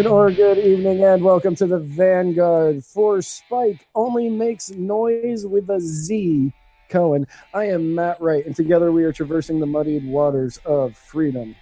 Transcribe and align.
afternoon 0.00 0.18
or 0.18 0.30
good 0.30 0.56
evening, 0.56 1.04
and 1.04 1.22
welcome 1.22 1.54
to 1.54 1.66
the 1.66 1.78
Vanguard. 1.78 2.82
For 2.82 3.20
Spike 3.20 3.86
only 3.94 4.30
makes 4.30 4.70
noise 4.70 5.44
with 5.44 5.68
a 5.68 5.78
Z. 5.78 6.54
Cohen. 6.88 7.26
I 7.52 7.64
am 7.66 7.94
Matt 7.94 8.18
Wright, 8.18 8.46
and 8.46 8.56
together 8.56 8.92
we 8.92 9.04
are 9.04 9.12
traversing 9.12 9.60
the 9.60 9.66
muddied 9.66 10.06
waters 10.06 10.58
of 10.64 10.96
freedom. 10.96 11.54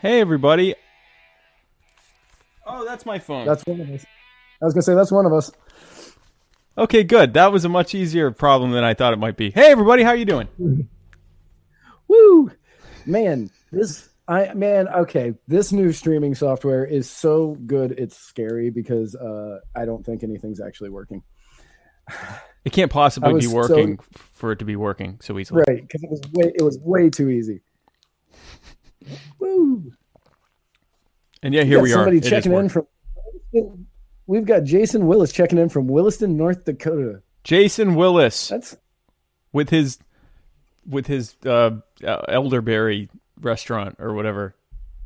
Hey, 0.00 0.20
everybody. 0.20 0.74
Oh, 2.66 2.84
that's 2.84 3.06
my 3.06 3.20
phone. 3.20 3.46
That's 3.46 3.64
one 3.64 3.80
of 3.80 3.88
us. 3.88 4.04
I 4.60 4.64
was 4.64 4.74
gonna 4.74 4.82
say 4.82 4.94
that's 4.94 5.12
one 5.12 5.26
of 5.26 5.32
us. 5.32 5.52
okay, 6.76 7.04
good. 7.04 7.34
That 7.34 7.52
was 7.52 7.64
a 7.64 7.68
much 7.68 7.94
easier 7.94 8.32
problem 8.32 8.72
than 8.72 8.82
I 8.82 8.94
thought 8.94 9.12
it 9.12 9.20
might 9.20 9.36
be. 9.36 9.52
Hey, 9.52 9.70
everybody, 9.70 10.02
how 10.02 10.12
you 10.12 10.24
doing? 10.24 10.48
Woo, 12.08 12.50
man! 13.06 13.50
This 13.70 14.08
I 14.28 14.54
man, 14.54 14.88
okay. 14.88 15.34
This 15.46 15.72
new 15.72 15.92
streaming 15.92 16.34
software 16.34 16.84
is 16.84 17.08
so 17.08 17.56
good. 17.66 17.92
It's 17.92 18.16
scary 18.16 18.70
because 18.70 19.14
uh, 19.14 19.60
I 19.74 19.84
don't 19.84 20.04
think 20.04 20.22
anything's 20.22 20.60
actually 20.60 20.90
working. 20.90 21.22
It 22.64 22.72
can't 22.72 22.90
possibly 22.90 23.38
be 23.38 23.46
working 23.46 23.98
f- 24.00 24.22
for 24.32 24.52
it 24.52 24.58
to 24.58 24.64
be 24.64 24.74
working 24.74 25.18
so 25.22 25.38
easily. 25.38 25.62
Right, 25.68 25.82
because 25.82 26.02
it 26.02 26.10
was 26.10 26.20
way 26.32 26.52
it 26.54 26.62
was 26.62 26.78
way 26.80 27.10
too 27.10 27.28
easy. 27.30 27.60
Woo! 29.38 29.92
And 31.42 31.54
yeah, 31.54 31.62
here 31.62 31.78
got 31.78 31.82
we 31.84 31.92
are. 31.92 31.94
somebody 31.94 32.18
It 32.18 32.24
checking 32.24 32.52
in 32.52 32.68
from. 32.68 32.86
We've 34.26 34.44
got 34.44 34.64
Jason 34.64 35.06
Willis 35.06 35.30
checking 35.30 35.58
in 35.58 35.68
from 35.68 35.86
Williston, 35.86 36.36
North 36.36 36.64
Dakota. 36.64 37.22
Jason 37.44 37.94
Willis 37.94 38.48
That's 38.48 38.76
with 39.52 39.70
his 39.70 39.98
with 40.84 41.06
his 41.06 41.36
uh, 41.46 41.76
elderberry 42.02 43.08
restaurant 43.40 43.96
or 43.98 44.14
whatever. 44.14 44.54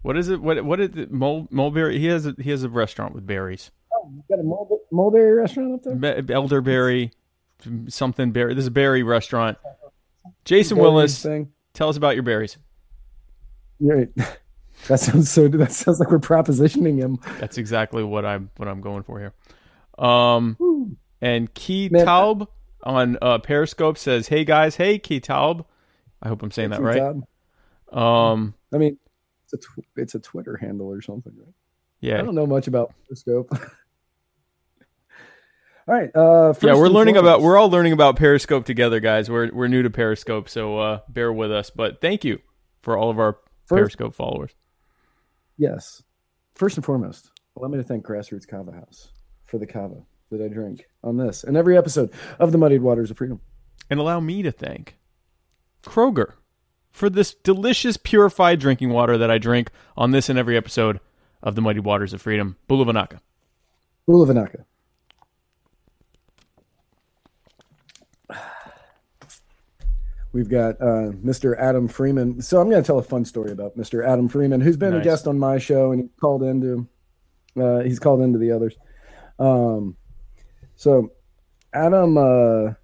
What 0.02 0.16
is 0.16 0.28
it? 0.28 0.40
What 0.40 0.64
what 0.64 0.80
is 0.80 0.96
it? 0.96 1.10
Mul- 1.10 1.48
mulberry. 1.50 1.98
He 1.98 2.06
has 2.06 2.26
a, 2.26 2.34
he 2.40 2.50
has 2.50 2.62
a 2.62 2.68
restaurant 2.68 3.14
with 3.14 3.26
berries. 3.26 3.70
oh, 3.92 4.10
you 4.14 4.22
got 4.28 4.40
a 4.40 4.42
mulberry, 4.42 4.80
mulberry 4.90 5.32
restaurant 5.34 5.74
up 5.74 5.82
there. 5.82 5.94
Me- 5.94 6.34
elderberry, 6.34 7.12
something 7.88 8.30
berry. 8.32 8.54
This 8.54 8.62
is 8.62 8.68
a 8.68 8.72
berry 8.72 9.02
restaurant. 9.02 9.58
Jason 10.44 10.78
Willis, 10.78 11.22
thing. 11.22 11.52
tell 11.74 11.88
us 11.88 11.96
about 11.96 12.14
your 12.14 12.22
berries. 12.22 12.56
Right. 13.78 14.08
That 14.88 14.98
sounds 14.98 15.30
so. 15.30 15.46
That 15.46 15.72
sounds 15.72 16.00
like 16.00 16.10
we're 16.10 16.18
propositioning 16.18 16.96
him. 16.96 17.18
That's 17.38 17.58
exactly 17.58 18.02
what 18.02 18.24
I'm 18.24 18.50
what 18.56 18.66
I'm 18.66 18.80
going 18.80 19.02
for 19.02 19.18
here. 19.18 19.34
Um, 20.02 20.56
Woo. 20.58 20.96
and 21.20 21.52
Key 21.52 21.90
Man, 21.90 22.06
Taub 22.06 22.48
on 22.82 23.18
uh, 23.20 23.40
Periscope 23.40 23.98
says, 23.98 24.28
"Hey 24.28 24.42
guys, 24.44 24.76
hey 24.76 24.98
Key 24.98 25.20
Taub." 25.20 25.66
I 26.22 26.28
hope 26.28 26.42
I'm 26.42 26.50
saying 26.50 26.70
that 26.70 26.80
right. 26.80 26.96
Todd. 26.96 27.22
Um, 27.92 28.54
I 28.72 28.78
mean, 28.78 28.98
it's 29.44 29.54
a 29.54 29.56
tw- 29.56 29.86
it's 29.96 30.14
a 30.14 30.20
Twitter 30.20 30.56
handle 30.56 30.92
or 30.92 31.02
something. 31.02 31.32
Right? 31.36 31.54
Yeah, 32.00 32.18
I 32.18 32.22
don't 32.22 32.34
know 32.34 32.46
much 32.46 32.68
about 32.68 32.92
Periscope. 33.06 33.48
all 33.52 33.58
right. 35.94 36.10
Uh, 36.14 36.54
yeah. 36.62 36.74
We're 36.74 36.88
learning 36.88 37.16
about 37.16 37.42
we're 37.42 37.58
all 37.58 37.70
learning 37.70 37.92
about 37.92 38.16
Periscope 38.16 38.64
together, 38.64 39.00
guys. 39.00 39.30
We're 39.30 39.50
we're 39.52 39.68
new 39.68 39.82
to 39.82 39.90
Periscope, 39.90 40.48
so 40.48 40.78
uh, 40.78 41.00
bear 41.08 41.32
with 41.32 41.52
us. 41.52 41.70
But 41.70 42.00
thank 42.00 42.24
you 42.24 42.40
for 42.82 42.96
all 42.96 43.10
of 43.10 43.18
our 43.18 43.34
First- 43.66 43.78
Periscope 43.78 44.14
followers. 44.14 44.52
Yes. 45.58 46.02
First 46.54 46.76
and 46.76 46.84
foremost, 46.84 47.30
allow 47.56 47.68
me 47.68 47.78
to 47.78 47.84
thank 47.84 48.04
Grassroots 48.04 48.46
Kava 48.46 48.72
House 48.72 49.10
for 49.46 49.58
the 49.58 49.66
kava 49.66 50.02
that 50.30 50.42
I 50.42 50.48
drink 50.48 50.86
on 51.02 51.16
this 51.16 51.44
and 51.44 51.56
every 51.56 51.76
episode 51.76 52.10
of 52.38 52.52
the 52.52 52.58
Muddied 52.58 52.82
Waters 52.82 53.10
of 53.10 53.16
Freedom. 53.18 53.40
and 53.88 53.98
allow 53.98 54.20
me 54.20 54.42
to 54.42 54.52
thank 54.52 54.96
Kroger 55.82 56.34
for 56.90 57.08
this 57.10 57.34
delicious 57.34 57.96
purified 57.96 58.60
drinking 58.60 58.90
water 58.90 59.16
that 59.18 59.30
I 59.30 59.38
drink 59.38 59.70
on 59.96 60.10
this 60.10 60.28
and 60.28 60.38
every 60.38 60.56
episode 60.56 61.00
of 61.42 61.54
the 61.54 61.62
Muddied 61.62 61.84
Waters 61.84 62.12
of 62.12 62.20
Freedom. 62.20 62.56
Bula 62.68 62.84
vinaka. 62.84 63.20
Bulavanaka. 64.08 64.64
We've 70.32 70.48
got 70.48 70.80
uh, 70.80 71.10
Mr. 71.24 71.58
Adam 71.58 71.88
Freeman. 71.88 72.40
So 72.40 72.60
I'm 72.60 72.70
going 72.70 72.80
to 72.80 72.86
tell 72.86 72.98
a 72.98 73.02
fun 73.02 73.24
story 73.24 73.50
about 73.50 73.76
Mr. 73.76 74.06
Adam 74.06 74.28
Freeman, 74.28 74.60
who's 74.60 74.76
been 74.76 74.94
a 74.94 75.02
guest 75.02 75.26
on 75.26 75.38
my 75.38 75.58
show 75.58 75.90
and 75.90 76.02
he 76.02 76.08
called 76.20 76.44
into. 76.44 76.86
Uh, 77.60 77.80
he's 77.80 77.98
called 77.98 78.20
into 78.20 78.38
the 78.38 78.52
others. 78.52 78.76
Um, 79.40 79.96
so 80.76 81.10
Adam, 81.72 82.16
uh, 82.16 82.74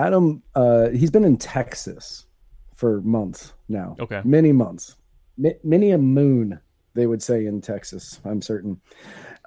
Adam, 0.00 0.42
uh, 0.54 0.90
he's 0.90 1.10
been 1.10 1.24
in 1.24 1.36
Texas 1.38 2.26
for 2.74 3.00
months 3.00 3.54
now. 3.68 3.96
Okay. 3.98 4.20
many 4.24 4.52
months, 4.52 4.96
Mi- 5.38 5.56
many 5.64 5.90
a 5.92 5.98
moon, 5.98 6.60
they 6.94 7.06
would 7.06 7.22
say 7.22 7.46
in 7.46 7.60
Texas. 7.62 8.20
I'm 8.24 8.42
certain, 8.42 8.80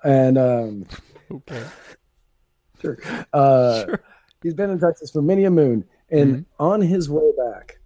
and 0.04 0.38
um, 0.38 0.86
Okay. 1.31 1.63
sure, 2.81 2.98
uh, 3.34 3.86
Sure. 3.86 4.00
he's 4.42 4.56
been 4.56 4.72
in 4.72 4.80
Texas 4.80 5.12
for 5.12 5.22
many 5.22 5.46
a 5.46 5.51
moon, 5.51 5.86
and 6.10 6.36
Mhm. 6.38 6.46
on 6.60 6.81
his 6.81 7.10
way 7.10 7.31
back, 7.38 7.80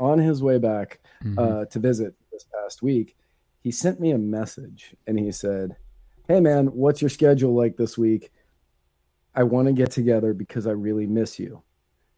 on 0.00 0.18
his 0.18 0.42
way 0.42 0.58
back 0.58 1.00
Mhm. 1.22 1.38
uh, 1.38 1.64
to 1.66 1.78
visit 1.78 2.14
this 2.32 2.44
past 2.52 2.82
week, 2.82 3.16
he 3.62 3.70
sent 3.70 4.00
me 4.00 4.10
a 4.10 4.18
message 4.18 4.96
and 5.06 5.18
he 5.18 5.30
said, 5.30 5.76
"Hey 6.26 6.40
man, 6.40 6.66
what's 6.68 7.00
your 7.02 7.08
schedule 7.08 7.54
like 7.54 7.76
this 7.76 7.96
week? 7.96 8.32
I 9.38 9.42
want 9.44 9.66
to 9.68 9.72
get 9.72 9.90
together 9.90 10.34
because 10.34 10.66
I 10.66 10.72
really 10.72 11.06
miss 11.06 11.38
you." 11.38 11.62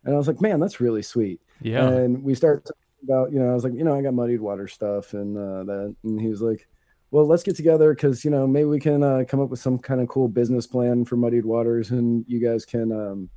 And 0.04 0.14
I 0.14 0.18
was 0.18 0.26
like, 0.28 0.40
"Man, 0.40 0.60
that's 0.60 0.80
really 0.80 1.02
sweet." 1.02 1.40
yeah. 1.60 1.86
And 1.88 2.22
we 2.24 2.34
talking 2.34 2.62
about, 3.04 3.32
you 3.32 3.38
know, 3.38 3.50
I 3.50 3.54
was 3.54 3.64
like, 3.64 3.74
you 3.74 3.84
know, 3.84 3.94
I 3.96 4.02
got 4.02 4.14
muddied 4.14 4.40
water 4.40 4.66
stuff 4.68 5.14
and 5.14 5.36
uh, 5.36 5.64
that, 5.64 5.94
and 6.04 6.20
he 6.20 6.28
was 6.28 6.40
like, 6.42 6.66
"Well, 7.10 7.26
let's 7.26 7.42
get 7.42 7.56
together 7.56 7.94
because 7.94 8.24
you 8.24 8.30
know 8.30 8.46
maybe 8.46 8.64
we 8.66 8.80
can 8.80 9.02
uh, 9.02 9.24
come 9.28 9.40
up 9.40 9.50
with 9.50 9.60
some 9.60 9.78
kind 9.78 10.00
of 10.00 10.08
cool 10.08 10.28
business 10.28 10.66
plan 10.66 11.04
for 11.04 11.16
muddied 11.16 11.44
waters, 11.44 11.90
and 11.90 12.24
you 12.28 12.40
guys 12.40 12.64
can, 12.64 12.92
um, 12.92 13.28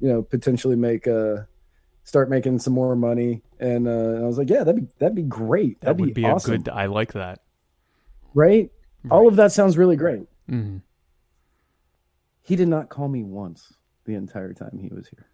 you 0.00 0.08
know, 0.08 0.22
potentially 0.22 0.76
make 0.76 1.06
uh 1.06 1.36
start 2.04 2.30
making 2.30 2.58
some 2.58 2.72
more 2.72 2.96
money." 2.96 3.42
And, 3.60 3.86
uh, 3.86 3.90
and 4.16 4.24
I 4.24 4.26
was 4.26 4.38
like, 4.38 4.48
"Yeah, 4.48 4.64
that'd 4.64 4.80
be 4.80 4.88
that'd 4.98 5.14
be 5.14 5.22
great. 5.22 5.80
that 5.80 5.86
That'd 5.88 6.00
would 6.00 6.14
be, 6.14 6.24
awesome, 6.24 6.54
a 6.54 6.58
good. 6.58 6.68
I 6.70 6.86
like 6.86 7.12
that. 7.12 7.40
right? 8.34 8.70
All 9.10 9.28
of 9.28 9.36
that 9.36 9.52
sounds 9.52 9.76
really 9.76 9.96
great." 9.96 10.26
hmm 10.48 10.78
He 12.42 12.56
did 12.56 12.68
not 12.68 12.88
call 12.88 13.08
me 13.08 13.22
once 13.22 13.72
the 14.04 14.14
entire 14.14 14.52
time 14.54 14.78
he 14.80 14.88
was 14.88 15.08
here. 15.08 15.26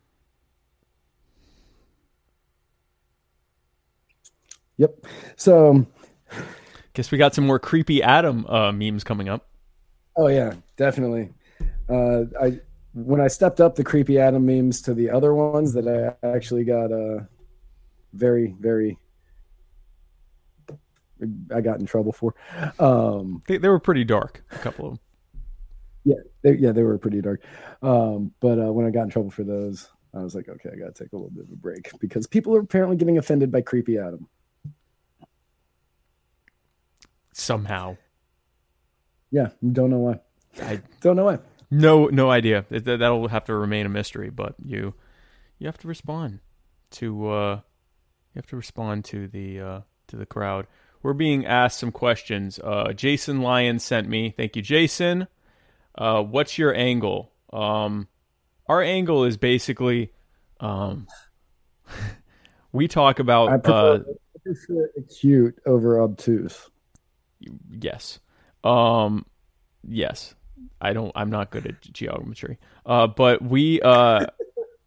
Yep. 4.78 5.06
So, 5.36 5.86
Guess 6.94 7.10
we 7.10 7.18
got 7.18 7.34
some 7.34 7.46
more 7.46 7.58
creepy 7.58 8.02
Adam 8.02 8.46
uh, 8.46 8.72
memes 8.72 9.04
coming 9.04 9.28
up. 9.28 9.48
oh 10.16 10.28
yeah, 10.28 10.54
definitely. 10.76 11.30
Uh, 11.88 12.24
I 12.40 12.60
when 12.94 13.20
I 13.20 13.28
stepped 13.28 13.60
up 13.60 13.76
the 13.76 13.84
creepy 13.84 14.18
Adam 14.18 14.44
memes 14.44 14.80
to 14.82 14.94
the 14.94 15.10
other 15.10 15.34
ones 15.34 15.74
that 15.74 15.86
I 15.86 16.26
actually 16.26 16.64
got 16.64 16.90
uh 16.92 17.20
very 18.12 18.54
very 18.58 18.98
I 21.54 21.60
got 21.62 21.80
in 21.80 21.86
trouble 21.86 22.12
for. 22.12 22.34
Um, 22.78 23.42
They, 23.46 23.56
they 23.56 23.68
were 23.68 23.78
pretty 23.78 24.04
dark. 24.04 24.44
A 24.50 24.58
couple 24.58 24.86
of 24.86 24.92
them. 24.92 25.00
Yeah, 26.06 26.16
they, 26.42 26.54
yeah, 26.54 26.72
they 26.72 26.84
were 26.84 26.98
pretty 26.98 27.20
dark. 27.20 27.42
Um, 27.82 28.32
but 28.40 28.58
uh, 28.60 28.72
when 28.72 28.86
I 28.86 28.90
got 28.90 29.04
in 29.04 29.10
trouble 29.10 29.30
for 29.32 29.44
those, 29.44 29.88
I 30.14 30.20
was 30.20 30.34
like, 30.34 30.48
okay, 30.48 30.70
I 30.72 30.76
got 30.78 30.94
to 30.94 31.04
take 31.04 31.12
a 31.12 31.16
little 31.16 31.30
bit 31.30 31.44
of 31.44 31.52
a 31.52 31.56
break 31.56 31.90
because 32.00 32.26
people 32.28 32.56
are 32.56 32.60
apparently 32.60 32.96
getting 32.96 33.18
offended 33.18 33.52
by 33.52 33.62
creepy 33.62 33.98
Adam. 33.98 34.28
Somehow, 37.32 37.98
Yeah, 39.30 39.50
don't 39.72 39.90
know 39.90 39.98
why. 39.98 40.20
I 40.62 40.82
Don't 41.02 41.16
know 41.16 41.26
why. 41.26 41.38
no 41.70 42.06
no 42.06 42.30
idea. 42.30 42.64
It, 42.70 42.84
that'll 42.86 43.28
have 43.28 43.44
to 43.46 43.54
remain 43.54 43.86
a 43.86 43.90
mystery. 43.90 44.30
But 44.30 44.56
you 44.64 44.94
you 45.58 45.66
have 45.66 45.78
to 45.78 45.88
respond 45.88 46.40
to 46.92 47.28
uh, 47.30 47.54
you 48.34 48.38
have 48.40 48.46
to 48.48 48.56
respond 48.56 49.04
to 49.06 49.28
the 49.28 49.60
uh, 49.60 49.80
to 50.08 50.16
the 50.16 50.26
crowd. 50.26 50.66
We're 51.02 51.12
being 51.14 51.46
asked 51.46 51.78
some 51.80 51.92
questions. 51.92 52.58
Uh, 52.62 52.92
Jason 52.92 53.42
Lyon 53.42 53.78
sent 53.78 54.08
me. 54.08 54.30
Thank 54.36 54.56
you, 54.56 54.62
Jason. 54.62 55.28
Uh, 55.96 56.22
what's 56.22 56.58
your 56.58 56.74
angle? 56.74 57.32
Um, 57.52 58.08
our 58.68 58.82
angle 58.82 59.24
is 59.24 59.36
basically 59.36 60.12
um, 60.60 61.06
we 62.72 62.88
talk 62.88 63.18
I 63.18 63.22
about 63.22 63.62
prefer, 63.64 63.94
uh, 63.94 63.98
I 63.98 64.38
prefer 64.42 64.90
acute 64.96 65.58
over 65.66 66.00
obtuse. 66.00 66.70
yes, 67.70 68.18
um, 68.64 69.24
yes. 69.86 70.34
I 70.80 70.92
don't. 70.92 71.12
I'm 71.14 71.30
not 71.30 71.50
good 71.50 71.66
at 71.66 71.80
geometry. 71.92 72.58
Uh, 72.84 73.06
but 73.06 73.40
we 73.40 73.80
uh, 73.80 74.26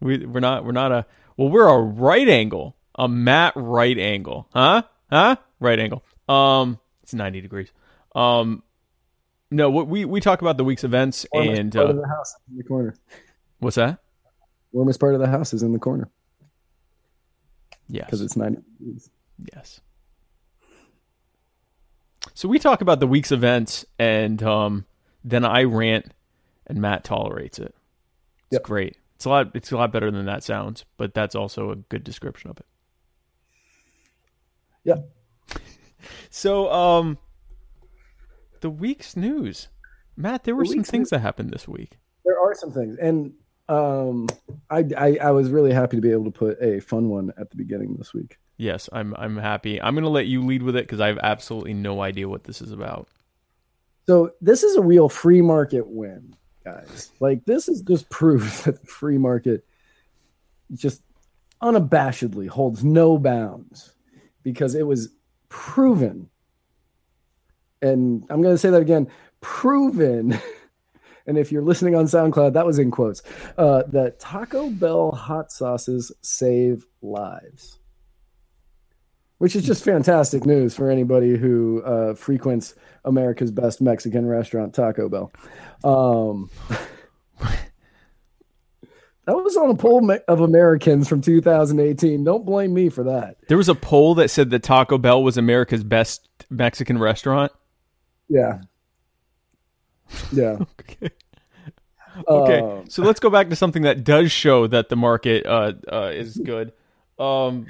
we 0.00 0.26
we're 0.26 0.40
not 0.40 0.64
we're 0.64 0.72
not 0.72 0.92
a 0.92 1.06
well 1.36 1.48
we're 1.48 1.68
a 1.68 1.78
right 1.78 2.28
angle 2.28 2.76
a 2.94 3.08
Matt 3.08 3.54
right 3.56 3.98
angle 3.98 4.48
huh 4.52 4.82
huh 5.10 5.36
right 5.58 5.78
angle 5.78 6.04
um 6.28 6.78
it's 7.02 7.12
90 7.12 7.40
degrees 7.40 7.72
um 8.14 8.62
no 9.52 9.70
we 9.70 10.04
we 10.04 10.20
talk 10.20 10.40
about 10.42 10.56
the 10.56 10.64
week's 10.64 10.84
events 10.84 11.26
Warmest 11.32 11.60
and 11.60 11.72
part 11.74 11.86
uh, 11.86 11.90
of 11.90 11.96
the 11.96 12.08
house 12.08 12.34
in 12.50 12.56
the 12.56 12.64
corner. 12.64 12.94
what's 13.60 13.76
that 13.76 13.98
Warmest 14.72 14.98
part 15.00 15.14
of 15.14 15.20
the 15.20 15.26
house 15.28 15.52
is 15.52 15.62
in 15.62 15.72
the 15.72 15.78
corner 15.78 16.08
yes 17.88 18.06
because 18.06 18.20
it's 18.22 18.34
degrees. 18.34 19.10
yes 19.54 19.80
So 22.34 22.48
we 22.48 22.58
talk 22.58 22.80
about 22.80 23.00
the 23.00 23.06
week's 23.06 23.32
events, 23.32 23.84
and 23.98 24.42
um, 24.42 24.86
then 25.24 25.44
I 25.44 25.64
rant, 25.64 26.12
and 26.66 26.80
Matt 26.80 27.04
tolerates 27.04 27.58
it. 27.58 27.74
It's 28.46 28.52
Yep. 28.52 28.62
great. 28.62 28.96
It's 29.16 29.24
a 29.24 29.28
lot. 29.28 29.50
It's 29.54 29.72
a 29.72 29.76
lot 29.76 29.92
better 29.92 30.10
than 30.10 30.24
that 30.26 30.42
sounds, 30.44 30.84
but 30.96 31.14
that's 31.14 31.34
also 31.34 31.70
a 31.72 31.76
good 31.76 32.04
description 32.04 32.50
of 32.50 32.58
it. 32.58 32.66
Yeah. 34.84 34.96
So, 36.30 36.72
um, 36.72 37.18
the 38.62 38.70
week's 38.70 39.16
news, 39.16 39.68
Matt. 40.16 40.44
There 40.44 40.56
were 40.56 40.64
The 40.64 40.70
some 40.70 40.84
things 40.84 41.02
news- 41.06 41.10
that 41.10 41.18
happened 41.20 41.50
this 41.50 41.68
week. 41.68 41.98
There 42.24 42.40
are 42.40 42.54
some 42.54 42.72
things, 42.72 42.96
and 42.96 43.32
um, 43.68 44.28
I, 44.70 44.84
I 44.96 45.18
I 45.20 45.30
was 45.32 45.50
really 45.50 45.72
happy 45.72 45.96
to 45.96 46.00
be 46.00 46.10
able 46.12 46.24
to 46.24 46.30
put 46.30 46.62
a 46.62 46.80
fun 46.80 47.08
one 47.10 47.32
at 47.38 47.50
the 47.50 47.56
beginning 47.56 47.96
this 47.98 48.14
week. 48.14 48.38
Yes, 48.56 48.88
I'm. 48.92 49.14
I'm 49.16 49.36
happy. 49.36 49.80
I'm 49.80 49.94
going 49.94 50.04
to 50.04 50.10
let 50.10 50.26
you 50.26 50.42
lead 50.44 50.62
with 50.62 50.76
it 50.76 50.84
because 50.84 51.00
I 51.00 51.08
have 51.08 51.18
absolutely 51.22 51.74
no 51.74 52.00
idea 52.00 52.28
what 52.28 52.44
this 52.44 52.62
is 52.62 52.70
about. 52.72 53.08
So 54.06 54.30
this 54.40 54.62
is 54.62 54.76
a 54.76 54.82
real 54.82 55.08
free 55.08 55.42
market 55.42 55.86
win, 55.86 56.34
guys. 56.64 57.10
Like 57.20 57.44
this 57.44 57.68
is 57.68 57.82
just 57.82 58.08
proof 58.10 58.62
that 58.64 58.80
the 58.80 58.86
free 58.86 59.18
market 59.18 59.64
just 60.74 61.02
unabashedly 61.62 62.48
holds 62.48 62.82
no 62.84 63.18
bounds 63.18 63.94
because 64.42 64.74
it 64.74 64.86
was 64.86 65.08
proven. 65.48 66.28
And 67.82 68.24
I'm 68.30 68.40
going 68.40 68.54
to 68.54 68.58
say 68.58 68.70
that 68.70 68.80
again, 68.80 69.08
proven. 69.40 70.38
And 71.26 71.38
if 71.38 71.52
you're 71.52 71.62
listening 71.62 71.94
on 71.94 72.06
SoundCloud, 72.06 72.54
that 72.54 72.66
was 72.66 72.78
in 72.78 72.90
quotes. 72.90 73.22
Uh, 73.56 73.82
that 73.88 74.18
Taco 74.18 74.70
Bell 74.70 75.12
hot 75.12 75.52
sauces 75.52 76.10
save 76.20 76.86
lives, 77.00 77.78
which 79.38 79.54
is 79.54 79.64
just 79.64 79.84
fantastic 79.84 80.46
news 80.46 80.74
for 80.74 80.90
anybody 80.90 81.36
who 81.36 81.82
uh, 81.82 82.14
frequents 82.14 82.74
America's 83.04 83.50
best 83.50 83.80
Mexican 83.80 84.26
restaurant, 84.26 84.74
Taco 84.74 85.08
Bell. 85.08 85.32
Um, 85.84 86.50
that 87.40 87.68
was 89.28 89.56
on 89.56 89.70
a 89.70 89.76
poll 89.76 90.10
of 90.26 90.40
Americans 90.40 91.08
from 91.08 91.20
2018. 91.20 92.24
Don't 92.24 92.44
blame 92.44 92.74
me 92.74 92.88
for 92.88 93.04
that. 93.04 93.36
There 93.46 93.56
was 93.56 93.68
a 93.68 93.76
poll 93.76 94.16
that 94.16 94.28
said 94.28 94.50
that 94.50 94.64
Taco 94.64 94.98
Bell 94.98 95.22
was 95.22 95.36
America's 95.36 95.84
best 95.84 96.28
Mexican 96.50 96.98
restaurant. 96.98 97.52
Yeah. 98.28 98.60
Yeah. 100.32 100.58
Okay. 100.80 101.10
Okay, 102.28 102.58
Um, 102.58 102.90
so 102.90 103.02
let's 103.02 103.20
go 103.20 103.30
back 103.30 103.48
to 103.48 103.56
something 103.56 103.84
that 103.84 104.04
does 104.04 104.30
show 104.30 104.66
that 104.66 104.90
the 104.90 104.96
market 104.96 105.46
uh, 105.46 105.72
uh, 105.90 106.10
is 106.12 106.36
good. 106.44 106.72
Um, 107.18 107.66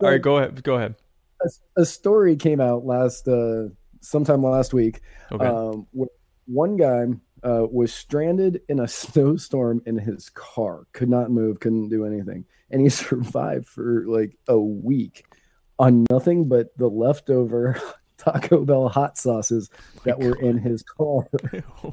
all 0.00 0.10
right, 0.10 0.20
go 0.20 0.38
ahead. 0.38 0.60
Go 0.64 0.74
ahead. 0.74 0.96
a, 1.44 1.82
a 1.82 1.86
story 1.86 2.34
came 2.34 2.60
out 2.60 2.84
last 2.84 3.28
uh 3.28 3.68
sometime 4.00 4.42
last 4.42 4.74
week 4.74 5.02
Okay. 5.30 5.46
um 5.46 5.86
where 5.92 6.08
one 6.46 6.76
guy 6.76 7.04
uh 7.44 7.64
was 7.70 7.94
stranded 7.94 8.60
in 8.68 8.80
a 8.80 8.88
snowstorm 8.88 9.80
in 9.86 9.96
his 9.96 10.28
car 10.30 10.88
could 10.92 11.08
not 11.08 11.30
move 11.30 11.60
couldn't 11.60 11.90
do 11.90 12.04
anything 12.04 12.44
and 12.72 12.80
he 12.80 12.88
survived 12.88 13.66
for 13.68 14.04
like 14.08 14.36
a 14.48 14.58
week 14.58 15.24
on 15.78 16.04
nothing 16.10 16.48
but 16.48 16.76
the 16.76 16.88
leftover 16.88 17.80
taco 18.22 18.64
bell 18.64 18.88
hot 18.88 19.18
sauces 19.18 19.70
that 20.04 20.18
were 20.18 20.36
in 20.40 20.58
his 20.58 20.82
car. 20.82 21.26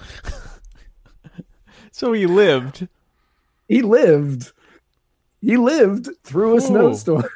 So 1.92 2.12
he 2.12 2.26
lived. 2.26 2.88
he 3.68 3.82
lived. 3.82 4.52
He 5.40 5.56
lived 5.56 6.08
through 6.24 6.56
a 6.56 6.60
snowstorm. 6.60 7.24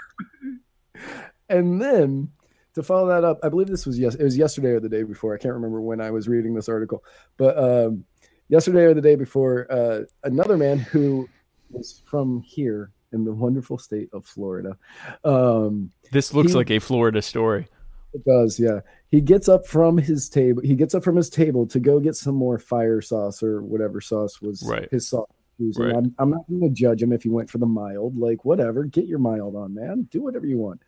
And 1.51 1.81
then 1.81 2.31
to 2.75 2.83
follow 2.83 3.07
that 3.09 3.23
up 3.23 3.39
i 3.45 3.49
believe 3.51 3.69
this 3.69 3.85
was 3.87 3.99
yes 3.99 4.15
it 4.15 4.25
was 4.25 4.37
yesterday 4.37 4.71
or 4.71 4.81
the 4.81 4.89
day 4.89 5.03
before. 5.03 5.35
I 5.35 5.39
can't 5.39 5.53
remember 5.55 5.81
when 5.83 6.01
i 6.01 6.11
was 6.11 6.27
reading 6.27 6.55
this 6.55 6.69
article. 6.69 7.05
But 7.37 7.59
um 7.59 8.05
yesterday 8.49 8.85
or 8.85 8.95
the 8.95 9.01
day 9.03 9.15
before 9.15 9.71
uh 9.71 10.01
another 10.25 10.57
man 10.57 10.79
who 10.79 11.29
was 11.71 12.03
from 12.07 12.41
here 12.41 12.93
in 13.13 13.25
the 13.25 13.33
wonderful 13.33 13.77
state 13.79 14.09
of 14.13 14.25
florida 14.27 14.77
um 15.25 15.91
This 16.13 16.33
looks 16.33 16.53
He- 16.53 16.57
like 16.57 16.71
a 16.71 16.79
Florida 16.79 17.21
story. 17.21 17.69
It 18.15 18.25
does, 18.25 18.59
yeah. 18.59 18.81
He 19.11 19.21
gets 19.21 19.49
up 19.49 19.67
from 19.67 19.99
his 19.99 20.29
table. 20.29 20.63
He 20.63 20.75
gets 20.75 20.95
up 20.95 21.05
from 21.05 21.17
his 21.17 21.29
table 21.29 21.67
to 21.67 21.79
go 21.81 22.01
get 22.01 22.17
some 22.17 22.35
more 22.35 22.59
fire 22.59 23.01
sauce 23.01 23.43
or 23.43 23.63
whatever 23.63 24.01
sauce 24.01 24.41
was 24.41 24.63
Right. 24.63 24.89
his 24.91 25.09
sauce. 25.09 25.29
using. 25.59 25.85
Right. 25.85 25.95
I'm, 25.97 26.15
I'm 26.19 26.31
not 26.31 26.49
going 26.49 26.63
to 26.63 26.71
judge 26.71 27.03
him 27.03 27.13
if 27.13 27.23
he 27.23 27.29
went 27.29 27.51
for 27.51 27.59
the 27.59 27.67
mild. 27.67 28.17
Like 28.17 28.45
whatever, 28.45 28.85
get 28.85 29.07
your 29.07 29.19
mild 29.21 29.55
on, 29.57 29.75
man. 29.75 30.09
Do 30.11 30.23
whatever 30.23 30.47
you 30.47 30.59
want. 30.59 30.81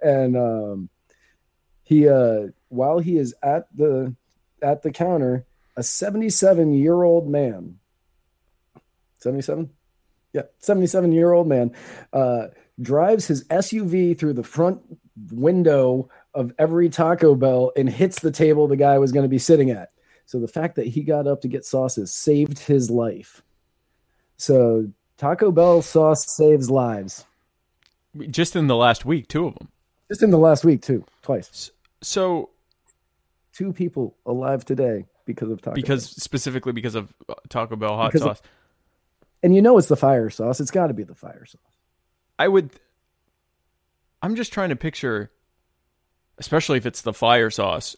And 0.00 0.36
um, 0.36 0.88
he, 1.82 2.08
uh, 2.08 2.48
while 2.68 2.98
he 3.00 3.16
is 3.16 3.34
at 3.42 3.66
the 3.76 4.14
at 4.62 4.82
the 4.82 4.92
counter, 4.92 5.44
a 5.76 5.82
77 5.82 6.72
year 6.72 7.02
old 7.02 7.28
man, 7.28 7.78
77, 9.18 9.70
yeah, 10.32 10.42
77 10.58 11.12
year 11.12 11.32
old 11.32 11.48
man, 11.48 11.72
uh, 12.12 12.46
drives 12.80 13.26
his 13.26 13.44
SUV 13.44 14.16
through 14.18 14.32
the 14.34 14.42
front 14.44 14.80
window 15.30 16.08
of 16.34 16.52
every 16.58 16.88
Taco 16.88 17.34
Bell 17.34 17.72
and 17.76 17.88
hits 17.88 18.20
the 18.20 18.30
table 18.30 18.66
the 18.66 18.76
guy 18.76 18.98
was 18.98 19.12
going 19.12 19.24
to 19.24 19.28
be 19.28 19.38
sitting 19.38 19.70
at. 19.70 19.90
So 20.26 20.38
the 20.38 20.48
fact 20.48 20.76
that 20.76 20.86
he 20.86 21.02
got 21.02 21.26
up 21.26 21.40
to 21.42 21.48
get 21.48 21.64
sauces 21.64 22.14
saved 22.14 22.58
his 22.58 22.90
life. 22.90 23.42
So 24.36 24.88
Taco 25.18 25.50
Bell 25.50 25.82
sauce 25.82 26.24
saves 26.36 26.70
lives. 26.70 27.24
Just 28.30 28.56
in 28.56 28.66
the 28.66 28.76
last 28.76 29.04
week, 29.04 29.28
two 29.28 29.46
of 29.46 29.54
them. 29.54 29.68
Just 30.08 30.22
in 30.22 30.30
the 30.30 30.38
last 30.38 30.64
week 30.64 30.82
too, 30.82 31.04
twice. 31.22 31.70
So 32.02 32.50
Two 33.54 33.72
people 33.72 34.16
alive 34.24 34.64
today 34.64 35.04
because 35.26 35.50
of 35.50 35.60
Taco. 35.60 35.74
because 35.74 36.06
Bell. 36.06 36.14
specifically 36.22 36.72
because 36.72 36.94
of 36.94 37.12
uh, 37.28 37.34
Taco 37.50 37.76
Bell 37.76 37.96
hot 37.96 38.10
Because 38.12 38.26
of- 38.26 38.36
sauce, 38.38 38.42
and 39.42 39.54
you 39.54 39.60
know 39.60 39.76
it's 39.76 39.88
the 39.88 39.96
fire 39.96 40.30
sauce. 40.30 40.58
It's 40.60 40.70
got 40.70 40.86
to 40.86 40.94
be 40.94 41.02
the 41.02 41.14
fire 41.14 41.44
sauce. 41.44 41.60
I 42.38 42.48
would. 42.48 42.70
I'm 44.22 44.36
just 44.36 44.52
trying 44.52 44.70
to 44.70 44.76
picture, 44.76 45.30
especially 46.42 46.76
if 46.76 46.86
it's 46.86 47.02
the 47.02 47.12
fire 47.14 47.50
sauce, 47.50 47.94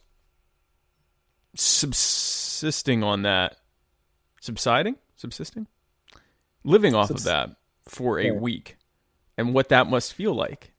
subsisting 1.55 3.03
on 3.03 3.23
that, 3.23 3.57
subsiding, 4.43 4.97
subsisting, 5.17 5.67
living 6.63 6.95
off 6.95 7.09
Subs- 7.09 7.23
of 7.23 7.25
that 7.33 7.51
for 7.89 8.19
a 8.19 8.27
Yeah. 8.27 8.33
week, 8.33 8.77
and 9.39 9.55
what 9.55 9.71
that 9.71 9.87
must 9.89 10.13
feel 10.13 10.35
like. 10.35 10.73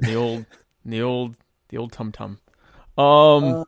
In 0.00 0.06
the 0.10 0.14
old, 0.16 0.46
the 0.84 1.02
old, 1.02 1.36
the 1.68 1.78
old 1.78 1.92
tum 1.92 2.10
tum. 2.10 2.40
Um, 2.98 3.44
Uh, 3.44 3.64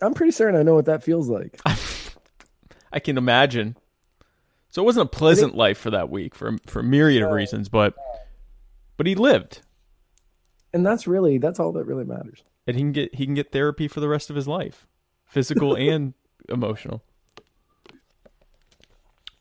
I'm 0.00 0.14
pretty 0.14 0.32
certain 0.32 0.58
I 0.58 0.62
know 0.62 0.74
what 0.74 0.86
that 0.86 1.02
feels 1.04 1.28
like. 1.28 1.60
I 2.92 3.00
can 3.00 3.18
imagine. 3.18 3.76
So 4.70 4.82
it 4.82 4.86
wasn't 4.86 5.06
a 5.12 5.16
pleasant 5.16 5.54
life 5.54 5.76
for 5.78 5.90
that 5.90 6.08
week 6.08 6.34
for 6.34 6.56
for 6.66 6.80
a 6.80 6.84
myriad 6.84 7.22
of 7.22 7.32
reasons, 7.32 7.68
but 7.68 7.94
but 8.96 9.06
he 9.06 9.14
lived, 9.14 9.60
And 10.72 10.84
that's 10.84 11.06
really 11.06 11.38
that's 11.38 11.58
all 11.58 11.72
that 11.72 11.84
really 11.86 12.04
matters. 12.04 12.42
and 12.66 12.76
he 12.76 12.82
can 12.82 12.92
get 12.92 13.14
he 13.14 13.24
can 13.24 13.34
get 13.34 13.52
therapy 13.52 13.88
for 13.88 14.00
the 14.00 14.08
rest 14.08 14.28
of 14.30 14.36
his 14.36 14.46
life, 14.48 14.86
physical 15.26 15.74
and 15.76 16.14
emotional. 16.48 17.02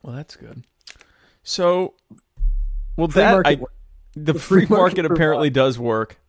Well, 0.01 0.15
that's 0.15 0.35
good. 0.35 0.63
So, 1.43 1.93
well, 2.95 3.07
Free 3.07 3.21
that 3.21 3.41
I, 3.47 3.55
the, 4.15 4.33
The 4.33 4.39
free 4.39 4.65
free 4.65 4.75
market 4.75 5.03
market 5.03 5.11
apparently 5.11 5.49
does 5.49 5.77
work. 5.79 6.19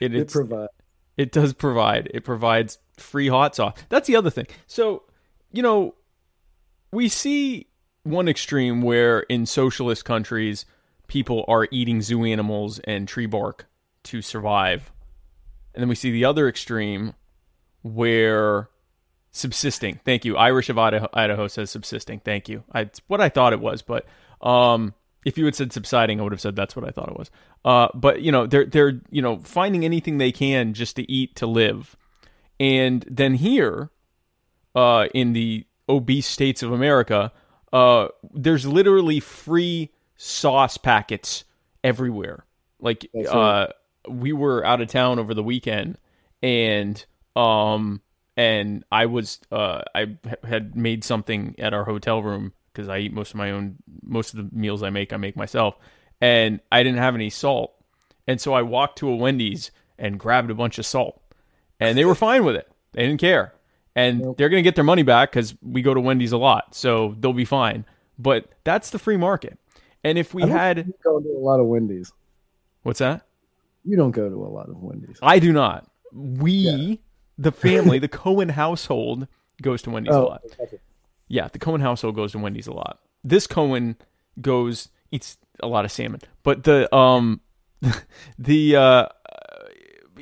It, 0.00 0.14
It 0.14 0.20
it's, 0.22 0.32
provides. 0.32 0.72
it 1.16 1.32
does 1.32 1.52
provide. 1.52 2.10
It 2.12 2.24
provides 2.24 2.78
free 2.98 3.28
hot 3.28 3.54
sauce. 3.56 3.76
That's 3.88 4.06
the 4.06 4.16
other 4.16 4.30
thing. 4.30 4.46
So, 4.66 5.04
you 5.52 5.62
know, 5.62 5.94
we 6.92 7.08
see 7.08 7.68
one 8.02 8.28
extreme 8.28 8.82
where 8.82 9.20
in 9.20 9.46
socialist 9.46 10.04
countries 10.04 10.66
people 11.06 11.44
are 11.48 11.68
eating 11.70 12.02
zoo 12.02 12.24
animals 12.24 12.78
and 12.80 13.06
tree 13.08 13.26
bark 13.26 13.66
to 14.04 14.22
survive. 14.22 14.92
And 15.74 15.82
then 15.82 15.88
we 15.88 15.94
see 15.94 16.10
the 16.10 16.24
other 16.24 16.48
extreme 16.48 17.14
where 17.82 18.68
subsisting. 19.32 20.00
Thank 20.04 20.24
you. 20.24 20.36
Irish 20.36 20.68
of 20.68 20.78
Idaho, 20.78 21.08
Idaho 21.12 21.48
says 21.48 21.70
subsisting. 21.70 22.20
Thank 22.20 22.48
you. 22.48 22.62
I, 22.72 22.82
it's 22.82 23.00
what 23.08 23.20
I 23.20 23.28
thought 23.28 23.52
it 23.52 23.60
was, 23.60 23.82
but 23.82 24.06
um, 24.40 24.94
if 25.24 25.36
you 25.36 25.44
had 25.44 25.54
said 25.54 25.72
subsiding, 25.72 26.20
I 26.20 26.22
would 26.22 26.32
have 26.32 26.40
said 26.40 26.54
that's 26.54 26.76
what 26.76 26.86
I 26.86 26.90
thought 26.90 27.08
it 27.08 27.18
was. 27.18 27.30
Uh, 27.64 27.88
but 27.94 28.22
you 28.22 28.30
know, 28.30 28.46
they're 28.46 28.66
they're 28.66 29.00
you 29.10 29.22
know 29.22 29.38
finding 29.38 29.84
anything 29.84 30.18
they 30.18 30.32
can 30.32 30.74
just 30.74 30.96
to 30.96 31.10
eat 31.10 31.34
to 31.36 31.46
live, 31.46 31.96
and 32.60 33.04
then 33.10 33.34
here, 33.34 33.90
uh, 34.74 35.06
in 35.14 35.32
the 35.32 35.66
obese 35.88 36.26
states 36.26 36.62
of 36.62 36.72
America, 36.72 37.32
uh, 37.72 38.08
there's 38.32 38.66
literally 38.66 39.18
free 39.18 39.90
sauce 40.16 40.76
packets 40.76 41.44
everywhere. 41.82 42.44
Like 42.78 43.08
uh, 43.16 43.32
right. 43.32 43.72
We 44.08 44.32
were 44.32 44.64
out 44.64 44.80
of 44.80 44.88
town 44.88 45.18
over 45.18 45.34
the 45.34 45.42
weekend, 45.42 45.98
and 46.42 47.04
um, 47.36 48.00
and 48.36 48.84
I 48.90 49.06
was 49.06 49.40
uh, 49.50 49.82
I 49.94 50.16
had 50.46 50.76
made 50.76 51.04
something 51.04 51.54
at 51.58 51.74
our 51.74 51.84
hotel 51.84 52.22
room 52.22 52.52
because 52.72 52.88
I 52.88 52.98
eat 52.98 53.12
most 53.12 53.30
of 53.30 53.36
my 53.36 53.50
own 53.50 53.76
most 54.02 54.34
of 54.34 54.38
the 54.38 54.56
meals 54.56 54.82
I 54.82 54.90
make 54.90 55.12
I 55.12 55.16
make 55.16 55.36
myself, 55.36 55.76
and 56.20 56.60
I 56.70 56.82
didn't 56.82 56.98
have 56.98 57.14
any 57.14 57.30
salt, 57.30 57.74
and 58.26 58.40
so 58.40 58.54
I 58.54 58.62
walked 58.62 58.98
to 58.98 59.08
a 59.08 59.16
Wendy's 59.16 59.70
and 59.98 60.18
grabbed 60.18 60.50
a 60.50 60.54
bunch 60.54 60.78
of 60.78 60.86
salt, 60.86 61.22
and 61.80 61.96
they 61.96 62.04
were 62.04 62.14
fine 62.14 62.44
with 62.44 62.56
it. 62.56 62.70
They 62.92 63.02
didn't 63.02 63.20
care, 63.20 63.54
and 63.94 64.36
they're 64.36 64.48
going 64.48 64.62
to 64.62 64.68
get 64.68 64.74
their 64.74 64.84
money 64.84 65.02
back 65.02 65.30
because 65.30 65.54
we 65.62 65.82
go 65.82 65.94
to 65.94 66.00
Wendy's 66.00 66.32
a 66.32 66.38
lot, 66.38 66.74
so 66.74 67.14
they'll 67.18 67.32
be 67.32 67.44
fine. 67.44 67.84
But 68.18 68.48
that's 68.64 68.90
the 68.90 68.98
free 68.98 69.16
market. 69.16 69.58
And 70.04 70.18
if 70.18 70.34
we 70.34 70.42
had, 70.42 70.92
go 71.02 71.18
to 71.18 71.28
a 71.28 71.40
lot 71.40 71.58
of 71.60 71.66
Wendy's. 71.66 72.12
what's 72.82 72.98
that? 72.98 73.26
You 73.84 73.96
don't 73.96 74.10
go 74.12 74.28
to 74.28 74.34
a 74.34 74.48
lot 74.48 74.68
of 74.68 74.76
Wendy's. 74.82 75.18
I 75.22 75.38
do 75.38 75.52
not. 75.52 75.86
We, 76.12 76.52
Yeah. 76.52 76.96
the 77.38 77.52
family, 77.52 77.98
the 77.98 78.08
Cohen 78.22 78.48
household, 78.48 79.26
goes 79.62 79.82
to 79.82 79.90
Wendy's 79.90 80.14
a 80.14 80.18
Oh, 80.18 80.24
lot. 80.24 80.42
Yeah, 81.28 81.48
the 81.48 81.58
Cohen 81.58 81.80
household 81.80 82.14
goes 82.16 82.32
to 82.32 82.38
Wendy's 82.38 82.66
a 82.66 82.72
lot. 82.72 83.00
This 83.22 83.46
Cohen 83.46 83.96
goes 84.40 84.88
eats 85.10 85.38
a 85.60 85.66
lot 85.68 85.84
of 85.84 85.92
salmon, 85.92 86.20
but 86.42 86.64
the 86.64 86.92
um 86.94 87.40
the 88.38 88.76
uh 88.76 89.06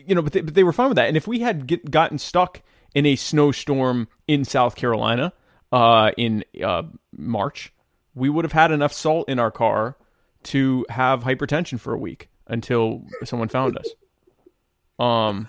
you 0.06 0.14
know, 0.14 0.22
but 0.22 0.32
they, 0.32 0.40
but 0.40 0.54
they 0.54 0.64
were 0.64 0.72
fine 0.72 0.88
with 0.88 0.96
that. 0.96 1.08
And 1.08 1.16
if 1.16 1.26
we 1.28 1.40
had 1.40 1.66
get, 1.66 1.90
gotten 1.90 2.18
stuck 2.18 2.62
in 2.94 3.06
a 3.06 3.16
snowstorm 3.16 4.08
in 4.26 4.44
South 4.44 4.74
Carolina 4.76 5.32
uh 5.72 6.12
in 6.16 6.44
uh 6.62 6.82
March, 7.16 7.72
we 8.14 8.28
would 8.28 8.44
have 8.44 8.52
had 8.52 8.70
enough 8.70 8.92
salt 8.92 9.28
in 9.28 9.38
our 9.38 9.50
car 9.50 9.96
to 10.44 10.84
have 10.88 11.22
hypertension 11.24 11.78
for 11.80 11.92
a 11.94 11.98
week 11.98 12.28
until 12.52 13.04
someone 13.24 13.48
found 13.48 13.76
us. 13.78 13.88
Um 14.98 15.48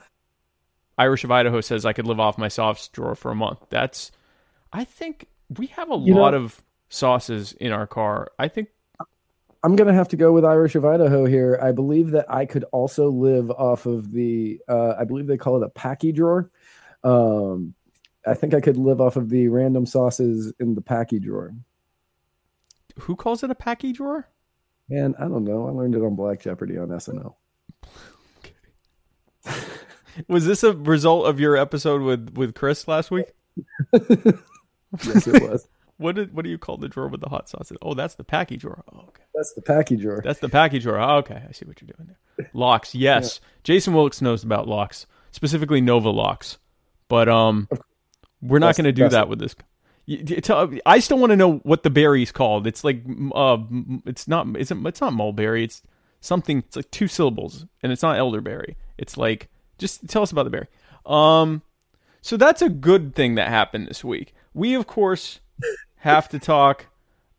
Irish 0.97 1.23
of 1.23 1.31
Idaho 1.31 1.59
says 1.61 1.85
I 1.85 1.93
could 1.93 2.07
live 2.07 2.19
off 2.19 2.37
my 2.37 2.47
sauce 2.47 2.87
drawer 2.87 3.15
for 3.15 3.31
a 3.31 3.35
month. 3.35 3.59
That's 3.69 4.11
I 4.71 4.83
think 4.85 5.27
we 5.57 5.67
have 5.67 5.91
a 5.91 5.95
You 5.97 6.15
know- 6.15 6.21
lot 6.21 6.33
of 6.33 6.63
sauces 6.89 7.53
in 7.53 7.71
our 7.71 7.85
car. 7.87 8.31
I 8.39 8.47
think 8.47 8.69
I'm 9.63 9.75
gonna 9.75 9.93
have 9.93 10.09
to 10.09 10.17
go 10.17 10.33
with 10.33 10.43
Irish 10.43 10.75
of 10.75 10.83
Idaho 10.85 11.25
here. 11.25 11.57
I 11.61 11.71
believe 11.71 12.11
that 12.11 12.25
I 12.29 12.45
could 12.45 12.65
also 12.73 13.09
live 13.09 13.49
off 13.51 13.85
of 13.85 14.11
the. 14.11 14.59
Uh, 14.67 14.95
I 14.99 15.05
believe 15.05 15.25
they 15.25 15.37
call 15.37 15.55
it 15.55 15.65
a 15.65 15.69
packy 15.69 16.11
drawer. 16.11 16.51
Um, 17.03 17.73
I 18.27 18.33
think 18.33 18.53
I 18.53 18.59
could 18.61 18.75
live 18.77 18.99
off 18.99 19.15
of 19.15 19.29
the 19.29 19.47
random 19.47 19.85
sauces 19.85 20.51
in 20.59 20.75
the 20.75 20.81
packy 20.81 21.19
drawer. 21.19 21.53
who 22.99 23.15
calls 23.15 23.41
it 23.43 23.49
a 23.51 23.55
packy 23.55 23.91
drawer? 23.93 24.27
And 24.89 25.15
I 25.17 25.23
don't 25.23 25.43
know. 25.43 25.67
I 25.67 25.71
learned 25.71 25.95
it 25.95 26.01
on 26.03 26.15
Black 26.15 26.41
Jeopardy 26.41 26.77
on 26.77 26.89
SNL. 26.89 27.35
Was 30.27 30.45
this 30.45 30.63
a 30.63 30.73
result 30.73 31.25
of 31.25 31.39
your 31.39 31.57
episode 31.57 32.01
with 32.01 32.35
with 32.35 32.53
Chris 32.53 32.87
last 32.87 33.11
week? 33.11 33.27
Yes, 35.03 35.27
it 35.27 35.41
was. 35.41 35.67
What 35.97 36.15
did 36.15 36.33
what 36.33 36.43
do 36.43 36.49
you 36.49 36.57
call 36.57 36.77
the 36.77 36.89
drawer 36.89 37.07
with 37.07 37.21
the 37.21 37.29
hot 37.29 37.47
sauce? 37.47 37.71
Oh, 37.81 37.93
that's 37.93 38.15
the 38.15 38.23
packy 38.23 38.57
drawer. 38.57 38.83
Oh, 38.91 39.01
okay. 39.09 39.21
That's 39.35 39.53
the 39.53 39.61
packy 39.61 39.95
drawer. 39.95 40.21
That's 40.23 40.39
the 40.39 40.49
packy 40.49 40.79
drawer. 40.79 40.99
Oh, 40.99 41.17
okay, 41.17 41.43
I 41.47 41.51
see 41.51 41.65
what 41.65 41.79
you're 41.81 41.91
doing 41.95 42.09
there. 42.37 42.49
Locks, 42.53 42.95
yes. 42.95 43.39
Jason 43.63 43.93
Wilkes 43.93 44.19
knows 44.19 44.43
about 44.43 44.67
locks, 44.67 45.05
specifically 45.31 45.81
Nova 45.81 46.09
locks. 46.09 46.57
But 47.07 47.29
um, 47.29 47.69
we're 48.41 48.57
not 48.57 48.75
going 48.75 48.85
to 48.85 48.91
do 48.91 49.07
that 49.07 49.29
with 49.29 49.37
this. 49.37 49.55
You- 50.05 50.23
you 50.27 50.41
tell- 50.41 50.71
I 50.85 50.99
still 50.99 51.17
want 51.17 51.31
to 51.31 51.37
know 51.37 51.57
what 51.59 51.83
the 51.83 51.89
berry's 51.89 52.31
called. 52.31 52.67
It's 52.67 52.83
like 52.83 53.03
uh, 53.33 53.57
it's 54.05 54.27
not 54.27 54.47
it's 54.57 54.71
it's 54.71 55.01
not 55.01 55.13
mulberry. 55.13 55.63
It's 55.63 55.81
something. 56.21 56.59
It's 56.59 56.75
like 56.75 56.91
two 56.91 57.07
syllables, 57.07 57.65
and 57.81 57.91
it's 57.91 58.01
not 58.01 58.17
elderberry. 58.17 58.75
It's 58.97 59.17
like 59.17 59.49
just 59.77 60.07
tell 60.09 60.21
us 60.23 60.31
about 60.31 60.43
the 60.43 60.49
berry. 60.49 60.67
Um, 61.05 61.61
so 62.21 62.37
that's 62.37 62.61
a 62.61 62.69
good 62.69 63.15
thing 63.15 63.35
that 63.35 63.49
happened 63.49 63.87
this 63.87 64.03
week. 64.03 64.33
We 64.53 64.73
of 64.75 64.87
course 64.87 65.39
have 65.97 66.29
to 66.29 66.39
talk 66.39 66.87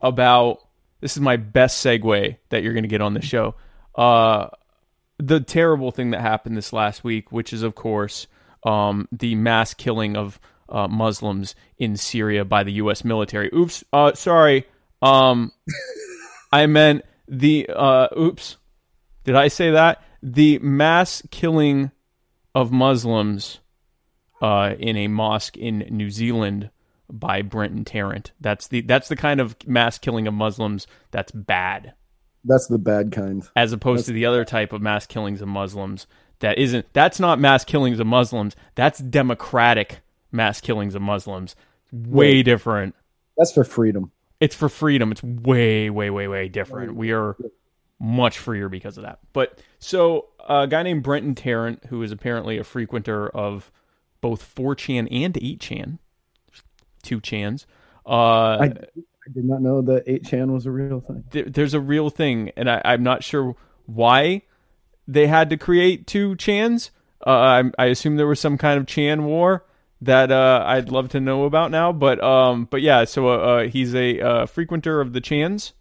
about 0.00 0.58
this 1.00 1.16
is 1.16 1.20
my 1.20 1.36
best 1.36 1.84
segue 1.84 2.36
that 2.48 2.62
you're 2.62 2.72
going 2.72 2.84
to 2.84 2.88
get 2.88 3.00
on 3.02 3.14
the 3.14 3.22
show. 3.22 3.54
Uh, 3.94 4.48
the 5.18 5.40
terrible 5.40 5.90
thing 5.90 6.10
that 6.10 6.20
happened 6.20 6.56
this 6.56 6.72
last 6.72 7.04
week, 7.04 7.30
which 7.30 7.52
is 7.52 7.62
of 7.62 7.74
course 7.74 8.26
um, 8.64 9.06
the 9.12 9.34
mass 9.34 9.74
killing 9.74 10.16
of 10.16 10.40
uh, 10.68 10.88
Muslims 10.88 11.54
in 11.78 11.96
Syria 11.96 12.44
by 12.44 12.64
the 12.64 12.72
U.S. 12.74 13.04
military. 13.04 13.50
Oops, 13.54 13.84
uh, 13.92 14.12
sorry. 14.14 14.66
Um, 15.02 15.52
I 16.52 16.66
meant 16.66 17.02
the 17.28 17.68
uh, 17.74 18.08
oops. 18.18 18.56
Did 19.24 19.34
I 19.36 19.48
say 19.48 19.70
that? 19.72 20.02
The 20.22 20.58
mass 20.60 21.22
killing 21.30 21.90
of 22.54 22.70
Muslims 22.72 23.60
uh, 24.40 24.74
in 24.78 24.96
a 24.96 25.08
mosque 25.08 25.56
in 25.56 25.78
New 25.90 26.10
Zealand 26.10 26.70
by 27.10 27.42
Brenton 27.42 27.84
Tarrant. 27.84 28.32
That's 28.40 28.68
the 28.68 28.80
that's 28.82 29.08
the 29.08 29.16
kind 29.16 29.40
of 29.40 29.56
mass 29.66 29.98
killing 29.98 30.26
of 30.26 30.34
Muslims 30.34 30.86
that's 31.10 31.32
bad 31.32 31.94
That's 32.44 32.66
the 32.68 32.78
bad 32.78 33.12
kind. 33.12 33.46
as 33.56 33.72
opposed 33.72 34.00
That's- 34.00 34.06
to 34.06 34.12
the 34.12 34.26
other 34.26 34.44
type 34.44 34.72
of 34.72 34.80
mass 34.82 35.06
killings 35.06 35.40
of 35.42 35.48
Muslims 35.48 36.06
that 36.40 36.58
isn't 36.58 36.86
that's 36.92 37.20
not 37.20 37.38
mass 37.38 37.64
killings 37.64 38.00
of 38.00 38.06
Muslims 38.06 38.56
that's 38.74 38.98
democratic 38.98 40.00
mass 40.34 40.60
killings 40.60 40.94
of 40.94 41.02
Muslims 41.02 41.56
way 41.92 42.36
Right. 42.36 42.44
different 42.44 42.94
That's 43.38 43.52
for 43.52 43.64
freedom. 43.64 44.10
it's 44.40 44.54
for 44.56 44.68
freedom 44.68 45.12
it's 45.12 45.22
way 45.22 45.88
way 45.90 46.10
way 46.10 46.28
way 46.28 46.48
different 46.48 46.96
we 46.96 47.12
are 47.12 47.36
much 48.00 48.38
freer 48.38 48.68
because 48.68 48.98
of 48.98 49.04
that 49.04 49.20
but 49.32 49.60
so 49.78 50.26
a 50.48 50.66
guy 50.66 50.82
named 50.82 51.02
Brenton 51.04 51.34
Tarrant 51.34 51.84
who 51.86 52.02
is 52.02 52.10
apparently 52.12 52.58
a 52.58 52.64
frequenter 52.64 53.28
of 53.28 53.70
both 54.20 54.54
4chan 54.54 55.06
and 55.10 55.34
8chan 55.34 55.98
two 57.02 57.20
chans 57.20 57.66
uh 58.06 58.10
I, 58.60 58.64
I 58.64 59.32
did 59.32 59.44
not 59.44 59.62
know 59.62 59.80
that 59.82 60.06
8chan 60.06 60.52
was 60.52 60.66
a 60.66 60.70
real 60.70 61.00
thing. 61.00 61.24
there, 61.30 61.44
there's 61.44 61.72
a 61.74 61.80
real 61.80 62.10
thing, 62.10 62.50
and 62.56 62.68
I, 62.68 62.82
I'm 62.84 63.02
not 63.02 63.22
sure 63.24 63.56
why 63.86 64.42
they 65.08 65.26
had 65.26 65.48
to 65.50 65.56
create 65.56 66.06
two 66.06 66.36
Chans. 66.36 66.90
Uh, 67.26 67.30
I, 67.78 67.84
I 67.84 67.86
assume 67.86 68.16
there 68.16 68.26
was 68.26 68.40
some 68.40 68.58
kind 68.58 68.78
of 68.78 68.86
Chan 68.86 69.24
war 69.24 69.64
that 70.04 70.30
uh, 70.30 70.64
I'd 70.66 70.90
love 70.90 71.08
to 71.10 71.20
know 71.20 71.44
about 71.44 71.70
now. 71.70 71.92
But 71.92 72.22
um, 72.22 72.66
but 72.70 72.82
yeah, 72.82 73.04
so 73.04 73.28
uh, 73.28 73.36
uh, 73.36 73.68
he's 73.68 73.94
a 73.94 74.20
uh, 74.20 74.46
frequenter 74.46 75.00
of 75.00 75.12
the 75.12 75.20
Chans, 75.20 75.72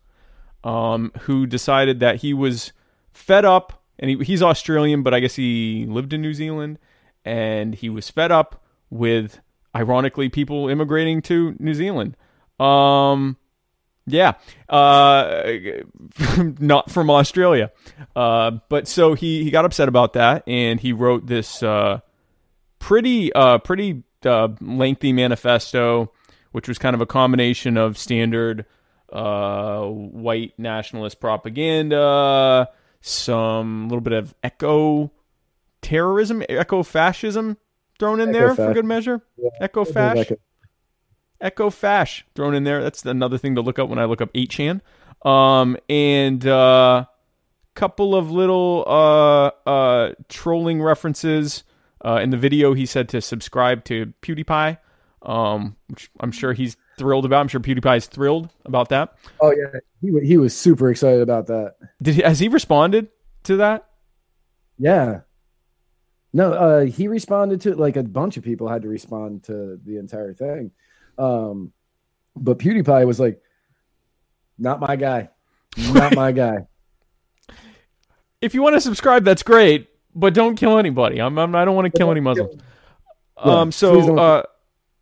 um, 0.64 1.12
who 1.22 1.46
decided 1.46 2.00
that 2.00 2.18
he 2.18 2.34
was 2.34 2.74
fed 3.12 3.46
up, 3.46 3.84
and 4.00 4.10
he, 4.10 4.18
he's 4.24 4.42
Australian, 4.42 5.04
but 5.04 5.14
I 5.14 5.20
guess 5.20 5.36
he 5.36 5.86
lived 5.88 6.14
in 6.14 6.22
New 6.22 6.34
Zealand, 6.34 6.80
and 7.26 7.76
he 7.76 7.90
was 7.90 8.10
fed 8.10 8.32
up 8.32 8.64
with, 8.90 9.40
ironically, 9.76 10.30
people 10.30 10.70
immigrating 10.70 11.22
to 11.24 11.56
New 11.60 11.74
Zealand. 11.74 12.16
Um, 12.60 13.38
yeah, 14.06 14.34
uh, 14.70 15.44
not 16.60 16.92
from 16.92 17.10
Australia. 17.10 17.72
Uh, 18.16 18.52
but 18.70 18.88
so 18.88 19.14
he 19.14 19.44
he 19.44 19.52
got 19.52 19.66
upset 19.66 19.88
about 19.88 20.14
that, 20.14 20.44
and 20.48 20.80
he 20.80 20.94
wrote 20.94 21.26
this 21.26 21.64
uh, 21.64 22.00
pretty 22.80 23.32
uh 23.34 23.60
pretty 23.60 24.04
uh, 24.26 24.50
lengthy 24.62 25.14
manifesto, 25.14 26.12
which 26.52 26.68
was 26.68 26.78
kind 26.78 26.94
of 26.94 27.02
a 27.02 27.06
combination 27.06 27.78
of 27.78 27.98
standard 27.98 28.66
uh 29.12 29.84
white 29.84 30.54
nationalist 30.58 31.20
propaganda, 31.20 32.68
some 33.02 33.88
little 33.88 34.02
bit 34.02 34.14
of 34.14 34.34
eco 34.44 35.12
terrorism, 35.82 36.44
eco 36.50 36.82
fascism 36.82 37.58
thrown 38.00 38.20
in 38.20 38.32
there 38.32 38.56
for 38.56 38.74
good 38.74 38.86
measure. 38.86 39.22
Yeah, 39.38 39.50
Eco 39.62 39.84
There's 39.84 39.94
fash. 39.94 40.32
Eco 41.44 41.70
Fash 41.70 42.26
thrown 42.36 42.56
in 42.56 42.64
there. 42.64 42.82
That's 42.82 43.06
another 43.06 43.38
thing 43.38 43.56
to 43.56 43.62
look 43.62 43.78
up 43.78 43.90
when 43.90 44.00
I 44.00 44.06
look 44.06 44.22
up 44.22 44.32
8chan. 44.34 44.80
Um, 45.28 45.78
and 45.90 46.46
uh, 46.48 47.06
couple 47.76 48.16
of 48.16 48.32
little 48.32 48.84
uh, 48.88 49.70
uh, 49.70 50.14
trolling 50.30 50.82
references. 50.82 51.64
Uh, 52.06 52.20
in 52.22 52.30
the 52.30 52.38
video, 52.38 52.74
he 52.74 52.86
said 52.86 53.10
to 53.10 53.22
subscribe 53.22 53.86
to 53.86 54.14
PewDiePie, 54.22 54.78
um, 55.22 55.76
which 55.88 56.10
I'm 56.20 56.32
sure 56.32 56.54
he's 56.54 56.76
thrilled 56.98 57.26
about. 57.26 57.40
I'm 57.40 57.48
sure 57.48 57.62
PewDiePie 57.62 57.98
is 57.98 58.06
thrilled 58.08 58.50
about 58.66 58.90
that. 58.90 59.16
Oh 59.40 59.52
yeah, 59.52 59.80
he 60.02 60.28
he 60.28 60.38
was 60.38 60.56
super 60.56 60.90
excited 60.90 61.22
about 61.22 61.48
that. 61.48 61.76
Did 62.02 62.16
he, 62.16 62.22
has 62.22 62.40
he 62.40 62.50
responded 62.50 63.08
to 63.44 63.58
that? 63.58 63.88
Yeah. 64.78 65.22
No, 66.34 66.52
uh, 66.52 66.86
he 66.86 67.08
responded 67.08 67.62
to 67.62 67.76
like 67.76 67.96
a 67.96 68.04
bunch 68.04 68.38
of 68.38 68.44
people 68.44 68.68
had 68.68 68.82
to 68.82 68.88
respond 68.88 69.44
to 69.44 69.80
the 69.86 69.98
entire 69.98 70.34
thing. 70.34 70.72
Um, 71.18 71.72
but 72.36 72.58
PewDiePie 72.58 73.06
was 73.06 73.20
like, 73.20 73.40
"Not 74.58 74.80
my 74.80 74.96
guy, 74.96 75.30
not 75.78 76.16
my 76.16 76.32
guy." 76.32 76.68
If 78.42 78.54
you 78.54 78.62
want 78.62 78.76
to 78.76 78.82
subscribe, 78.82 79.24
that's 79.24 79.44
great, 79.44 79.88
but 80.16 80.34
don't 80.34 80.56
kill 80.56 80.78
anybody. 80.78 81.20
I'm, 81.20 81.38
I'm 81.38 81.56
I 81.56 81.66
don't 81.66 81.76
want 81.76 81.92
to 81.92 81.98
kill 81.98 82.12
any 82.12 82.20
Muslims. 82.22 82.56
Yeah, 82.56 83.44
Um. 83.44 83.72
So. 83.72 84.18
Uh. 84.18 84.44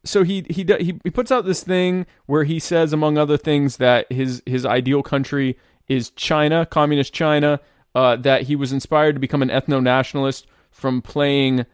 So 0.04 0.24
he 0.24 0.46
he 0.50 0.64
he 0.64 1.00
he 1.04 1.10
puts 1.12 1.32
out 1.32 1.46
this 1.46 1.64
thing 1.64 2.08
where 2.26 2.44
he 2.44 2.58
says, 2.58 2.92
among 2.92 3.18
other 3.20 3.38
things, 3.38 3.78
that 3.78 4.12
his 4.12 4.42
his 4.46 4.66
ideal 4.66 5.04
country 5.04 5.60
is 5.88 6.10
China, 6.12 6.66
communist 6.66 7.14
China. 7.14 7.60
Uh. 7.94 8.16
That 8.16 8.44
he 8.44 8.56
was 8.56 8.72
inspired 8.72 9.14
to 9.14 9.20
become 9.20 9.42
an 9.42 9.50
ethno 9.50 9.82
nationalist 9.82 10.48
from 10.72 11.02
playing 11.02 11.66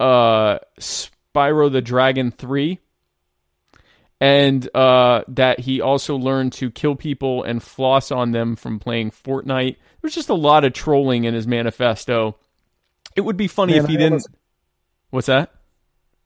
uh 0.00 0.58
Spyro 0.80 1.70
the 1.70 1.80
Dragon 1.80 2.30
three. 2.30 2.80
And 4.18 4.66
uh, 4.74 5.24
that 5.28 5.60
he 5.60 5.82
also 5.82 6.16
learned 6.16 6.54
to 6.54 6.70
kill 6.70 6.96
people 6.96 7.42
and 7.42 7.62
floss 7.62 8.10
on 8.10 8.30
them 8.30 8.56
from 8.56 8.78
playing 8.78 9.10
Fortnite. 9.10 9.76
There's 10.00 10.14
just 10.14 10.30
a 10.30 10.34
lot 10.34 10.64
of 10.64 10.72
trolling 10.72 11.24
in 11.24 11.34
his 11.34 11.46
manifesto 11.46 12.38
It 13.16 13.22
would 13.22 13.36
be 13.36 13.48
funny 13.48 13.72
Man, 13.74 13.82
if 13.84 13.88
he 13.88 13.94
I 13.96 13.98
didn't. 13.98 14.12
almost- 14.12 14.28
What's 15.10 15.26
that? 15.28 15.52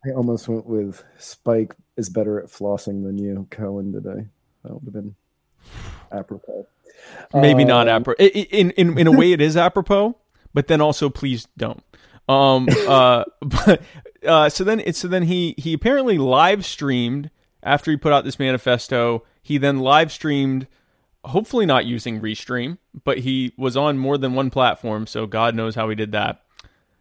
I 0.04 0.10
almost 0.12 0.48
went 0.48 0.66
with 0.66 1.04
Spike 1.18 1.74
is 1.96 2.08
better 2.08 2.40
at 2.40 2.46
flossing 2.46 3.04
than 3.04 3.18
you, 3.18 3.46
Cohen, 3.50 3.92
today. 3.92 4.26
That 4.64 4.72
would 4.74 4.84
have 4.84 4.92
been 4.94 5.14
apropos. 6.10 6.66
Maybe 7.34 7.64
not 7.64 7.88
Um, 7.88 8.02
apropos. 8.02 8.24
In 8.24 8.70
in 8.72 8.98
in 8.98 9.06
a 9.06 9.12
way, 9.12 9.32
it 9.32 9.40
is 9.40 9.56
apropos, 9.56 10.16
but 10.54 10.66
then 10.68 10.80
also, 10.80 11.08
please 11.10 11.46
don't. 11.56 11.82
Um. 12.28 12.68
Uh. 12.88 13.24
But 13.40 13.82
uh. 14.26 14.48
So 14.48 14.64
then 14.64 14.80
it's 14.80 14.98
so 14.98 15.08
then 15.08 15.24
he 15.24 15.54
he 15.58 15.72
apparently 15.74 16.18
live 16.18 16.64
streamed 16.64 17.30
after 17.62 17.90
he 17.90 17.96
put 17.96 18.12
out 18.12 18.24
this 18.24 18.38
manifesto. 18.38 19.24
He 19.42 19.58
then 19.58 19.80
live 19.80 20.10
streamed, 20.12 20.66
hopefully 21.24 21.66
not 21.66 21.84
using 21.86 22.20
Restream, 22.20 22.78
but 23.04 23.18
he 23.18 23.52
was 23.58 23.76
on 23.76 23.98
more 23.98 24.16
than 24.18 24.34
one 24.34 24.50
platform. 24.50 25.06
So 25.06 25.26
God 25.26 25.54
knows 25.54 25.74
how 25.74 25.88
he 25.88 25.94
did 25.94 26.12
that. 26.12 26.42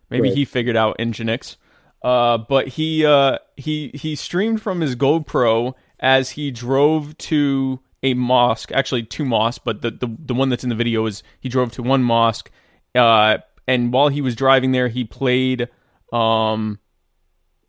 Maybe 0.09 0.29
Right. 0.29 0.37
he 0.37 0.45
figured 0.45 0.75
out 0.75 0.97
Nginx. 0.97 1.55
Uh, 2.01 2.37
but 2.37 2.69
he 2.69 3.05
uh, 3.05 3.37
he 3.57 3.91
he 3.93 4.15
streamed 4.15 4.61
from 4.61 4.79
his 4.81 4.95
GoPro 4.95 5.73
as 5.99 6.31
he 6.31 6.49
drove 6.49 7.17
to 7.17 7.79
a 8.01 8.13
mosque, 8.13 8.71
actually 8.71 9.03
two 9.03 9.25
mosques, 9.25 9.61
but 9.63 9.81
the, 9.81 9.91
the 9.91 10.07
the 10.25 10.33
one 10.33 10.47
that's 10.49 10.63
in 10.63 10.69
the 10.69 10.75
video 10.75 11.05
is 11.05 11.23
he 11.41 11.49
drove 11.49 11.71
to 11.73 11.83
one 11.83 12.01
mosque. 12.03 12.49
Uh, 12.95 13.39
and 13.67 13.91
while 13.91 14.07
he 14.07 14.21
was 14.21 14.35
driving 14.35 14.71
there, 14.71 14.87
he 14.87 15.03
played 15.03 15.67
um 16.13 16.79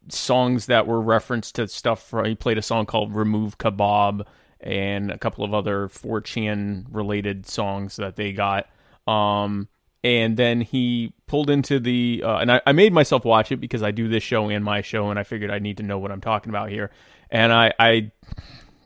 songs 0.08 0.66
that 0.66 0.86
were 0.86 1.00
referenced 1.00 1.56
to 1.56 1.68
stuff. 1.68 2.08
From, 2.08 2.24
he 2.26 2.34
played 2.34 2.58
a 2.58 2.62
song 2.62 2.86
called 2.86 3.14
"Remove 3.14 3.58
Kebab" 3.58 4.24
and 4.60 5.10
a 5.10 5.18
couple 5.18 5.44
of 5.44 5.54
other 5.54 5.88
4chan 5.88 6.84
related 6.90 7.46
songs 7.46 7.96
that 7.96 8.16
they 8.16 8.32
got. 8.32 8.66
Um, 9.06 9.68
and 10.02 10.36
then 10.36 10.60
he 10.60 11.12
pulled 11.26 11.50
into 11.50 11.78
the 11.78 12.22
uh, 12.24 12.38
and 12.38 12.50
I, 12.52 12.62
I 12.66 12.72
made 12.72 12.92
myself 12.92 13.24
watch 13.24 13.52
it 13.52 13.58
because 13.58 13.82
I 13.82 13.90
do 13.90 14.08
this 14.08 14.22
show 14.22 14.48
and 14.48 14.64
my 14.64 14.80
show, 14.80 15.10
and 15.10 15.18
I 15.18 15.24
figured 15.24 15.50
I 15.50 15.58
need 15.58 15.76
to 15.78 15.82
know 15.82 15.98
what 15.98 16.10
I'm 16.10 16.20
talking 16.20 16.50
about 16.50 16.70
here. 16.70 16.90
And 17.30 17.52
I, 17.52 17.72
I 17.78 18.10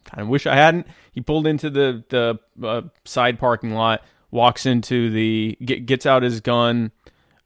kind 0.05 0.21
of 0.23 0.29
wish 0.29 0.47
I 0.47 0.55
hadn't. 0.55 0.87
He 1.13 1.21
pulled 1.21 1.47
into 1.47 1.71
the 1.71 2.05
the 2.09 2.67
uh, 2.67 2.83
side 3.05 3.39
parking 3.39 3.73
lot, 3.73 4.03
walks 4.31 4.67
into 4.67 5.11
the 5.11 5.57
get, 5.65 5.87
gets 5.87 6.05
out 6.05 6.23
his 6.23 6.41
gun, 6.41 6.91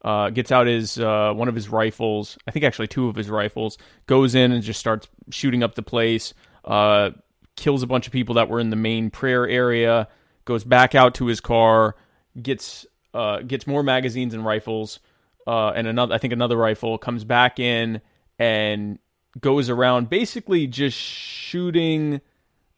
uh, 0.03 0.31
gets 0.31 0.51
out 0.51 0.67
his 0.67 0.99
uh, 0.99 1.33
one 1.35 1.49
of 1.49 1.55
his 1.55 1.69
rifles. 1.69 2.39
I 2.47 2.51
think 2.51 2.65
actually 2.65 2.89
two 2.89 3.09
of 3.09 3.17
his 3.17 3.29
rifles. 3.29 3.77
Goes 4.07 4.35
in 4.35 4.53
and 4.53 4.63
just 4.63 4.81
starts 4.81 5.09
shooting 5.31 5.63
up 5.63 5.75
the 5.75 5.83
place. 5.83 6.33
Uh, 6.65 7.11
kills 7.57 7.83
a 7.83 7.87
bunch 7.87 8.07
of 8.07 8.13
people 8.13 8.37
that 8.37 8.49
were 8.49 8.61
in 8.61 8.71
the 8.71 8.77
main 8.77 9.11
prayer 9.11 9.47
area. 9.47 10.09
Goes 10.47 10.65
back 10.65 10.95
out 10.95 11.17
to 11.17 11.27
his 11.27 11.41
car. 11.41 11.97
Gets 12.41 12.87
uh, 13.15 13.41
gets 13.41 13.67
more 13.67 13.83
magazines 13.83 14.35
and 14.35 14.45
rifles. 14.45 15.01
Uh, 15.47 15.71
and 15.71 15.87
another, 15.87 16.15
I 16.15 16.19
think 16.19 16.33
another 16.33 16.57
rifle 16.57 16.99
comes 16.99 17.25
back 17.25 17.59
in 17.59 18.01
and 18.39 18.99
goes 19.41 19.71
around 19.71 20.09
basically 20.09 20.67
just 20.67 20.97
shooting 20.97 22.21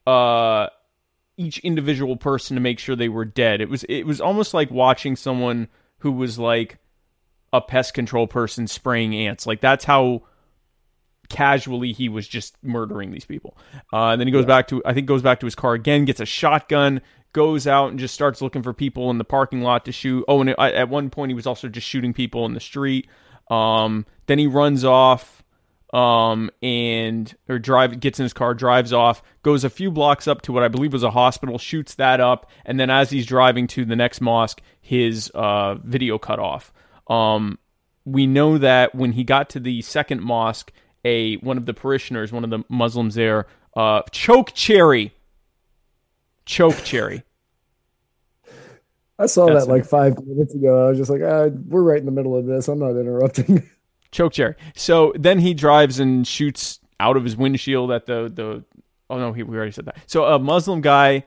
uh 0.07 0.67
each 1.37 1.59
individual 1.61 2.17
person 2.17 2.55
to 2.55 2.61
make 2.61 2.79
sure 2.79 2.95
they 2.95 3.09
were 3.09 3.25
dead. 3.25 3.61
It 3.61 3.71
was 3.71 3.85
it 3.85 4.03
was 4.05 4.21
almost 4.21 4.53
like 4.53 4.71
watching 4.71 5.17
someone 5.17 5.69
who 5.99 6.13
was 6.13 6.39
like 6.39 6.79
a 7.53 7.61
pest 7.61 7.95
control 7.95 8.27
person 8.27 8.67
spraying 8.67 9.15
ants. 9.15 9.47
Like 9.47 9.61
that's 9.61 9.85
how 9.85 10.23
casually 11.31 11.93
he 11.93 12.09
was 12.09 12.29
just 12.29 12.57
murdering 12.63 13.13
these 13.13 13.25
people. 13.25 13.57
Uh, 13.93 14.09
and 14.09 14.21
then 14.21 14.29
he 14.29 14.33
goes 14.33 14.45
back 14.45 14.69
to 14.69 14.83
I 14.85 14.93
think 14.93 15.07
goes 15.07 15.23
back 15.23 15.41
to 15.41 15.47
his 15.47 15.55
car 15.55 15.73
again, 15.73 16.05
gets 16.05 16.21
a 16.21 16.27
shotgun, 16.27 17.01
goes 17.33 17.67
out 17.67 17.91
and 17.91 17.99
just 17.99 18.13
starts 18.13 18.43
looking 18.43 18.63
for 18.63 18.75
people 18.75 19.11
in 19.11 19.19
the 19.19 19.25
parking 19.25 19.63
lot 19.63 19.87
to 19.87 19.93
shoot. 19.93 20.25
Oh, 20.29 20.41
and 20.41 20.51
at 20.51 20.89
one 20.89 21.09
point 21.09 21.31
he 21.31 21.35
was 21.35 21.47
also 21.47 21.69
just 21.69 21.87
shooting 21.87 22.13
people 22.13 22.45
in 22.45 22.53
the 22.53 22.61
street. 22.61 23.09
Um, 23.51 24.05
then 24.27 24.39
he 24.39 24.47
runs 24.47 24.85
off 24.85 25.43
um, 25.93 26.51
and 26.63 27.35
or 27.49 27.59
drive 27.59 27.99
gets 28.01 28.21
in 28.21 28.25
his 28.25 28.33
car, 28.33 28.55
drives 28.55 28.93
off, 28.93 29.23
goes 29.43 29.65
a 29.65 29.71
few 29.71 29.91
blocks 29.91 30.29
up 30.29 30.43
to 30.43 30.53
what 30.53 30.63
I 30.63 30.69
believe 30.69 30.93
was 30.93 31.03
a 31.03 31.11
hospital, 31.11 31.59
shoots 31.59 31.97
that 31.97 32.21
up, 32.21 32.49
and 32.65 32.79
then 32.79 32.91
as 32.91 33.11
he's 33.11 33.27
driving 33.27 33.67
to 33.69 33.85
the 33.85 33.97
next 33.97 34.21
mosque, 34.21 34.61
his 34.81 35.31
uh, 35.35 35.75
video 35.83 36.19
cut 36.19 36.39
off. 36.39 36.73
Um, 37.09 37.59
we 38.05 38.27
know 38.27 38.59
that 38.59 38.95
when 38.95 39.13
he 39.13 39.25
got 39.25 39.51
to 39.51 39.61
the 39.61 39.83
second 39.83 40.23
mosque, 40.23 40.73
a 41.05 41.37
one 41.37 41.57
of 41.57 41.67
the 41.67 41.75
parishioners, 41.75 42.33
one 42.33 42.45
of 42.45 42.51
the 42.51 42.63
Muslims 42.69 43.15
there, 43.15 43.47
uh, 43.77 44.03
choke 44.11 44.53
cherry, 44.55 45.13
choke 46.45 46.77
cherry. 46.85 47.23
I 49.19 49.27
saw 49.27 49.47
That's 49.47 49.67
that 49.67 49.71
like 49.71 49.85
five 49.85 50.17
minutes 50.27 50.55
ago. 50.55 50.87
I 50.87 50.89
was 50.89 50.99
just 50.99 51.11
like, 51.11 51.21
ah, 51.23 51.49
we're 51.67 51.83
right 51.83 51.99
in 51.99 52.07
the 52.07 52.13
middle 52.13 52.37
of 52.37 52.47
this. 52.47 52.69
I'm 52.69 52.79
not 52.79 52.93
interrupting. 52.93 53.69
choke 54.13 54.33
cherry. 54.33 54.55
So 54.75 55.13
then 55.17 55.39
he 55.39 55.53
drives 55.53 56.01
and 56.01 56.27
shoots 56.27 56.81
out 56.99 57.17
of 57.17 57.25
his 57.25 57.37
windshield 57.37 57.91
at 57.91 58.07
the 58.07 58.31
the. 58.35 58.65
Oh 59.11 59.19
no, 59.19 59.33
he, 59.33 59.43
we 59.43 59.57
already 59.57 59.73
said 59.73 59.87
that. 59.87 59.99
So 60.07 60.25
a 60.25 60.39
Muslim 60.39 60.81
guy 60.81 61.25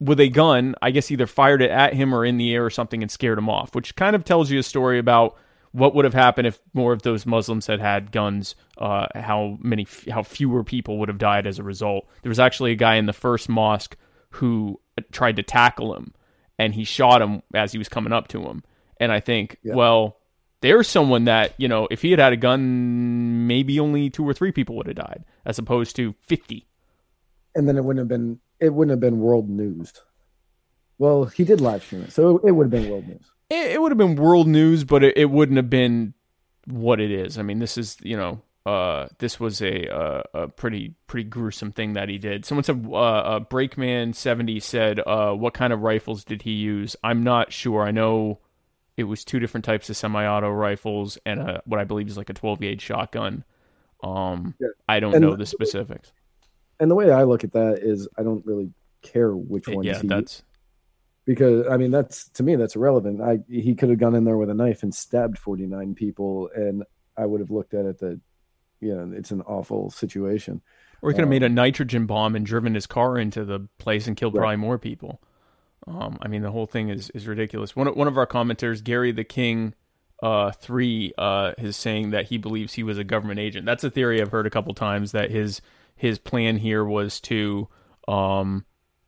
with 0.00 0.20
a 0.20 0.28
gun, 0.28 0.74
I 0.82 0.90
guess, 0.90 1.10
either 1.10 1.26
fired 1.26 1.62
it 1.62 1.70
at 1.70 1.94
him 1.94 2.14
or 2.14 2.24
in 2.24 2.36
the 2.36 2.52
air 2.54 2.64
or 2.64 2.70
something 2.70 3.02
and 3.02 3.10
scared 3.10 3.38
him 3.38 3.48
off, 3.48 3.74
which 3.74 3.94
kind 3.96 4.16
of 4.16 4.24
tells 4.24 4.50
you 4.50 4.58
a 4.58 4.62
story 4.62 4.98
about 4.98 5.36
what 5.76 5.94
would 5.94 6.04
have 6.04 6.14
happened 6.14 6.46
if 6.46 6.58
more 6.72 6.92
of 6.92 7.02
those 7.02 7.26
Muslims 7.26 7.66
had 7.66 7.80
had 7.80 8.10
guns. 8.12 8.54
Uh, 8.78 9.06
how 9.14 9.58
many, 9.60 9.86
how 10.10 10.22
fewer 10.22 10.64
people 10.64 10.98
would 10.98 11.08
have 11.08 11.18
died 11.18 11.46
as 11.46 11.58
a 11.58 11.62
result. 11.62 12.06
There 12.22 12.30
was 12.30 12.38
actually 12.40 12.72
a 12.72 12.76
guy 12.76 12.96
in 12.96 13.06
the 13.06 13.12
first 13.12 13.48
mosque 13.48 13.96
who 14.30 14.80
tried 15.12 15.36
to 15.36 15.42
tackle 15.42 15.94
him, 15.96 16.12
and 16.58 16.74
he 16.74 16.84
shot 16.84 17.22
him 17.22 17.42
as 17.54 17.72
he 17.72 17.78
was 17.78 17.88
coming 17.88 18.12
up 18.12 18.28
to 18.28 18.42
him. 18.42 18.62
And 18.98 19.12
I 19.12 19.20
think, 19.20 19.58
Yeah. 19.62 19.74
well, 19.74 20.16
there's 20.62 20.88
someone 20.88 21.24
that 21.26 21.54
you 21.58 21.68
know, 21.68 21.86
if 21.90 22.00
he 22.02 22.10
had 22.10 22.20
had 22.20 22.32
a 22.32 22.36
gun, 22.36 23.46
maybe 23.46 23.78
only 23.80 24.08
two 24.10 24.24
or 24.28 24.32
three 24.34 24.52
people 24.52 24.76
would 24.76 24.86
have 24.86 24.96
died, 24.96 25.24
as 25.44 25.58
opposed 25.58 25.96
to 25.96 26.14
fifty. 26.26 26.66
and 27.54 27.66
then 27.68 27.76
it 27.76 27.84
wouldn't 27.84 28.00
have 28.00 28.08
been 28.08 28.38
it 28.60 28.72
wouldn't 28.72 28.90
have 28.92 29.00
been 29.00 29.18
world 29.20 29.48
news. 29.50 29.92
Well, 30.98 31.26
he 31.26 31.44
did 31.44 31.60
live 31.60 31.82
stream 31.84 32.02
it, 32.04 32.12
so 32.12 32.38
it 32.38 32.52
would 32.52 32.64
have 32.64 32.70
been 32.70 32.90
world 32.90 33.06
news. 33.06 33.30
It, 33.50 33.72
it 33.72 33.80
would 33.82 33.92
have 33.92 33.98
been 33.98 34.16
world 34.16 34.46
news, 34.48 34.84
but 34.84 35.02
it, 35.04 35.16
it 35.16 35.30
wouldn't 35.30 35.56
have 35.56 35.70
been 35.70 36.14
what 36.66 37.00
it 37.00 37.10
is. 37.10 37.38
I 37.38 37.42
mean, 37.42 37.58
this 37.58 37.78
is 37.78 37.96
you 38.02 38.16
know, 38.16 38.40
uh, 38.64 39.06
this 39.18 39.38
was 39.38 39.62
a, 39.62 39.88
uh, 39.88 40.22
a 40.34 40.48
pretty 40.48 40.94
pretty 41.06 41.28
gruesome 41.28 41.72
thing 41.72 41.92
that 41.94 42.08
he 42.08 42.18
did. 42.18 42.44
Someone 42.44 42.64
said, 42.64 42.84
uh, 42.90 42.94
uh, 42.96 43.40
Breakman 43.40 44.14
seventy 44.14 44.58
said, 44.60 45.00
uh, 45.06 45.32
what 45.32 45.54
kind 45.54 45.72
of 45.72 45.80
rifles 45.82 46.24
did 46.24 46.42
he 46.42 46.52
use? 46.52 46.96
I'm 47.04 47.22
not 47.22 47.52
sure. 47.52 47.82
I 47.84 47.90
know 47.92 48.40
it 48.96 49.04
was 49.04 49.24
two 49.24 49.38
different 49.38 49.64
types 49.66 49.90
of 49.90 49.96
semi-auto 49.96 50.48
rifles 50.48 51.18
and 51.26 51.38
a, 51.40 51.62
what 51.66 51.78
I 51.78 51.84
believe 51.84 52.08
is 52.08 52.16
like 52.16 52.30
a 52.30 52.32
12 52.32 52.60
gauge 52.60 52.80
shotgun. 52.80 53.44
Um, 54.02 54.54
Yeah. 54.58 54.68
I 54.88 55.00
don't 55.00 55.14
And- 55.14 55.22
know 55.22 55.36
the 55.36 55.44
specifics. 55.44 56.12
And 56.80 56.90
the 56.90 56.94
way 56.94 57.10
I 57.10 57.24
look 57.24 57.44
at 57.44 57.52
that 57.52 57.80
is, 57.82 58.08
I 58.18 58.22
don't 58.22 58.44
really 58.46 58.70
care 59.02 59.36
which 59.36 59.68
one. 59.68 59.84
yeah, 59.84 60.00
he, 60.00 60.08
that's 60.08 60.42
because 61.26 61.66
I 61.70 61.76
mean 61.76 61.90
that's 61.90 62.28
to 62.30 62.42
me 62.42 62.56
that's 62.56 62.76
irrelevant. 62.76 63.20
I 63.20 63.40
he 63.48 63.74
could 63.74 63.90
have 63.90 63.98
gone 63.98 64.14
in 64.14 64.24
there 64.24 64.36
with 64.38 64.48
a 64.50 64.54
knife 64.54 64.82
and 64.82 64.94
stabbed 64.94 65.38
49 65.38 65.94
people, 65.94 66.48
and 66.54 66.84
I 67.16 67.26
would 67.26 67.40
have 67.40 67.50
looked 67.50 67.74
at 67.74 67.84
it 67.84 67.98
that 67.98 68.20
you 68.80 68.94
know 68.94 69.12
it's 69.16 69.30
an 69.32 69.42
awful 69.42 69.90
situation. 69.90 70.62
Or 71.02 71.10
he 71.10 71.14
could 71.14 71.20
have 71.24 71.28
made 71.28 71.42
a 71.42 71.46
Um, 71.46 71.54
nitrogen 71.54 72.06
bomb 72.06 72.34
and 72.34 72.46
driven 72.46 72.74
his 72.74 72.86
car 72.86 73.18
into 73.18 73.44
the 73.44 73.68
place 73.78 74.06
and 74.06 74.16
killed 74.16 74.34
Right. 74.34 74.40
probably 74.40 74.56
more 74.56 74.78
people. 74.78 75.20
Um, 75.86 76.16
I 76.22 76.28
mean, 76.28 76.42
the 76.42 76.50
whole 76.50 76.66
thing 76.66 76.88
is, 76.88 77.10
is 77.10 77.28
ridiculous. 77.28 77.76
One 77.76 77.86
of, 77.86 77.94
one 77.94 78.08
of 78.08 78.16
our 78.16 78.26
commenters, 78.26 78.82
Gary 78.82 79.12
the 79.12 79.22
King, 79.22 79.74
uh, 80.22 80.50
three, 80.52 81.12
uh, 81.18 81.52
is 81.58 81.76
saying 81.76 82.10
that 82.10 82.26
he 82.26 82.38
believes 82.38 82.72
he 82.72 82.82
was 82.82 82.96
a 82.98 83.04
government 83.04 83.38
agent. 83.38 83.66
That's 83.66 83.84
a 83.84 83.90
theory 83.90 84.20
I've 84.20 84.32
heard 84.32 84.46
a 84.46 84.50
couple 84.50 84.72
times 84.74 85.12
that 85.12 85.30
his 85.30 85.60
his 85.94 86.18
plan 86.18 86.56
here 86.56 86.84
was 86.84 87.20
to, 87.22 87.68
um, 88.08 88.64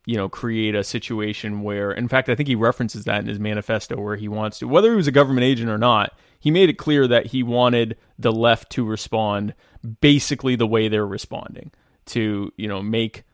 you 0.09 0.17
know, 0.17 0.27
create 0.27 0.75
a 0.75 0.83
situation 0.83 1.61
where, 1.61 1.93
in 1.93 2.09
fact, 2.09 2.31
I 2.31 2.35
think 2.35 2.49
he 2.49 2.55
references 2.55 3.05
that 3.05 3.21
in 3.21 3.27
his 3.27 3.39
manifesto 3.39 4.01
where 4.01 4.17
he 4.17 4.27
wants 4.27 4.61
to, 4.61 4.67
whether 4.67 4.89
he 4.89 4.97
was 4.97 5.07
a 5.07 5.13
government 5.13 5.45
agent 5.45 5.69
or 5.69 5.77
not, 5.77 6.19
he 6.41 6.51
made 6.51 6.71
it 6.71 6.79
clear 6.79 7.07
that 7.07 7.27
he 7.27 7.43
wanted 7.43 7.99
the 8.19 8.33
left 8.33 8.71
to 8.71 8.87
respond 8.87 9.53
basically 10.01 10.57
the 10.57 10.67
way 10.67 10.89
they're 10.89 11.07
responding 11.07 11.71
to, 12.07 12.51
you 12.57 12.67
know, 12.67 12.83
make 12.83 13.25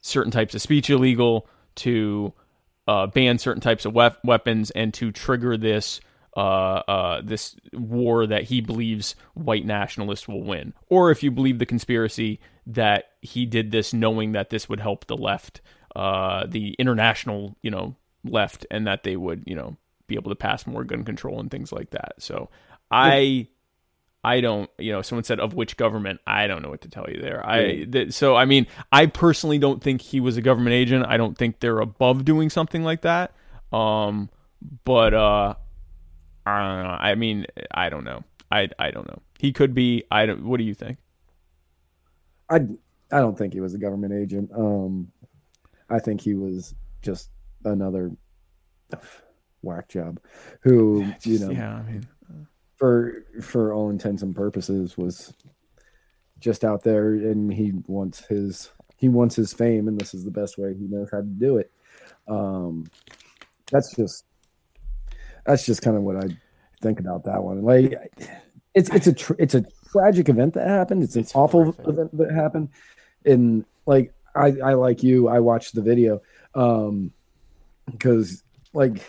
certain 0.00 0.30
types 0.30 0.54
of 0.54 0.62
speech 0.62 0.90
illegal, 0.90 1.48
to 1.74 2.32
uh, 2.86 3.08
ban 3.08 3.36
certain 3.36 3.60
types 3.60 3.84
of 3.84 3.92
wep- 3.92 4.24
weapons, 4.24 4.70
and 4.70 4.94
to 4.94 5.10
trigger 5.10 5.56
this 5.56 6.00
uh, 6.36 6.82
uh, 6.86 7.20
this 7.22 7.56
war 7.72 8.26
that 8.28 8.44
he 8.44 8.60
believes 8.60 9.16
white 9.34 9.66
nationalists 9.66 10.28
will 10.28 10.44
win. 10.44 10.72
Or 10.88 11.10
if 11.10 11.24
you 11.24 11.32
believe 11.32 11.58
the 11.58 11.66
conspiracy 11.66 12.40
that 12.66 13.06
he 13.20 13.44
did 13.44 13.70
this 13.72 13.92
knowing 13.92 14.32
that 14.32 14.50
this 14.50 14.68
would 14.68 14.80
help 14.80 15.06
the 15.06 15.16
left, 15.16 15.60
uh, 15.94 16.46
the 16.46 16.74
international, 16.78 17.56
you 17.62 17.70
know, 17.70 17.96
left, 18.24 18.66
and 18.70 18.86
that 18.86 19.02
they 19.02 19.16
would, 19.16 19.44
you 19.46 19.54
know, 19.54 19.76
be 20.06 20.14
able 20.14 20.30
to 20.30 20.36
pass 20.36 20.66
more 20.66 20.84
gun 20.84 21.04
control 21.04 21.40
and 21.40 21.50
things 21.50 21.72
like 21.72 21.90
that. 21.90 22.14
So 22.18 22.48
I. 22.90 23.48
I 24.24 24.40
don't, 24.40 24.70
you 24.78 24.92
know, 24.92 25.02
someone 25.02 25.24
said 25.24 25.40
of 25.40 25.54
which 25.54 25.76
government. 25.76 26.20
I 26.24 26.46
don't 26.46 26.62
know 26.62 26.70
what 26.70 26.82
to 26.82 26.88
tell 26.88 27.06
you 27.10 27.20
there. 27.20 27.44
I 27.44 27.86
th- 27.90 28.12
so 28.12 28.36
I 28.36 28.44
mean, 28.44 28.68
I 28.92 29.06
personally 29.06 29.58
don't 29.58 29.82
think 29.82 30.00
he 30.00 30.20
was 30.20 30.36
a 30.36 30.40
government 30.40 30.74
agent. 30.74 31.04
I 31.08 31.16
don't 31.16 31.36
think 31.36 31.58
they're 31.58 31.80
above 31.80 32.24
doing 32.24 32.48
something 32.48 32.84
like 32.84 33.00
that. 33.00 33.34
Um, 33.72 34.30
but 34.84 35.12
uh, 35.12 35.54
I 36.46 36.62
don't 36.62 36.84
know. 36.84 36.96
I 37.00 37.14
mean, 37.16 37.46
I 37.72 37.88
don't 37.88 38.04
know. 38.04 38.22
I 38.48 38.68
I 38.78 38.92
don't 38.92 39.08
know. 39.08 39.22
He 39.40 39.52
could 39.52 39.74
be. 39.74 40.04
I 40.08 40.26
don't. 40.26 40.44
What 40.44 40.58
do 40.58 40.64
you 40.64 40.74
think? 40.74 40.98
I 42.48 42.58
I 43.10 43.18
don't 43.18 43.36
think 43.36 43.52
he 43.54 43.60
was 43.60 43.74
a 43.74 43.78
government 43.78 44.14
agent. 44.14 44.52
Um, 44.54 45.10
I 45.92 45.98
think 45.98 46.20
he 46.20 46.34
was 46.34 46.74
just 47.02 47.30
another 47.64 48.10
whack 49.62 49.88
job 49.88 50.18
who 50.60 51.04
Just- 51.04 51.26
you 51.26 51.38
know 51.38 51.50
Yeah, 51.50 51.74
I 51.76 51.82
mean, 51.82 52.06
for 52.76 53.24
for 53.40 53.72
all 53.72 53.90
intents 53.90 54.22
and 54.22 54.34
purposes 54.34 54.96
was 54.96 55.32
just 56.40 56.64
out 56.64 56.82
there 56.82 57.12
and 57.14 57.52
he 57.52 57.72
wants 57.86 58.24
his 58.26 58.70
he 58.96 59.08
wants 59.08 59.36
his 59.36 59.52
fame 59.52 59.86
and 59.88 59.98
this 60.00 60.14
is 60.14 60.24
the 60.24 60.30
best 60.30 60.58
way 60.58 60.74
he 60.74 60.86
knows 60.88 61.08
how 61.10 61.18
to 61.18 61.22
do 61.26 61.58
it. 61.58 61.70
Um 62.26 62.86
that's 63.70 63.94
just 63.94 64.24
that's 65.46 65.64
just 65.64 65.82
kind 65.82 65.96
of 65.96 66.02
what 66.02 66.16
i 66.16 66.28
think 66.82 66.98
about 67.00 67.24
that 67.24 67.42
one. 67.42 67.62
Like 67.62 67.94
it's 68.74 68.90
it's 68.90 69.06
a 69.06 69.12
tr- 69.12 69.34
it's 69.38 69.54
a 69.54 69.64
tragic 69.92 70.28
event 70.28 70.54
that 70.54 70.66
happened. 70.66 71.02
It's 71.04 71.14
an 71.14 71.20
It's 71.22 71.34
awful 71.36 71.62
horrific. 71.64 71.86
event 71.86 72.16
that 72.18 72.32
happened. 72.32 72.70
And 73.24 73.64
like 73.86 74.12
i 74.34 74.54
i 74.64 74.74
like 74.74 75.02
you 75.02 75.28
i 75.28 75.38
watched 75.38 75.74
the 75.74 75.82
video 75.82 76.20
um 76.54 77.12
because 77.90 78.42
like 78.72 79.02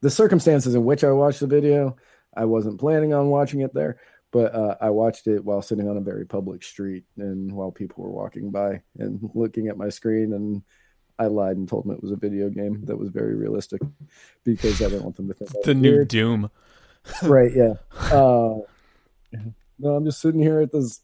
the 0.00 0.10
circumstances 0.10 0.74
in 0.74 0.84
which 0.84 1.04
i 1.04 1.10
watched 1.10 1.40
the 1.40 1.46
video 1.46 1.96
I 2.34 2.44
wasn't 2.44 2.80
planning 2.80 3.12
on 3.12 3.28
watching 3.28 3.60
it 3.60 3.74
there, 3.74 3.98
but 4.30 4.54
uh, 4.54 4.76
I 4.80 4.90
watched 4.90 5.26
it 5.26 5.44
while 5.44 5.62
sitting 5.62 5.88
on 5.88 5.96
a 5.96 6.02
very 6.02 6.26
public 6.26 6.62
street 6.62 7.04
and 7.16 7.52
while 7.52 7.72
people 7.72 8.04
were 8.04 8.10
walking 8.10 8.50
by 8.50 8.82
and 8.98 9.30
looking 9.34 9.68
at 9.68 9.76
my 9.76 9.88
screen. 9.88 10.32
And 10.32 10.62
I 11.18 11.26
lied 11.26 11.56
and 11.56 11.68
told 11.68 11.84
them 11.84 11.92
it 11.92 12.02
was 12.02 12.12
a 12.12 12.16
video 12.16 12.48
game 12.48 12.84
that 12.86 12.96
was 12.96 13.10
very 13.10 13.34
realistic 13.34 13.82
because 14.44 14.80
I 14.80 14.88
didn't 14.88 15.04
want 15.04 15.16
them 15.16 15.28
to 15.28 15.34
think 15.34 15.64
the 15.64 15.74
new 15.74 15.90
weird. 15.90 16.08
Doom. 16.08 16.50
right. 17.22 17.52
Yeah. 17.54 17.74
Uh, 18.10 18.60
no, 19.78 19.94
I'm 19.94 20.04
just 20.04 20.20
sitting 20.20 20.40
here 20.42 20.60
at 20.60 20.72
this 20.72 21.00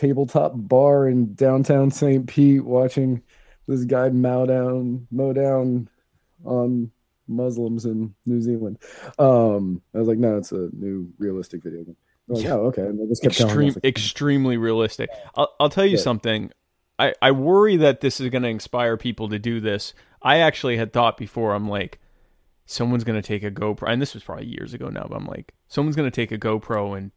tabletop 0.00 0.52
bar 0.54 1.08
in 1.08 1.34
downtown 1.34 1.90
St. 1.90 2.26
Pete 2.26 2.64
watching 2.64 3.22
this 3.66 3.84
guy 3.84 4.08
mow 4.08 4.46
down, 4.46 5.06
mow 5.10 5.32
down 5.32 5.88
on 6.44 6.90
Muslims 7.28 7.84
in 7.84 8.14
New 8.26 8.40
Zealand. 8.40 8.78
Um, 9.18 9.82
I 9.94 9.98
was 9.98 10.08
like, 10.08 10.18
no, 10.18 10.36
it's 10.38 10.52
a 10.52 10.68
new 10.72 11.12
realistic 11.18 11.62
video 11.62 11.84
game. 11.84 11.96
Like, 12.28 12.44
Yeah. 12.44 12.54
oh, 12.54 12.66
okay. 12.66 12.82
And 12.82 13.08
just 13.08 13.22
kept 13.22 13.36
telling 13.36 13.56
me, 13.58 13.64
I 13.64 13.68
Extreme, 13.68 13.82
like, 13.82 13.84
extremely 13.84 14.56
realistic. 14.56 15.10
I'll, 15.36 15.54
I'll 15.60 15.68
tell 15.70 15.84
you 15.86 15.96
Yeah. 15.96 16.02
something. 16.02 16.50
I, 16.98 17.14
I 17.22 17.30
worry 17.32 17.76
that 17.76 18.00
this 18.00 18.20
is 18.20 18.28
going 18.30 18.42
to 18.42 18.48
inspire 18.48 18.96
people 18.96 19.28
to 19.28 19.38
do 19.38 19.60
this. 19.60 19.94
I 20.22 20.38
actually 20.38 20.76
had 20.76 20.92
thought 20.92 21.16
before, 21.16 21.54
I'm 21.54 21.68
like, 21.68 21.98
someone's 22.66 23.04
going 23.04 23.20
to 23.20 23.26
take 23.26 23.42
a 23.42 23.50
GoPro, 23.50 23.88
and 23.88 24.00
this 24.00 24.14
was 24.14 24.22
probably 24.22 24.46
years 24.46 24.74
ago 24.74 24.88
now, 24.88 25.06
but 25.08 25.16
I'm 25.16 25.26
like, 25.26 25.52
someone's 25.68 25.96
going 25.96 26.10
to 26.10 26.14
take 26.14 26.32
a 26.32 26.38
GoPro 26.38 26.96
and 26.96 27.10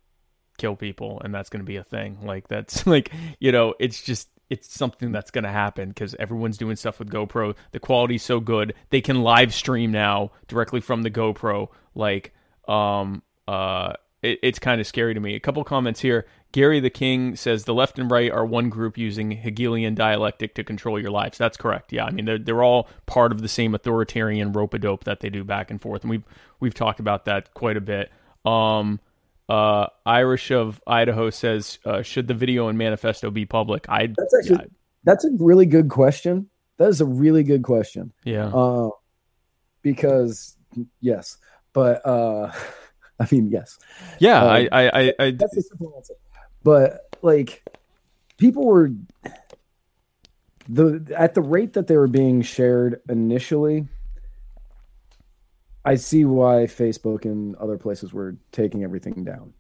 kill 0.58 0.76
people, 0.76 1.22
and 1.24 1.34
that's 1.34 1.50
going 1.50 1.62
to 1.62 1.66
be 1.66 1.78
a 1.78 1.84
thing. 1.84 2.20
Like, 2.24 2.48
that's 2.48 2.86
like, 2.88 3.12
you 3.40 3.52
know, 3.52 3.74
it's 3.80 4.02
just, 4.02 4.30
it's 4.50 4.72
something 4.74 5.12
that's 5.12 5.32
going 5.32 5.46
to 5.46 5.52
happen 5.52 5.90
because 5.90 6.16
everyone's 6.20 6.58
doing 6.58 6.76
stuff 6.76 7.00
with 7.00 7.10
GoPro. 7.10 7.56
The 7.72 7.80
quality's 7.80 8.24
so 8.24 8.40
good. 8.40 8.74
They 8.90 9.02
can 9.02 9.22
live 9.22 9.54
stream 9.54 9.92
now 9.92 10.32
directly 10.48 10.82
from 10.82 11.02
the 11.04 11.12
GoPro. 11.12 11.70
Like, 11.96 12.34
um, 12.68 13.24
uh, 13.48 13.94
it, 14.22 14.40
it's 14.42 14.60
kind 14.60 14.82
of 14.82 14.88
scary 14.88 15.14
to 15.14 15.20
me. 15.20 15.36
A 15.36 15.40
couple 15.40 15.64
comments 15.64 16.00
here. 16.00 16.26
Gary 16.54 16.80
the 16.80 16.90
King 16.90 17.36
says 17.36 17.66
the 17.66 17.74
left 17.74 17.98
and 18.00 18.10
right 18.10 18.32
are 18.32 18.46
one 18.46 18.70
group 18.70 18.98
using 18.98 19.32
Hegelian 19.32 19.96
dialectic 19.96 20.54
to 20.56 20.64
control 20.64 21.00
your 21.00 21.10
lives. 21.10 21.38
That's 21.38 21.58
correct. 21.58 21.92
Yeah, 21.92 22.06
I 22.06 22.12
mean 22.12 22.26
they're 22.26 22.38
they're 22.38 22.64
all 22.64 22.88
part 23.08 23.32
of 23.32 23.42
the 23.42 23.48
same 23.48 23.74
authoritarian 23.74 24.54
rope 24.54 24.74
a 24.76 24.80
dope 24.80 25.04
that 25.04 25.20
they 25.20 25.30
do 25.30 25.44
back 25.44 25.72
and 25.72 25.82
forth, 25.82 26.04
and 26.04 26.12
we've 26.12 26.24
we've 26.60 26.76
talked 26.76 27.00
about 27.00 27.26
that 27.26 27.54
quite 27.56 27.76
a 27.76 27.82
bit. 27.82 28.12
Um, 28.46 29.00
uh, 29.50 29.88
Irish 30.06 30.52
of 30.52 30.82
Idaho 30.88 31.30
says, 31.30 31.80
uh, 31.86 32.02
should 32.02 32.28
the 32.28 32.34
video 32.34 32.68
and 32.68 32.78
manifesto 32.78 33.32
be 33.32 33.46
public? 33.46 33.86
I 33.90 34.08
That's 34.08 34.36
actually 34.40 34.68
that's 35.04 35.26
a 35.26 35.30
really 35.40 35.66
good 35.66 35.90
question. 35.90 36.50
That 36.78 36.90
is 36.90 37.02
a 37.02 37.06
really 37.06 37.44
good 37.44 37.64
question. 37.64 38.14
yeah, 38.24 38.48
Uh, 38.48 38.90
because 39.82 40.58
yes, 41.02 41.38
but 41.74 42.06
uh, 42.06 42.52
I 43.20 43.28
mean 43.32 43.50
yes. 43.50 43.78
yeah. 44.20 44.42
um, 44.42 44.50
I, 44.50 44.70
I, 44.72 44.88
I, 44.88 45.14
I 45.20 45.32
That's 45.32 45.58
a 45.58 45.62
simple 45.62 45.94
answer. 45.96 46.14
But 46.64 47.02
like 47.22 47.64
people 48.38 48.66
were 48.66 48.92
the 50.70 51.14
at 51.16 51.34
the 51.34 51.42
rate 51.42 51.74
that 51.74 51.88
they 51.88 51.98
were 51.98 52.08
being 52.08 52.42
shared 52.42 53.02
initially, 53.10 53.88
I 55.86 55.96
see 55.96 56.24
why 56.26 56.66
Facebook 56.68 57.26
and 57.26 57.56
other 57.58 57.78
places 57.78 58.14
were 58.14 58.38
taking 58.52 58.84
everything 58.84 59.24
down. 59.24 59.54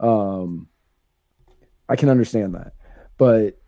Um 0.00 0.68
I 1.88 1.96
can 1.96 2.08
understand 2.08 2.54
that. 2.54 2.74
But 3.16 3.58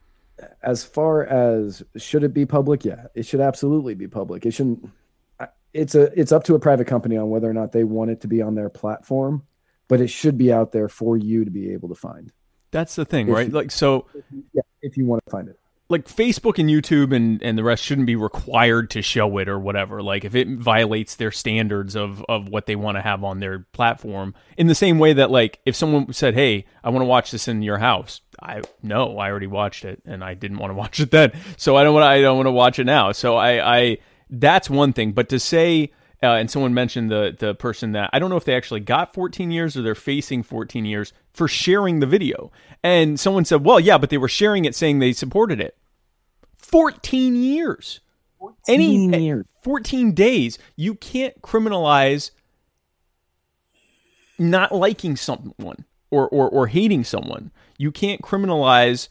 as 0.62 0.84
far 0.84 1.24
as 1.24 1.82
should 1.96 2.22
it 2.22 2.32
be 2.34 2.46
public? 2.46 2.84
Yeah, 2.84 3.06
it 3.14 3.24
should 3.26 3.40
absolutely 3.40 3.94
be 3.94 4.08
public. 4.08 4.46
It 4.46 4.52
shouldn't 4.52 4.88
it's 5.72 5.94
a 5.94 6.18
it's 6.20 6.32
up 6.32 6.44
to 6.44 6.54
a 6.54 6.58
private 6.58 6.86
company 6.86 7.16
on 7.16 7.30
whether 7.30 7.48
or 7.48 7.54
not 7.54 7.72
they 7.72 7.84
want 7.84 8.10
it 8.10 8.20
to 8.22 8.28
be 8.28 8.42
on 8.42 8.54
their 8.54 8.68
platform, 8.68 9.42
but 9.88 10.00
it 10.00 10.08
should 10.08 10.36
be 10.36 10.52
out 10.52 10.72
there 10.72 10.88
for 10.88 11.16
you 11.16 11.44
to 11.44 11.50
be 11.50 11.72
able 11.72 11.88
to 11.88 11.94
find. 11.94 12.32
that's 12.72 12.94
the 12.96 13.04
thing, 13.04 13.28
if 13.28 13.34
right? 13.34 13.48
you- 13.48 13.52
Like 13.54 13.70
so. 13.70 14.06
Yeah, 14.52 14.62
if 14.82 14.96
you 14.96 15.06
want 15.06 15.24
to 15.24 15.30
find 15.30 15.48
it. 15.48 15.58
Like 15.90 16.07
Facebook 16.07 16.59
and 16.61 16.70
YouTube 16.70 17.14
and, 17.14 17.42
and 17.42 17.59
the 17.59 17.64
rest 17.64 17.83
shouldn't 17.83 18.07
be 18.07 18.14
required 18.14 18.90
to 18.90 19.03
show 19.03 19.38
it 19.38 19.48
or 19.48 19.59
whatever. 19.59 20.00
Like 20.03 20.24
if 20.24 20.37
it 20.37 20.48
violates 20.48 21.16
their 21.16 21.33
standards 21.33 21.96
of, 21.96 22.24
of 22.29 22.48
what 22.48 22.66
they 22.66 22.76
want 22.76 22.96
to 22.96 23.03
have 23.03 23.24
on 23.24 23.40
their 23.40 23.66
platform, 23.72 24.35
in 24.57 24.68
the 24.68 24.74
same 24.74 25.00
way 25.00 25.12
that 25.14 25.33
like 25.33 25.59
if 25.66 25.74
someone 25.74 26.12
said, 26.12 26.35
"Hey, 26.35 26.64
I 26.85 26.90
want 26.90 27.03
to 27.03 27.07
watch 27.07 27.33
this 27.33 27.48
in 27.48 27.62
your 27.62 27.79
house," 27.79 28.20
I 28.40 28.62
no, 28.85 29.18
I 29.18 29.29
already 29.31 29.48
watched 29.48 29.85
it 29.85 30.00
and 30.07 30.22
I 30.22 30.35
didn't 30.35 30.59
want 30.59 30.70
to 30.70 30.74
watch 30.76 31.00
it 31.00 31.11
then, 31.11 31.33
so 31.57 31.76
I 31.76 31.83
don't 31.83 31.92
want 31.92 32.07
I 32.07 32.20
don't 32.20 32.37
want 32.37 32.46
to 32.46 32.53
watch 32.53 32.79
it 32.79 32.85
now. 32.85 33.11
So 33.11 33.35
I 33.37 33.79
I 33.79 33.98
that's 34.31 34.70
one 34.70 34.94
thing, 34.94 35.12
but 35.12 35.29
to 35.29 35.38
say. 35.38 35.92
Uh, 36.22 36.35
and 36.35 36.50
someone 36.50 36.74
mentioned 36.74 37.11
the 37.11 37.35
the 37.38 37.55
person 37.55 37.92
that 37.92 38.11
I 38.12 38.18
don't 38.18 38.29
know 38.29 38.37
if 38.37 38.44
they 38.44 38.55
actually 38.55 38.81
got 38.81 39.14
14 39.14 39.50
years 39.50 39.74
or 39.74 39.81
they're 39.81 39.94
facing 39.94 40.42
14 40.42 40.85
years 40.85 41.14
for 41.33 41.48
sharing 41.48 42.00
the 42.00 42.07
video. 42.07 42.53
And 42.83 43.18
someone 43.18 43.46
said, 43.46 43.64
"Well, 43.64 43.81
yeah, 43.81 43.96
but 43.96 44.11
they 44.11 44.18
were 44.18 44.29
sharing 44.29 44.66
it 44.66 44.74
saying 44.74 44.98
they 44.98 45.14
supported 45.14 45.62
it." 45.62 45.79
14 46.60 47.36
years. 47.36 48.00
Any 48.68 49.12
eh, 49.12 49.18
years. 49.18 49.46
14 49.62 50.12
days. 50.12 50.58
You 50.76 50.94
can't 50.94 51.40
criminalize 51.42 52.30
not 54.38 54.72
liking 54.72 55.16
someone 55.16 55.84
or, 56.10 56.28
or, 56.28 56.48
or 56.48 56.66
hating 56.66 57.04
someone. 57.04 57.50
You 57.78 57.92
can't 57.92 58.22
criminalize, 58.22 59.08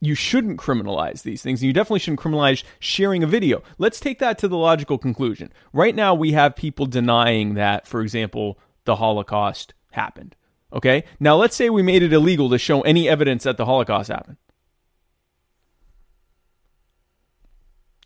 you 0.00 0.14
shouldn't 0.14 0.58
criminalize 0.58 1.22
these 1.22 1.42
things. 1.42 1.60
And 1.60 1.68
you 1.68 1.72
definitely 1.72 2.00
shouldn't 2.00 2.20
criminalize 2.20 2.64
sharing 2.80 3.22
a 3.22 3.26
video. 3.26 3.62
Let's 3.78 4.00
take 4.00 4.18
that 4.18 4.38
to 4.38 4.48
the 4.48 4.56
logical 4.56 4.98
conclusion. 4.98 5.52
Right 5.72 5.94
now, 5.94 6.14
we 6.14 6.32
have 6.32 6.56
people 6.56 6.86
denying 6.86 7.54
that, 7.54 7.86
for 7.86 8.02
example, 8.02 8.58
the 8.84 8.96
Holocaust 8.96 9.74
happened. 9.92 10.34
Okay? 10.72 11.04
Now, 11.20 11.36
let's 11.36 11.54
say 11.54 11.70
we 11.70 11.82
made 11.82 12.02
it 12.02 12.12
illegal 12.12 12.50
to 12.50 12.58
show 12.58 12.82
any 12.82 13.08
evidence 13.08 13.44
that 13.44 13.56
the 13.56 13.66
Holocaust 13.66 14.10
happened. 14.10 14.36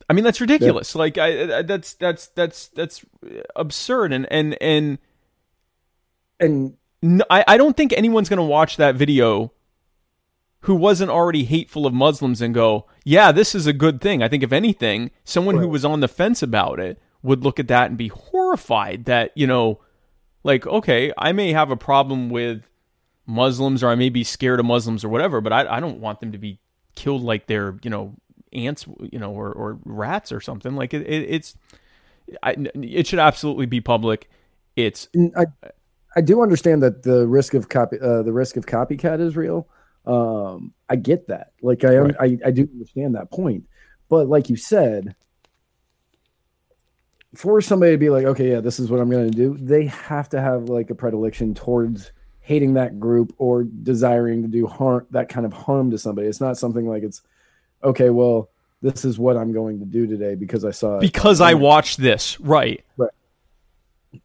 I 0.08 0.12
mean 0.12 0.24
that's 0.24 0.40
ridiculous. 0.40 0.94
Like 0.94 1.18
I, 1.18 1.58
I 1.58 1.62
that's 1.62 1.94
that's 1.94 2.28
that's 2.28 2.68
that's 2.68 3.04
absurd 3.54 4.12
and 4.12 4.26
and 4.30 4.56
and 4.60 4.98
And 6.38 6.74
no, 7.02 7.24
I 7.30 7.44
I 7.46 7.56
don't 7.56 7.76
think 7.76 7.92
anyone's 7.92 8.28
going 8.28 8.38
to 8.38 8.42
watch 8.42 8.76
that 8.76 8.94
video 8.94 9.52
who 10.60 10.74
wasn't 10.74 11.10
already 11.10 11.44
hateful 11.44 11.86
of 11.86 11.94
Muslims 11.94 12.40
and 12.42 12.54
go, 12.54 12.86
"Yeah, 13.04 13.32
this 13.32 13.54
is 13.54 13.66
a 13.66 13.72
good 13.72 14.00
thing." 14.00 14.22
I 14.22 14.28
think 14.28 14.42
if 14.42 14.52
anything, 14.52 15.10
someone 15.24 15.56
who 15.58 15.68
was 15.68 15.84
on 15.84 16.00
the 16.00 16.08
fence 16.08 16.42
about 16.42 16.78
it 16.80 17.00
would 17.22 17.42
look 17.44 17.58
at 17.58 17.68
that 17.68 17.88
and 17.88 17.98
be 17.98 18.08
horrified 18.08 19.04
that, 19.06 19.32
you 19.34 19.46
know, 19.46 19.80
like, 20.44 20.66
okay, 20.66 21.12
I 21.18 21.32
may 21.32 21.52
have 21.52 21.70
a 21.70 21.76
problem 21.76 22.30
with 22.30 22.62
Muslims 23.26 23.82
or 23.82 23.88
I 23.88 23.94
may 23.96 24.10
be 24.10 24.22
scared 24.24 24.60
of 24.60 24.66
Muslims 24.66 25.04
or 25.04 25.08
whatever, 25.08 25.40
but 25.40 25.52
I, 25.52 25.76
I 25.76 25.80
don't 25.80 26.00
want 26.00 26.20
them 26.20 26.32
to 26.32 26.38
be 26.38 26.60
killed 26.94 27.22
like 27.22 27.46
they're, 27.46 27.76
you 27.82 27.90
know, 27.90 28.14
ants, 28.52 28.86
you 29.00 29.18
know, 29.18 29.32
or, 29.32 29.52
or 29.52 29.78
rats 29.84 30.32
or 30.32 30.40
something. 30.40 30.74
Like 30.76 30.94
it, 30.94 31.02
it 31.02 31.30
it's, 31.30 31.56
I, 32.42 32.56
it 32.74 33.06
should 33.06 33.18
absolutely 33.18 33.66
be 33.66 33.80
public. 33.80 34.28
It's 34.74 35.08
I 35.36 35.46
I 36.14 36.20
do 36.20 36.42
understand 36.42 36.82
that 36.82 37.02
the 37.02 37.26
risk 37.26 37.54
of 37.54 37.68
copy 37.68 37.98
uh, 38.00 38.22
the 38.22 38.32
risk 38.32 38.56
of 38.56 38.66
copycat 38.66 39.20
is 39.20 39.36
real. 39.36 39.68
Um, 40.06 40.72
I 40.88 40.96
get 40.96 41.28
that. 41.28 41.52
Like 41.62 41.84
I, 41.84 41.96
Right. 41.96 42.16
I 42.20 42.38
I 42.46 42.50
do 42.50 42.68
understand 42.72 43.14
that 43.14 43.30
point. 43.30 43.64
But 44.08 44.28
like 44.28 44.50
you 44.50 44.56
said, 44.56 45.16
for 47.34 47.60
somebody 47.60 47.92
to 47.92 47.98
be 47.98 48.10
like, 48.10 48.24
okay, 48.24 48.50
yeah, 48.50 48.60
this 48.60 48.78
is 48.78 48.90
what 48.90 49.00
I'm 49.00 49.10
going 49.10 49.30
to 49.30 49.36
do, 49.36 49.56
they 49.58 49.86
have 49.86 50.28
to 50.30 50.40
have 50.40 50.68
like 50.68 50.90
a 50.90 50.94
predilection 50.94 51.54
towards 51.54 52.12
hating 52.40 52.74
that 52.74 53.00
group 53.00 53.34
or 53.38 53.64
desiring 53.64 54.42
to 54.42 54.48
do 54.48 54.66
harm 54.66 55.06
that 55.10 55.28
kind 55.28 55.44
of 55.44 55.52
harm 55.52 55.90
to 55.90 55.98
somebody. 55.98 56.28
It's 56.28 56.40
not 56.40 56.56
something 56.56 56.88
like 56.88 57.02
it's 57.02 57.22
okay, 57.82 58.10
well, 58.10 58.50
this 58.82 59.04
is 59.04 59.18
what 59.18 59.36
I'm 59.36 59.52
going 59.52 59.78
to 59.78 59.84
do 59.84 60.06
today 60.06 60.34
because 60.34 60.64
I 60.64 60.70
saw 60.70 60.98
it. 60.98 61.00
because 61.00 61.40
I 61.40 61.54
watched 61.54 61.98
this, 61.98 62.38
right? 62.40 62.84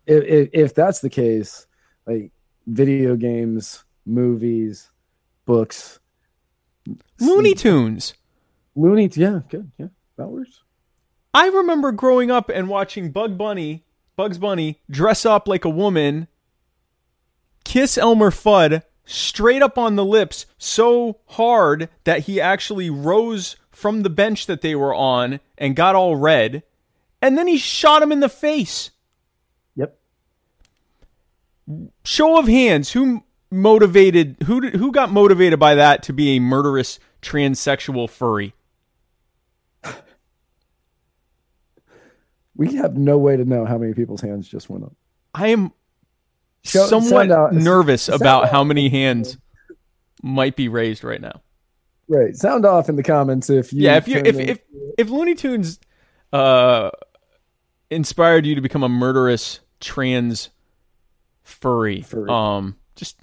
if, 0.05 0.23
if, 0.23 0.49
if 0.53 0.75
that's 0.75 0.99
the 0.99 1.09
case, 1.09 1.67
like 2.05 2.31
video 2.67 3.15
games, 3.15 3.83
movies, 4.05 4.89
books, 5.45 5.99
Looney 7.19 7.53
Tunes. 7.53 8.13
Looney. 8.75 9.09
Yeah, 9.13 9.41
good. 9.49 9.71
Yeah, 9.77 9.87
that 10.17 10.27
works. 10.27 10.61
I 11.33 11.47
remember 11.47 11.91
growing 11.91 12.31
up 12.31 12.49
and 12.49 12.67
watching 12.67 13.11
Bug 13.11 13.37
Bunny, 13.37 13.85
Bugs 14.15 14.37
Bunny, 14.37 14.81
dress 14.89 15.25
up 15.25 15.47
like 15.47 15.63
a 15.63 15.69
woman, 15.69 16.27
kiss 17.63 17.97
Elmer 17.97 18.31
Fudd 18.31 18.83
straight 19.11 19.61
up 19.61 19.77
on 19.77 19.95
the 19.95 20.05
lips 20.05 20.45
so 20.57 21.19
hard 21.27 21.89
that 22.03 22.21
he 22.21 22.39
actually 22.39 22.89
rose 22.89 23.55
from 23.69 24.03
the 24.03 24.09
bench 24.09 24.45
that 24.45 24.61
they 24.61 24.75
were 24.75 24.93
on 24.93 25.39
and 25.57 25.75
got 25.75 25.95
all 25.95 26.15
red, 26.15 26.63
and 27.21 27.37
then 27.37 27.47
he 27.47 27.57
shot 27.57 28.01
him 28.01 28.11
in 28.11 28.19
the 28.19 28.29
face. 28.29 28.91
Yep. 29.75 29.97
Show 32.03 32.37
of 32.37 32.47
hands, 32.47 32.91
who 32.91 33.23
motivated 33.49 34.37
who 34.45 34.61
did, 34.61 34.75
who 34.75 34.91
got 34.91 35.11
motivated 35.11 35.59
by 35.59 35.75
that 35.75 36.03
to 36.03 36.13
be 36.13 36.35
a 36.35 36.39
murderous 36.39 36.99
transsexual 37.21 38.09
furry? 38.09 38.53
We 42.53 42.75
have 42.75 42.95
no 42.95 43.17
way 43.17 43.37
to 43.37 43.45
know 43.45 43.65
how 43.65 43.79
many 43.79 43.93
people's 43.95 44.21
hands 44.21 44.47
just 44.47 44.69
went 44.69 44.83
up. 44.83 44.93
I 45.33 45.47
am 45.47 45.71
Show- 46.63 46.85
somewhat 46.87 47.29
sound 47.29 47.63
nervous 47.63 48.03
sound 48.03 48.21
about 48.21 48.43
out. 48.45 48.49
how 48.51 48.63
many 48.63 48.89
hands 48.89 49.37
might 50.21 50.55
be 50.55 50.67
raised 50.67 51.03
right 51.03 51.19
now. 51.21 51.41
Right. 52.07 52.35
Sound 52.35 52.65
off 52.65 52.89
in 52.89 52.95
the 52.97 53.03
comments 53.03 53.49
if 53.49 53.71
you. 53.73 53.83
yeah, 53.83 53.95
if 53.97 54.07
you 54.07 54.17
if 54.17 54.35
in- 54.37 54.49
if 54.49 54.59
if 54.97 55.09
Looney 55.09 55.33
Tunes 55.35 55.79
uh 56.33 56.91
inspired 57.89 58.45
you 58.45 58.55
to 58.55 58.61
become 58.61 58.83
a 58.83 58.89
murderous 58.89 59.59
trans 59.79 60.49
furry, 61.43 62.01
Furry. 62.01 62.29
um 62.29 62.75
just 62.95 63.19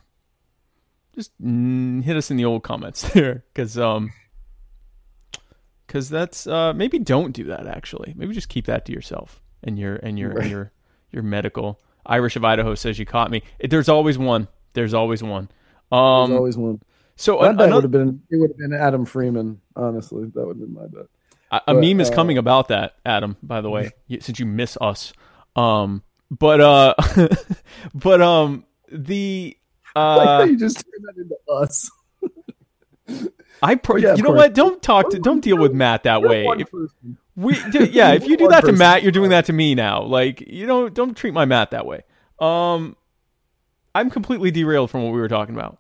just 1.15 1.31
hit 1.41 2.17
us 2.17 2.31
in 2.31 2.37
the 2.37 2.45
old 2.45 2.63
comments 2.65 3.03
there 3.13 3.45
cuz 3.55 3.79
um 3.79 4.11
cuz 5.87 6.09
that's 6.09 6.47
uh 6.47 6.73
maybe 6.73 6.99
don't 6.99 7.33
do 7.33 7.45
that 7.45 7.67
actually. 7.67 8.15
Maybe 8.17 8.35
just 8.35 8.49
keep 8.49 8.67
that 8.67 8.85
to 8.87 8.93
yourself 8.93 9.41
and 9.63 9.79
your 9.79 9.97
and 9.97 10.19
your 10.19 10.33
and 10.39 10.51
your 10.51 10.73
your 11.13 11.23
medical 11.23 11.81
Irish 12.09 12.37
of 12.37 12.45
Idaho 12.45 12.75
says 12.75 12.99
you 12.99 13.05
caught 13.07 13.31
me. 13.31 13.43
There's 13.61 13.89
always 13.89 14.19
one. 14.19 14.49
There's 14.73 14.95
always 14.95 15.23
one. 15.23 15.49
there's 15.91 16.01
Um 16.01 16.33
always 16.33 16.57
one. 16.57 16.81
so 17.17 17.39
My 17.39 17.51
another- 17.51 17.75
would 17.75 17.85
have 17.85 17.91
been 17.91 18.23
it 18.31 18.37
would 18.37 18.51
have 18.51 18.59
been 18.59 18.73
Adam 18.73 19.05
Freeman. 19.05 19.61
Honestly, 19.77 20.25
that 20.35 20.47
would 20.47 20.59
have 20.59 20.61
been 20.61 20.75
my 20.75 20.87
bet. 20.87 21.07
A, 21.51 21.61
But, 21.67 21.81
meme 21.81 22.01
is 22.01 22.11
uh, 22.11 22.15
coming 22.15 22.37
about 22.39 22.69
that, 22.69 22.97
Adam. 23.07 23.37
By 23.43 23.61
the 23.63 23.71
way, 23.71 23.91
since 24.21 24.39
you 24.39 24.45
miss 24.47 24.77
us, 24.81 25.13
um, 25.57 26.03
but 26.31 26.61
uh, 26.61 26.95
but 27.95 28.21
um, 28.21 28.65
the 28.93 29.57
like 29.97 30.29
uh, 30.29 30.45
you 30.45 30.59
just 30.59 30.77
turned 30.85 31.05
that 31.05 31.21
into 31.23 31.37
us. 31.51 31.91
I 33.63 33.75
pro- 33.77 33.97
Yeah, 33.97 34.15
you 34.15 34.23
know 34.23 34.29
course. 34.31 34.39
what? 34.39 34.55
Don't 34.55 34.83
talk 34.83 35.11
to, 35.11 35.19
don't 35.19 35.41
deal 35.41 35.57
with 35.59 35.73
Matt 35.73 36.03
that 36.05 36.23
way. 36.23 36.47
If. 36.59 36.69
We, 37.39 37.57
yeah, 37.91 38.15
if 38.15 38.27
you 38.27 38.37
do 38.37 38.49
that 38.49 38.65
to. 38.65 38.73
Matt, 38.73 39.05
you're 39.05 39.13
doing 39.13 39.31
that 39.31 39.45
to 39.45 39.53
me 39.53 39.77
now. 39.77 40.03
Like 40.03 40.41
you 40.41 40.67
don't 40.67 40.93
don't 40.93 41.17
treat 41.17 41.33
my 41.33 41.45
Matt 41.45 41.71
that 41.71 41.87
way. 41.87 42.03
Um, 42.41 42.97
I'm 43.95 44.11
completely 44.11 44.51
derailed 44.51 44.91
from 44.91 45.05
what 45.05 45.13
we 45.13 45.21
were 45.21 45.29
talking 45.29 45.55
about. 45.55 45.79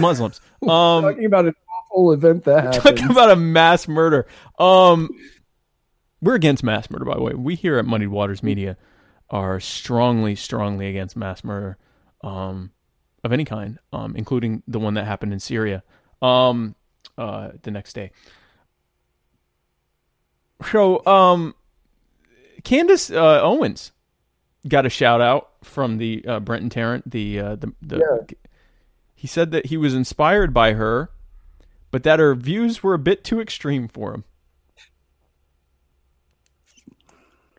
Muslims. 0.00 0.40
Um, 0.62 1.02
talking 1.02 1.26
about 1.26 1.44
an 1.44 1.54
awful 1.68 2.12
event 2.12 2.44
that 2.44 2.64
happened. 2.64 2.82
talking 2.82 3.10
about 3.10 3.30
a 3.30 3.36
mass 3.36 3.86
murder. 3.86 4.26
Um, 4.58 5.10
we're 6.22 6.36
against 6.36 6.64
mass 6.64 6.88
murder, 6.88 7.04
by 7.04 7.16
the 7.16 7.20
way. 7.20 7.34
We 7.34 7.54
here 7.54 7.76
at 7.76 7.84
Muddied 7.84 8.08
Waters 8.08 8.42
Media 8.42 8.78
are 9.28 9.60
strongly, 9.60 10.36
strongly 10.36 10.86
against 10.86 11.16
mass 11.16 11.44
murder, 11.44 11.76
um, 12.22 12.70
of 13.22 13.32
any 13.32 13.44
kind, 13.44 13.78
um, 13.92 14.16
including 14.16 14.62
the 14.66 14.78
one 14.78 14.94
that 14.94 15.04
happened 15.04 15.34
in 15.34 15.40
Syria, 15.40 15.82
um, 16.22 16.76
uh, 17.18 17.50
the 17.62 17.70
next 17.70 17.92
day. 17.92 18.10
So, 20.62 21.04
um, 21.06 21.54
Candace 22.62 23.10
uh, 23.10 23.40
Owens 23.42 23.92
got 24.68 24.86
a 24.86 24.90
shout 24.90 25.20
out 25.20 25.50
from 25.62 25.98
the 25.98 26.24
uh, 26.26 26.40
Brenton 26.40 26.70
Tarrant. 26.70 27.10
The 27.10 27.40
uh, 27.40 27.56
the, 27.56 27.72
the 27.82 27.98
he 29.14 29.26
said 29.26 29.50
that 29.52 29.66
he 29.66 29.76
was 29.76 29.94
inspired 29.94 30.52
by 30.54 30.72
her 30.74 31.10
but 31.90 32.02
that 32.02 32.18
her 32.18 32.34
views 32.34 32.82
were 32.82 32.92
a 32.94 32.98
bit 32.98 33.22
too 33.22 33.40
extreme 33.40 33.86
for 33.86 34.12
him. 34.12 34.24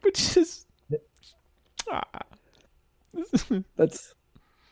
Which 0.02 0.36
is 0.36 0.66
ah. 1.90 2.02
That's, 3.78 4.14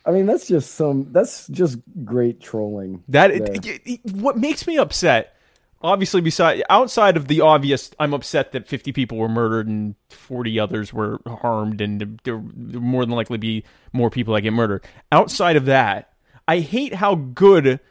I 0.06 0.12
mean, 0.12 0.26
that's 0.26 0.48
just 0.50 0.76
some. 0.76 1.14
That's 1.14 1.48
just 1.48 1.78
great 2.04 2.42
trolling. 2.42 3.04
that 3.08 3.32
it, 3.32 3.66
it- 3.66 3.82
it- 3.86 4.12
what 4.16 4.38
makes 4.38 4.68
me 4.68 4.78
upset. 4.78 5.38
Obviously, 5.84 6.22
beside 6.22 6.64
outside 6.70 7.18
of 7.18 7.28
the 7.28 7.42
obvious, 7.42 7.92
I'm 8.00 8.14
upset 8.14 8.54
that 8.54 8.68
50 8.68 8.94
people 8.94 9.18
were 9.18 9.28
murdered 9.28 9.68
and 9.68 9.96
40 10.10 10.60
others 10.60 10.94
were 10.94 11.20
harmed, 11.28 11.82
and 11.82 12.20
there 12.24 12.38
more 12.38 13.06
than 13.06 13.16
likely 13.16 13.38
be 13.38 13.66
more 13.92 14.10
people 14.10 14.34
that 14.34 14.42
get 14.42 14.54
murdered. 14.54 14.86
Outside 15.12 15.58
of 15.58 15.66
that, 15.66 16.14
I 16.48 16.60
hate 16.60 16.96
how 16.96 17.16
good 17.16 17.82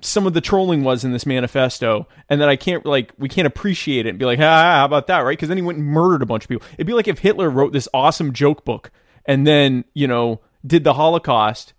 some 0.00 0.26
of 0.26 0.34
the 0.34 0.40
trolling 0.40 0.84
was 0.84 1.04
in 1.04 1.12
this 1.12 1.26
manifesto, 1.26 2.08
and 2.28 2.40
that 2.40 2.48
I 2.48 2.56
can't 2.56 2.84
like 2.86 3.12
we 3.18 3.28
can't 3.28 3.46
appreciate 3.46 4.06
it 4.06 4.10
and 4.10 4.18
be 4.18 4.24
like, 4.24 4.38
ah, 4.38 4.78
how 4.78 4.84
about 4.86 5.06
that, 5.08 5.20
right? 5.20 5.36
Because 5.36 5.48
then 5.48 5.58
he 5.58 5.62
went 5.62 5.78
and 5.78 5.86
murdered 5.86 6.22
a 6.22 6.26
bunch 6.26 6.44
of 6.44 6.48
people. 6.48 6.66
It'd 6.74 6.86
be 6.86 6.94
like 6.94 7.08
if 7.08 7.18
Hitler 7.18 7.50
wrote 7.50 7.72
this 7.72 7.88
awesome 7.92 8.32
joke 8.32 8.64
book 8.64 8.90
and 9.26 9.46
then 9.46 9.84
you 9.94 10.06
know 10.06 10.40
did 10.66 10.84
the 10.84 10.94
Holocaust, 10.94 11.74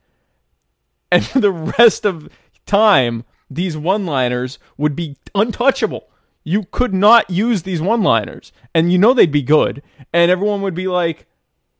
and 1.12 1.26
for 1.26 1.40
the 1.42 1.52
rest 1.52 2.06
of 2.06 2.30
time 2.66 3.26
these 3.50 3.78
one-liners 3.78 4.60
would 4.78 4.96
be 4.96 5.18
untouchable. 5.34 6.10
You 6.44 6.64
could 6.72 6.94
not 6.94 7.30
use 7.30 7.64
these 7.64 7.82
one-liners, 7.82 8.52
and 8.74 8.92
you 8.92 8.98
know 8.98 9.14
they'd 9.14 9.32
be 9.32 9.42
good, 9.42 9.82
and 10.14 10.30
everyone 10.30 10.62
would 10.62 10.76
be 10.76 10.88
like, 10.88 11.28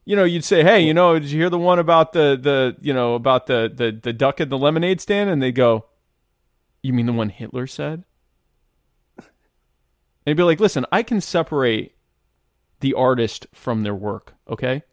you 0.06 0.16
know, 0.16 0.24
you'd 0.24 0.44
say, 0.44 0.64
"Hey, 0.64 0.82
you 0.82 0.94
know, 0.94 1.18
did 1.20 1.30
you 1.30 1.40
hear 1.40 1.50
the 1.50 1.58
one 1.58 1.80
about 1.80 2.14
the 2.14 2.38
the 2.40 2.78
you 2.82 2.94
know 2.94 3.16
about 3.16 3.48
the 3.48 3.72
the 3.74 3.92
the 3.92 4.14
duck 4.14 4.40
at 4.40 4.50
the 4.50 4.58
lemonade 4.58 5.02
stand?" 5.02 5.30
And 5.30 5.42
they 5.42 5.52
go, 5.52 5.86
"You 6.82 6.94
mean 6.94 7.08
the 7.08 7.14
one 7.14 7.30
Hitler 7.30 7.68
said?" 7.68 8.04
And 9.18 9.26
he'd 10.32 10.38
be 10.38 10.44
like, 10.44 10.60
"Listen, 10.60 10.86
I 10.92 11.04
can 11.04 11.22
separate 11.22 11.96
the 12.80 12.94
artist 12.94 13.48
from 13.54 13.84
their 13.84 13.96
work, 13.96 14.34
okay? 14.48 14.84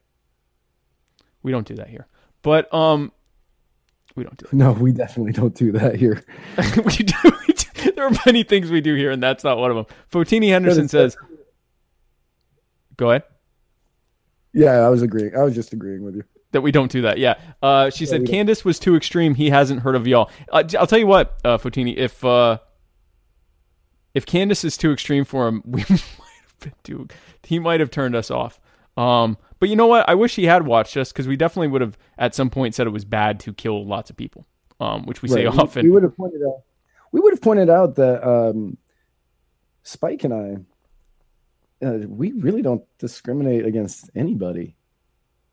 We 1.43 1.53
don't 1.53 1.67
do 1.67 1.75
that 1.75 1.89
here, 1.89 2.07
but 2.43 2.73
um, 2.73 3.13
we 4.17 4.25
don't 4.25 4.37
do 4.37 4.47
that. 4.47 4.53
No, 4.53 4.73
we 4.73 4.93
definitely 4.93 5.33
don't 5.33 5.55
do 5.55 5.73
that 5.73 5.97
here. 5.97 6.23
we, 6.59 6.97
do, 6.97 7.15
we 7.25 7.55
do. 7.55 7.93
There 7.97 8.07
are 8.07 8.17
many 8.27 8.43
things 8.45 8.71
we 8.71 8.81
do 8.81 8.95
here, 8.95 9.11
and 9.11 9.23
that's 9.23 9.43
not 9.45 9.59
one 9.59 9.71
of 9.71 9.77
them." 9.77 9.87
Fotini 10.13 10.49
Henderson 10.49 10.89
says, 10.89 11.17
"Go 12.97 13.11
ahead." 13.11 13.25
Yeah, 14.53 14.73
I 14.73 14.89
was 14.89 15.03
agreeing. 15.03 15.35
I 15.37 15.43
was 15.43 15.55
just 15.55 15.73
agreeing 15.73 16.05
with 16.05 16.15
you. 16.17 16.25
that 16.53 16.61
we 16.61 16.71
don't 16.71 16.91
do 16.91 17.03
that. 17.03 17.19
Yeah. 17.19 17.35
Uh, 17.63 17.91
she 17.91 18.07
said 18.07 18.21
we 18.21 18.27
don't. 18.27 18.33
Candace 18.35 18.65
was 18.65 18.79
too 18.79 18.95
extreme. 18.97 19.35
He 19.35 19.51
hasn't 19.51 19.81
heard 19.81 19.97
of 19.97 20.07
y'all. 20.07 20.31
Uh, 20.51 20.63
I'll 20.79 20.87
tell 20.87 20.99
you 20.99 21.07
what, 21.07 21.39
uh, 21.45 21.59
Fotini, 21.59 21.97
if 21.97 22.25
uh, 22.25 22.59
if 24.15 24.27
Candace 24.27 24.65
is 24.65 24.77
too 24.77 24.93
extreme 24.93 25.25
for 25.25 25.49
him, 25.49 25.63
we 25.67 25.81
might 25.81 25.91
have 25.91 26.59
been 26.61 26.75
too. 26.85 27.09
He 27.43 27.59
might 27.59 27.81
have 27.81 27.91
turned 27.91 28.15
us 28.15 28.31
off. 28.31 28.61
Um, 28.97 29.37
but 29.59 29.69
you 29.69 29.77
know 29.77 29.87
what? 29.87 30.09
I 30.09 30.15
wish 30.15 30.35
he 30.37 30.45
had 30.45 30.67
watched 30.67 30.97
us 30.97 31.13
because 31.13 31.27
we 31.29 31.37
definitely 31.37 31.69
would 31.69 31.81
have 31.81 31.97
at 32.19 32.35
some 32.35 32.51
point 32.51 32.75
said 32.75 32.87
it 32.87 32.91
was 32.91 33.05
bad 33.05 33.41
to 33.41 33.53
kill 33.53 33.87
lots 33.87 34.11
of 34.11 34.17
people. 34.17 34.47
Um, 34.81 35.07
which 35.07 35.23
we 35.23 35.29
say 35.29 35.47
Right. 35.47 35.59
often. 35.59 35.87
We, 35.87 35.91
would 35.93 36.03
have 36.03 36.17
pointed 36.17 36.43
out. 36.43 36.63
We 37.13 37.21
would 37.21 37.33
have 37.33 37.41
pointed 37.41 37.71
out 37.71 37.95
that 37.97 38.27
um, 38.29 38.77
Spike 39.85 40.25
and 40.25 40.35
I, 40.35 41.87
uh, 41.87 41.99
we 42.09 42.33
really 42.33 42.63
don't 42.63 42.83
discriminate 42.99 43.65
against 43.65 44.11
anybody, 44.17 44.75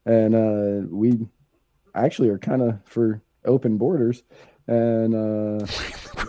and 0.05 0.33
uh, 0.33 0.87
we 0.89 1.27
actually 1.93 2.29
are 2.29 2.39
kind 2.39 2.63
of 2.63 2.79
for 2.85 3.21
open 3.45 3.77
borders. 3.77 4.23
And 4.67 5.13
uh, 5.13 5.65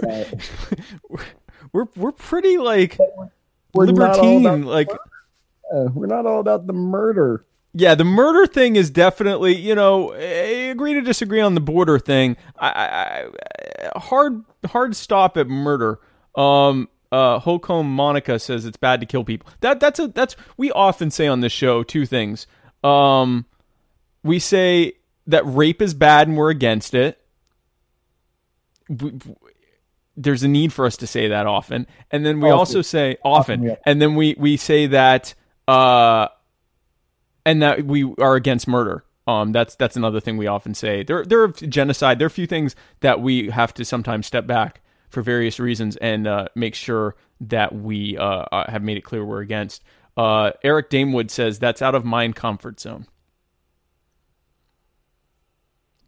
uh, 0.06 0.24
we're 1.72 1.86
we're 1.96 2.12
pretty 2.12 2.58
like 2.58 2.98
we're 3.72 3.86
libertine. 3.86 4.62
like 4.64 4.88
we're 5.70 6.06
not 6.06 6.26
all 6.26 6.40
about 6.40 6.66
the 6.66 6.72
murder. 6.72 7.44
Yeah, 7.72 7.94
the 7.94 8.04
murder 8.04 8.46
thing 8.46 8.74
is 8.74 8.90
definitely, 8.90 9.54
you 9.56 9.74
know, 9.76 10.12
I 10.12 10.70
agree 10.72 10.94
to 10.94 11.02
disagree 11.02 11.40
on 11.40 11.54
the 11.54 11.60
border 11.60 11.98
thing. 12.00 12.36
I, 12.58 12.68
I, 12.68 13.28
I 13.94 13.98
hard 13.98 14.42
hard 14.66 14.96
stop 14.96 15.36
at 15.36 15.46
murder. 15.46 16.00
Um, 16.34 16.88
uh, 17.12 17.38
Holcomb 17.38 17.94
Monica 17.94 18.38
says 18.40 18.64
it's 18.64 18.76
bad 18.76 19.00
to 19.00 19.06
kill 19.06 19.22
people. 19.24 19.48
That 19.60 19.78
that's 19.78 20.00
a 20.00 20.08
that's 20.08 20.34
we 20.56 20.72
often 20.72 21.10
say 21.12 21.28
on 21.28 21.40
this 21.40 21.52
show 21.52 21.82
two 21.84 22.06
things. 22.06 22.48
Um, 22.82 23.46
we 24.24 24.38
say 24.40 24.94
that 25.28 25.42
rape 25.46 25.80
is 25.80 25.94
bad 25.94 26.26
and 26.26 26.36
we're 26.36 26.50
against 26.50 26.94
it. 26.94 27.20
We, 28.88 29.12
there's 30.16 30.42
a 30.42 30.48
need 30.48 30.72
for 30.72 30.86
us 30.86 30.96
to 30.98 31.06
say 31.06 31.28
that 31.28 31.46
often, 31.46 31.86
and 32.10 32.26
then 32.26 32.40
we 32.40 32.48
Often. 32.50 32.58
also 32.58 32.82
say 32.82 33.16
often, 33.24 33.60
Often, 33.60 33.62
yeah. 33.62 33.76
and 33.86 34.02
then 34.02 34.16
we 34.16 34.34
we 34.38 34.56
say 34.56 34.86
that 34.88 35.34
uh 35.68 36.28
and 37.44 37.62
that 37.62 37.84
we 37.84 38.14
are 38.18 38.34
against 38.34 38.68
murder. 38.68 39.04
Um, 39.26 39.52
that's 39.52 39.74
that's 39.76 39.96
another 39.96 40.20
thing 40.20 40.36
we 40.36 40.46
often 40.46 40.74
say. 40.74 41.02
There 41.02 41.24
there 41.24 41.42
are 41.42 41.48
genocide. 41.48 42.18
There 42.18 42.26
are 42.26 42.28
a 42.28 42.30
few 42.30 42.46
things 42.46 42.74
that 43.00 43.20
we 43.20 43.50
have 43.50 43.72
to 43.74 43.84
sometimes 43.84 44.26
step 44.26 44.46
back 44.46 44.80
for 45.08 45.22
various 45.22 45.60
reasons 45.60 45.96
and 45.96 46.26
uh, 46.26 46.46
make 46.54 46.74
sure 46.74 47.16
that 47.42 47.74
we 47.74 48.16
uh, 48.16 48.24
uh 48.24 48.70
have 48.70 48.82
made 48.82 48.96
it 48.96 49.04
clear 49.04 49.24
we're 49.24 49.40
against. 49.40 49.82
Uh, 50.16 50.52
Eric 50.64 50.90
Damewood 50.90 51.30
says 51.30 51.58
that's 51.58 51.82
out 51.82 51.94
of 51.94 52.04
my 52.04 52.28
comfort 52.32 52.80
zone. 52.80 53.06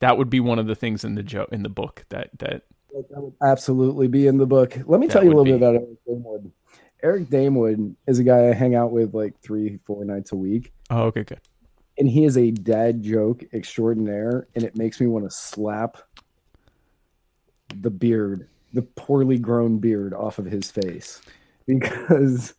That 0.01 0.19
would 0.19 0.31
be 0.31 0.41
one 0.41 0.59
of 0.59 0.67
the 0.67 0.75
things 0.75 1.05
in 1.05 1.15
the 1.15 1.23
jo- 1.23 1.49
in 1.53 1.63
the 1.63 1.69
book 1.69 2.05
that 2.09 2.31
that 2.39 2.65
that 2.93 3.23
would 3.23 3.35
absolutely 3.43 4.09
be 4.09 4.27
in 4.27 4.37
the 4.37 4.47
book. 4.47 4.77
Let 4.87 5.01
me 5.01 5.07
tell 5.07 5.23
you 5.23 5.29
a 5.29 5.35
little 5.35 5.45
be. 5.45 5.53
bit 5.53 5.57
about 5.57 5.75
Eric 5.77 6.05
Damewood. 6.07 6.53
Eric 7.03 7.29
Damewood 7.29 7.97
is 8.07 8.19
a 8.19 8.25
guy 8.25 8.49
I 8.49 8.53
hang 8.53 8.75
out 8.75 8.93
with 8.93 9.15
like 9.15 9.39
three, 9.41 9.79
four 9.85 10.05
nights 10.05 10.33
a 10.33 10.37
week. 10.37 10.73
Oh, 10.91 11.05
okay, 11.05 11.25
good. 11.25 11.41
And 11.99 12.09
he 12.09 12.25
is 12.25 12.39
a 12.39 12.51
dad 12.51 13.03
joke 13.03 13.45
extraordinaire, 13.53 14.47
and 14.55 14.65
it 14.65 14.77
makes 14.77 15.01
me 15.01 15.07
want 15.07 15.25
to 15.25 15.31
slap 15.31 15.99
the 17.75 17.91
beard, 17.91 18.49
the 18.73 18.83
poorly 18.83 19.39
grown 19.39 19.79
beard 19.79 20.15
off 20.15 20.39
of 20.39 20.47
his 20.47 20.71
face 20.71 21.21
because 21.67 22.55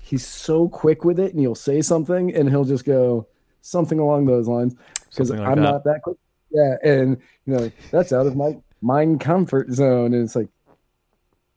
he's 0.00 0.26
so 0.26 0.68
quick 0.68 1.04
with 1.04 1.20
it 1.20 1.32
and 1.32 1.40
he'll 1.40 1.54
say 1.54 1.80
something 1.80 2.34
and 2.34 2.48
he'll 2.48 2.64
just 2.64 2.84
go 2.84 3.26
something 3.60 3.98
along 3.98 4.26
those 4.26 4.48
lines 4.48 4.74
because 5.08 5.30
like 5.30 5.40
I'm 5.40 5.56
that. 5.56 5.62
not 5.62 5.84
that 5.84 6.02
quick. 6.02 6.16
Yeah, 6.50 6.76
and 6.82 7.16
you 7.46 7.54
know 7.54 7.70
that's 7.90 8.12
out 8.12 8.26
of 8.26 8.36
my 8.36 8.56
mind 8.82 9.20
comfort 9.20 9.70
zone, 9.70 10.14
and 10.14 10.24
it's 10.24 10.34
like 10.34 10.48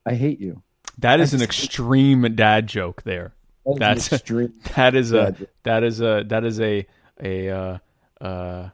I 0.06 0.14
hate 0.14 0.40
you. 0.40 0.62
That 1.00 1.20
is 1.20 1.34
an 1.34 1.42
extreme 1.42 2.36
dad 2.36 2.68
joke 2.68 3.04
there. 3.04 3.34
That's 3.78 4.12
extreme. 4.12 4.54
That 4.76 4.96
is 4.96 5.14
a 5.14 5.36
that 5.64 5.84
is 5.84 6.02
a 6.02 6.24
that 6.28 6.44
is 6.44 6.60
a 6.60 6.86
a 7.22 7.50
uh, 7.50 7.78
uh, 8.22 8.70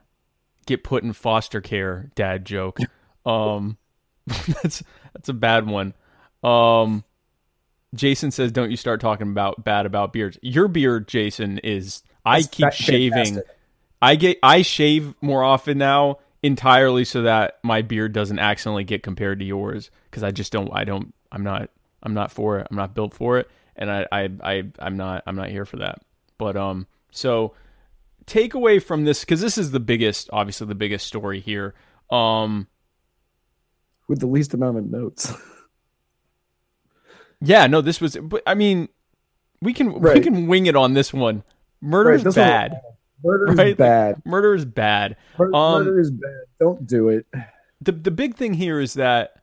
get 0.66 0.84
put 0.84 1.02
in 1.02 1.12
foster 1.12 1.60
care 1.60 2.10
dad 2.14 2.44
joke. 2.44 2.78
Um, 3.24 3.76
that's 4.26 4.82
that's 5.12 5.28
a 5.28 5.34
bad 5.34 5.66
one. 5.66 5.94
Um, 6.42 7.04
Jason 7.94 8.30
says, 8.30 8.52
"Don't 8.52 8.70
you 8.70 8.76
start 8.76 9.00
talking 9.00 9.28
about 9.28 9.64
bad 9.64 9.86
about 9.86 10.12
beards. 10.12 10.38
Your 10.42 10.68
beard, 10.68 11.08
Jason, 11.08 11.58
is 11.58 12.02
I 12.24 12.40
that's 12.40 12.48
keep 12.48 12.72
shaving. 12.72 13.24
Fantastic. 13.24 13.56
I 14.02 14.16
get 14.16 14.38
I 14.42 14.62
shave 14.62 15.14
more 15.20 15.44
often 15.44 15.78
now 15.78 16.18
entirely 16.42 17.04
so 17.04 17.22
that 17.22 17.58
my 17.62 17.82
beard 17.82 18.12
doesn't 18.12 18.38
accidentally 18.38 18.84
get 18.84 19.02
compared 19.02 19.38
to 19.40 19.44
yours 19.44 19.90
because 20.10 20.22
I 20.22 20.30
just 20.30 20.52
don't 20.52 20.70
I 20.72 20.84
don't 20.84 21.12
I'm 21.30 21.42
not 21.42 21.70
I'm 22.02 22.14
not 22.14 22.30
for 22.32 22.58
it. 22.58 22.66
I'm 22.70 22.76
not 22.76 22.94
built 22.94 23.14
for 23.14 23.38
it, 23.38 23.50
and 23.76 23.90
I 23.90 24.06
I, 24.10 24.28
I 24.42 24.64
I'm 24.78 24.96
not 24.96 25.22
I'm 25.26 25.36
not 25.36 25.50
here 25.50 25.64
for 25.64 25.78
that. 25.78 26.00
But 26.38 26.56
um, 26.56 26.86
so 27.10 27.54
take 28.26 28.54
away 28.54 28.78
from 28.78 29.04
this 29.04 29.20
because 29.20 29.40
this 29.40 29.58
is 29.58 29.72
the 29.72 29.80
biggest, 29.80 30.30
obviously 30.32 30.66
the 30.66 30.74
biggest 30.74 31.06
story 31.06 31.40
here. 31.40 31.74
Um, 32.10 32.68
with 34.08 34.20
the 34.20 34.26
least 34.26 34.54
amount 34.54 34.78
of 34.78 34.90
notes. 34.90 35.32
yeah, 37.40 37.66
no, 37.66 37.80
this 37.80 38.00
was. 38.00 38.16
But 38.16 38.42
I 38.46 38.54
mean, 38.54 38.88
we 39.60 39.72
can 39.72 39.92
right. 39.92 40.14
we 40.14 40.20
can 40.20 40.46
wing 40.46 40.66
it 40.66 40.76
on 40.76 40.94
this 40.94 41.12
one. 41.12 41.42
Murder 41.80 42.10
right, 42.10 42.26
is 42.26 42.34
bad. 42.34 42.80
Murder 43.22 43.52
is 43.52 43.58
right? 43.58 43.76
bad. 43.76 44.14
Like, 44.16 44.26
murder 44.26 44.54
is 44.54 44.64
bad. 44.64 45.16
Murder, 45.38 45.54
um, 45.54 45.84
murder 45.84 46.00
is 46.00 46.10
bad. 46.10 46.40
Don't 46.58 46.86
do 46.86 47.08
it. 47.08 47.26
The 47.80 47.92
the 47.92 48.10
big 48.10 48.36
thing 48.36 48.54
here 48.54 48.80
is 48.80 48.94
that 48.94 49.39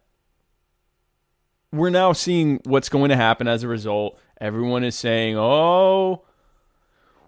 we're 1.71 1.89
now 1.89 2.13
seeing 2.13 2.59
what's 2.63 2.89
going 2.89 3.09
to 3.09 3.15
happen 3.15 3.47
as 3.47 3.63
a 3.63 3.67
result. 3.67 4.19
Everyone 4.39 4.83
is 4.83 4.95
saying, 4.95 5.37
"Oh, 5.37 6.23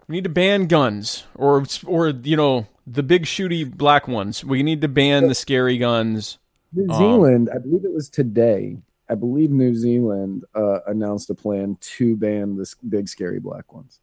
we 0.08 0.16
need 0.16 0.24
to 0.24 0.30
ban 0.30 0.66
guns, 0.66 1.24
or 1.34 1.64
or 1.86 2.08
you 2.08 2.36
know 2.36 2.66
the 2.86 3.02
big 3.02 3.24
shooty 3.24 3.70
black 3.70 4.08
ones. 4.08 4.44
We 4.44 4.62
need 4.62 4.80
to 4.82 4.88
ban 4.88 5.28
the 5.28 5.34
scary 5.34 5.78
guns." 5.78 6.38
New 6.72 6.88
um, 6.88 6.98
Zealand, 6.98 7.48
um, 7.48 7.56
I 7.56 7.58
believe 7.58 7.84
it 7.84 7.92
was 7.92 8.08
today. 8.08 8.78
I 9.08 9.16
believe 9.16 9.50
New 9.50 9.74
Zealand 9.74 10.44
uh, 10.54 10.80
announced 10.86 11.28
a 11.30 11.34
plan 11.34 11.76
to 11.80 12.16
ban 12.16 12.56
the 12.56 12.72
big 12.88 13.08
scary 13.08 13.40
black 13.40 13.72
ones. 13.72 13.98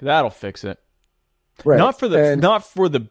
That'll 0.00 0.30
fix 0.30 0.64
it. 0.64 0.78
Right. 1.64 1.78
Not 1.78 1.98
for 1.98 2.08
the 2.08 2.32
and, 2.32 2.40
not 2.40 2.64
for 2.64 2.88
the 2.88 3.08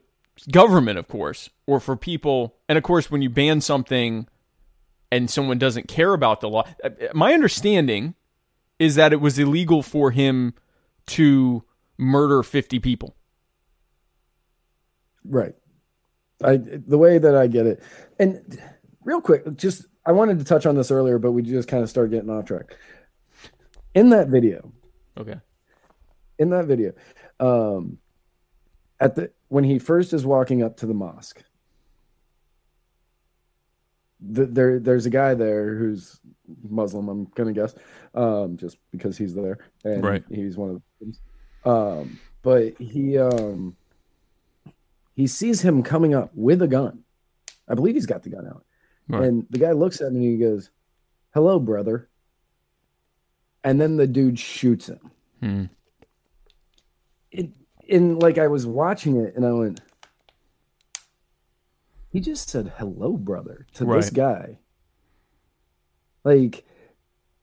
government, 0.49 0.97
of 0.97 1.07
course, 1.07 1.49
or 1.67 1.79
for 1.79 1.95
people. 1.95 2.55
And 2.69 2.77
of 2.77 2.83
course, 2.83 3.11
when 3.11 3.21
you 3.21 3.29
ban 3.29 3.61
something 3.61 4.27
and 5.11 5.29
someone 5.29 5.57
doesn't 5.57 5.87
care 5.87 6.13
about 6.13 6.41
the 6.41 6.49
law. 6.49 6.63
Uh, 6.83 6.89
my 7.13 7.33
understanding 7.33 8.15
is 8.79 8.95
that 8.95 9.13
it 9.13 9.21
was 9.21 9.37
illegal 9.37 9.83
for 9.83 10.11
him 10.11 10.53
to 11.05 11.63
murder 11.97 12.41
50 12.41 12.79
people. 12.79 13.15
Right. 15.23 15.53
I 16.43 16.57
the 16.57 16.97
way 16.97 17.19
that 17.19 17.35
I 17.35 17.45
get 17.45 17.67
it. 17.67 17.83
And 18.17 18.59
real 19.03 19.21
quick, 19.21 19.55
just 19.55 19.85
I 20.05 20.11
wanted 20.13 20.39
to 20.39 20.45
touch 20.45 20.65
on 20.65 20.75
this 20.75 20.89
earlier, 20.89 21.19
but 21.19 21.33
we 21.33 21.43
just 21.43 21.67
kind 21.67 21.83
of 21.83 21.89
started 21.89 22.11
getting 22.11 22.31
off 22.31 22.45
track. 22.45 22.75
In 23.93 24.09
that 24.09 24.29
video. 24.29 24.71
Okay. 25.19 25.35
In 26.39 26.49
that 26.49 26.65
video, 26.65 26.93
um 27.39 27.99
at 28.99 29.15
the 29.15 29.31
when 29.49 29.63
he 29.63 29.77
first 29.77 30.13
is 30.13 30.25
walking 30.25 30.63
up 30.63 30.77
to 30.77 30.87
the 30.87 30.93
mosque, 30.95 31.43
the, 34.21 34.45
there 34.45 34.79
there's 34.79 35.05
a 35.05 35.09
guy 35.09 35.33
there 35.33 35.75
who's 35.75 36.19
Muslim. 36.67 37.09
I'm 37.09 37.25
gonna 37.35 37.53
guess, 37.53 37.73
um, 38.13 38.57
just 38.57 38.77
because 38.91 39.17
he's 39.17 39.33
there 39.33 39.59
and 39.83 40.03
right. 40.03 40.23
he's 40.29 40.57
one 40.57 40.69
of 40.69 40.81
the. 41.63 41.69
Um, 41.69 42.19
but 42.41 42.77
he 42.79 43.17
um, 43.17 43.75
he 45.15 45.27
sees 45.27 45.61
him 45.61 45.83
coming 45.83 46.13
up 46.13 46.31
with 46.33 46.61
a 46.61 46.67
gun. 46.67 47.03
I 47.67 47.75
believe 47.75 47.95
he's 47.95 48.05
got 48.05 48.23
the 48.23 48.29
gun 48.29 48.47
out, 48.47 48.65
right. 49.07 49.23
and 49.23 49.45
the 49.49 49.59
guy 49.59 49.71
looks 49.71 50.01
at 50.01 50.07
him 50.07 50.15
and 50.15 50.23
he 50.23 50.37
goes, 50.37 50.69
"Hello, 51.33 51.59
brother." 51.59 52.09
And 53.63 53.79
then 53.79 53.95
the 53.95 54.07
dude 54.07 54.39
shoots 54.39 54.89
him. 54.89 55.11
Hmm. 55.39 55.65
It, 57.31 57.51
and 57.87 58.21
like 58.21 58.39
I 58.39 58.47
was 58.47 58.65
watching 58.65 59.17
it, 59.17 59.35
and 59.35 59.45
I 59.45 59.51
went, 59.51 59.81
he 62.11 62.19
just 62.19 62.49
said 62.49 62.73
hello 62.77 63.17
brother 63.17 63.65
to 63.73 63.85
right. 63.85 63.97
this 63.97 64.09
guy. 64.09 64.59
Like 66.23 66.65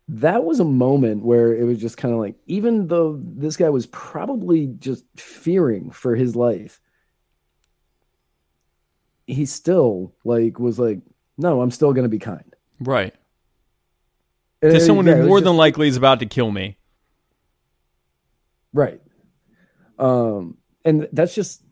that 0.09 0.45
was 0.45 0.61
a 0.61 0.65
moment 0.65 1.23
where 1.23 1.55
it 1.55 1.65
was 1.65 1.79
just 1.79 1.97
kind 1.97 2.15
of 2.15 2.21
like 2.21 2.37
even 2.47 2.87
though 2.87 3.21
this 3.23 3.57
guy 3.57 3.69
was 3.69 3.87
probably 3.87 4.67
just 4.79 5.05
fearing 5.17 5.91
for 5.91 6.15
his 6.15 6.35
life 6.35 6.81
he 9.27 9.45
still 9.45 10.15
like 10.25 10.59
was 10.59 10.79
like 10.79 11.01
no 11.37 11.61
i'm 11.61 11.71
still 11.71 11.93
gonna 11.93 12.09
be 12.09 12.19
kind. 12.19 12.55
Right. 12.81 13.15
And 14.63 14.73
to 14.73 14.81
someone 14.81 15.07
yeah, 15.07 15.17
who 15.17 15.27
more 15.27 15.39
just, 15.39 15.45
than 15.45 15.57
likely 15.57 15.89
is 15.89 15.97
about 15.97 16.21
to 16.21 16.27
kill 16.27 16.51
me. 16.51 16.79
Right. 18.73 19.01
Um 19.99 20.57
and 20.85 21.09
that's 21.13 21.35
just 21.35 21.63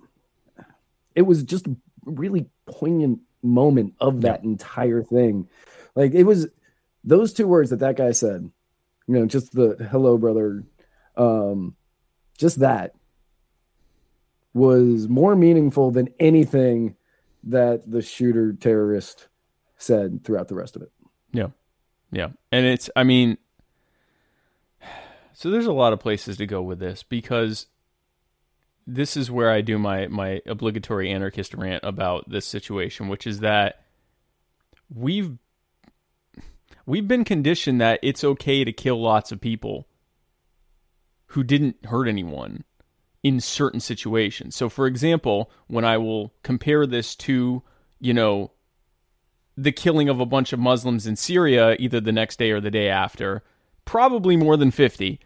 it 1.15 1.23
was 1.23 1.43
just 1.43 1.67
really 2.05 2.51
poignant 2.67 3.21
moment 3.43 3.95
of 4.01 4.23
that 4.23 4.43
yeah. 4.43 4.51
entire 4.51 5.03
thing. 5.03 5.49
Like 5.95 6.13
it 6.13 6.25
was 6.25 6.49
those 7.05 7.33
two 7.33 7.47
words 7.47 7.71
that 7.71 7.81
that 7.81 7.97
guy 7.97 8.13
said, 8.13 8.51
you 9.07 9.15
know, 9.15 9.27
just 9.27 9.53
the 9.53 9.89
hello, 9.91 10.19
brother, 10.19 10.65
um, 11.17 11.77
just 12.37 12.61
that 12.61 12.95
was 14.53 15.09
more 15.09 15.37
meaningful 15.37 15.91
than 15.91 16.09
anything 16.19 16.97
that 17.45 17.89
the 17.91 18.03
shooter 18.03 18.53
terrorist 18.55 19.29
said 19.77 20.25
throughout 20.25 20.49
the 20.49 20.55
rest 20.55 20.77
of 20.77 20.83
it. 20.83 20.91
Yeah. 21.33 21.49
Yeah. 22.11 22.29
And 22.51 22.67
it's, 22.67 22.91
I 22.97 23.05
mean, 23.05 23.39
so 25.33 25.51
there's 25.51 25.67
a 25.67 25.73
lot 25.73 25.93
of 25.93 26.01
places 26.01 26.39
to 26.39 26.47
go 26.47 26.63
with 26.63 26.79
this 26.79 27.03
because 27.03 27.67
this 28.87 29.17
is 29.17 29.31
where 29.31 29.51
I 29.51 29.61
do 29.61 29.79
my 29.79 30.07
my 30.09 30.41
obligatory 30.47 31.11
anarchist 31.11 31.55
rant 31.55 31.83
about 31.83 32.29
this 32.31 32.47
situation, 32.47 33.09
which 33.09 33.27
is 33.27 33.41
that 33.41 33.83
we've 34.95 35.37
we've 36.87 37.09
been 37.09 37.25
conditioned 37.25 37.81
that 37.81 37.99
it's 38.03 38.23
okay 38.23 38.65
to 38.65 38.73
kill 38.73 39.01
lots 39.03 39.33
of 39.33 39.41
people 39.41 39.89
who 41.29 41.43
didn't 41.43 41.85
hurt 41.87 42.07
anyone 42.07 42.65
in 43.23 43.41
certain 43.41 43.81
situations. 43.81 44.55
So 44.55 44.69
for 44.69 44.87
example, 44.87 45.51
when 45.67 45.85
I 45.85 45.99
will 45.99 46.33
compare 46.45 46.87
this 46.87 47.17
to, 47.17 47.63
you 47.99 48.15
know, 48.15 48.53
the 49.57 49.73
killing 49.73 50.09
of 50.09 50.21
a 50.21 50.27
bunch 50.27 50.53
of 50.53 50.61
Muslims 50.61 51.07
in 51.07 51.17
Syria 51.17 51.75
either 51.81 52.01
the 52.01 52.13
next 52.13 52.39
day 52.39 52.53
or 52.53 52.61
the 52.61 52.71
day 52.71 52.89
after, 52.89 53.43
probably 53.85 54.37
more 54.37 54.57
than 54.57 54.71
50 54.71 55.19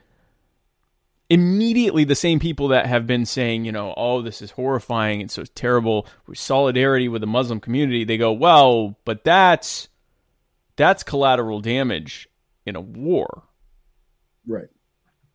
immediately 1.31 2.03
the 2.05 2.17
same 2.17 2.41
people 2.41 2.69
that 2.69 2.87
have 2.87 3.07
been 3.07 3.25
saying, 3.25 3.65
you 3.65 3.73
know, 3.73 3.95
oh, 3.97 4.21
this 4.21 4.43
is 4.43 4.51
horrifying 4.51 5.21
and 5.21 5.31
so 5.31 5.45
terrible, 5.45 6.07
with 6.27 6.39
solidarity 6.39 7.09
with 7.09 7.21
the 7.21 7.27
Muslim 7.27 7.61
community, 7.61 8.05
they 8.05 8.19
go, 8.19 8.33
well, 8.33 8.99
but 9.05 9.25
that's 9.25 9.89
that's 10.77 11.03
collateral 11.03 11.61
damage 11.61 12.29
in 12.67 12.75
a 12.75 12.81
war. 12.81 13.45
Right. 14.47 14.69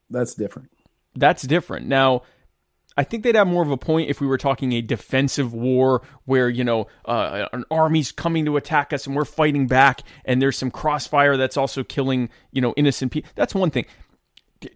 That's 0.09 0.33
different. 0.33 0.69
That's 1.15 1.43
different. 1.43 1.87
Now, 1.87 2.23
I 2.97 3.03
think 3.03 3.23
they'd 3.23 3.35
have 3.35 3.47
more 3.47 3.63
of 3.63 3.71
a 3.71 3.77
point 3.77 4.09
if 4.09 4.21
we 4.21 4.27
were 4.27 4.37
talking 4.37 4.71
a 4.73 4.81
defensive 4.81 5.53
war 5.53 6.01
where, 6.23 6.49
you 6.49 6.63
know, 6.63 6.87
uh, 7.05 7.47
an 7.51 7.65
army's 7.69 8.11
coming 8.11 8.45
to 8.45 8.55
attack 8.57 8.93
us 8.93 9.05
and 9.05 9.15
we're 9.15 9.25
fighting 9.25 9.67
back 9.67 10.01
and 10.23 10.41
there's 10.41 10.57
some 10.57 10.71
crossfire 10.71 11.35
that's 11.35 11.57
also 11.57 11.83
killing, 11.83 12.29
you 12.51 12.61
know, 12.61 12.73
innocent 12.77 13.11
people. 13.11 13.29
That's 13.35 13.53
one 13.53 13.69
thing. 13.69 13.85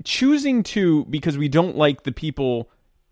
Choosing 0.04 0.64
to, 0.64 1.06
because 1.06 1.38
we 1.38 1.48
don't 1.48 1.76
like 1.76 2.04
the 2.04 2.12
people 2.12 2.70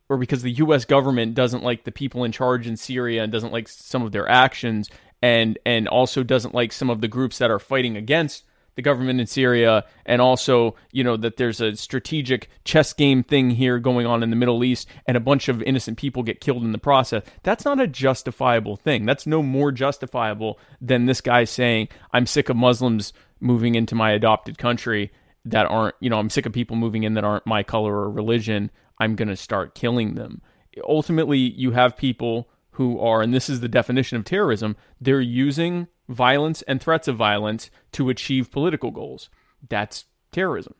or 0.10 0.18
because 0.18 0.42
the 0.42 0.52
U.S. 0.52 0.86
government 0.86 1.36
doesn't 1.36 1.64
like 1.64 1.84
the 1.84 1.92
people 1.92 2.24
in 2.24 2.32
charge 2.32 2.68
in 2.68 2.78
Syria 2.78 3.24
and 3.24 3.32
doesn't 3.32 3.52
like 3.52 3.68
some 3.68 4.04
of 4.04 4.12
their 4.12 4.28
actions 4.28 4.90
and, 5.22 5.58
and 5.66 5.88
also 5.88 6.24
doesn't 6.24 6.56
like 6.56 6.72
some 6.72 6.90
of 6.90 7.02
the 7.02 7.08
groups 7.08 7.40
that 7.40 7.52
are 7.52 7.60
fighting 7.60 7.98
against 7.98 8.44
the 8.78 8.82
government 8.84 9.20
in 9.20 9.26
Syria, 9.26 9.86
and 10.06 10.22
also, 10.22 10.76
you 10.92 11.04
know, 11.04 11.18
that 11.18 11.38
there's 11.38 11.60
a 11.60 11.76
strategic 11.76 12.48
chess 12.64 12.94
game 12.94 13.24
thing 13.24 13.50
here 13.50 13.80
going 13.80 14.06
on 14.06 14.22
in 14.22 14.30
the 14.30 14.36
Middle 14.36 14.64
East, 14.64 14.88
and 15.08 15.18
a 15.18 15.20
bunch 15.20 15.50
of 15.50 15.64
innocent 15.64 15.98
people 15.98 16.22
get 16.22 16.40
killed 16.40 16.64
in 16.64 16.74
the 16.74 16.78
process. 16.78 17.24
That's 17.42 17.66
not 17.66 17.82
a 17.82 17.88
justifiable 17.88 18.76
thing. 18.76 19.08
That's 19.08 19.26
no 19.26 19.42
more 19.42 19.72
justifiable 19.72 20.60
than 20.80 21.08
this 21.08 21.22
guy 21.22 21.46
saying, 21.46 21.88
I'm 22.14 22.28
sick 22.28 22.50
of 22.50 22.56
Muslims 22.56 23.14
moving 23.40 23.74
into 23.74 23.96
my 23.96 24.12
adopted 24.12 24.60
country 24.60 25.12
that 25.52 25.66
aren't, 25.66 25.96
you 26.00 26.10
know, 26.10 26.20
I'm 26.20 26.30
sick 26.30 26.46
of 26.46 26.54
people 26.54 26.76
moving 26.76 27.04
in 27.04 27.14
that 27.16 27.24
aren't 27.24 27.46
my 27.46 27.64
color 27.64 27.96
or 27.96 28.10
religion. 28.10 28.72
I'm 29.00 29.16
going 29.16 29.28
to 29.28 29.36
start 29.36 29.76
killing 29.76 30.16
them. 30.16 30.42
Ultimately, 30.88 31.40
you 31.40 31.72
have 31.72 31.98
people 31.98 32.50
who 32.72 33.00
are, 33.00 33.22
and 33.22 33.34
this 33.34 33.50
is 33.50 33.60
the 33.60 33.68
definition 33.68 34.18
of 34.18 34.26
terrorism, 34.26 34.76
they're 35.02 35.22
using 35.22 35.88
violence 36.08 36.62
and 36.64 36.82
threats 36.82 37.08
of 37.08 37.16
violence 37.16 37.70
to 37.94 38.10
achieve 38.10 38.52
political 38.52 38.92
goals. 38.92 39.30
That's 39.68 40.06
terrorism. 40.32 40.76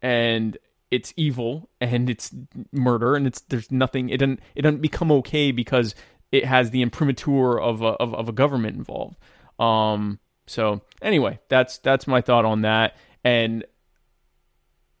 And 0.00 0.56
it's 0.90 1.12
evil 1.16 1.68
and 1.80 2.10
it's 2.10 2.34
murder 2.72 3.14
and 3.14 3.26
it's 3.26 3.42
there's 3.42 3.70
nothing 3.70 4.08
it 4.08 4.18
doesn't 4.18 4.40
it 4.56 4.62
doesn't 4.62 4.80
become 4.80 5.12
okay 5.12 5.52
because 5.52 5.94
it 6.32 6.44
has 6.44 6.70
the 6.70 6.82
imprimatur 6.82 7.60
of 7.60 7.82
a, 7.82 7.90
of, 7.94 8.14
of 8.14 8.28
a 8.28 8.32
government 8.32 8.76
involved. 8.76 9.16
Um 9.58 10.18
so 10.46 10.80
anyway, 11.00 11.38
that's 11.48 11.78
that's 11.78 12.06
my 12.06 12.20
thought 12.20 12.44
on 12.44 12.62
that 12.62 12.96
and 13.24 13.64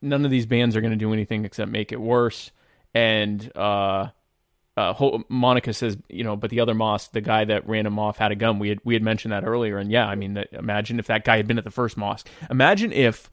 none 0.02 0.24
of 0.24 0.30
these 0.30 0.46
bands 0.46 0.76
are 0.76 0.80
going 0.80 0.92
to 0.92 0.96
do 0.96 1.12
anything 1.12 1.44
except 1.44 1.70
make 1.70 1.92
it 1.92 2.00
worse 2.00 2.50
and 2.94 3.50
uh 3.56 4.08
uh, 4.76 5.18
Monica 5.28 5.72
says, 5.72 5.98
you 6.08 6.24
know, 6.24 6.36
but 6.36 6.48
the 6.50 6.60
other 6.60 6.74
mosque, 6.74 7.12
the 7.12 7.20
guy 7.20 7.44
that 7.44 7.68
ran 7.68 7.86
him 7.86 7.98
off 7.98 8.18
had 8.18 8.32
a 8.32 8.34
gun. 8.34 8.58
We 8.58 8.70
had 8.70 8.78
we 8.84 8.94
had 8.94 9.02
mentioned 9.02 9.32
that 9.32 9.44
earlier, 9.44 9.78
and 9.78 9.90
yeah, 9.90 10.06
I 10.06 10.14
mean, 10.14 10.34
that, 10.34 10.48
imagine 10.52 10.98
if 10.98 11.08
that 11.08 11.24
guy 11.24 11.36
had 11.36 11.46
been 11.46 11.58
at 11.58 11.64
the 11.64 11.70
first 11.70 11.96
mosque. 11.96 12.28
Imagine 12.48 12.92
if 12.92 13.30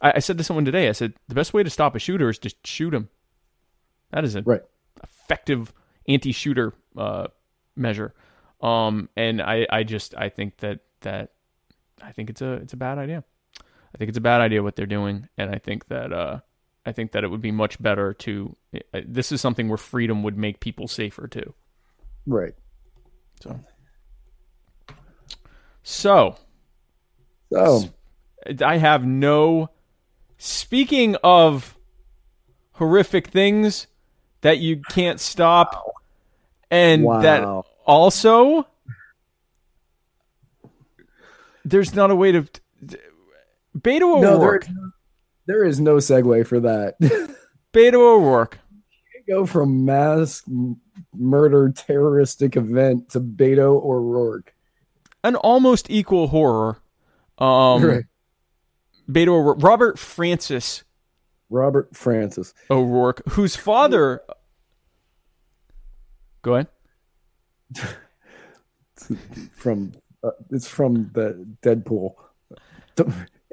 I, 0.00 0.12
I, 0.16 0.18
said 0.20 0.38
to 0.38 0.44
someone 0.44 0.64
today, 0.64 0.88
I 0.88 0.92
said 0.92 1.14
the 1.26 1.34
best 1.34 1.52
way 1.52 1.62
to 1.62 1.70
stop 1.70 1.96
a 1.96 1.98
shooter 1.98 2.28
is 2.28 2.38
to 2.40 2.54
shoot 2.64 2.94
him. 2.94 3.08
That 4.10 4.24
is 4.24 4.36
a 4.36 4.42
right. 4.42 4.60
effective 5.02 5.72
anti-shooter 6.06 6.74
uh, 6.96 7.28
measure. 7.74 8.14
Um, 8.60 9.08
and 9.16 9.42
I, 9.42 9.66
I 9.68 9.82
just 9.82 10.14
I 10.14 10.28
think 10.28 10.58
that 10.58 10.80
that 11.00 11.32
I 12.00 12.12
think 12.12 12.30
it's 12.30 12.42
a 12.42 12.52
it's 12.54 12.72
a 12.72 12.76
bad 12.76 12.98
idea. 12.98 13.24
I 13.94 13.98
think 13.98 14.08
it's 14.08 14.18
a 14.18 14.22
bad 14.22 14.40
idea 14.40 14.62
what 14.62 14.74
they're 14.76 14.86
doing, 14.86 15.28
and 15.38 15.54
I 15.54 15.58
think 15.58 15.86
that 15.86 16.12
uh, 16.12 16.40
I 16.84 16.92
think 16.92 17.12
that 17.12 17.22
it 17.24 17.28
would 17.28 17.40
be 17.40 17.52
much 17.52 17.80
better 17.80 18.12
to. 18.14 18.56
Uh, 18.92 19.00
this 19.06 19.30
is 19.30 19.40
something 19.40 19.68
where 19.68 19.78
freedom 19.78 20.22
would 20.24 20.36
make 20.36 20.60
people 20.60 20.88
safer 20.88 21.28
too. 21.28 21.54
Right. 22.26 22.54
So. 23.40 23.60
So. 25.82 26.36
So. 27.52 27.84
I 28.64 28.78
have 28.78 29.06
no. 29.06 29.70
Speaking 30.38 31.16
of 31.22 31.76
horrific 32.72 33.28
things 33.28 33.86
that 34.40 34.58
you 34.58 34.82
can't 34.90 35.20
stop, 35.20 35.94
and 36.70 37.04
wow. 37.04 37.20
that 37.20 37.64
also 37.86 38.66
there's 41.64 41.94
not 41.94 42.10
a 42.10 42.16
way 42.16 42.32
to. 42.32 42.46
Beto 43.78 44.22
O'Rourke. 44.22 44.68
No, 44.68 44.90
there 45.46 45.64
is 45.64 45.80
no 45.80 45.96
segue 45.96 46.46
for 46.46 46.60
that. 46.60 46.98
Beto 47.72 47.94
O'Rourke. 47.94 48.58
Go 49.28 49.46
from 49.46 49.84
mass 49.84 50.42
murder 51.14 51.72
terroristic 51.74 52.56
event 52.56 53.10
to 53.10 53.20
Beto 53.20 53.82
O'Rourke. 53.82 54.54
An 55.22 55.36
almost 55.36 55.90
equal 55.90 56.28
horror. 56.28 56.78
Um, 57.38 57.84
right. 57.84 58.04
Beto 59.10 59.28
O'Rourke. 59.28 59.62
Robert 59.62 59.98
Francis. 59.98 60.84
Robert 61.50 61.94
Francis 61.94 62.54
O'Rourke, 62.70 63.22
whose 63.30 63.54
father. 63.54 64.20
Go 66.42 66.54
ahead. 66.54 66.68
from 69.52 69.92
uh, 70.22 70.30
it's 70.50 70.68
from 70.68 71.10
the 71.14 71.46
Deadpool. 71.62 72.14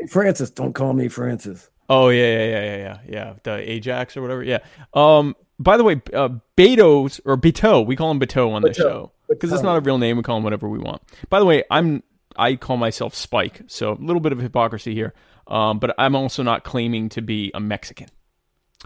Francis, 0.10 0.50
don't 0.50 0.74
call 0.74 0.94
me 0.94 1.08
Francis. 1.08 1.70
Oh 1.90 2.10
yeah, 2.10 2.24
yeah, 2.24 2.46
yeah, 2.46 2.64
yeah, 2.64 2.78
yeah, 2.78 3.00
yeah. 3.10 3.34
The 3.44 3.72
Ajax 3.72 4.16
or 4.16 4.22
whatever. 4.22 4.44
Yeah. 4.44 4.60
Um. 4.94 5.36
By 5.60 5.78
the 5.78 5.84
way, 5.84 6.02
uh, 6.14 6.30
Beto's 6.58 7.22
or 7.24 7.38
Beto, 7.38 7.86
we 7.86 7.96
call 7.96 8.10
him 8.10 8.20
Beto 8.20 8.52
on 8.52 8.64
this 8.64 8.78
show 8.78 9.12
because 9.30 9.52
it's 9.52 9.62
not 9.62 9.78
a 9.78 9.82
real 9.82 9.98
name. 9.98 10.18
We 10.18 10.24
call 10.24 10.38
him 10.38 10.44
whatever 10.44 10.68
we 10.68 10.80
want. 10.80 11.02
By 11.30 11.40
the 11.40 11.46
way, 11.46 11.64
I'm 11.70 12.02
I 12.36 12.56
call 12.56 12.78
myself 12.78 13.14
Spike, 13.14 13.64
so 13.68 13.92
a 13.92 13.94
little 13.94 14.20
bit 14.20 14.32
of 14.32 14.40
hypocrisy 14.40 14.94
here. 14.94 15.14
Um, 15.48 15.80
but 15.80 15.94
I'm 15.98 16.16
also 16.16 16.44
not 16.44 16.64
claiming 16.64 17.10
to 17.10 17.22
be 17.22 17.52
a 17.54 17.60
Mexican. 17.60 18.08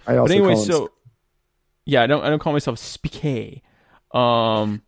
I 0.08 0.18
also 0.18 0.34
but 0.34 0.38
anyway, 0.38 0.56
so 0.56 0.92
yeah, 1.86 2.04
I 2.04 2.08
don't 2.08 2.24
I 2.24 2.30
don't 2.30 2.40
call 2.40 2.54
myself 2.54 2.80
Spike. 2.80 3.64
Um, 4.12 4.82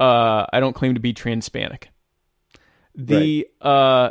uh, 0.00 0.46
I 0.52 0.60
don't 0.60 0.74
claim 0.74 0.94
to 0.94 1.00
be 1.00 1.12
Transpanic. 1.12 1.84
The 2.94 3.46
right. 3.62 3.68
uh, 3.68 4.10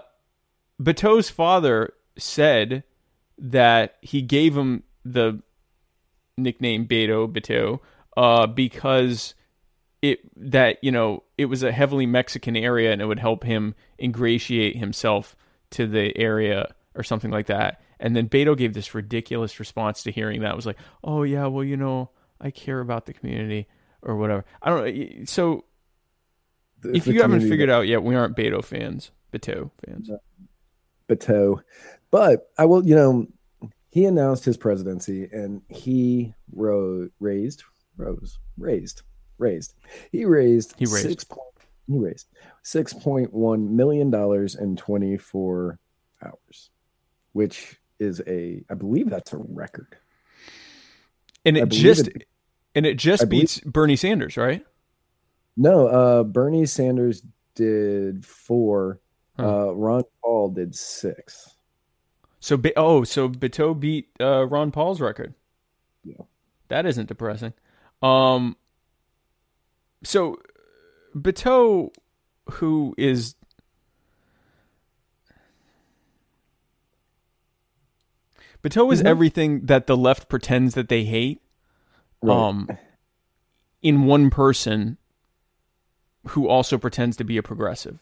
Beto's 0.81 1.29
father 1.29 1.93
said 2.17 2.83
that 3.37 3.95
he 4.01 4.21
gave 4.21 4.55
him 4.55 4.83
the 5.03 5.41
nickname 6.37 6.87
Beto 6.87 7.31
Beto 7.31 7.79
uh, 8.17 8.47
because 8.47 9.35
it 10.01 10.19
that 10.51 10.83
you 10.83 10.91
know 10.91 11.23
it 11.37 11.45
was 11.45 11.63
a 11.63 11.71
heavily 11.71 12.05
Mexican 12.05 12.55
area 12.55 12.91
and 12.91 13.01
it 13.01 13.05
would 13.05 13.19
help 13.19 13.43
him 13.43 13.75
ingratiate 13.99 14.77
himself 14.77 15.35
to 15.71 15.87
the 15.87 16.15
area 16.17 16.73
or 16.95 17.03
something 17.03 17.31
like 17.31 17.47
that. 17.47 17.81
And 17.99 18.15
then 18.15 18.27
Beto 18.27 18.57
gave 18.57 18.73
this 18.73 18.93
ridiculous 18.93 19.59
response 19.59 20.03
to 20.03 20.11
hearing 20.11 20.41
that. 20.41 20.51
It 20.51 20.55
was 20.55 20.65
like, 20.65 20.77
"Oh 21.03 21.23
yeah, 21.23 21.47
well 21.47 21.63
you 21.63 21.77
know 21.77 22.09
I 22.39 22.51
care 22.51 22.79
about 22.79 23.05
the 23.05 23.13
community 23.13 23.67
or 24.01 24.15
whatever." 24.15 24.45
I 24.61 24.69
don't. 24.69 24.95
know. 24.95 25.25
So 25.25 25.65
the, 26.81 26.95
if 26.95 27.07
you 27.07 27.21
haven't 27.21 27.47
figured 27.47 27.69
out 27.69 27.87
yet, 27.87 28.03
we 28.03 28.15
aren't 28.15 28.35
Beto 28.35 28.63
fans, 28.63 29.11
Beto 29.33 29.71
fans. 29.85 30.09
Beto. 31.07 31.61
But 32.11 32.49
I 32.57 32.65
will, 32.65 32.85
you 32.85 32.95
know, 32.95 33.27
he 33.89 34.05
announced 34.05 34.45
his 34.45 34.57
presidency 34.57 35.29
and 35.31 35.61
he 35.69 36.33
rose, 36.53 37.09
raised, 37.19 37.63
rose, 37.97 38.39
raised, 38.57 39.01
raised. 39.37 39.73
He 40.11 40.25
raised, 40.25 40.75
he 40.77 40.85
raised. 40.85 41.07
six 41.07 41.23
point, 41.23 41.41
he 41.87 41.97
raised 41.97 42.27
six 42.63 42.93
point 42.93 43.33
one 43.33 43.75
million 43.75 44.09
dollars 44.09 44.55
in 44.55 44.75
twenty 44.75 45.17
four 45.17 45.79
hours, 46.23 46.71
which 47.33 47.79
is 47.99 48.21
a, 48.27 48.63
I 48.69 48.73
believe 48.73 49.09
that's 49.09 49.33
a 49.33 49.37
record. 49.37 49.95
And 51.45 51.57
it 51.57 51.69
just, 51.69 52.07
it, 52.07 52.27
and 52.73 52.85
it 52.85 52.97
just 52.97 53.23
I 53.23 53.25
beats 53.25 53.59
believe, 53.59 53.73
Bernie 53.73 53.95
Sanders, 53.95 54.35
right? 54.35 54.65
No, 55.55 55.87
uh, 55.87 56.23
Bernie 56.23 56.65
Sanders 56.65 57.21
did 57.55 58.25
four. 58.25 58.99
Huh. 59.37 59.67
Uh, 59.67 59.71
Ron 59.71 60.03
Paul 60.21 60.49
did 60.49 60.75
six. 60.75 61.55
So 62.39 62.61
oh, 62.75 63.03
so 63.03 63.27
Beto 63.27 63.77
beat 63.77 64.09
uh, 64.19 64.45
Ron 64.45 64.71
Paul's 64.71 65.01
record. 65.01 65.33
Yeah, 66.03 66.25
that 66.67 66.85
isn't 66.85 67.07
depressing. 67.07 67.53
Um, 68.01 68.55
so 70.03 70.39
Beto, 71.15 71.89
who 72.51 72.93
is 72.97 73.35
Beto 78.65 78.91
is 78.91 78.99
mm-hmm. 78.99 79.07
everything 79.07 79.65
that 79.67 79.85
the 79.85 79.97
left 79.97 80.27
pretends 80.27 80.73
that 80.73 80.89
they 80.89 81.03
hate. 81.03 81.41
Right. 82.21 82.35
Um, 82.35 82.69
in 83.83 84.05
one 84.05 84.31
person 84.31 84.97
who 86.29 86.47
also 86.47 86.79
pretends 86.79 87.17
to 87.17 87.23
be 87.23 87.37
a 87.37 87.43
progressive. 87.43 87.99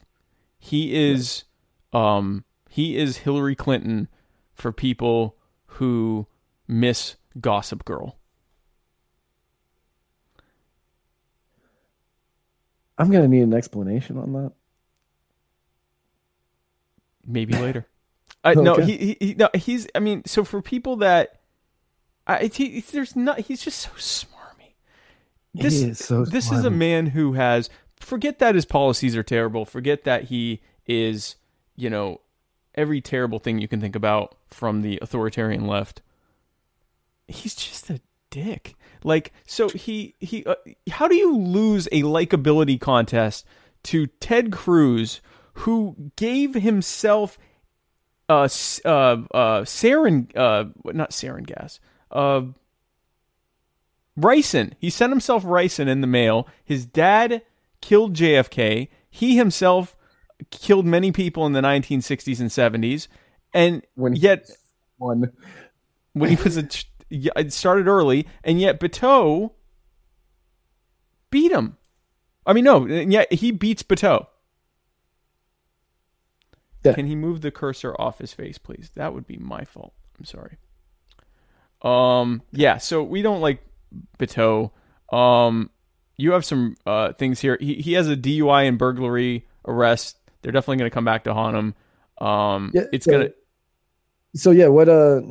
He 0.63 0.95
is 0.95 1.43
um 1.91 2.45
he 2.69 2.95
is 2.95 3.17
Hillary 3.17 3.53
Clinton 3.53 4.07
for 4.53 4.71
people 4.71 5.35
who 5.65 6.25
miss 6.69 7.17
Gossip 7.41 7.83
Girl. 7.83 8.17
I'm 12.97 13.11
going 13.11 13.23
to 13.23 13.27
need 13.27 13.41
an 13.41 13.53
explanation 13.53 14.17
on 14.17 14.31
that. 14.33 14.53
Maybe 17.25 17.53
later. 17.53 17.85
Uh, 18.45 18.49
okay. 18.49 18.61
No, 18.61 18.75
he, 18.75 18.97
he, 18.97 19.17
he, 19.21 19.33
no, 19.35 19.47
he's. 19.53 19.87
I 19.95 19.99
mean, 19.99 20.23
so 20.25 20.43
for 20.43 20.61
people 20.61 20.97
that, 20.97 21.39
I, 22.27 22.47
he, 22.47 22.81
there's 22.81 23.15
not. 23.15 23.39
He's 23.39 23.61
just 23.61 23.79
so 23.79 23.89
smarmy. 23.91 24.73
this 25.53 25.81
is 25.81 25.99
so 25.99 26.25
this 26.25 26.51
is 26.51 26.65
a 26.65 26.69
man 26.69 27.05
who 27.05 27.33
has 27.33 27.69
forget 28.03 28.39
that 28.39 28.55
his 28.55 28.65
policies 28.65 29.15
are 29.15 29.23
terrible. 29.23 29.65
Forget 29.65 30.03
that 30.03 30.25
he 30.25 30.61
is, 30.85 31.35
you 31.75 31.89
know, 31.89 32.21
every 32.75 33.01
terrible 33.01 33.39
thing 33.39 33.59
you 33.59 33.67
can 33.67 33.81
think 33.81 33.95
about 33.95 34.35
from 34.49 34.81
the 34.81 34.99
authoritarian 35.01 35.65
left. 35.65 36.01
He's 37.27 37.55
just 37.55 37.89
a 37.89 38.01
dick. 38.29 38.75
Like 39.03 39.33
so 39.45 39.69
he 39.69 40.15
he 40.19 40.45
uh, 40.45 40.55
how 40.89 41.07
do 41.07 41.15
you 41.15 41.37
lose 41.37 41.87
a 41.91 42.03
likability 42.03 42.79
contest 42.79 43.45
to 43.83 44.07
Ted 44.07 44.51
Cruz 44.51 45.21
who 45.53 45.95
gave 46.15 46.53
himself 46.55 47.37
uh 48.29 48.47
uh 48.85 48.87
uh 48.87 49.61
sarin 49.63 50.35
uh 50.35 50.65
not 50.85 51.11
sarin 51.11 51.45
gas. 51.45 51.79
Uh 52.11 52.43
ricin. 54.17 54.73
He 54.79 54.89
sent 54.89 55.11
himself 55.11 55.43
ricin 55.43 55.87
in 55.87 56.01
the 56.01 56.07
mail. 56.07 56.47
His 56.63 56.85
dad 56.85 57.41
killed 57.83 58.15
JFK. 58.15 58.87
He 59.09 59.35
himself 59.35 59.95
killed 60.49 60.85
many 60.85 61.11
people 61.11 61.45
in 61.45 61.51
the 61.53 61.61
1960s 61.61 62.39
and 62.39 62.49
70s. 62.49 63.07
And 63.53 63.83
When 63.95 64.13
he 64.13 64.21
yet 64.21 64.49
one. 64.97 65.31
when 66.13 66.29
he 66.29 66.35
was 66.41 66.57
a 66.57 66.67
it 67.11 67.53
started 67.53 67.87
early, 67.87 68.27
and 68.43 68.59
yet 68.59 68.79
Bateau 68.79 69.53
beat 71.29 71.51
him. 71.51 71.77
I 72.45 72.53
mean, 72.53 72.63
no, 72.63 72.85
and 72.87 73.11
yet 73.13 73.31
he 73.31 73.51
beats 73.51 73.83
Bateau. 73.83 74.27
Yeah. 76.83 76.93
Can 76.93 77.05
he 77.05 77.15
move 77.15 77.41
the 77.41 77.51
cursor 77.51 77.95
off 77.99 78.17
his 78.19 78.33
face, 78.33 78.57
please? 78.57 78.91
That 78.95 79.13
would 79.13 79.27
be 79.27 79.37
my 79.37 79.63
fault. 79.63 79.93
I'm 80.17 80.25
sorry. 80.25 80.57
Um, 81.81 82.41
yeah. 82.51 82.77
So 82.77 83.03
we 83.03 83.21
don't 83.21 83.41
like 83.41 83.63
Bateau. 84.17 84.71
Um, 85.11 85.69
you 86.17 86.31
have 86.33 86.45
some 86.45 86.75
uh 86.85 87.13
things 87.13 87.39
here. 87.39 87.57
He 87.59 87.75
he 87.75 87.93
has 87.93 88.07
a 88.09 88.15
DUI 88.15 88.67
and 88.67 88.77
burglary 88.77 89.45
arrest. 89.65 90.17
They're 90.41 90.51
definitely 90.51 90.77
going 90.77 90.89
to 90.91 90.93
come 90.93 91.05
back 91.05 91.23
to 91.23 91.33
haunt 91.33 91.55
him. 91.55 91.75
Um, 92.25 92.71
Yeah, 92.73 92.83
it's 92.91 93.05
so- 93.05 93.11
gonna. 93.11 93.29
So 94.35 94.51
yeah, 94.51 94.67
what 94.67 94.89
uh 94.89 95.21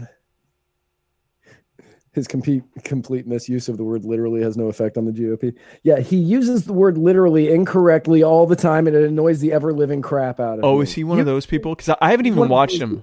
his 2.13 2.29
complete 2.29 2.63
complete 2.85 3.27
misuse 3.27 3.69
of 3.71 3.79
the 3.79 3.85
word 3.85 4.05
literally 4.05 4.43
has 4.43 4.57
no 4.57 4.67
effect 4.69 4.99
on 4.99 5.07
the 5.07 5.13
GOP. 5.13 5.55
Yeah, 5.83 5.99
he 6.01 6.17
uses 6.17 6.65
the 6.67 6.73
word 6.75 6.99
literally 6.99 7.51
incorrectly 7.51 8.23
all 8.23 8.47
the 8.47 8.57
time, 8.57 8.87
and 8.87 8.95
it 8.95 9.03
annoys 9.05 9.41
the 9.41 9.53
ever 9.53 9.73
living 9.73 10.03
crap 10.03 10.39
out 10.39 10.59
of 10.59 10.65
Oh, 10.65 10.77
me. 10.77 10.83
is 10.83 10.93
he 10.93 11.05
one 11.05 11.17
You- 11.17 11.23
of 11.23 11.27
those 11.27 11.47
people? 11.47 11.75
Because 11.75 11.97
I 12.01 12.11
haven't 12.11 12.27
even 12.27 12.49
watched 12.51 12.81
him. 12.81 13.03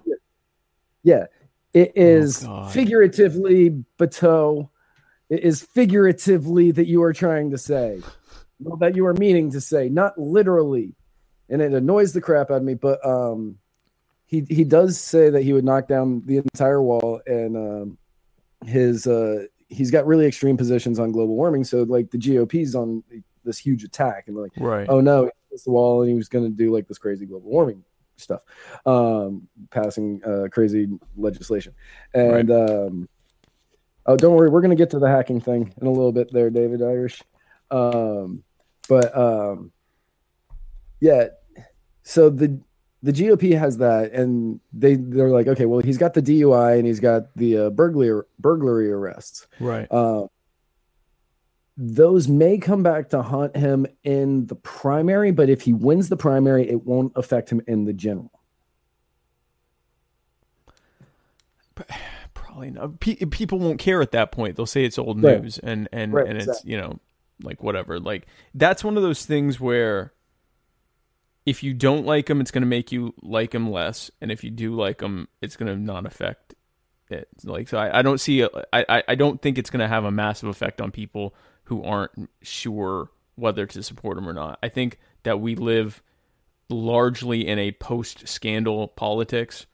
Yeah, 1.01 1.25
it 1.73 1.93
is 1.95 2.45
Oh, 2.47 2.65
figuratively 2.67 3.83
Bateau. 3.97 4.69
It 5.29 5.43
is 5.43 5.61
figuratively 5.61 6.71
that 6.71 6.87
you 6.87 7.03
are 7.03 7.13
trying 7.13 7.51
to 7.51 7.57
say, 7.57 8.01
well, 8.59 8.77
that 8.77 8.95
you 8.95 9.05
are 9.05 9.13
meaning 9.13 9.51
to 9.51 9.61
say, 9.61 9.89
not 9.89 10.17
literally, 10.17 10.95
and 11.49 11.61
it 11.61 11.73
annoys 11.73 12.13
the 12.13 12.21
crap 12.21 12.51
out 12.51 12.57
of 12.57 12.63
me. 12.63 12.73
But 12.73 13.05
um, 13.05 13.57
he 14.25 14.45
he 14.49 14.63
does 14.63 14.99
say 14.99 15.29
that 15.29 15.43
he 15.43 15.53
would 15.53 15.65
knock 15.65 15.87
down 15.87 16.23
the 16.25 16.37
entire 16.37 16.81
wall, 16.81 17.21
and 17.25 17.55
um, 17.55 17.97
his 18.65 19.07
uh, 19.07 19.45
he's 19.69 19.91
got 19.91 20.07
really 20.07 20.25
extreme 20.25 20.57
positions 20.57 20.99
on 20.99 21.11
global 21.11 21.35
warming. 21.35 21.63
So 21.63 21.83
like 21.83 22.11
the 22.11 22.17
GOP's 22.17 22.75
on 22.75 23.03
this 23.43 23.57
huge 23.57 23.83
attack, 23.83 24.25
and 24.27 24.35
like 24.35 24.51
Right. 24.57 24.87
oh 24.89 24.99
no, 24.99 25.25
hit 25.25 25.63
the 25.63 25.71
wall 25.71 26.01
and 26.01 26.09
he 26.09 26.15
was 26.15 26.29
going 26.29 26.45
to 26.45 26.51
do 26.51 26.73
like 26.73 26.87
this 26.87 26.97
crazy 26.97 27.25
global 27.25 27.49
warming 27.49 27.83
stuff, 28.17 28.41
um, 28.85 29.47
passing 29.69 30.21
uh, 30.25 30.47
crazy 30.51 30.87
legislation. 31.17 31.73
And 32.13 32.51
um, 32.51 33.09
oh, 34.09 34.17
don't 34.17 34.33
worry, 34.33 34.49
we're 34.49 34.61
going 34.61 34.71
to 34.71 34.75
get 34.75 34.89
to 34.89 34.99
the 34.99 35.07
hacking 35.07 35.39
thing 35.39 35.71
in 35.79 35.87
a 35.87 35.91
little 35.91 36.11
bit 36.11 36.33
there, 36.33 36.49
David 36.49 36.81
Irish. 36.81 37.21
Um, 37.69 38.43
but 38.87 39.15
um, 39.15 39.71
yeah, 40.99 41.27
so 42.01 42.29
the 42.29 42.59
the 43.03 43.13
GOP 43.13 43.57
has 43.57 43.77
that, 43.77 44.11
and 44.11 44.59
they 44.73 44.95
they're 44.95 45.29
like, 45.29 45.47
okay, 45.47 45.65
well, 45.65 45.79
he's 45.79 45.99
got 45.99 46.15
the 46.15 46.21
DUI 46.21 46.77
and 46.77 46.87
he's 46.87 46.99
got 46.99 47.33
the 47.35 47.57
uh, 47.57 47.69
burglary 47.69 48.23
burglary 48.39 48.91
arrests. 48.91 49.47
Right. 49.59 49.87
Uh, 49.91 50.25
those 51.77 52.27
may 52.27 52.57
come 52.57 52.83
back 52.83 53.09
to 53.09 53.21
haunt 53.21 53.55
him 53.55 53.85
in 54.03 54.47
the 54.47 54.55
primary, 54.55 55.31
but 55.31 55.49
if 55.49 55.61
he 55.61 55.71
wins 55.71 56.09
the 56.09 56.17
primary, 56.17 56.67
it 56.67 56.83
won't 56.83 57.13
affect 57.15 57.49
him 57.49 57.61
in 57.67 57.85
the 57.85 57.93
general. 57.93 58.31
Probably 62.59 62.71
not. 62.71 62.99
Pe- 62.99 63.15
people 63.25 63.59
won't 63.59 63.79
care 63.79 64.01
at 64.01 64.11
that 64.11 64.31
point. 64.31 64.55
They'll 64.55 64.65
say 64.65 64.83
it's 64.85 64.97
old 64.99 65.21
Right. 65.23 65.41
news, 65.41 65.57
and 65.59 65.87
and 65.91 66.13
Right, 66.13 66.27
and 66.27 66.37
it's 66.37 66.47
exactly. 66.47 66.71
you 66.71 66.77
know 66.77 66.99
like 67.41 67.63
whatever. 67.63 67.99
Like 67.99 68.27
that's 68.53 68.83
one 68.83 68.97
of 68.97 69.03
those 69.03 69.25
things 69.25 69.59
where 69.59 70.13
if 71.45 71.63
you 71.63 71.73
don't 71.73 72.05
like 72.05 72.29
him, 72.29 72.41
it's 72.41 72.51
going 72.51 72.61
to 72.61 72.67
make 72.67 72.91
you 72.91 73.13
like 73.21 73.53
him 73.55 73.71
less, 73.71 74.11
and 74.21 74.31
if 74.31 74.43
you 74.43 74.51
do 74.51 74.75
like 74.75 75.01
him, 75.01 75.27
it's 75.41 75.55
going 75.55 75.73
to 75.73 75.81
not 75.81 76.05
affect 76.05 76.53
it. 77.09 77.27
Like 77.43 77.67
so, 77.69 77.77
I, 77.77 77.99
I 77.99 78.01
don't 78.01 78.19
see. 78.19 78.41
A, 78.41 78.49
I 78.73 78.85
I- 78.89 79.03
I 79.09 79.15
don't 79.15 79.41
think 79.41 79.57
it's 79.57 79.69
going 79.69 79.79
to 79.79 79.87
have 79.87 80.03
a 80.05 80.11
massive 80.11 80.49
effect 80.49 80.81
on 80.81 80.91
people 80.91 81.33
who 81.65 81.83
aren't 81.83 82.11
sure 82.41 83.09
whether 83.35 83.65
to 83.65 83.81
support 83.83 84.17
him 84.17 84.27
or 84.27 84.33
not. 84.33 84.59
I 84.61 84.69
think 84.69 84.99
that 85.23 85.39
we 85.39 85.55
live 85.55 86.01
largely 86.69 87.47
in 87.47 87.57
a 87.57 87.71
post 87.71 88.27
scandal 88.27 88.87
politics 88.89 89.65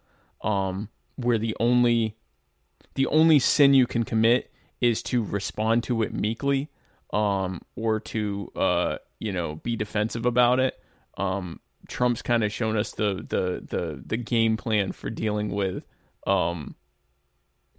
um, 0.41 0.89
where 1.15 1.37
the 1.37 1.55
only 1.59 2.15
the 2.95 3.07
only 3.07 3.39
sin 3.39 3.73
you 3.73 3.87
can 3.87 4.03
commit 4.03 4.51
is 4.81 5.01
to 5.03 5.23
respond 5.23 5.83
to 5.83 6.01
it 6.01 6.13
meekly 6.13 6.69
um, 7.13 7.61
or 7.75 7.99
to 7.99 8.51
uh, 8.55 8.97
you 9.19 9.31
know 9.31 9.55
be 9.57 9.75
defensive 9.75 10.25
about 10.25 10.59
it. 10.59 10.79
Um, 11.17 11.59
Trump's 11.87 12.21
kind 12.21 12.43
of 12.43 12.51
shown 12.51 12.75
us 12.77 12.91
the, 12.91 13.15
the 13.27 13.63
the 13.67 14.03
the 14.05 14.17
game 14.17 14.57
plan 14.57 14.91
for 14.91 15.09
dealing 15.09 15.49
with 15.49 15.83
um, 16.25 16.75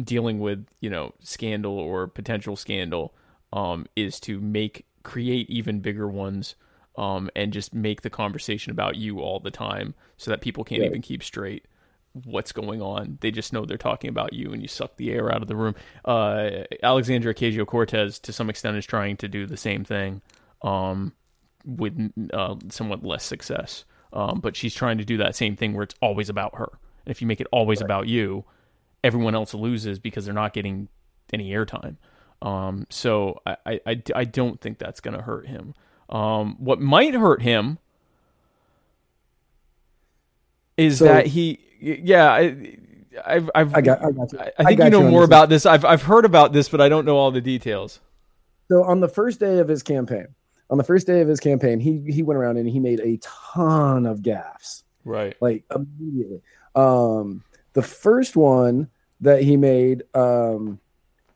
dealing 0.02 0.38
with 0.38 0.66
you 0.80 0.90
know 0.90 1.14
scandal 1.20 1.78
or 1.78 2.06
potential 2.06 2.56
scandal 2.56 3.14
um, 3.52 3.86
is 3.96 4.20
to 4.20 4.40
make 4.40 4.86
create 5.02 5.48
even 5.48 5.80
bigger 5.80 6.08
ones 6.08 6.54
um, 6.96 7.30
and 7.36 7.52
just 7.52 7.74
make 7.74 8.02
the 8.02 8.10
conversation 8.10 8.70
about 8.70 8.96
you 8.96 9.20
all 9.20 9.38
the 9.40 9.50
time 9.50 9.94
so 10.16 10.30
that 10.30 10.40
people 10.40 10.64
can't 10.64 10.80
Right. 10.80 10.88
even 10.90 11.02
keep 11.02 11.22
straight 11.22 11.66
what's 12.24 12.52
going 12.52 12.80
on. 12.80 13.18
They 13.20 13.30
just 13.30 13.52
know 13.52 13.64
they're 13.64 13.76
talking 13.76 14.08
about 14.10 14.32
you 14.32 14.52
and 14.52 14.62
you 14.62 14.68
suck 14.68 14.96
the 14.96 15.10
air 15.12 15.32
out 15.32 15.42
of 15.42 15.48
the 15.48 15.56
room. 15.56 15.74
Uh, 16.04 16.64
Alexandria 16.82 17.34
Ocasio 17.34 17.66
Cortez, 17.66 18.18
to 18.20 18.32
some 18.32 18.48
extent, 18.48 18.76
is 18.76 18.86
trying 18.86 19.16
to 19.18 19.28
do 19.28 19.46
the 19.46 19.56
same 19.56 19.84
thing 19.84 20.22
um, 20.62 21.12
with 21.64 22.10
uh, 22.32 22.56
somewhat 22.70 23.04
less 23.04 23.24
success. 23.24 23.84
Um, 24.12 24.40
but 24.40 24.56
she's 24.56 24.74
trying 24.74 24.98
to 24.98 25.04
do 25.04 25.18
that 25.18 25.36
same 25.36 25.56
thing 25.56 25.74
where 25.74 25.82
it's 25.82 25.94
always 26.00 26.28
about 26.28 26.54
her. 26.56 26.68
And 27.04 27.10
if 27.10 27.20
you 27.20 27.26
make 27.26 27.40
it 27.40 27.46
always 27.52 27.80
about 27.80 28.06
you, 28.08 28.44
everyone 29.04 29.34
else 29.34 29.52
loses 29.52 29.98
because 29.98 30.24
they're 30.24 30.34
not 30.34 30.52
getting 30.52 30.88
any 31.32 31.50
airtime. 31.50 31.96
Um, 32.40 32.86
so 32.88 33.40
I, 33.44 33.56
I, 33.66 33.80
I, 33.86 34.02
I 34.14 34.24
don't 34.24 34.60
think 34.60 34.78
that's 34.78 35.00
going 35.00 35.16
to 35.16 35.22
hurt 35.22 35.46
him. 35.46 35.74
Um, 36.08 36.56
what 36.58 36.80
might 36.80 37.14
hurt 37.14 37.42
him 37.42 37.78
is 40.76 40.98
So- 40.98 41.04
that 41.06 41.26
he, 41.26 41.60
yeah, 41.86 42.30
I, 42.32 42.76
I've, 43.24 43.50
I've, 43.54 43.74
I 43.74 43.80
got, 43.80 44.04
I 44.04 44.10
got 44.10 44.32
you. 44.32 44.38
I 44.38 44.52
I 44.58 44.64
think 44.64 44.78
got 44.78 44.84
you 44.84 44.90
know 44.90 45.04
on 45.04 45.10
more 45.10 45.20
this. 45.22 45.28
about 45.28 45.48
this. 45.48 45.66
I've, 45.66 45.84
I've 45.84 46.02
heard 46.02 46.24
about 46.24 46.52
this, 46.52 46.68
but 46.68 46.80
I 46.80 46.88
don't 46.88 47.04
know 47.04 47.16
all 47.16 47.30
the 47.30 47.40
details. 47.40 48.00
So 48.68 48.82
on 48.82 49.00
the 49.00 49.08
first 49.08 49.40
day 49.40 49.58
of 49.58 49.68
his 49.68 49.82
campaign, 49.82 50.26
on 50.70 50.78
the 50.78 50.84
first 50.84 51.06
day 51.06 51.20
of 51.20 51.28
his 51.28 51.40
campaign, 51.40 51.78
he 51.80 52.02
he 52.12 52.22
went 52.22 52.38
around 52.38 52.56
and 52.56 52.68
he 52.68 52.80
made 52.80 53.00
a 53.00 53.18
ton 53.22 54.06
of 54.06 54.20
gaffes. 54.20 54.82
Right. 55.04 55.36
like 55.40 55.64
immediately. 55.72 56.42
Um, 56.74 57.44
the 57.74 57.82
first 57.82 58.34
one 58.36 58.90
that 59.20 59.40
he 59.40 59.56
made, 59.56 60.02
um, 60.14 60.80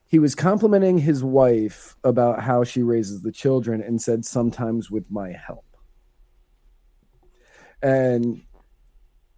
he 0.08 0.18
was 0.18 0.34
complimenting 0.34 0.98
his 0.98 1.22
wife 1.22 1.96
about 2.02 2.42
how 2.42 2.64
she 2.64 2.82
raises 2.82 3.22
the 3.22 3.30
children 3.30 3.80
and 3.80 4.02
said, 4.02 4.24
sometimes 4.24 4.90
with 4.90 5.08
my 5.08 5.30
help. 5.30 5.64
And 7.80 8.42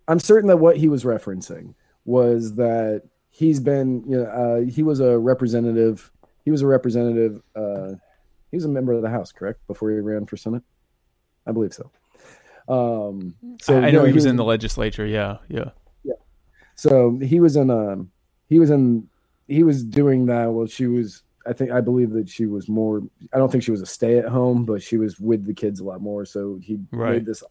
I'm 0.08 0.18
certain 0.18 0.48
that 0.48 0.56
what 0.58 0.76
he 0.76 0.88
was 0.88 1.04
referencing 1.04 1.74
was 2.04 2.54
that 2.56 3.02
he's 3.30 3.60
been, 3.60 4.02
you 4.08 4.18
know, 4.18 4.24
uh, 4.24 4.60
he 4.70 4.82
was 4.82 5.00
a 5.00 5.18
representative. 5.18 6.10
He 6.44 6.50
was 6.50 6.62
a 6.62 6.66
representative. 6.66 7.40
Uh, 7.54 7.92
he 8.50 8.56
was 8.56 8.64
a 8.64 8.68
member 8.68 8.92
of 8.92 9.02
the 9.02 9.08
House, 9.10 9.32
correct? 9.32 9.60
Before 9.66 9.90
he 9.90 9.98
ran 9.98 10.26
for 10.26 10.36
Senate, 10.36 10.62
I 11.46 11.52
believe 11.52 11.72
so. 11.72 11.90
Um, 12.68 13.34
so 13.60 13.78
I, 13.80 13.86
I 13.88 13.90
know 13.90 14.04
he 14.04 14.12
was 14.12 14.24
in 14.26 14.36
the 14.36 14.44
legislature. 14.44 15.06
Yeah. 15.06 15.38
Yeah. 15.48 15.70
so 16.74 17.18
he 17.22 17.40
was 17.40 17.56
in 17.56 17.70
um 17.70 18.10
he 18.48 18.58
was 18.58 18.70
in 18.70 19.08
he 19.48 19.62
was 19.64 19.82
doing 19.84 20.26
that 20.26 20.46
while 20.46 20.66
she 20.66 20.86
was 20.86 21.22
I 21.46 21.52
think 21.52 21.70
I 21.72 21.80
believe 21.80 22.10
that 22.10 22.28
she 22.28 22.46
was 22.46 22.68
more 22.68 23.02
I 23.32 23.38
don't 23.38 23.50
think 23.50 23.64
she 23.64 23.72
was 23.72 23.82
a 23.82 23.86
stay 23.86 24.18
at 24.18 24.26
home, 24.26 24.64
but 24.64 24.80
she 24.82 24.96
was 24.96 25.18
with 25.18 25.44
the 25.44 25.54
kids 25.54 25.80
a 25.80 25.84
lot 25.84 26.00
more. 26.00 26.24
So 26.24 26.58
he 26.62 26.78
Right. 26.92 27.14
made 27.14 27.26
this 27.26 27.42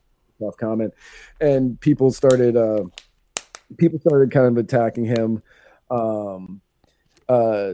off 0.42 0.58
comment 0.58 0.94
and 1.39 1.80
people 1.80 2.12
started 2.12 2.56
uh 2.58 2.84
people 3.78 4.00
started 4.00 4.32
kind 4.32 4.48
of 4.48 4.58
attacking 4.58 5.06
him. 5.06 5.42
Um 5.89 6.62
uh 7.30 7.74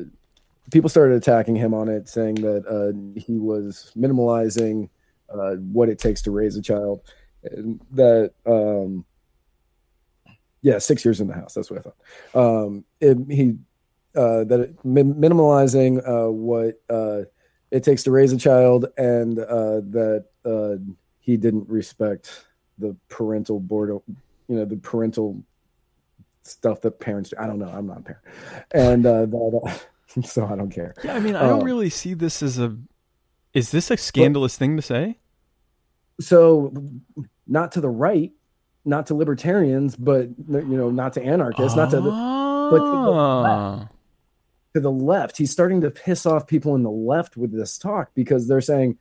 people 0.71 0.89
started 0.89 1.15
attacking 1.15 1.55
him 1.55 1.73
on 1.73 1.87
it, 1.87 2.09
saying 2.09 2.35
that 2.35 2.65
uh, 2.67 3.19
he 3.19 3.37
was 3.37 3.91
minimalizing 3.95 4.89
uh, 5.29 5.55
what 5.55 5.89
it 5.89 5.99
takes 5.99 6.21
to 6.23 6.31
raise 6.31 6.55
a 6.55 6.61
child. 6.61 7.01
And 7.43 7.79
that 7.91 8.33
um, 8.45 9.05
yeah, 10.61 10.79
six 10.79 11.05
years 11.05 11.21
in 11.21 11.27
the 11.27 11.33
house. 11.33 11.53
That's 11.53 11.69
what 11.69 11.79
I 11.79 11.83
thought. 11.83 12.65
Um, 12.65 12.83
it, 12.99 13.17
he 13.29 13.55
uh, 14.15 14.43
that 14.45 14.59
it, 14.59 14.85
min- 14.85 15.15
minimalizing 15.15 16.01
uh, 16.07 16.31
what 16.31 16.81
uh, 16.89 17.21
it 17.71 17.83
takes 17.83 18.03
to 18.03 18.11
raise 18.11 18.33
a 18.33 18.37
child, 18.37 18.87
and 18.97 19.39
uh, 19.39 19.81
that 19.91 20.25
uh, 20.43 20.75
he 21.19 21.37
didn't 21.37 21.69
respect 21.69 22.46
the 22.77 22.95
parental 23.09 23.59
board, 23.59 23.89
you 24.47 24.55
know, 24.55 24.65
the 24.65 24.77
parental 24.77 25.41
stuff 26.43 26.81
that 26.81 26.99
parents 26.99 27.29
do. 27.31 27.35
I 27.39 27.47
don't 27.47 27.59
know. 27.59 27.69
I'm 27.69 27.87
not 27.87 27.99
a 27.99 28.01
parent, 28.01 28.25
and 28.73 29.05
uh, 29.05 29.25
that, 29.25 29.61
uh, 30.17 30.21
so 30.21 30.45
I 30.45 30.55
don't 30.55 30.71
care. 30.71 30.93
Yeah, 31.03 31.15
I 31.15 31.19
mean, 31.19 31.35
I 31.35 31.41
don't 31.47 31.59
Um, 31.59 31.65
really 31.65 31.89
see 31.89 32.13
this 32.13 32.41
as 32.41 32.57
a. 32.59 32.75
Is 33.53 33.71
this 33.71 33.89
a 33.91 33.97
scandalous 33.97 34.57
thing 34.57 34.75
to 34.75 34.81
say? 34.81 35.17
So 36.19 36.73
not 37.47 37.71
to 37.73 37.81
the 37.81 37.89
right, 37.89 38.31
not 38.85 39.07
to 39.07 39.15
libertarians, 39.15 39.95
but 39.95 40.29
you 40.47 40.63
know, 40.77 40.89
not 40.89 41.13
to 41.13 41.23
anarchists, 41.23 41.75
not 41.75 41.89
to 41.91 41.97
the, 41.97 42.09
but 42.11 42.77
to 42.79 42.91
the 42.91 43.11
Ah. 43.13 43.89
to 44.73 44.79
the 44.79 44.91
left. 44.91 45.37
He's 45.37 45.51
starting 45.51 45.81
to 45.81 45.91
piss 45.91 46.25
off 46.25 46.47
people 46.47 46.75
in 46.75 46.83
the 46.83 46.91
left 46.91 47.37
with 47.37 47.51
this 47.51 47.77
talk 47.77 48.11
because 48.13 48.47
they're 48.47 48.61
saying 48.61 48.97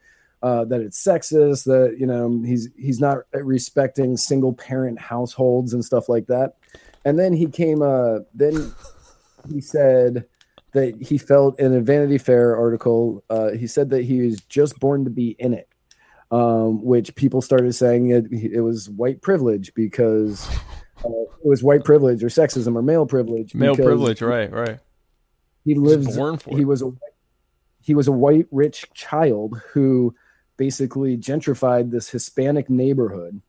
uh, 0.47 0.65
that 0.65 0.81
it's 0.81 1.05
sexist, 1.05 1.65
that 1.65 1.97
you 1.99 2.07
know 2.07 2.41
he's 2.47 2.69
he's 2.79 3.01
not 3.01 3.19
respecting 3.33 4.17
single 4.17 4.53
parent 4.53 4.97
households 5.01 5.73
and 5.73 5.85
stuff 5.85 6.09
like 6.09 6.29
that. 6.29 6.55
And 7.05 7.19
then 7.19 7.33
he 7.33 7.47
came. 7.47 7.83
Uh, 7.83 8.21
then 8.33 8.73
he 9.53 9.61
said 9.61 10.25
that 10.73 10.95
he 11.03 11.19
felt 11.19 11.59
in 11.59 11.75
a 11.75 11.81
Vanity 11.81 12.19
Fair 12.19 12.57
article. 12.57 13.25
Uh, 13.29 13.51
he 13.53 13.67
said 13.67 13.91
that 13.91 14.05
he 14.05 14.21
was 14.21 14.41
just 14.43 14.79
born 14.79 15.03
to 15.03 15.11
be 15.11 15.35
in 15.41 15.53
it, 15.53 15.69
um, 16.31 16.81
which 16.85 17.17
people 17.17 17.43
started 17.43 17.73
saying 17.73 18.11
it, 18.11 18.27
it 18.31 18.61
was 18.61 18.89
white 18.89 19.23
privilege 19.23 19.75
because. 19.75 20.49
Uh, 21.05 21.11
it 21.45 21.47
was 21.47 21.63
white 21.63 21.85
privilege 21.85 22.25
or 22.25 22.29
sexism 22.29 22.75
or 22.75 22.81
male 22.81 23.05
privilege. 23.05 23.55
Male 23.55 23.77
privilege, 23.77 24.23
right, 24.23 24.51
right. 24.51 24.79
He 25.63 25.75
lives 25.75 26.17
born 26.17 26.39
for 26.39 26.57
he 26.57 26.65
was 26.65 26.81
a 26.81 26.91
he 27.83 27.95
was 27.95 28.09
a 28.09 28.13
white 28.13 28.47
rich 28.51 28.87
child 28.95 29.61
who 29.73 30.15
basically 30.57 31.17
gentrified 31.17 31.91
this 31.91 32.09
Hispanic 32.09 32.69
neighborhood, 32.71 33.41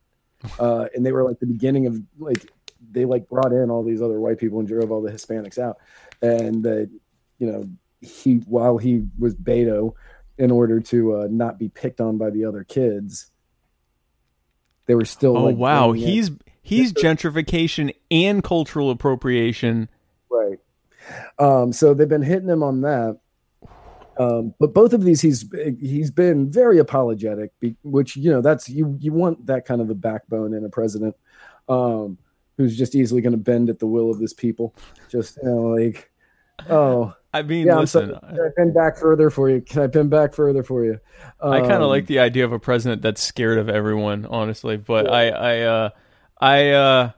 uh, 0.58 0.86
and 0.94 1.04
they 1.04 1.12
were 1.12 1.24
like 1.24 1.38
the 1.40 1.46
beginning 1.46 1.86
of 1.86 2.00
like 2.18 2.50
they 2.90 3.04
like 3.04 3.28
brought 3.28 3.52
in 3.52 3.70
all 3.70 3.82
these 3.82 4.00
other 4.02 4.20
white 4.20 4.38
people 4.38 4.58
and 4.58 4.68
drove 4.68 4.90
all 4.90 5.02
the 5.02 5.10
Hispanics 5.10 5.58
out, 5.58 5.78
and 6.22 6.62
that 6.64 6.90
you 7.38 7.50
know 7.50 7.68
he 8.00 8.36
while 8.46 8.78
he 8.78 9.04
was 9.18 9.34
Beto, 9.34 9.94
in 10.38 10.50
order 10.50 10.80
to 10.80 11.16
uh, 11.16 11.28
not 11.30 11.58
be 11.58 11.68
picked 11.68 12.00
on 12.00 12.18
by 12.18 12.30
the 12.30 12.44
other 12.44 12.64
kids, 12.64 13.30
they 14.86 14.94
were 14.94 15.04
still 15.04 15.36
Oh 15.36 15.44
like 15.44 15.56
wow, 15.56 15.90
bringing 15.90 16.08
in- 16.08 16.14
he's 16.14 16.30
he's 16.62 16.92
gentrification 16.92 17.94
and 18.10 18.42
cultural 18.42 18.90
appropriation. 18.90 19.88
Right. 20.30 20.58
Um, 21.38 21.72
so 21.72 21.94
they've 21.94 22.08
been 22.08 22.22
hitting 22.22 22.48
him 22.48 22.62
on 22.62 22.82
that. 22.82 23.18
Um, 24.18 24.54
but 24.58 24.74
both 24.74 24.92
of 24.92 25.02
these, 25.04 25.20
he's 25.20 25.44
he's 25.80 26.10
been 26.10 26.50
very 26.50 26.78
apologetic, 26.78 27.52
which 27.82 28.16
you 28.16 28.30
know 28.30 28.40
that's 28.40 28.68
you 28.68 28.96
you 29.00 29.12
want 29.12 29.46
that 29.46 29.64
kind 29.64 29.80
of 29.80 29.90
a 29.90 29.94
backbone 29.94 30.54
in 30.54 30.64
a 30.64 30.68
president, 30.68 31.16
um, 31.68 32.18
who's 32.56 32.76
just 32.76 32.94
easily 32.94 33.20
going 33.20 33.32
to 33.32 33.38
bend 33.38 33.70
at 33.70 33.78
the 33.78 33.86
will 33.86 34.10
of 34.10 34.18
his 34.18 34.34
people. 34.34 34.74
Just 35.08 35.38
you 35.42 35.48
know, 35.48 35.62
like, 35.68 36.10
oh 36.68 37.14
I 37.32 37.42
mean, 37.42 37.66
yeah, 37.66 37.76
listen, 37.76 38.04
I'm 38.04 38.10
sorry. 38.10 38.22
Can 38.30 38.40
I 38.40 38.48
pin 38.56 38.72
back 38.72 38.96
further 38.96 39.30
for 39.30 39.50
you? 39.50 39.60
Can 39.60 39.82
I 39.82 39.86
pin 39.86 40.08
back 40.08 40.34
further 40.34 40.62
for 40.62 40.84
you? 40.84 40.98
I 41.50 41.60
kind 41.60 41.74
of 41.74 41.82
Um, 41.82 41.88
like 41.88 42.06
the 42.06 42.20
idea 42.20 42.44
of 42.44 42.52
a 42.52 42.58
president 42.58 43.02
that's 43.02 43.22
scared 43.22 43.58
of 43.58 43.68
everyone, 43.68 44.24
honestly. 44.26 44.76
But 44.76 45.10
I, 45.10 45.28
I, 45.28 45.60
uh, 45.60 45.90
I, 46.40 46.70
uh, 46.70 47.10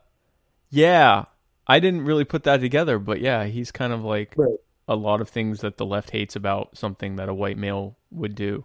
yeah, 0.71 1.27
I 1.67 1.81
didn't 1.81 2.03
really 2.05 2.25
put 2.25 2.43
that 2.45 2.61
together. 2.61 2.99
But 2.99 3.21
yeah, 3.21 3.45
he's 3.45 3.71
kind 3.71 3.93
of 3.93 4.03
like 4.05 4.35
Right. 4.37 4.59
A 4.91 4.97
lot 4.97 5.21
of 5.21 5.29
things 5.29 5.61
that 5.61 5.79
the 5.79 5.87
left 5.87 6.11
hates 6.11 6.35
about 6.35 6.77
something 6.77 7.17
that 7.17 7.29
a 7.29 7.35
white 7.35 7.57
male 7.57 7.97
would 8.11 8.35
do, 8.35 8.65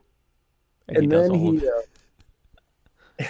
and, 0.87 0.97
he 0.97 1.03
and 1.03 1.11
does 1.11 1.29
then 1.29 1.39
he 1.39 1.67
uh, 3.19 3.27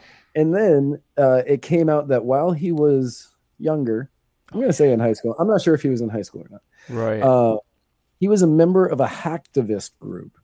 and 0.34 0.54
then 0.54 1.02
uh, 1.18 1.42
it 1.46 1.60
came 1.62 1.88
out 1.88 2.08
that 2.08 2.24
while 2.24 2.52
he 2.52 2.72
was 2.72 3.34
younger 3.58 4.10
i'm 4.52 4.58
going 4.58 4.68
to 4.68 4.72
say 4.72 4.92
in 4.92 5.00
high 5.00 5.12
school 5.12 5.34
i'm 5.38 5.48
not 5.48 5.60
sure 5.60 5.74
if 5.74 5.82
he 5.82 5.88
was 5.88 6.00
in 6.00 6.08
high 6.08 6.22
school 6.22 6.42
or 6.42 6.48
not 6.50 6.62
right. 6.88 7.22
uh, 7.22 7.56
he 8.20 8.28
was 8.28 8.42
a 8.42 8.46
member 8.46 8.86
of 8.86 9.00
a 9.00 9.06
hacktivist 9.06 9.98
group 9.98 10.38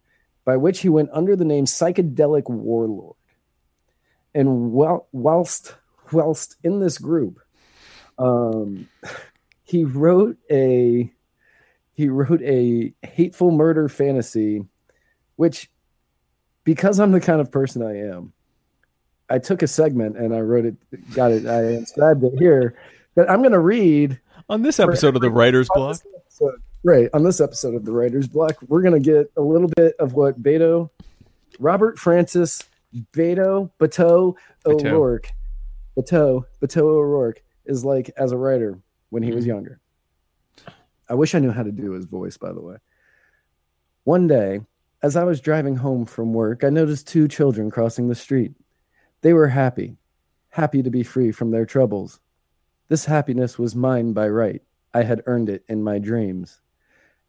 by 0.44 0.57
which 0.57 0.80
he 0.80 0.88
went 0.88 1.11
under 1.12 1.36
the 1.36 1.44
name 1.44 1.66
psychedelic 1.66 2.48
warlord 2.48 3.16
and 4.34 4.72
while, 4.72 5.07
whilst 5.12 5.74
whilst 6.11 6.57
in 6.64 6.80
this 6.80 6.98
group 6.98 7.38
um, 8.18 8.88
he 9.64 9.84
wrote 9.84 10.36
a 10.50 11.12
he 11.95 12.09
wrote 12.09 12.43
a 12.43 12.93
hateful 13.03 13.51
murder 13.51 13.88
fantasy 13.88 14.64
which 15.36 15.70
because 16.64 16.99
i'm 17.01 17.12
the 17.12 17.20
kind 17.20 17.40
of 17.40 17.51
person 17.51 17.82
i 17.82 17.97
am 17.97 18.32
i 19.30 19.38
took 19.38 19.62
a 19.62 19.66
segment 19.66 20.16
and 20.16 20.34
i 20.34 20.40
wrote 20.40 20.64
it 20.64 20.76
got 21.14 21.30
it 21.30 21.47
i 21.47 21.72
inscribed 21.74 22.22
it 22.24 22.32
here 22.38 22.74
that 23.14 23.30
i'm 23.30 23.40
going 23.40 23.53
to 23.53 23.59
read 23.59 24.18
On 24.49 24.62
this 24.62 24.78
episode 24.80 25.14
of 25.16 25.22
the 25.22 25.30
Writer's 25.30 25.68
Block, 25.74 26.01
episode- 26.16 26.61
right 26.84 27.09
on 27.14 27.22
this 27.22 27.40
episode 27.40 27.74
of 27.76 27.84
the 27.84 27.93
writers 27.93 28.26
block 28.26 28.57
we're 28.66 28.82
going 28.82 29.01
to 29.01 29.11
get 29.12 29.30
a 29.36 29.40
little 29.43 29.68
bit 29.76 29.95
of 30.01 30.14
what 30.14 30.43
beto 30.43 30.90
robert 31.61 31.97
francis 31.99 32.61
beto 33.12 33.70
Beto. 33.78 34.34
o'rourke 34.66 35.30
bateau 35.97 36.45
bateau 36.61 36.88
o'rourke 36.88 37.40
is 37.66 37.84
like 37.84 38.11
as 38.16 38.32
a 38.32 38.36
writer 38.36 38.78
when 39.11 39.22
he 39.22 39.30
was 39.32 39.45
Mhm. 39.45 39.49
younger 39.49 39.80
i 41.09 41.14
wish 41.14 41.34
i 41.34 41.38
knew 41.38 41.50
how 41.50 41.62
to 41.62 41.72
do 41.72 41.92
his 41.92 42.05
voice 42.05 42.36
by 42.36 42.53
the 42.53 42.61
way. 42.61 42.76
One 44.05 44.26
day 44.26 44.61
as 45.03 45.16
i 45.16 45.24
was 45.24 45.40
driving 45.40 45.76
home 45.76 46.07
from 46.07 46.32
work 46.32 46.64
i 46.64 46.70
noticed 46.70 47.09
two 47.09 47.28
children 47.28 47.70
crossing 47.70 48.09
the 48.09 48.14
street. 48.14 48.53
They 49.22 49.32
were 49.32 49.48
happy 49.48 49.96
happy 50.53 50.82
to 50.82 50.90
be 50.90 51.03
free 51.03 51.32
from 51.32 51.50
their 51.50 51.64
troubles. 51.64 52.20
This 52.88 53.07
happiness 53.07 53.59
was 53.59 53.74
mine 53.74 54.12
by 54.12 54.28
right. 54.28 54.61
I 54.92 55.03
had 55.03 55.22
earned 55.24 55.48
it 55.48 55.64
in 55.66 55.82
my 55.82 55.98
dreams. 55.98 56.61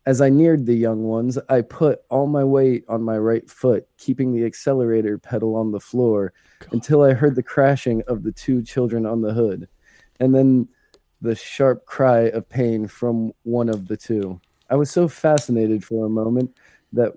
As 0.05 0.19
I 0.19 0.27
neared 0.27 0.65
the 0.65 0.75
young 0.75 1.03
ones, 1.03 1.39
I 1.47 1.61
put 1.61 2.01
all 2.09 2.27
my 2.27 2.43
weight 2.43 2.83
on 2.89 3.01
my 3.01 3.17
right 3.17 3.49
foot, 3.49 3.87
keeping 3.97 4.33
the 4.33 4.45
accelerator 4.45 5.17
pedal 5.17 5.55
on 5.55 5.71
the 5.71 5.79
floor 5.79 6.33
until 6.73 7.01
I 7.01 7.13
heard 7.13 7.35
the 7.35 7.43
crashing 7.43 8.03
of 8.07 8.23
the 8.23 8.33
two 8.33 8.61
children 8.61 9.05
on 9.05 9.21
the 9.21 9.33
hood, 9.33 9.69
and 10.19 10.35
then 10.35 10.67
the 11.23 11.35
sharp 11.35 11.85
cry 11.85 12.23
of 12.29 12.47
pain 12.49 12.85
from 12.87 13.31
one 13.43 13.69
of 13.69 13.87
the 13.87 13.95
two. 13.97 14.39
I 14.69 14.75
was 14.75 14.91
so 14.91 15.07
fascinated 15.07 15.83
for 15.83 16.05
a 16.05 16.09
moment 16.09 16.55
that 16.91 17.13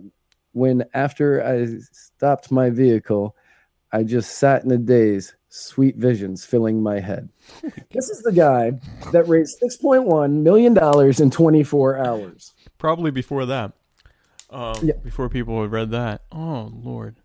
when, 0.53 0.85
after 0.95 1.45
I 1.45 1.67
stopped 1.93 2.51
my 2.53 2.71
vehicle, 2.71 3.37
I 3.93 4.05
just 4.05 4.39
sat 4.39 4.65
in 4.65 4.71
a 4.71 4.79
daze, 4.79 5.35
sweet 5.49 5.97
visions 5.97 6.45
filling 6.45 6.83
my 6.83 7.01
head. 7.01 7.29
This 7.91 8.09
is 8.11 8.23
the 8.23 8.33
guy 8.33 8.73
that 9.13 9.27
raised 9.27 9.61
$6.1 9.61 10.31
million 10.43 10.77
in 11.23 11.31
24 11.31 11.99
hours. 11.99 12.53
probably 12.79 13.11
before 13.11 13.47
that, 13.47 13.73
um, 14.51 14.75
Yeah. 14.83 14.95
before 15.03 15.29
people 15.29 15.61
had 15.63 15.73
read 15.73 15.91
that. 15.91 16.23
Oh 16.31 16.71
Lord, 16.75 17.17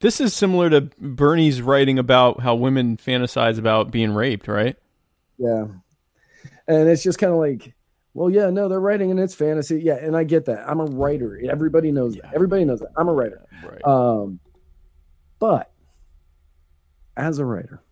this 0.00 0.20
is 0.20 0.32
similar 0.32 0.70
to 0.70 0.82
Bernie's 0.98 1.60
writing 1.60 1.98
about 1.98 2.40
how 2.40 2.54
women 2.54 2.96
fantasize 2.96 3.58
about 3.58 3.90
being 3.90 4.14
raped, 4.14 4.48
right? 4.48 4.76
Yeah. 5.38 5.66
And 6.68 6.88
it's 6.88 7.02
just 7.02 7.18
kind 7.18 7.32
of 7.32 7.38
like, 7.38 7.74
well, 8.14 8.30
yeah, 8.30 8.50
no, 8.50 8.68
they're 8.68 8.80
writing 8.80 9.10
and 9.10 9.18
it's 9.18 9.34
fantasy. 9.34 9.80
Yeah. 9.82 9.96
And 9.96 10.16
I 10.16 10.24
get 10.24 10.44
that. 10.46 10.68
I'm 10.68 10.80
a 10.80 10.84
writer. 10.84 11.40
Everybody 11.50 11.92
knows 11.92 12.14
that. 12.16 12.34
Everybody 12.34 12.64
knows 12.64 12.80
that. 12.80 12.90
I'm 12.96 13.08
a 13.08 13.12
writer. 13.12 13.44
Right. 13.64 13.84
Um, 13.84 14.38
but 15.38 15.72
as 17.16 17.38
a 17.38 17.44
writer, 17.44 17.82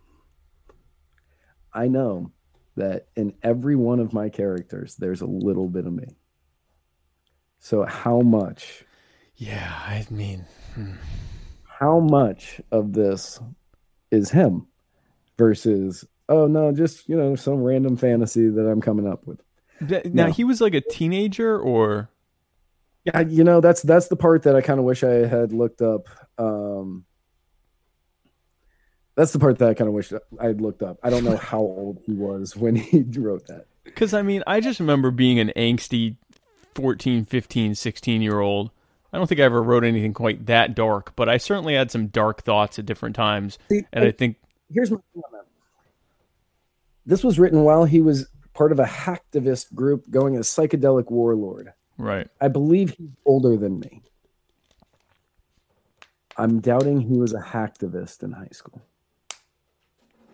I 1.72 1.88
know 1.88 2.32
that 2.76 3.08
in 3.16 3.34
every 3.42 3.76
one 3.76 4.00
of 4.00 4.12
my 4.12 4.28
characters, 4.28 4.96
there's 4.96 5.20
a 5.20 5.26
little 5.26 5.68
bit 5.68 5.86
of 5.86 5.92
me. 5.92 6.06
So, 7.58 7.84
how 7.84 8.20
much, 8.20 8.84
yeah, 9.36 9.72
I 9.86 10.06
mean, 10.10 10.46
how 11.64 12.00
much 12.00 12.60
of 12.72 12.92
this 12.92 13.38
is 14.10 14.30
him 14.30 14.66
versus, 15.36 16.06
oh, 16.30 16.46
no, 16.46 16.72
just, 16.72 17.06
you 17.08 17.16
know, 17.16 17.34
some 17.36 17.62
random 17.62 17.96
fantasy 17.96 18.48
that 18.48 18.66
I'm 18.66 18.80
coming 18.80 19.06
up 19.06 19.26
with? 19.26 19.40
th- 19.86 20.06
now 20.06 20.26
No. 20.26 20.32
he 20.32 20.44
was 20.44 20.60
like 20.62 20.74
a 20.74 20.80
teenager, 20.80 21.58
or 21.60 22.08
Yeah, 23.04 23.20
you 23.20 23.44
know, 23.44 23.60
that's 23.60 23.82
that's 23.82 24.08
the 24.08 24.16
part 24.16 24.44
that 24.44 24.54
I 24.56 24.60
kind 24.62 24.78
of 24.78 24.84
wish 24.86 25.02
I 25.04 25.26
had 25.26 25.52
looked 25.52 25.82
up. 25.82 26.06
Um, 26.38 27.04
that's 29.16 29.32
the 29.32 29.38
part 29.38 29.58
that 29.58 29.68
I 29.68 29.74
kind 29.74 29.88
of 29.88 29.94
wish 29.94 30.12
I 30.40 30.46
had 30.46 30.60
looked 30.60 30.82
up. 30.82 30.98
I 31.02 31.10
don't 31.10 31.24
know 31.24 31.36
how 31.36 31.58
old 31.60 32.00
he 32.06 32.12
was 32.14 32.56
when 32.56 32.76
he 32.76 33.02
wrote 33.18 33.46
that. 33.48 33.66
because 33.84 34.14
I 34.14 34.22
mean, 34.22 34.42
I 34.46 34.60
just 34.60 34.80
remember 34.80 35.10
being 35.10 35.38
an 35.38 35.52
angsty 35.56 36.16
14, 36.74 37.24
15, 37.24 37.74
16 37.74 38.22
year 38.22 38.40
old. 38.40 38.70
I 39.12 39.18
don't 39.18 39.26
think 39.26 39.40
I 39.40 39.44
ever 39.44 39.60
wrote 39.62 39.82
anything 39.84 40.14
quite 40.14 40.46
that 40.46 40.74
dark, 40.76 41.16
but 41.16 41.28
I 41.28 41.36
certainly 41.38 41.74
had 41.74 41.90
some 41.90 42.06
dark 42.06 42.42
thoughts 42.42 42.78
at 42.78 42.86
different 42.86 43.16
times. 43.16 43.58
See, 43.68 43.82
and 43.92 44.04
I 44.04 44.12
think 44.12 44.36
here's 44.72 44.90
my 44.90 44.98
thing 45.12 45.22
on 45.26 45.32
that. 45.32 45.39
This 47.06 47.24
was 47.24 47.38
written 47.38 47.62
while 47.64 47.84
he 47.84 48.00
was 48.00 48.28
part 48.54 48.72
of 48.72 48.78
a 48.78 48.84
hacktivist 48.84 49.74
group 49.74 50.10
going 50.10 50.36
as 50.36 50.46
psychedelic 50.48 51.10
warlord. 51.10 51.72
right. 51.98 52.28
I 52.40 52.48
believe 52.48 52.90
he's 52.90 53.08
older 53.24 53.56
than 53.56 53.80
me. 53.80 54.02
I'm 56.36 56.60
doubting 56.60 57.00
he 57.00 57.18
was 57.18 57.32
a 57.34 57.40
hacktivist 57.40 58.22
in 58.22 58.32
high 58.32 58.48
school. 58.52 58.80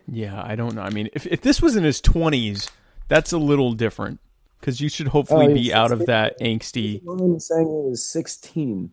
Yeah, 0.09 0.41
I 0.41 0.55
don't 0.55 0.73
know. 0.75 0.81
I 0.81 0.89
mean, 0.89 1.09
if 1.13 1.25
if 1.27 1.41
this 1.41 1.61
was 1.61 1.75
in 1.75 1.83
his 1.83 2.01
20s, 2.01 2.69
that's 3.09 3.33
a 3.33 3.37
little 3.37 3.73
different 3.73 4.19
cuz 4.61 4.79
you 4.81 4.89
should 4.89 5.09
hopefully 5.09 5.47
Oh, 5.47 5.53
be 5.53 5.73
out 5.73 5.91
of 5.91 5.99
16. 5.99 6.05
that 6.07 6.39
angsty. 6.39 7.01
Ryan 7.05 7.39
saying 7.39 7.67
he 7.67 7.89
was 7.89 8.03
16. 8.05 8.91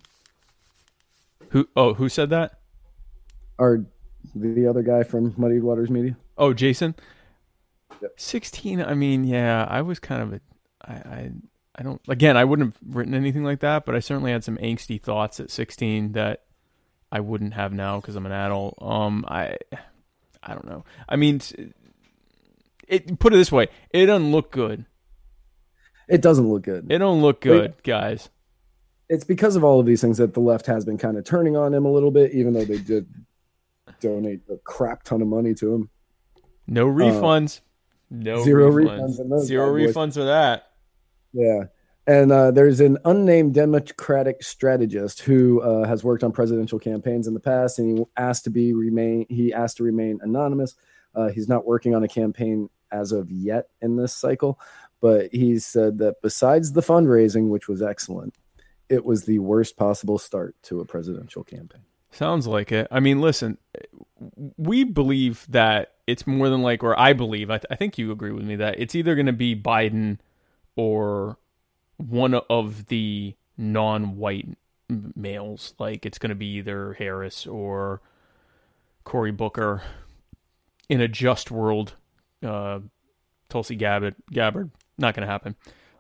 Who 1.51 1.69
oh, 1.77 1.95
who 1.95 2.09
said 2.09 2.31
that? 2.31 2.59
Or 3.59 3.87
the 4.35 4.67
other 4.67 4.83
guy 4.83 5.05
from 5.05 5.35
Muddy 5.37 5.61
Waters 5.61 5.91
Media. 5.91 6.17
Oh, 6.37 6.53
Jason. 6.53 6.97
Yep. 8.03 8.13
Sixteen. 8.17 8.83
I 8.83 8.95
mean, 8.95 9.25
yeah, 9.25 9.67
I 9.69 9.83
was 9.83 9.99
kind 9.99 10.23
of 10.23 10.33
a. 10.35 10.41
I, 10.83 10.93
I 10.95 11.31
I 11.77 11.83
don't. 11.83 12.01
Again, 12.09 12.37
I 12.37 12.45
wouldn't 12.45 12.75
have 12.75 12.97
written 12.97 13.15
anything 13.15 13.45
like 13.45 13.61
that, 13.61 13.85
but 13.87 13.95
I 13.95 14.01
certainly 14.01 14.33
had 14.33 14.45
some 14.45 14.57
angsty 14.59 15.01
thoughts 15.01 15.41
at 15.41 15.51
sixteen 15.51 16.13
that 16.13 16.45
I 17.11 17.21
wouldn't 17.21 17.55
have 17.55 17.73
now 17.73 18.01
because 18.01 18.17
I'm 18.17 18.27
an 18.27 18.33
adult. 18.33 18.77
Um, 18.81 19.25
I 19.29 19.57
I 20.43 20.53
don't 20.53 20.67
know. 20.67 20.85
I 21.09 21.17
mean, 21.17 21.41
it. 22.89 23.19
Put 23.19 23.33
it 23.33 23.37
this 23.37 23.53
way, 23.53 23.69
it 23.91 24.07
doesn't 24.07 24.31
look 24.31 24.51
good. 24.53 24.85
It 26.09 26.21
doesn't 26.21 26.47
look 26.49 26.63
good. 26.63 26.91
It 26.91 26.99
don't 26.99 27.23
look 27.23 27.41
good, 27.41 27.83
guys. 27.83 28.29
it's 29.09 29.25
because 29.25 29.57
of 29.57 29.65
all 29.65 29.81
of 29.81 29.87
these 29.87 30.03
things 30.03 30.19
that 30.19 30.35
the 30.35 30.41
left 30.41 30.67
has 30.67 30.85
been 30.85 30.99
kind 30.99 31.17
of 31.17 31.25
turning 31.25 31.57
on 31.57 31.73
him 31.73 31.87
a 31.87 31.91
little 31.91 32.11
bit, 32.11 32.33
even 32.33 32.53
though 32.53 32.65
they 32.65 32.77
did 32.79 33.09
donate 34.01 34.43
a 34.51 34.59
crap 34.59 35.03
ton 35.03 35.23
of 35.23 35.29
money 35.29 35.55
to 35.55 35.73
him. 35.75 35.91
No 36.67 36.87
refunds. 36.87 37.61
No 38.15 38.45
zero 38.45 38.71
refunds. 38.71 39.19
refunds 39.19 39.31
those 39.31 39.47
Zero 39.47 39.73
refunds 39.73 40.15
for 40.15 40.25
that. 40.25 40.71
Yeah. 41.33 41.65
And 42.07 42.33
uh, 42.33 42.51
there's 42.51 42.81
an 42.81 42.99
unnamed 43.05 43.55
Democratic 43.55 44.43
strategist 44.43 45.21
who 45.21 45.63
uh, 45.63 45.87
has 45.87 46.05
worked 46.05 46.23
on 46.23 46.33
presidential 46.33 46.79
campaigns 46.79 47.27
in 47.27 47.33
the 47.33 47.41
past, 47.41 47.79
and 47.79 47.99
he 47.99 48.05
asked 48.17 48.45
to 48.45 48.51
be 48.51 48.75
remain. 48.75 49.25
He 49.31 49.55
asked 49.55 49.79
to 49.79 49.85
remain 49.85 50.19
anonymous. 50.23 50.75
Uh, 51.15 51.29
he's 51.29 51.49
not 51.49 51.65
working 51.65 51.95
on 51.95 52.05
a 52.05 52.09
campaign 52.09 52.69
as 52.93 53.13
of 53.13 53.31
yet 53.31 53.69
in 53.81 53.97
this 53.97 54.15
cycle, 54.15 54.61
but 55.01 55.33
he 55.33 55.59
said 55.59 55.99
that 55.99 56.17
besides 56.23 56.73
the 56.73 56.83
fundraising, 56.83 57.49
which 57.49 57.69
was 57.69 57.81
excellent, 57.81 58.37
it 58.91 59.05
was 59.05 59.25
the 59.25 59.39
worst 59.39 59.77
possible 59.77 60.19
start 60.19 60.55
to 60.65 60.81
a 60.81 60.85
presidential 60.85 61.43
campaign. 61.43 61.83
Sounds 62.11 62.47
like 62.47 62.71
it. 62.71 62.87
I 62.91 63.01
mean, 63.01 63.21
listen, 63.21 63.59
we 64.57 64.85
believe 64.85 65.47
that 65.49 65.94
it's 66.07 66.27
more 66.27 66.49
than 66.49 66.63
like, 66.63 66.83
or 66.83 66.99
I 66.99 67.13
believe, 67.13 67.51
I, 67.51 67.59
th- 67.59 67.67
I 67.71 67.77
think 67.77 67.99
you 67.99 68.13
agree 68.13 68.33
with 68.33 68.45
me 68.45 68.57
that 68.57 68.79
it's 68.79 68.95
either 68.95 69.15
going 69.15 69.27
to 69.27 69.33
be 69.33 69.57
Biden 69.57 70.19
or 70.77 71.39
one 71.97 72.35
of 72.35 72.87
the 72.87 73.35
non-white 73.57 74.49
males. 75.17 75.75
Like 75.79 76.05
it's 76.05 76.19
going 76.19 76.31
to 76.31 76.35
be 76.35 76.57
either 76.57 76.95
Harris 76.95 77.47
or 77.47 78.03
Cory 79.05 79.33
Booker. 79.33 79.83
In 80.91 81.01
a 81.01 81.09
just 81.09 81.51
world, 81.51 81.95
uh, 82.47 82.81
Tulsi 83.49 83.75
Gabbard, 83.75 84.17
Gabbard, 84.31 84.71
not 84.99 85.15
going 85.15 85.27
to 85.27 85.33
happen. 85.33 85.57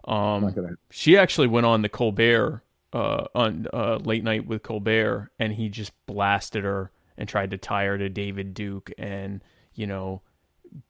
Um, 0.07 0.77
she 0.91 1.17
actually 1.17 1.47
went 1.47 1.65
on 1.65 1.81
the 1.81 1.89
Colbert 1.89 2.63
uh, 2.93 3.25
on 3.35 3.67
uh, 3.73 3.97
late 3.97 4.23
night 4.23 4.47
with 4.47 4.63
Colbert, 4.63 5.31
and 5.39 5.55
he 5.55 5.71
just 5.71 5.93
blasted 6.05 6.65
her 6.65 6.91
and 7.17 7.27
tried 7.27 7.53
to 7.53 7.57
tie 7.57 7.87
her 7.87 7.97
to 7.97 8.11
David 8.11 8.53
Duke, 8.53 8.93
and 8.99 9.43
you 9.75 9.87
know, 9.87 10.23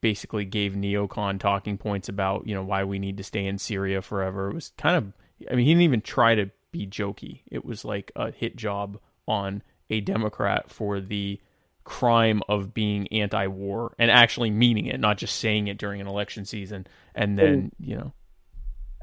basically 0.00 0.44
gave 0.44 0.72
neocon 0.72 1.38
talking 1.38 1.76
points 1.76 2.08
about 2.08 2.46
you 2.46 2.54
know 2.54 2.62
why 2.62 2.84
we 2.84 2.98
need 2.98 3.16
to 3.18 3.24
stay 3.24 3.46
in 3.46 3.58
Syria 3.58 4.02
forever. 4.02 4.50
It 4.50 4.54
was 4.54 4.72
kind 4.78 4.96
of, 4.96 5.12
I 5.50 5.54
mean, 5.54 5.66
he 5.66 5.72
didn't 5.72 5.82
even 5.82 6.00
try 6.00 6.34
to 6.34 6.50
be 6.70 6.86
jokey. 6.86 7.40
It 7.50 7.64
was 7.64 7.84
like 7.84 8.12
a 8.16 8.30
hit 8.30 8.56
job 8.56 8.98
on 9.26 9.62
a 9.90 10.00
Democrat 10.00 10.70
for 10.70 11.00
the 11.00 11.40
crime 11.84 12.42
of 12.48 12.72
being 12.72 13.06
anti-war 13.08 13.94
and 13.98 14.10
actually 14.10 14.50
meaning 14.50 14.86
it, 14.86 14.98
not 14.98 15.18
just 15.18 15.36
saying 15.36 15.68
it 15.68 15.78
during 15.78 16.00
an 16.00 16.06
election 16.06 16.44
season, 16.44 16.86
and 17.14 17.38
then 17.38 17.72
you 17.78 17.96
know. 17.96 18.12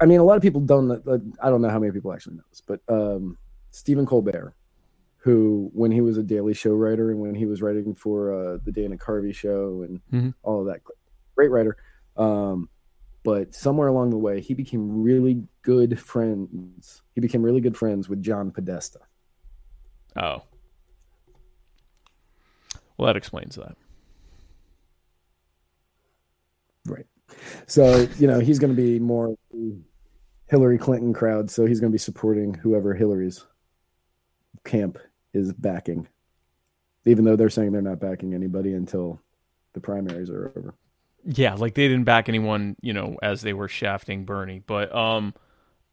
I 0.00 0.06
mean, 0.06 0.18
a 0.18 0.24
lot 0.24 0.36
of 0.36 0.42
people 0.42 0.60
don't. 0.60 0.90
I 1.40 1.48
don't 1.48 1.62
know 1.62 1.70
how 1.70 1.78
many 1.78 1.92
people 1.92 2.12
actually 2.12 2.36
know 2.36 2.42
this, 2.50 2.60
but 2.60 2.80
um, 2.88 3.38
Stephen 3.70 4.04
Colbert, 4.04 4.54
who, 5.22 5.70
when 5.72 5.90
he 5.92 6.00
was 6.00 6.18
a 6.18 6.22
Daily 6.22 6.52
Show 6.52 6.72
writer 6.72 7.10
and 7.10 7.20
when 7.20 7.34
he 7.34 7.46
was 7.46 7.62
writing 7.62 7.94
for 7.94 8.32
uh, 8.32 8.58
the 8.64 8.72
Dana 8.72 8.96
Carvey 8.96 9.32
show 9.34 9.82
and 9.82 10.00
Mhm. 10.12 10.34
all 10.42 10.60
of 10.60 10.66
that, 10.66 10.80
great 11.36 11.50
writer. 11.50 11.76
Um, 12.16 12.68
but 13.22 13.54
somewhere 13.54 13.86
along 13.86 14.10
the 14.10 14.18
way, 14.18 14.40
he 14.40 14.52
became 14.52 15.02
really 15.02 15.46
good 15.62 15.98
friends. 16.00 17.02
He 17.14 17.20
became 17.20 17.42
really 17.42 17.60
good 17.60 17.76
friends 17.76 18.08
with 18.08 18.20
John 18.20 18.50
Podesta. 18.50 18.98
Oh. 20.16 20.42
Well, 22.98 23.06
that 23.06 23.16
explains 23.16 23.54
that. 23.56 23.76
Right. 26.86 27.06
So, 27.66 28.08
you 28.18 28.26
know, 28.26 28.40
he's 28.40 28.58
going 28.58 28.74
to 28.74 28.80
be 28.82 28.98
more 28.98 29.36
Hillary 30.48 30.78
Clinton 30.78 31.12
crowd. 31.12 31.48
So 31.50 31.64
he's 31.64 31.80
going 31.80 31.90
to 31.90 31.94
be 31.94 31.98
supporting 31.98 32.54
whoever 32.54 32.92
Hillary's 32.94 33.44
camp 34.64 34.98
is 35.34 35.52
backing, 35.52 36.08
even 37.06 37.24
though 37.24 37.36
they're 37.36 37.50
saying 37.50 37.72
they're 37.72 37.82
not 37.82 38.00
backing 38.00 38.34
anybody 38.34 38.74
until 38.74 39.20
the 39.74 39.80
primaries 39.80 40.30
are 40.30 40.52
over. 40.56 40.74
Yeah, 41.24 41.54
like 41.54 41.74
they 41.74 41.86
didn't 41.86 42.04
back 42.04 42.28
anyone, 42.28 42.76
you 42.80 42.92
know, 42.92 43.16
as 43.22 43.42
they 43.42 43.52
were 43.52 43.68
shafting 43.68 44.24
Bernie. 44.24 44.58
But 44.66 44.94
um, 44.94 45.34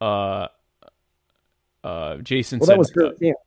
uh, 0.00 0.48
uh, 1.84 2.18
Jason 2.18 2.60
Well, 2.60 2.66
said 2.66 2.76
that 2.76 2.78
was 2.78 2.90
her 2.94 3.06
uh, 3.06 3.12
camp. 3.20 3.38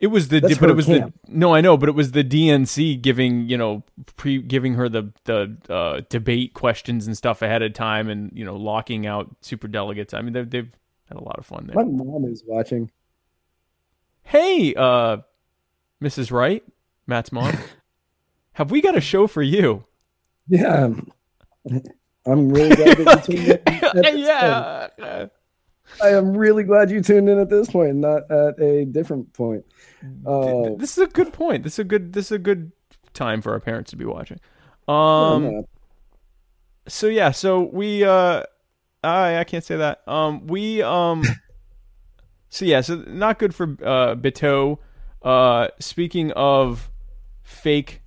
it 0.00 0.08
was 0.08 0.28
the 0.28 0.40
That's 0.40 0.58
but 0.58 0.70
it 0.70 0.74
was 0.74 0.86
camp. 0.86 0.88
the 0.88 1.12
no, 1.28 1.54
I 1.54 1.60
know, 1.60 1.76
but 1.76 1.88
it 1.88 1.94
was 1.94 2.12
the 2.12 2.24
DNC 2.24 3.00
giving 3.02 3.48
you 3.48 3.56
know 3.56 3.84
pre 4.16 4.42
giving 4.42 4.74
her 4.74 4.88
the 4.88 5.12
the 5.24 5.56
uh, 5.68 6.00
debate 6.08 6.54
questions 6.54 7.06
and 7.06 7.16
stuff 7.16 7.42
ahead 7.42 7.62
of 7.62 7.72
time, 7.74 8.08
and 8.08 8.32
you 8.34 8.44
know 8.44 8.56
locking 8.56 9.06
out 9.06 9.34
super 9.42 9.68
delegates. 9.68 10.12
I 10.14 10.22
mean, 10.22 10.32
they've, 10.32 10.48
they've 10.50 10.72
had 11.08 11.18
a 11.18 11.22
lot 11.22 11.38
of 11.38 11.46
fun 11.46 11.66
there. 11.68 11.76
My 11.76 11.84
mom 11.84 12.24
is 12.24 12.42
watching. 12.46 12.90
Hey, 14.24 14.74
uh, 14.74 15.18
Mrs. 16.02 16.30
Wright, 16.32 16.62
Matt's 17.06 17.32
mom, 17.32 17.56
have 18.54 18.70
we 18.70 18.80
got 18.80 18.96
a 18.96 19.00
show 19.00 19.26
for 19.26 19.42
you? 19.42 19.84
Yeah. 20.48 20.90
I'm 22.26 22.48
really 22.48 22.74
glad 22.76 22.96
that 22.98 23.28
you 23.28 23.36
tuned 23.36 23.48
in. 23.48 23.84
at 23.84 23.94
this 23.94 24.02
point. 24.02 24.18
yeah. 24.18 25.26
I 26.02 26.08
am 26.08 26.36
really 26.36 26.64
glad 26.64 26.90
you 26.90 27.02
tuned 27.02 27.28
in 27.28 27.38
at 27.38 27.50
this 27.50 27.68
point, 27.70 27.96
not 27.96 28.30
at 28.30 28.58
a 28.60 28.84
different 28.86 29.32
point. 29.34 29.64
Uh, 30.26 30.70
this 30.78 30.96
is 30.96 30.98
a 30.98 31.06
good 31.06 31.32
point. 31.32 31.64
This 31.64 31.74
is 31.74 31.78
a 31.80 31.84
good. 31.84 32.12
This 32.12 32.26
is 32.26 32.32
a 32.32 32.38
good 32.38 32.72
time 33.12 33.42
for 33.42 33.52
our 33.52 33.60
parents 33.60 33.90
to 33.90 33.96
be 33.96 34.04
watching. 34.04 34.40
Um. 34.88 35.64
So 36.88 37.08
yeah. 37.08 37.30
So 37.32 37.60
we. 37.62 38.04
Uh. 38.04 38.44
I 39.04 39.38
I 39.38 39.44
can't 39.44 39.64
say 39.64 39.76
that. 39.76 40.02
Um. 40.08 40.46
We. 40.46 40.82
Um. 40.82 41.24
so 42.52 42.66
yeah. 42.66 42.82
So 42.82 42.96
not 43.06 43.38
good 43.38 43.54
for 43.54 43.64
uh 43.82 44.14
Beto. 44.14 44.78
Uh. 45.22 45.68
Speaking 45.80 46.32
of 46.32 46.90
fake. 47.42 48.02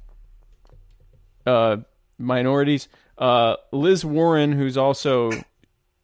Uh. 1.46 1.78
Minorities. 2.20 2.88
Uh. 3.18 3.56
Liz 3.72 4.06
Warren, 4.06 4.52
who's 4.52 4.78
also 4.78 5.32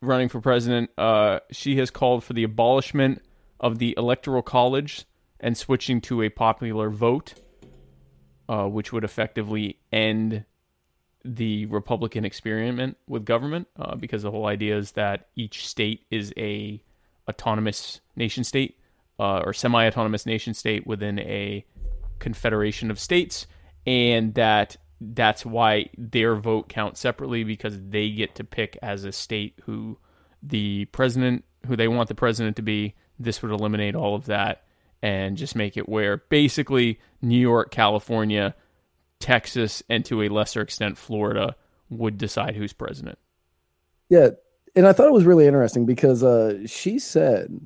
running 0.01 0.27
for 0.27 0.41
president. 0.41 0.89
Uh. 0.97 1.39
She 1.51 1.77
has 1.77 1.91
called 1.91 2.23
for 2.23 2.33
the 2.33 2.43
abolishment 2.43 3.21
of 3.59 3.77
the 3.77 3.93
electoral 3.95 4.41
college 4.41 5.05
and 5.39 5.55
switching 5.55 6.01
to 6.01 6.23
a 6.23 6.29
popular 6.29 6.89
vote, 6.89 7.35
uh, 8.49 8.65
which 8.65 8.91
would 8.91 9.03
effectively 9.03 9.77
end 9.91 10.45
the 11.23 11.67
Republican 11.67 12.25
experiment 12.25 12.97
with 13.07 13.23
government, 13.23 13.67
because 13.99 14.23
the 14.23 14.31
whole 14.31 14.47
idea 14.47 14.75
is 14.75 14.93
that 14.93 15.27
each 15.35 15.67
state 15.67 16.05
is 16.09 16.33
a 16.37 16.81
autonomous 17.31 18.01
nation 18.15 18.43
state 18.43 18.77
uh, 19.19 19.39
or 19.45 19.53
semi-autonomous 19.53 20.25
nation 20.25 20.53
state 20.53 20.85
within 20.85 21.19
a 21.19 21.65
confederation 22.19 22.91
of 22.91 22.99
states, 22.99 23.47
and 23.85 24.33
that 24.35 24.77
that's 24.99 25.45
why 25.45 25.89
their 25.97 26.35
vote 26.35 26.69
counts 26.69 26.99
separately 26.99 27.43
because 27.43 27.75
they 27.89 28.09
get 28.11 28.35
to 28.35 28.43
pick 28.43 28.77
as 28.81 29.03
a 29.03 29.11
state 29.11 29.59
who 29.63 29.97
the 30.43 30.85
president 30.85 31.43
who 31.67 31.75
they 31.75 31.87
want 31.87 32.07
the 32.07 32.15
president 32.15 32.55
to 32.55 32.61
be. 32.61 32.95
This 33.19 33.41
would 33.41 33.51
eliminate 33.51 33.95
all 33.95 34.15
of 34.15 34.25
that 34.25 34.63
and 35.03 35.37
just 35.37 35.55
make 35.55 35.77
it 35.77 35.87
where 35.87 36.17
basically 36.29 36.99
New 37.21 37.39
York, 37.39 37.71
California, 37.71 38.55
Texas, 39.19 39.83
and 39.89 40.03
to 40.05 40.23
a 40.23 40.29
lesser 40.29 40.61
extent 40.61 40.97
Florida 40.97 41.55
would 41.89 42.17
decide 42.17 42.55
who's 42.55 42.73
president. 42.73 43.19
Yeah, 44.09 44.29
and 44.75 44.87
I 44.87 44.93
thought 44.93 45.07
it 45.07 45.13
was 45.13 45.25
really 45.25 45.47
interesting 45.47 45.85
because 45.85 46.23
uh, 46.23 46.65
she 46.65 46.99
said 46.99 47.59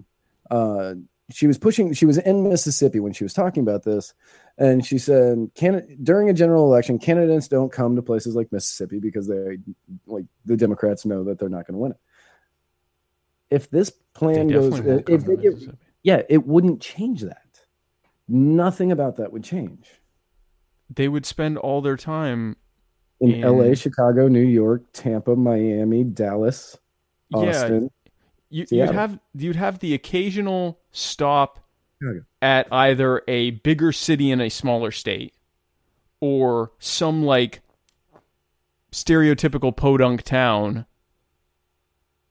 uh, 0.49 0.95
she 1.31 1.47
was 1.47 1.57
pushing. 1.57 1.93
She 1.93 2.05
was 2.05 2.17
in 2.17 2.47
Mississippi 2.47 2.99
when 2.99 3.13
she 3.13 3.23
was 3.23 3.33
talking 3.33 3.61
about 3.61 3.83
this, 3.83 4.13
and 4.57 4.85
she 4.85 4.97
said, 4.97 5.49
"Can 5.55 5.97
during 6.03 6.29
a 6.29 6.33
general 6.33 6.65
election, 6.65 6.99
candidates 6.99 7.47
don't 7.47 7.71
come 7.71 7.95
to 7.95 8.01
places 8.01 8.35
like 8.35 8.51
Mississippi 8.51 8.99
because 8.99 9.27
they 9.27 9.57
like 10.05 10.25
the 10.45 10.57
Democrats 10.57 11.05
know 11.05 11.23
that 11.23 11.39
they're 11.39 11.49
not 11.49 11.67
going 11.67 11.73
to 11.73 11.79
win 11.79 11.91
it. 11.91 11.97
If 13.49 13.69
this 13.69 13.91
plan 14.13 14.47
goes, 14.47 14.79
if 14.79 15.25
they 15.25 15.35
get, 15.35 15.53
yeah, 16.03 16.21
it 16.29 16.45
wouldn't 16.45 16.81
change 16.81 17.21
that. 17.21 17.41
Nothing 18.27 18.91
about 18.91 19.17
that 19.17 19.31
would 19.31 19.43
change. 19.43 19.89
They 20.89 21.07
would 21.07 21.25
spend 21.25 21.57
all 21.57 21.81
their 21.81 21.97
time 21.97 22.57
in, 23.19 23.31
in 23.31 23.43
L.A., 23.43 23.75
Chicago, 23.75 24.27
New 24.27 24.45
York, 24.45 24.83
Tampa, 24.93 25.35
Miami, 25.35 26.03
Dallas, 26.03 26.77
Austin. 27.35 27.91
Yeah, 28.49 28.65
you, 28.69 28.81
would 28.81 28.95
have 28.95 29.19
you'd 29.33 29.55
have 29.55 29.79
the 29.79 29.93
occasional 29.93 30.79
stop 30.91 31.59
at 32.41 32.71
either 32.71 33.23
a 33.27 33.51
bigger 33.51 33.91
city 33.91 34.31
in 34.31 34.39
a 34.39 34.49
smaller 34.49 34.91
state 34.91 35.33
or 36.19 36.71
some 36.79 37.23
like 37.23 37.61
stereotypical 38.91 39.75
podunk 39.75 40.21
town 40.21 40.85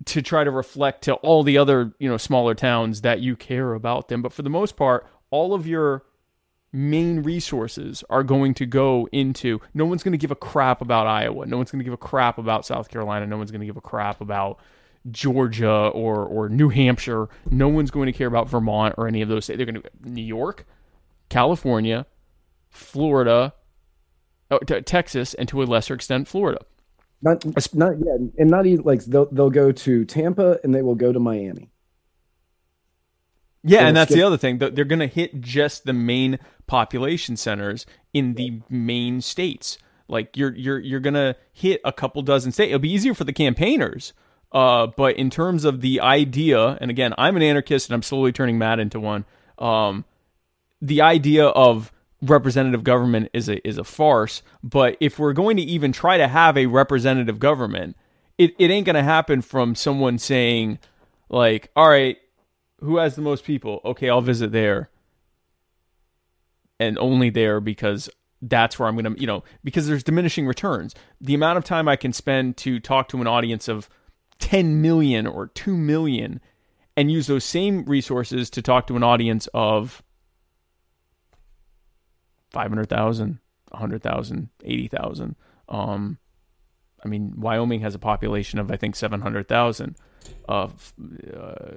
to 0.04 0.22
try 0.22 0.44
to 0.44 0.50
reflect 0.50 1.02
to 1.02 1.14
all 1.14 1.42
the 1.42 1.58
other 1.58 1.92
you 1.98 2.08
know 2.08 2.16
smaller 2.16 2.54
towns 2.54 3.00
that 3.02 3.20
you 3.20 3.36
care 3.36 3.74
about 3.74 4.08
them. 4.08 4.22
But 4.22 4.32
for 4.32 4.42
the 4.42 4.50
most 4.50 4.76
part 4.76 5.06
all 5.30 5.52
of 5.52 5.66
your 5.66 6.04
main 6.72 7.22
resources 7.22 8.02
are 8.10 8.22
going 8.22 8.52
to 8.54 8.66
go 8.66 9.08
into 9.12 9.60
no 9.74 9.84
one's 9.84 10.02
going 10.02 10.12
to 10.12 10.18
give 10.18 10.30
a 10.30 10.36
crap 10.36 10.80
about 10.80 11.06
Iowa. 11.06 11.46
No 11.46 11.56
one's 11.56 11.70
going 11.70 11.78
to 11.80 11.84
give 11.84 11.92
a 11.92 11.98
crap 11.98 12.38
about 12.38 12.66
South 12.66 12.88
Carolina. 12.88 13.26
No 13.26 13.36
one's 13.36 13.50
going 13.50 13.60
to 13.60 13.66
give 13.66 13.76
a 13.76 13.80
crap 13.80 14.20
about 14.20 14.58
Georgia 15.10 15.70
or 15.70 16.24
or 16.24 16.48
New 16.48 16.68
Hampshire. 16.68 17.28
No 17.50 17.68
one's 17.68 17.90
going 17.90 18.06
to 18.06 18.12
care 18.12 18.26
about 18.26 18.48
Vermont 18.48 18.94
or 18.96 19.06
any 19.06 19.22
of 19.22 19.28
those. 19.28 19.44
States. 19.44 19.58
They're 19.58 19.66
going 19.66 19.82
to 19.82 19.90
New 20.02 20.22
York, 20.24 20.66
California, 21.28 22.06
Florida, 22.70 23.54
oh, 24.50 24.58
t- 24.58 24.80
Texas, 24.80 25.34
and 25.34 25.48
to 25.48 25.62
a 25.62 25.64
lesser 25.64 25.94
extent 25.94 26.28
Florida. 26.28 26.60
Not 27.22 27.44
not 27.74 27.98
yeah, 27.98 28.16
and 28.38 28.50
not 28.50 28.66
even 28.66 28.84
like 28.84 29.04
they'll 29.04 29.26
they'll 29.30 29.50
go 29.50 29.72
to 29.72 30.04
Tampa 30.04 30.58
and 30.64 30.74
they 30.74 30.82
will 30.82 30.94
go 30.94 31.12
to 31.12 31.20
Miami. 31.20 31.70
Yeah, 33.62 33.86
and 33.86 33.96
that's 33.96 34.10
skip- 34.10 34.20
the 34.20 34.26
other 34.26 34.36
thing. 34.36 34.58
They're 34.58 34.84
going 34.84 34.98
to 34.98 35.06
hit 35.06 35.40
just 35.40 35.84
the 35.84 35.94
main 35.94 36.38
population 36.66 37.36
centers 37.36 37.86
in 38.12 38.34
the 38.34 38.60
main 38.68 39.22
states. 39.22 39.78
Like 40.06 40.36
you're 40.36 40.54
you're 40.54 40.78
you're 40.78 41.00
going 41.00 41.14
to 41.14 41.34
hit 41.52 41.80
a 41.82 41.92
couple 41.92 42.20
dozen 42.20 42.52
states. 42.52 42.68
It'll 42.68 42.78
be 42.78 42.92
easier 42.92 43.14
for 43.14 43.24
the 43.24 43.32
campaigners 43.32 44.12
uh, 44.54 44.86
but 44.86 45.16
in 45.16 45.28
terms 45.28 45.64
of 45.64 45.80
the 45.80 46.00
idea, 46.00 46.78
and 46.80 46.90
again, 46.90 47.12
I'm 47.18 47.36
an 47.36 47.42
anarchist 47.42 47.88
and 47.88 47.94
I'm 47.94 48.02
slowly 48.02 48.32
turning 48.32 48.56
Matt 48.56 48.78
into 48.78 49.00
one. 49.00 49.24
Um, 49.58 50.04
the 50.80 51.02
idea 51.02 51.46
of 51.46 51.92
representative 52.22 52.84
government 52.84 53.30
is 53.32 53.48
a 53.48 53.66
is 53.66 53.78
a 53.78 53.84
farce. 53.84 54.42
But 54.62 54.96
if 55.00 55.18
we're 55.18 55.32
going 55.32 55.56
to 55.56 55.62
even 55.62 55.92
try 55.92 56.16
to 56.18 56.28
have 56.28 56.56
a 56.56 56.66
representative 56.66 57.38
government, 57.38 57.96
it, 58.38 58.54
it 58.58 58.70
ain't 58.70 58.86
gonna 58.86 59.02
happen 59.02 59.42
from 59.42 59.74
someone 59.74 60.18
saying 60.18 60.78
like, 61.28 61.70
all 61.74 61.88
right, 61.88 62.16
who 62.80 62.98
has 62.98 63.16
the 63.16 63.22
most 63.22 63.44
people? 63.44 63.80
Okay, 63.84 64.08
I'll 64.08 64.20
visit 64.20 64.52
there. 64.52 64.88
And 66.78 66.98
only 66.98 67.30
there 67.30 67.60
because 67.60 68.08
that's 68.40 68.78
where 68.78 68.88
I'm 68.88 68.94
gonna 68.94 69.14
you 69.16 69.26
know, 69.26 69.42
because 69.64 69.88
there's 69.88 70.04
diminishing 70.04 70.46
returns. 70.46 70.94
The 71.20 71.34
amount 71.34 71.58
of 71.58 71.64
time 71.64 71.88
I 71.88 71.96
can 71.96 72.12
spend 72.12 72.56
to 72.58 72.78
talk 72.78 73.08
to 73.08 73.20
an 73.20 73.26
audience 73.26 73.66
of 73.68 73.88
10 74.38 74.80
million 74.80 75.26
or 75.26 75.48
2 75.48 75.76
million 75.76 76.40
and 76.96 77.10
use 77.10 77.26
those 77.26 77.44
same 77.44 77.84
resources 77.84 78.50
to 78.50 78.62
talk 78.62 78.86
to 78.86 78.96
an 78.96 79.02
audience 79.02 79.48
of 79.52 80.02
500,000, 82.52 83.40
100,000, 83.70 84.48
80,000. 84.64 85.36
Um, 85.68 86.18
I 87.04 87.08
mean, 87.08 87.34
Wyoming 87.36 87.80
has 87.80 87.94
a 87.94 87.98
population 87.98 88.58
of, 88.58 88.70
I 88.70 88.76
think, 88.76 88.96
700,000. 88.96 89.96
Uh, 90.48 90.52
uh, 90.52 90.68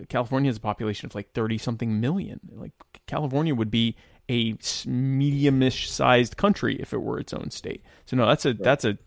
California 0.07 0.49
has 0.49 0.57
a 0.57 0.61
population 0.61 1.07
of 1.07 1.15
like 1.15 1.33
30 1.33 1.57
something 1.57 1.99
million. 1.99 2.39
Like, 2.49 2.71
California 3.07 3.53
would 3.53 3.71
be 3.71 3.97
a 4.29 4.53
mediumish 4.53 5.87
sized 5.87 6.37
country 6.37 6.77
if 6.79 6.93
it 6.93 7.01
were 7.01 7.19
its 7.19 7.33
own 7.33 7.49
state. 7.49 7.83
So, 8.05 8.15
no, 8.15 8.25
that's 8.27 8.45
a, 8.45 8.53
that's 8.53 8.85
a, 8.85 8.97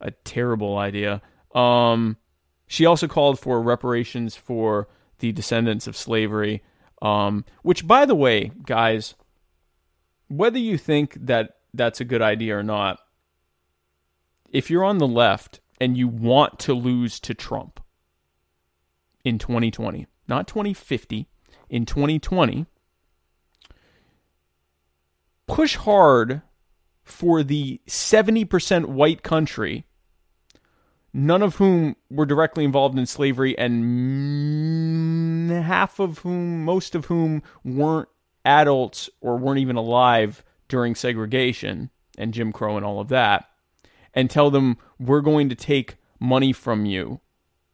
a 0.00 0.10
terrible 0.10 0.76
idea. 0.76 1.22
Um, 1.54 2.16
she 2.72 2.86
also 2.86 3.06
called 3.06 3.38
for 3.38 3.60
reparations 3.60 4.34
for 4.34 4.88
the 5.18 5.30
descendants 5.30 5.86
of 5.86 5.94
slavery, 5.94 6.62
um, 7.02 7.44
which, 7.60 7.86
by 7.86 8.06
the 8.06 8.14
way, 8.14 8.50
guys, 8.64 9.14
whether 10.28 10.58
you 10.58 10.78
think 10.78 11.12
that 11.20 11.56
that's 11.74 12.00
a 12.00 12.06
good 12.06 12.22
idea 12.22 12.56
or 12.56 12.62
not, 12.62 12.98
if 14.48 14.70
you're 14.70 14.84
on 14.84 14.96
the 14.96 15.06
left 15.06 15.60
and 15.82 15.98
you 15.98 16.08
want 16.08 16.58
to 16.60 16.72
lose 16.72 17.20
to 17.20 17.34
Trump 17.34 17.78
in 19.22 19.36
2020, 19.36 20.06
not 20.26 20.48
2050, 20.48 21.28
in 21.68 21.84
2020, 21.84 22.64
push 25.46 25.76
hard 25.76 26.40
for 27.04 27.42
the 27.42 27.82
70% 27.86 28.86
white 28.86 29.22
country 29.22 29.84
none 31.12 31.42
of 31.42 31.56
whom 31.56 31.96
were 32.10 32.26
directly 32.26 32.64
involved 32.64 32.98
in 32.98 33.06
slavery, 33.06 33.56
and 33.58 35.50
half 35.50 35.98
of 35.98 36.18
whom, 36.18 36.64
most 36.64 36.94
of 36.94 37.06
whom, 37.06 37.42
weren't 37.64 38.08
adults 38.44 39.08
or 39.20 39.36
weren't 39.36 39.60
even 39.60 39.76
alive 39.76 40.42
during 40.68 40.94
segregation 40.94 41.90
and 42.18 42.34
Jim 42.34 42.52
Crow 42.52 42.76
and 42.76 42.84
all 42.84 43.00
of 43.00 43.08
that, 43.08 43.48
and 44.14 44.30
tell 44.30 44.50
them 44.50 44.76
we're 44.98 45.20
going 45.20 45.48
to 45.48 45.54
take 45.54 45.96
money 46.18 46.52
from 46.52 46.84
you 46.84 47.20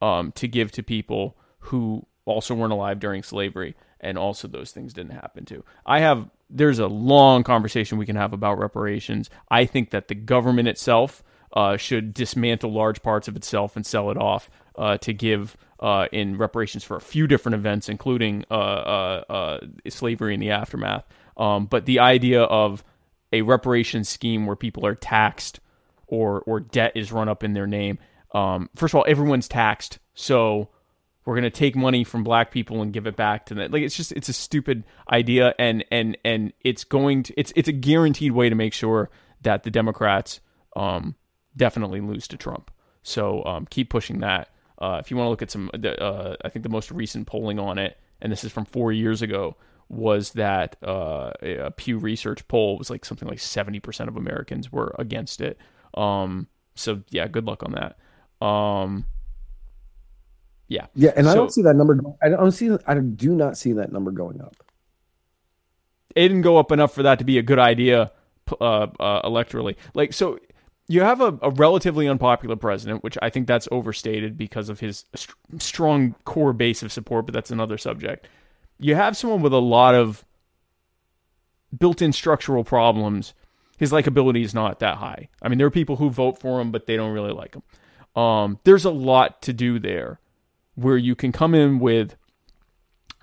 um, 0.01 0.33
to 0.33 0.49
give 0.49 0.73
to 0.73 0.83
people 0.83 1.37
who 1.61 2.07
also 2.25 2.55
weren't 2.55 2.73
alive 2.73 3.01
during 3.01 3.23
slavery, 3.23 3.75
and 4.01 4.17
also 4.19 4.47
those 4.47 4.71
things 4.71 4.93
didn't 4.93 5.13
happen 5.13 5.45
to. 5.47 5.65
I 5.87 6.01
have 6.01 6.31
there's 6.51 6.79
a 6.79 6.87
long 6.87 7.43
conversation 7.43 7.99
we 7.99 8.07
can 8.07 8.17
have 8.17 8.33
about 8.33 8.59
reparations. 8.59 9.29
I 9.51 9.67
think 9.67 9.91
that 9.91 10.09
the 10.09 10.15
government 10.15 10.69
itself 10.69 11.23
uh, 11.53 11.77
should 11.77 12.15
dismantle 12.15 12.73
large 12.73 13.03
parts 13.03 13.29
of 13.29 13.37
itself 13.37 13.77
and 13.77 13.85
sell 13.85 14.11
it 14.11 14.17
off 14.17 14.51
uh, 14.77 14.99
to 14.99 15.13
give 15.13 15.57
uh, 15.81 16.07
in 16.13 16.37
reparations 16.37 16.85
for 16.85 16.97
a 16.97 17.01
few 17.01 17.27
different 17.27 17.55
events, 17.55 17.89
including 17.89 18.45
uh, 18.51 18.55
uh, 18.55 19.25
uh, 19.29 19.59
slavery 19.89 20.35
in 20.35 20.41
the 20.41 20.51
aftermath. 20.51 21.05
Um, 21.37 21.67
but 21.67 21.87
the 21.87 22.01
idea 22.01 22.43
of 22.43 22.83
a 23.33 23.43
reparation 23.43 24.05
scheme 24.05 24.47
where 24.47 24.57
people 24.57 24.87
are 24.87 24.95
taxed 24.95 25.61
or 26.07 26.41
or 26.41 26.61
debt 26.61 26.93
is 26.95 27.13
run 27.13 27.29
up 27.29 27.45
in 27.45 27.53
their 27.53 27.67
name. 27.67 27.99
Um, 28.33 28.71
first 28.75 28.95
of 28.95 28.99
all, 28.99 29.05
everyone's 29.07 29.47
taxed, 29.47 29.99
so 30.15 30.71
we're 31.25 31.35
gonna 31.35 31.51
take 31.51 31.77
money 31.77 32.05
from 32.05 32.25
black 32.25 32.51
people 32.51 32.83
and 32.83 32.93
give 32.93 33.07
it 33.07 33.15
back 33.15 33.47
to 33.47 33.55
them. 33.55 33.71
Like 33.71 33.83
it's 33.83 33.97
just 33.97 34.13
it's 34.13 34.29
a 34.29 34.33
stupid 34.33 34.85
idea, 35.11 35.55
and 35.59 35.85
and 35.91 36.17
and 36.25 36.53
it's 36.63 36.85
going 36.85 37.25
to 37.25 37.35
it's 37.39 37.53
it's 37.55 37.69
a 37.69 37.73
guaranteed 37.73 38.33
way 38.33 38.49
to 38.49 38.55
make 38.55 38.73
sure 38.73 39.11
that 39.43 39.63
the 39.63 39.71
Democrats 39.71 40.41
um, 40.75 41.15
definitely 41.59 42.01
lose 42.01 42.27
to 42.29 42.37
Trump. 42.39 42.71
So 43.03 43.45
um, 43.45 43.67
keep 43.67 43.91
pushing 43.91 44.21
that. 44.21 44.49
Uh, 44.79 44.99
if 45.01 45.11
you 45.11 45.17
want 45.17 45.27
to 45.27 45.31
look 45.31 45.43
at 45.43 45.51
some, 45.51 45.71
uh, 45.75 46.37
I 46.45 46.49
think 46.49 46.63
the 46.63 46.69
most 46.69 46.91
recent 46.91 47.27
polling 47.27 47.59
on 47.59 47.79
it, 47.79 47.99
and 48.23 48.33
this 48.33 48.45
is 48.45 48.53
from 48.53 48.65
four 48.65 48.93
years 48.93 49.23
ago, 49.23 49.57
was 49.89 50.33
that 50.33 50.77
uh, 50.83 51.33
a 51.43 51.71
Pew 51.71 51.99
Research 51.99 52.47
poll 52.49 52.79
was 52.79 52.91
like 52.91 53.05
something 53.05 53.29
like 53.29 53.41
seventy 53.41 53.81
percent 53.81 54.09
of 54.09 54.17
Americans 54.17 54.71
were 54.71 54.95
against 54.99 55.41
it. 55.41 55.59
Um, 55.95 56.47
so 56.75 57.03
yeah, 57.11 57.27
good 57.27 57.45
luck 57.47 57.63
on 57.63 57.73
that. 57.73 58.47
Um, 58.47 59.07
yeah, 60.69 60.87
yeah, 60.95 61.13
and 61.17 61.27
so, 61.27 61.33
I 61.33 61.35
don't 61.35 61.53
see 61.53 61.63
that 61.63 61.75
number. 61.75 61.99
I 62.23 62.29
don't 62.29 62.53
see. 62.53 62.71
I 62.87 62.95
do 62.95 63.35
not 63.35 63.57
see 63.57 63.73
that 63.73 63.91
number 63.91 64.11
going 64.11 64.41
up. 64.41 64.57
It 66.15 66.29
didn't 66.29 66.43
go 66.43 66.59
up 66.59 66.71
enough 66.71 66.95
for 66.95 67.03
that 67.03 67.19
to 67.19 67.25
be 67.25 67.39
a 67.39 67.43
good 67.43 67.59
idea 67.59 68.13
uh, 68.61 68.87
uh, 69.01 69.29
electorally. 69.29 69.77
Like 69.95 70.13
so, 70.13 70.39
you 70.89 71.03
have 71.03 71.21
a, 71.21 71.39
a, 71.43 71.51
relatively 71.51 72.09
unpopular 72.09 72.57
president, 72.57 73.05
which 73.05 73.19
I 73.21 73.29
think 73.29 73.47
that's 73.47 73.69
overstated 73.71 74.39
because 74.39 74.71
of 74.71 74.81
his 74.81 75.05
st- 75.15 75.37
strong 75.59 76.15
core 76.25 76.55
base 76.55 76.83
of 76.83 76.91
support, 76.91 77.27
but 77.27 77.35
that's 77.35 77.51
another 77.51 77.77
subject. 77.77 78.27
You 78.79 78.95
have 78.95 79.17
someone 79.17 79.43
with 79.43 79.53
a 79.53 79.59
lot 79.59 79.95
of 79.95 80.25
built 81.77 82.01
in 82.01 82.13
structural 82.13 82.65
problems. 82.65 83.35
His 83.77 83.93
likability 83.93 84.43
is 84.43 84.55
not 84.55 84.79
that 84.81 84.97
high. 84.97 85.29
I 85.43 85.49
mean, 85.49 85.59
there 85.59 85.67
are 85.67 85.71
people 85.71 85.97
who 85.97 86.09
vote 86.09 86.41
for 86.41 86.61
him, 86.61 86.73
but 86.73 86.87
they 86.87 86.97
don't 86.97 87.13
really 87.13 87.33
like 87.33 87.55
him. 87.55 88.21
Um, 88.21 88.59
there's 88.65 88.87
a 88.87 88.91
lot 88.91 89.43
to 89.43 89.53
do 89.53 89.79
there 89.79 90.21
where 90.75 90.97
you 90.97 91.15
can 91.15 91.33
come 91.33 91.55
in 91.55 91.81
with 91.81 92.17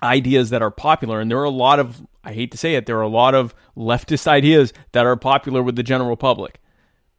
ideas 0.02 0.50
that 0.50 0.62
are 0.62 0.70
popular, 0.70 1.20
and 1.20 1.30
there 1.30 1.38
are 1.38 1.44
a 1.44 1.50
lot 1.50 1.80
of, 1.80 2.06
I 2.22 2.32
hate 2.32 2.52
to 2.52 2.58
say 2.58 2.76
it, 2.76 2.86
there 2.86 2.98
are 2.98 3.02
a 3.02 3.08
lot 3.08 3.34
of 3.34 3.54
leftist 3.76 4.26
ideas 4.28 4.72
that 4.92 5.04
are 5.04 5.16
popular 5.16 5.64
with 5.64 5.74
the 5.74 5.82
general 5.82 6.16
public 6.16 6.60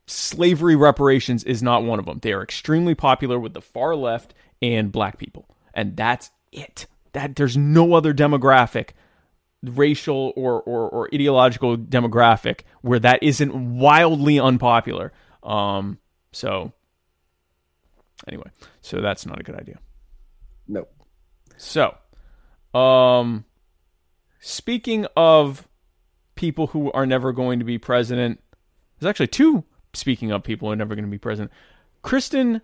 slavery 0.08 0.76
reparations 0.76 1.43
is 1.43 1.62
not 1.62 1.84
one 1.84 1.99
of 1.99 2.05
them. 2.05 2.20
They 2.22 2.34
are 2.34 2.41
extremely 2.41 2.95
popular 2.95 3.39
with 3.39 3.53
the 3.53 3.62
far 3.62 3.95
left 3.95 4.34
and 4.62 4.91
black 4.91 5.18
people. 5.18 5.47
And 5.74 5.95
that's 5.95 6.32
it. 6.51 6.88
That 7.14 7.36
there's 7.36 7.58
no 7.58 7.93
other 7.93 8.14
demographic, 8.14 8.91
racial 9.64 10.34
or, 10.36 10.62
or, 10.62 10.89
or 10.89 11.10
ideological 11.14 11.78
demographic 11.78 12.62
where 12.82 12.99
that 12.99 13.22
isn't 13.22 13.78
wildly 13.78 14.39
unpopular. 14.39 15.12
Um, 15.43 15.99
so 16.32 16.72
anyway, 18.28 18.49
so 18.82 19.01
that's 19.01 19.26
not 19.26 19.39
a 19.39 19.43
good 19.43 19.55
idea. 19.55 19.80
Nope. 20.68 20.91
So, 21.58 21.97
um, 22.78 23.45
speaking 24.39 25.08
of 25.16 25.68
people 26.36 26.68
who 26.68 26.91
are 26.91 27.05
never 27.05 27.34
going 27.34 27.60
to 27.60 27.66
be 27.66 27.78
president, 27.78 28.39
there's 28.99 29.10
actually 29.10 29.28
two. 29.28 29.64
Speaking 29.98 30.32
of 30.32 30.43
people 30.43 30.68
who 30.68 30.74
are 30.74 30.78
never 30.78 30.95
going 30.95 31.06
to 31.06 31.12
be 31.12 31.18
president, 31.18 31.52
Kristen 32.02 32.62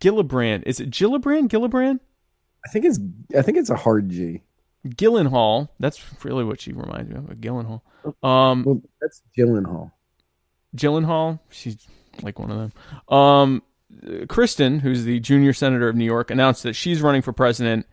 Gillibrand. 0.00 0.64
Is 0.66 0.80
it 0.80 0.90
Gillibrand? 0.90 1.48
Gillibrand? 1.48 2.00
I 2.66 2.70
think 2.70 2.84
it's 2.84 2.98
I 3.36 3.42
think 3.42 3.58
it's 3.58 3.70
a 3.70 3.76
hard 3.76 4.08
G. 4.10 4.42
Gyllenhaal. 4.86 5.68
That's 5.80 6.02
really 6.24 6.44
what 6.44 6.60
she 6.60 6.72
reminds 6.72 7.10
me 7.10 7.16
of. 7.16 7.24
Gyllenhaal. 7.24 7.82
Um, 8.22 8.64
Well, 8.64 8.82
that's 9.00 9.22
Gyllenhaal. 9.36 9.92
Gyllenhaal. 10.76 11.40
She's 11.50 11.76
like 12.22 12.38
one 12.38 12.50
of 12.50 12.58
them. 12.58 13.16
Um, 13.16 13.62
Kristen, 14.28 14.80
who's 14.80 15.04
the 15.04 15.20
junior 15.20 15.52
senator 15.52 15.88
of 15.88 15.96
New 15.96 16.04
York, 16.04 16.30
announced 16.30 16.62
that 16.64 16.74
she's 16.74 17.00
running 17.00 17.22
for 17.22 17.32
president. 17.32 17.86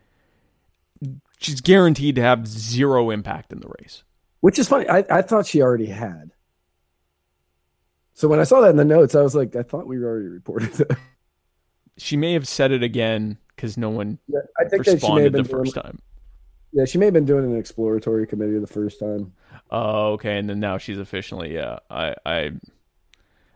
She's 1.39 1.61
guaranteed 1.61 2.15
to 2.15 2.21
have 2.21 2.47
zero 2.47 3.09
impact 3.09 3.51
in 3.51 3.59
the 3.59 3.71
race. 3.79 4.03
Which 4.41 4.59
is 4.59 4.67
funny. 4.67 4.87
I, 4.87 5.03
I 5.09 5.21
thought 5.21 5.47
she 5.47 5.61
already 5.61 5.87
had. 5.87 6.31
So 8.15 8.27
when 8.29 8.39
I 8.39 8.43
saw 8.43 8.61
that 8.61 8.69
in 8.69 8.77
the 8.77 8.85
notes, 8.85 9.13
I 9.13 9.21
was 9.21 9.35
like, 9.35 9.55
I 9.55 9.61
thought 9.61 9.87
we 9.87 9.97
already 9.97 10.27
reported 10.27 10.71
that. 10.73 10.97
She 11.97 12.17
may 12.17 12.33
have 12.33 12.47
said 12.47 12.71
it 12.71 12.81
again 12.81 13.37
because 13.55 13.77
no 13.77 13.89
one 13.89 14.19
Yeah, 14.27 14.39
I 14.59 14.67
think 14.67 14.85
that 14.85 14.99
she 14.99 15.13
may 15.13 15.23
have 15.23 15.33
responded 15.33 15.33
been 15.33 15.43
the 15.43 15.49
doing, 15.49 15.63
first 15.63 15.75
time. 15.75 15.99
Yeah, 16.71 16.85
she 16.85 16.97
may 16.97 17.05
have 17.05 17.13
been 17.13 17.25
doing 17.25 17.45
an 17.45 17.57
exploratory 17.57 18.25
committee 18.25 18.57
the 18.59 18.67
first 18.67 18.99
time. 18.99 19.33
Oh, 19.69 20.13
okay, 20.13 20.37
and 20.37 20.49
then 20.49 20.59
now 20.59 20.77
she's 20.77 20.97
officially 20.97 21.53
yeah. 21.53 21.79
I 21.89 22.15
I 22.25 22.51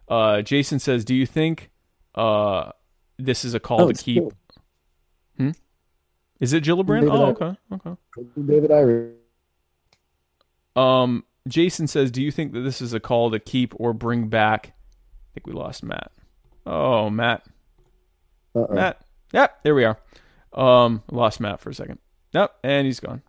uh 0.08 0.42
Jason 0.42 0.80
says, 0.80 1.04
"Do 1.04 1.16
you 1.16 1.26
think 1.26 1.70
uh 2.16 2.72
this 3.18 3.44
is 3.44 3.54
a 3.54 3.60
call 3.60 3.82
Oh, 3.82 3.92
to 3.92 4.04
keep 4.04 4.24
cool. 4.24 4.34
Is 6.40 6.54
it 6.54 6.64
Gillibrand? 6.64 7.02
David 7.02 7.12
Oh, 7.12 7.26
okay. 7.28 7.58
Okay. 7.74 7.96
David 8.46 8.72
Irie. 8.72 9.14
Um 10.76 11.26
Jason 11.48 11.88
says, 11.88 12.12
"Do 12.12 12.22
you 12.22 12.32
think 12.32 12.54
that 12.54 12.62
this 12.62 12.82
is 12.82 12.94
a 12.94 13.00
call 13.00 13.32
to 13.32 13.40
keep 13.40 13.74
or 13.78 13.94
bring 13.94 14.28
back 14.28 14.74
I 15.30 15.34
think 15.34 15.48
we 15.48 15.54
lost 15.54 15.84
Matt. 15.84 16.12
Oh, 16.66 17.10
Matt. 17.10 17.46
Uh-oh. 18.56 18.74
Matt. 18.74 19.02
Yep, 19.32 19.64
there 19.64 19.76
we 19.76 19.86
are. 19.86 20.00
Um 20.52 21.04
lost 21.12 21.40
Matt 21.40 21.60
for 21.60 21.70
a 21.70 21.74
second. 21.74 22.00
Yep, 22.34 22.56
and 22.64 22.86
he's 22.86 23.00
gone. 23.00 23.22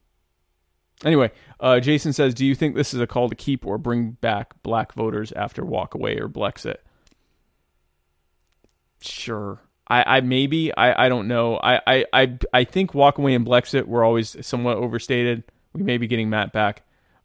Anyway, 1.05 1.31
uh, 1.61 1.81
Jason 1.81 2.13
says, 2.13 2.35
"Do 2.35 2.45
you 2.45 2.55
think 2.55 2.75
this 2.75 2.93
is 2.95 3.01
a 3.01 3.07
call 3.07 3.29
to 3.29 3.35
keep 3.35 3.67
or 3.67 3.79
bring 3.79 4.13
back 4.13 4.63
black 4.63 4.93
voters 4.95 5.33
after 5.33 5.65
walk 5.65 5.95
away 5.95 6.19
or 6.19 6.29
Blexit?" 6.29 6.77
Sure. 9.01 9.61
I, 9.87 10.19
I 10.19 10.21
maybe 10.21 10.75
I, 10.75 11.07
I 11.07 11.09
don't 11.09 11.27
know. 11.27 11.57
I, 11.57 11.81
I, 11.87 12.05
I, 12.13 12.39
I 12.53 12.65
think 12.65 12.95
walk 12.95 13.19
away 13.19 13.35
and 13.35 13.47
Blexit 13.47 13.87
were 13.87 14.05
always 14.05 14.37
somewhat 14.47 14.77
overstated. 14.77 15.43
We 15.73 15.83
may 15.83 15.99
be 15.99 16.07
getting 16.07 16.31
Matt 16.31 16.53
back. 16.53 16.83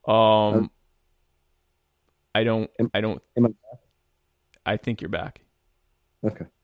Um, 0.08 0.72
I 2.36 2.44
don't. 2.44 2.70
Am- 2.80 2.92
I 2.94 3.02
don't. 3.02 3.22
am 3.38 3.46
I 3.46 4.74
I 4.74 4.78
think 4.78 5.02
you're 5.02 5.10
back. 5.10 5.42
Okay. 6.24 6.46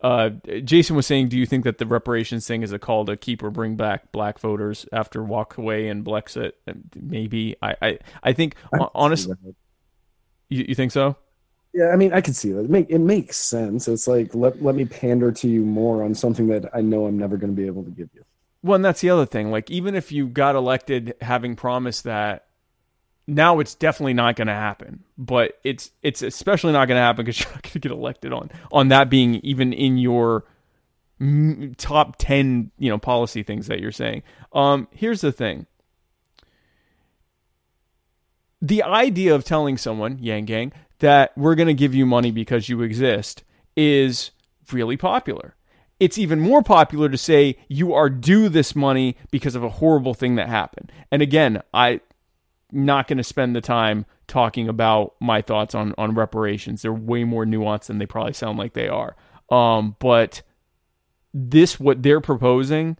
Uh, 0.00 0.28
Jason 0.64 0.96
was 0.96 1.06
saying, 1.06 1.28
do 1.30 1.38
you 1.38 1.46
think 1.46 1.64
that 1.64 1.78
the 1.78 1.86
reparations 1.86 2.46
thing 2.46 2.62
is 2.62 2.72
a 2.72 2.78
call 2.78 3.06
to 3.06 3.16
keep 3.16 3.42
or 3.42 3.50
bring 3.50 3.74
back 3.74 4.12
black 4.12 4.38
voters 4.38 4.84
after 4.92 5.24
walk 5.24 5.56
away 5.56 5.88
and 5.88 6.04
Blexit? 6.04 6.52
Maybe. 6.94 7.56
I, 7.62 7.74
I, 7.80 7.98
I 8.22 8.32
think 8.34 8.54
I 8.74 8.86
honestly, 8.94 9.34
you, 10.50 10.66
you 10.68 10.74
think 10.74 10.92
so? 10.92 11.16
Yeah, 11.72 11.88
I 11.88 11.96
mean, 11.96 12.12
I 12.12 12.20
can 12.20 12.34
see 12.34 12.52
that. 12.52 12.64
It, 12.64 12.70
make, 12.70 12.90
it 12.90 12.98
makes 12.98 13.38
sense. 13.38 13.88
It's 13.88 14.06
like 14.06 14.34
let 14.34 14.62
let 14.62 14.74
me 14.74 14.84
pander 14.84 15.32
to 15.32 15.48
you 15.48 15.62
more 15.62 16.04
on 16.04 16.14
something 16.14 16.48
that 16.48 16.66
I 16.74 16.82
know 16.82 17.06
I'm 17.06 17.16
never 17.16 17.38
going 17.38 17.56
to 17.56 17.56
be 17.56 17.66
able 17.66 17.84
to 17.84 17.90
give 17.90 18.10
you. 18.12 18.26
Well, 18.62 18.76
and 18.76 18.84
that's 18.84 19.00
the 19.00 19.08
other 19.08 19.24
thing. 19.24 19.50
Like, 19.50 19.70
even 19.70 19.94
if 19.94 20.12
you 20.12 20.26
got 20.26 20.54
elected 20.54 21.14
having 21.22 21.56
promised 21.56 22.04
that, 22.04 22.44
now 23.26 23.58
it's 23.58 23.74
definitely 23.74 24.14
not 24.14 24.36
going 24.36 24.48
to 24.48 24.54
happen. 24.54 25.02
But 25.16 25.58
it's 25.64 25.90
it's 26.02 26.22
especially 26.22 26.72
not 26.72 26.88
going 26.88 26.98
to 26.98 27.02
happen 27.02 27.24
because 27.24 27.40
you're 27.44 27.50
not 27.50 27.62
going 27.62 27.72
to 27.72 27.78
get 27.78 27.92
elected 27.92 28.32
on 28.32 28.50
on 28.72 28.88
that 28.88 29.10
being 29.10 29.36
even 29.36 29.72
in 29.72 29.98
your 29.98 30.44
top 31.76 32.16
ten, 32.18 32.70
you 32.78 32.90
know, 32.90 32.98
policy 32.98 33.42
things 33.42 33.66
that 33.68 33.80
you're 33.80 33.92
saying. 33.92 34.22
Um, 34.52 34.88
here's 34.90 35.20
the 35.20 35.32
thing. 35.32 35.66
The 38.60 38.82
idea 38.82 39.34
of 39.34 39.44
telling 39.44 39.76
someone, 39.76 40.18
Yang 40.20 40.44
Gang, 40.46 40.72
that 41.00 41.36
we're 41.36 41.54
going 41.54 41.66
to 41.66 41.74
give 41.74 41.94
you 41.94 42.06
money 42.06 42.30
because 42.30 42.68
you 42.68 42.80
exist 42.80 43.44
is 43.76 44.30
really 44.72 44.96
popular 44.96 45.54
it's 46.00 46.18
even 46.18 46.40
more 46.40 46.62
popular 46.62 47.08
to 47.08 47.16
say 47.16 47.56
you 47.68 47.94
are 47.94 48.10
due 48.10 48.48
this 48.48 48.74
money 48.74 49.16
because 49.30 49.54
of 49.54 49.62
a 49.62 49.68
horrible 49.68 50.14
thing 50.14 50.34
that 50.34 50.48
happened. 50.48 50.92
And 51.10 51.22
again, 51.22 51.62
I'm 51.72 52.00
not 52.74 53.08
going 53.08 53.18
to 53.18 53.24
spend 53.24 53.54
the 53.54 53.60
time 53.60 54.06
talking 54.26 54.68
about 54.68 55.14
my 55.20 55.40
thoughts 55.42 55.74
on 55.74 55.94
on 55.98 56.14
reparations. 56.14 56.82
They're 56.82 56.92
way 56.92 57.24
more 57.24 57.44
nuanced 57.44 57.86
than 57.86 57.98
they 57.98 58.06
probably 58.06 58.32
sound 58.32 58.58
like 58.58 58.74
they 58.74 58.88
are. 58.88 59.16
Um, 59.50 59.96
but 59.98 60.42
this 61.32 61.78
what 61.78 62.02
they're 62.02 62.20
proposing 62.20 62.96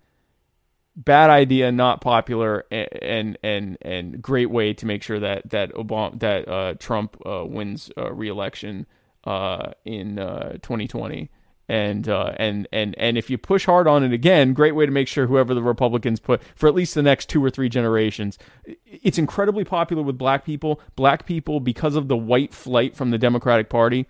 bad 0.96 1.30
idea 1.30 1.72
not 1.72 2.00
popular 2.00 2.64
and 2.70 3.36
and 3.42 3.76
and 3.82 4.22
great 4.22 4.50
way 4.50 4.72
to 4.74 4.86
make 4.86 5.02
sure 5.02 5.18
that 5.20 5.50
that 5.50 5.72
Obama 5.72 6.18
that 6.20 6.48
uh, 6.48 6.74
Trump 6.78 7.16
uh, 7.26 7.44
wins 7.44 7.90
uh, 7.98 8.12
re-election 8.12 8.86
uh, 9.24 9.72
in 9.84 10.18
uh, 10.18 10.52
2020 10.62 11.30
and 11.68 12.08
uh, 12.08 12.32
and 12.36 12.68
and 12.72 12.94
and 12.98 13.16
if 13.16 13.30
you 13.30 13.38
push 13.38 13.64
hard 13.64 13.88
on 13.88 14.04
it 14.04 14.12
again, 14.12 14.52
great 14.52 14.74
way 14.74 14.86
to 14.86 14.92
make 14.92 15.08
sure 15.08 15.26
whoever 15.26 15.54
the 15.54 15.62
Republicans 15.62 16.20
put 16.20 16.42
for 16.54 16.68
at 16.68 16.74
least 16.74 16.94
the 16.94 17.02
next 17.02 17.28
two 17.28 17.42
or 17.42 17.50
three 17.50 17.68
generations. 17.68 18.38
It's 18.84 19.18
incredibly 19.18 19.64
popular 19.64 20.02
with 20.02 20.18
black 20.18 20.44
people. 20.44 20.80
Black 20.96 21.26
people, 21.26 21.60
because 21.60 21.96
of 21.96 22.08
the 22.08 22.16
white 22.16 22.52
flight 22.52 22.96
from 22.96 23.10
the 23.10 23.18
Democratic 23.18 23.70
Party, 23.70 24.06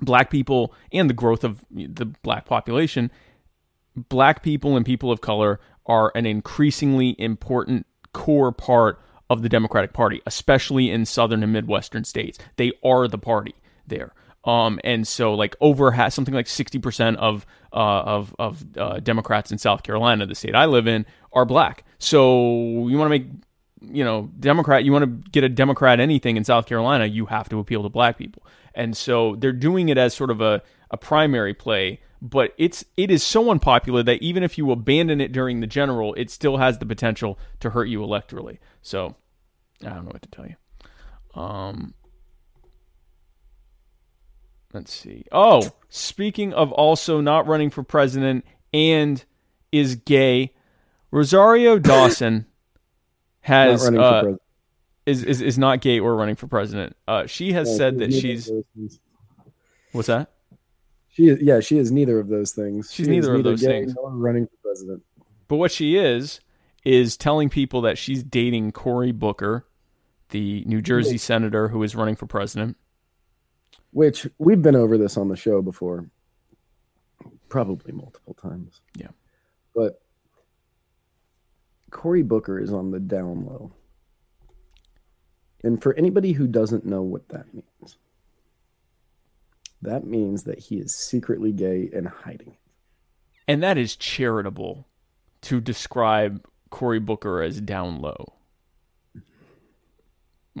black 0.00 0.30
people 0.30 0.74
and 0.92 1.08
the 1.08 1.14
growth 1.14 1.44
of 1.44 1.64
the 1.70 2.06
black 2.22 2.44
population, 2.44 3.10
black 4.08 4.42
people 4.42 4.76
and 4.76 4.84
people 4.84 5.10
of 5.10 5.20
color 5.20 5.60
are 5.86 6.12
an 6.14 6.26
increasingly 6.26 7.14
important 7.18 7.86
core 8.12 8.52
part 8.52 9.00
of 9.28 9.42
the 9.42 9.48
Democratic 9.48 9.92
Party, 9.92 10.20
especially 10.26 10.90
in 10.90 11.04
southern 11.04 11.42
and 11.42 11.52
midwestern 11.52 12.04
states. 12.04 12.38
They 12.56 12.72
are 12.84 13.08
the 13.08 13.18
party 13.18 13.54
there. 13.86 14.12
Um, 14.46 14.78
and 14.84 15.06
so 15.06 15.34
like 15.34 15.56
over 15.60 15.90
ha- 15.90 16.08
something 16.08 16.32
like 16.32 16.46
60% 16.46 17.16
of, 17.16 17.44
uh, 17.72 17.76
of, 17.76 18.34
of, 18.38 18.64
uh, 18.78 19.00
Democrats 19.00 19.50
in 19.50 19.58
South 19.58 19.82
Carolina, 19.82 20.24
the 20.24 20.36
state 20.36 20.54
I 20.54 20.66
live 20.66 20.86
in, 20.86 21.04
are 21.32 21.44
black. 21.44 21.84
So 21.98 22.86
you 22.86 22.96
want 22.96 23.06
to 23.06 23.18
make, 23.18 23.26
you 23.82 24.04
know, 24.04 24.30
Democrat, 24.38 24.84
you 24.84 24.92
want 24.92 25.04
to 25.04 25.30
get 25.30 25.42
a 25.42 25.48
Democrat 25.48 25.98
anything 25.98 26.36
in 26.36 26.44
South 26.44 26.66
Carolina, 26.66 27.06
you 27.06 27.26
have 27.26 27.48
to 27.48 27.58
appeal 27.58 27.82
to 27.82 27.88
black 27.88 28.16
people. 28.16 28.46
And 28.72 28.96
so 28.96 29.34
they're 29.34 29.52
doing 29.52 29.88
it 29.88 29.98
as 29.98 30.14
sort 30.14 30.30
of 30.30 30.40
a, 30.40 30.62
a 30.92 30.96
primary 30.96 31.52
play, 31.52 32.00
but 32.22 32.54
it's, 32.56 32.84
it 32.96 33.10
is 33.10 33.24
so 33.24 33.50
unpopular 33.50 34.04
that 34.04 34.22
even 34.22 34.44
if 34.44 34.56
you 34.56 34.70
abandon 34.70 35.20
it 35.20 35.32
during 35.32 35.58
the 35.58 35.66
general, 35.66 36.14
it 36.14 36.30
still 36.30 36.58
has 36.58 36.78
the 36.78 36.86
potential 36.86 37.36
to 37.60 37.70
hurt 37.70 37.88
you 37.88 37.98
electorally. 38.00 38.58
So 38.80 39.16
I 39.84 39.88
don't 39.88 40.04
know 40.04 40.12
what 40.12 40.22
to 40.22 40.30
tell 40.30 40.46
you. 40.46 40.56
Um, 41.40 41.94
Let's 44.76 44.92
see. 44.92 45.24
Oh, 45.32 45.70
speaking 45.88 46.52
of 46.52 46.70
also 46.70 47.22
not 47.22 47.46
running 47.46 47.70
for 47.70 47.82
president 47.82 48.44
and 48.74 49.24
is 49.72 49.96
gay, 49.96 50.52
Rosario 51.10 51.78
Dawson 51.78 52.44
has 53.40 53.88
uh, 53.88 54.20
for 54.20 54.38
is, 55.06 55.24
is 55.24 55.40
is 55.40 55.56
not 55.58 55.80
gay 55.80 55.98
or 55.98 56.14
running 56.14 56.36
for 56.36 56.46
president. 56.46 56.94
Uh, 57.08 57.24
she 57.26 57.54
has 57.54 57.70
Yeah, 57.70 57.76
said 57.78 57.98
that 58.00 58.12
she's 58.12 58.48
those 58.48 59.00
what's 59.92 60.08
that? 60.08 60.30
She 61.08 61.28
is, 61.28 61.40
yeah, 61.40 61.60
she 61.60 61.78
is 61.78 61.90
neither 61.90 62.18
of 62.18 62.28
those 62.28 62.52
things. 62.52 62.92
She's 62.92 63.06
She 63.06 63.12
neither 63.12 63.34
of 63.34 63.44
those 63.44 63.62
gay 63.62 63.84
things. 63.84 63.94
nor 63.94 64.10
running 64.10 64.46
for 64.46 64.56
president. 64.62 65.02
But 65.48 65.56
what 65.56 65.72
she 65.72 65.96
is 65.96 66.40
is 66.84 67.16
telling 67.16 67.48
people 67.48 67.80
that 67.80 67.96
she's 67.96 68.22
dating 68.22 68.72
Cory 68.72 69.12
Booker, 69.12 69.64
the 70.28 70.64
New 70.66 70.82
Jersey 70.82 71.16
senator 71.16 71.68
who 71.68 71.82
is 71.82 71.96
running 71.96 72.14
for 72.14 72.26
president. 72.26 72.76
Which 73.96 74.28
we've 74.36 74.60
been 74.60 74.76
over 74.76 74.98
this 74.98 75.16
on 75.16 75.28
the 75.28 75.36
show 75.36 75.62
before, 75.62 76.10
probably 77.48 77.92
multiple 77.92 78.34
times. 78.34 78.82
Yeah. 78.94 79.08
But 79.74 80.02
Cory 81.88 82.22
Booker 82.22 82.60
is 82.60 82.74
on 82.74 82.90
the 82.90 83.00
down 83.00 83.46
low. 83.46 83.72
And 85.64 85.82
for 85.82 85.94
anybody 85.94 86.32
who 86.32 86.46
doesn't 86.46 86.84
know 86.84 87.00
what 87.00 87.26
that 87.30 87.46
means, 87.54 87.96
that 89.80 90.04
means 90.04 90.42
that 90.42 90.58
he 90.58 90.76
is 90.76 90.94
secretly 90.94 91.52
gay 91.52 91.88
and 91.90 92.06
hiding 92.06 92.48
it. 92.48 92.58
And 93.48 93.62
that 93.62 93.78
is 93.78 93.96
charitable 93.96 94.86
to 95.40 95.58
describe 95.58 96.46
Cory 96.68 97.00
Booker 97.00 97.40
as 97.40 97.62
down 97.62 98.02
low. 98.02 98.34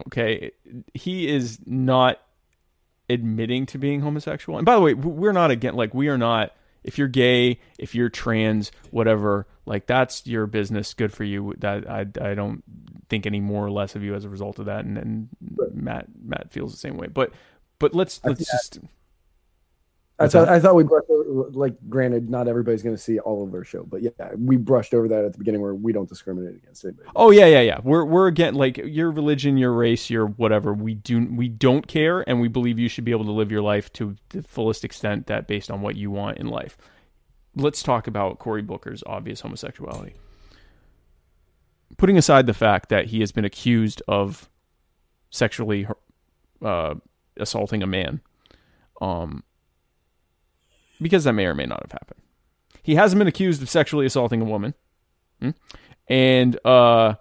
Okay, 0.06 0.52
he 0.94 1.28
is 1.28 1.58
not 1.66 2.22
admitting 3.08 3.66
to 3.66 3.78
being 3.78 4.00
homosexual. 4.00 4.58
And 4.58 4.66
by 4.66 4.74
the 4.74 4.80
way, 4.80 4.94
we're 4.94 5.32
not 5.32 5.50
again 5.50 5.74
like 5.74 5.94
we 5.94 6.08
are 6.08 6.18
not 6.18 6.52
if 6.86 6.98
you're 6.98 7.08
gay, 7.08 7.58
if 7.78 7.94
you're 7.96 8.08
trans, 8.08 8.70
whatever, 8.90 9.46
like 9.66 9.86
that's 9.86 10.26
your 10.26 10.46
business. 10.46 10.94
Good 10.94 11.12
for 11.12 11.24
you. 11.24 11.54
That 11.58 11.90
I 11.90 12.06
I 12.20 12.34
don't 12.34 12.62
think 13.08 13.26
any 13.26 13.40
more 13.40 13.66
or 13.66 13.70
less 13.70 13.96
of 13.96 14.02
you 14.02 14.14
as 14.14 14.24
a 14.24 14.28
result 14.28 14.58
of 14.60 14.66
that. 14.66 14.84
And, 14.84 14.96
and 14.96 15.28
Matt 15.74 16.06
Matt 16.24 16.52
feels 16.52 16.72
the 16.72 16.78
same 16.78 16.96
way. 16.96 17.08
But 17.08 17.32
but 17.78 17.94
let's 17.94 18.20
let's 18.24 18.48
just 18.50 18.78
I 20.18 20.28
thought, 20.28 20.48
I 20.48 20.58
thought 20.58 20.74
we 20.74 20.82
brushed 20.82 21.10
over, 21.10 21.50
like, 21.50 21.74
granted, 21.90 22.30
not 22.30 22.48
everybody's 22.48 22.82
going 22.82 22.96
to 22.96 23.02
see 23.02 23.18
all 23.18 23.46
of 23.46 23.52
our 23.52 23.64
show, 23.64 23.82
but 23.84 24.00
yeah, 24.00 24.10
we 24.38 24.56
brushed 24.56 24.94
over 24.94 25.08
that 25.08 25.26
at 25.26 25.32
the 25.32 25.38
beginning 25.38 25.60
where 25.60 25.74
we 25.74 25.92
don't 25.92 26.08
discriminate 26.08 26.56
against 26.56 26.84
anybody. 26.86 27.06
Oh 27.14 27.30
yeah, 27.30 27.44
yeah, 27.44 27.60
yeah. 27.60 27.80
We're 27.84 28.04
we're 28.04 28.26
again 28.26 28.54
like 28.54 28.78
your 28.78 29.10
religion, 29.10 29.58
your 29.58 29.72
race, 29.72 30.08
your 30.08 30.28
whatever. 30.28 30.72
We 30.72 30.94
do 30.94 31.26
we 31.30 31.48
don't 31.48 31.86
care, 31.86 32.26
and 32.26 32.40
we 32.40 32.48
believe 32.48 32.78
you 32.78 32.88
should 32.88 33.04
be 33.04 33.10
able 33.10 33.26
to 33.26 33.30
live 33.30 33.52
your 33.52 33.60
life 33.60 33.92
to 33.94 34.16
the 34.30 34.42
fullest 34.42 34.84
extent 34.84 35.26
that 35.26 35.46
based 35.46 35.70
on 35.70 35.82
what 35.82 35.96
you 35.96 36.10
want 36.10 36.38
in 36.38 36.46
life. 36.46 36.78
Let's 37.54 37.82
talk 37.82 38.06
about 38.06 38.38
Cory 38.38 38.62
Booker's 38.62 39.02
obvious 39.06 39.40
homosexuality. 39.40 40.14
Putting 41.98 42.16
aside 42.16 42.46
the 42.46 42.54
fact 42.54 42.88
that 42.88 43.06
he 43.06 43.20
has 43.20 43.32
been 43.32 43.44
accused 43.44 44.02
of 44.08 44.48
sexually 45.30 45.86
uh, 46.62 46.94
assaulting 47.36 47.82
a 47.82 47.86
man, 47.86 48.20
um, 49.00 49.42
because 51.00 51.24
that 51.24 51.32
may 51.32 51.46
or 51.46 51.54
may 51.54 51.66
not 51.66 51.82
have 51.82 51.92
happened. 51.92 52.20
He 52.82 52.94
hasn't 52.94 53.18
been 53.18 53.28
accused 53.28 53.62
of 53.62 53.68
sexually 53.68 54.06
assaulting 54.06 54.40
a 54.40 54.44
woman, 54.44 54.74
hmm? 55.40 55.50
and 56.08 56.58
uh, 56.64 57.14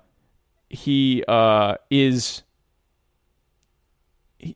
he 0.70 1.24
uh, 1.28 1.76
is. 1.90 2.44
He, 4.38 4.56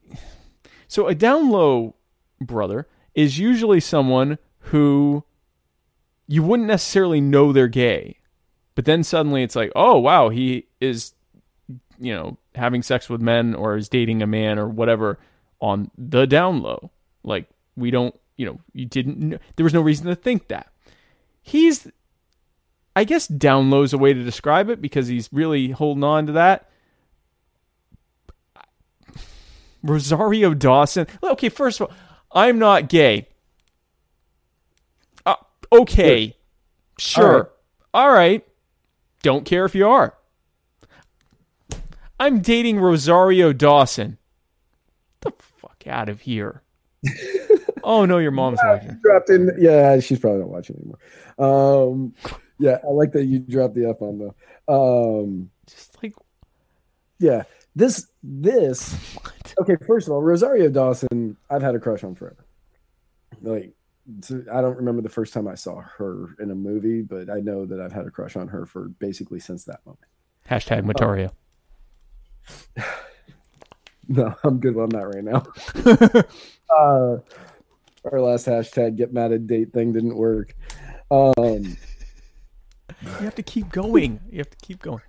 so 0.86 1.08
a 1.08 1.14
down 1.14 1.50
low 1.50 1.96
brother 2.40 2.86
is 3.14 3.38
usually 3.38 3.80
someone 3.80 4.38
who 4.58 5.24
you 6.26 6.42
wouldn't 6.42 6.68
necessarily 6.68 7.20
know 7.20 7.52
they're 7.52 7.68
gay, 7.68 8.18
but 8.74 8.84
then 8.84 9.02
suddenly 9.02 9.42
it's 9.42 9.56
like, 9.56 9.72
oh 9.74 9.98
wow, 9.98 10.28
he 10.28 10.68
is, 10.80 11.12
you 11.98 12.14
know, 12.14 12.38
having 12.54 12.82
sex 12.82 13.08
with 13.08 13.20
men 13.20 13.54
or 13.54 13.76
is 13.76 13.88
dating 13.88 14.22
a 14.22 14.26
man 14.26 14.58
or 14.58 14.68
whatever 14.68 15.18
on 15.60 15.90
the 15.98 16.26
down 16.26 16.62
low. 16.62 16.90
Like 17.24 17.48
we 17.76 17.90
don't 17.90 18.14
you 18.40 18.46
know, 18.46 18.58
you 18.72 18.86
didn't, 18.86 19.38
there 19.56 19.64
was 19.64 19.74
no 19.74 19.82
reason 19.82 20.06
to 20.06 20.14
think 20.14 20.48
that. 20.48 20.72
He's, 21.42 21.86
I 22.96 23.04
guess, 23.04 23.28
down 23.28 23.68
low 23.68 23.82
is 23.82 23.92
a 23.92 23.98
way 23.98 24.14
to 24.14 24.24
describe 24.24 24.70
it 24.70 24.80
because 24.80 25.08
he's 25.08 25.28
really 25.30 25.72
holding 25.72 26.04
on 26.04 26.24
to 26.26 26.32
that. 26.32 26.70
Rosario 29.82 30.54
Dawson. 30.54 31.06
Okay, 31.22 31.50
first 31.50 31.82
of 31.82 31.90
all, 31.90 31.96
I'm 32.32 32.58
not 32.58 32.88
gay. 32.88 33.28
Uh, 35.26 35.34
okay, 35.70 36.34
sure. 36.98 37.52
All 37.92 38.08
right. 38.08 38.08
all 38.08 38.12
right. 38.14 38.46
Don't 39.22 39.44
care 39.44 39.66
if 39.66 39.74
you 39.74 39.86
are. 39.86 40.14
I'm 42.18 42.40
dating 42.40 42.80
Rosario 42.80 43.52
Dawson. 43.52 44.16
Get 45.22 45.36
the 45.36 45.42
fuck 45.42 45.84
out 45.86 46.08
of 46.08 46.22
here. 46.22 46.62
Oh 47.84 48.04
no, 48.04 48.18
your 48.18 48.30
mom's 48.30 48.58
yeah, 48.62 48.72
watching. 48.74 48.98
Dropped 49.02 49.30
in. 49.30 49.50
Yeah, 49.58 50.00
she's 50.00 50.18
probably 50.18 50.40
not 50.40 50.48
watching 50.48 50.76
anymore. 50.76 50.98
Um, 51.38 52.14
yeah, 52.58 52.78
I 52.84 52.88
like 52.88 53.12
that 53.12 53.24
you 53.24 53.38
dropped 53.38 53.74
the 53.74 53.88
F 53.88 54.02
on 54.02 54.18
though. 54.18 54.34
Um, 55.22 55.50
Just 55.66 56.02
like, 56.02 56.14
yeah, 57.18 57.44
this 57.74 58.06
this. 58.22 58.92
What? 59.14 59.54
Okay, 59.60 59.76
first 59.86 60.06
of 60.06 60.12
all, 60.12 60.22
Rosario 60.22 60.68
Dawson, 60.70 61.36
I've 61.48 61.62
had 61.62 61.74
a 61.74 61.78
crush 61.78 62.04
on 62.04 62.14
forever. 62.14 62.44
Like, 63.42 63.72
I 64.52 64.60
don't 64.60 64.76
remember 64.76 65.02
the 65.02 65.08
first 65.08 65.32
time 65.32 65.48
I 65.48 65.54
saw 65.54 65.80
her 65.80 66.36
in 66.40 66.50
a 66.50 66.54
movie, 66.54 67.02
but 67.02 67.30
I 67.30 67.40
know 67.40 67.66
that 67.66 67.80
I've 67.80 67.92
had 67.92 68.06
a 68.06 68.10
crush 68.10 68.36
on 68.36 68.48
her 68.48 68.66
for 68.66 68.88
basically 68.88 69.40
since 69.40 69.64
that 69.64 69.80
moment. 69.86 70.04
Hashtag. 70.48 70.78
Um, 72.76 72.84
no, 74.08 74.34
I'm 74.44 74.58
good 74.58 74.76
on 74.76 74.88
that 74.90 75.06
right 75.06 75.24
now. 75.24 75.46
uh, 76.76 77.18
our 78.04 78.20
last 78.20 78.46
hashtag 78.46 78.96
get 78.96 79.12
mad 79.12 79.32
at 79.32 79.46
date 79.46 79.72
thing 79.72 79.92
didn't 79.92 80.16
work. 80.16 80.54
Um, 81.10 81.76
you 83.02 83.24
have 83.24 83.34
to 83.34 83.42
keep 83.42 83.70
going. 83.70 84.20
You 84.30 84.38
have 84.38 84.50
to 84.50 84.56
keep 84.58 84.80
going. 84.82 85.02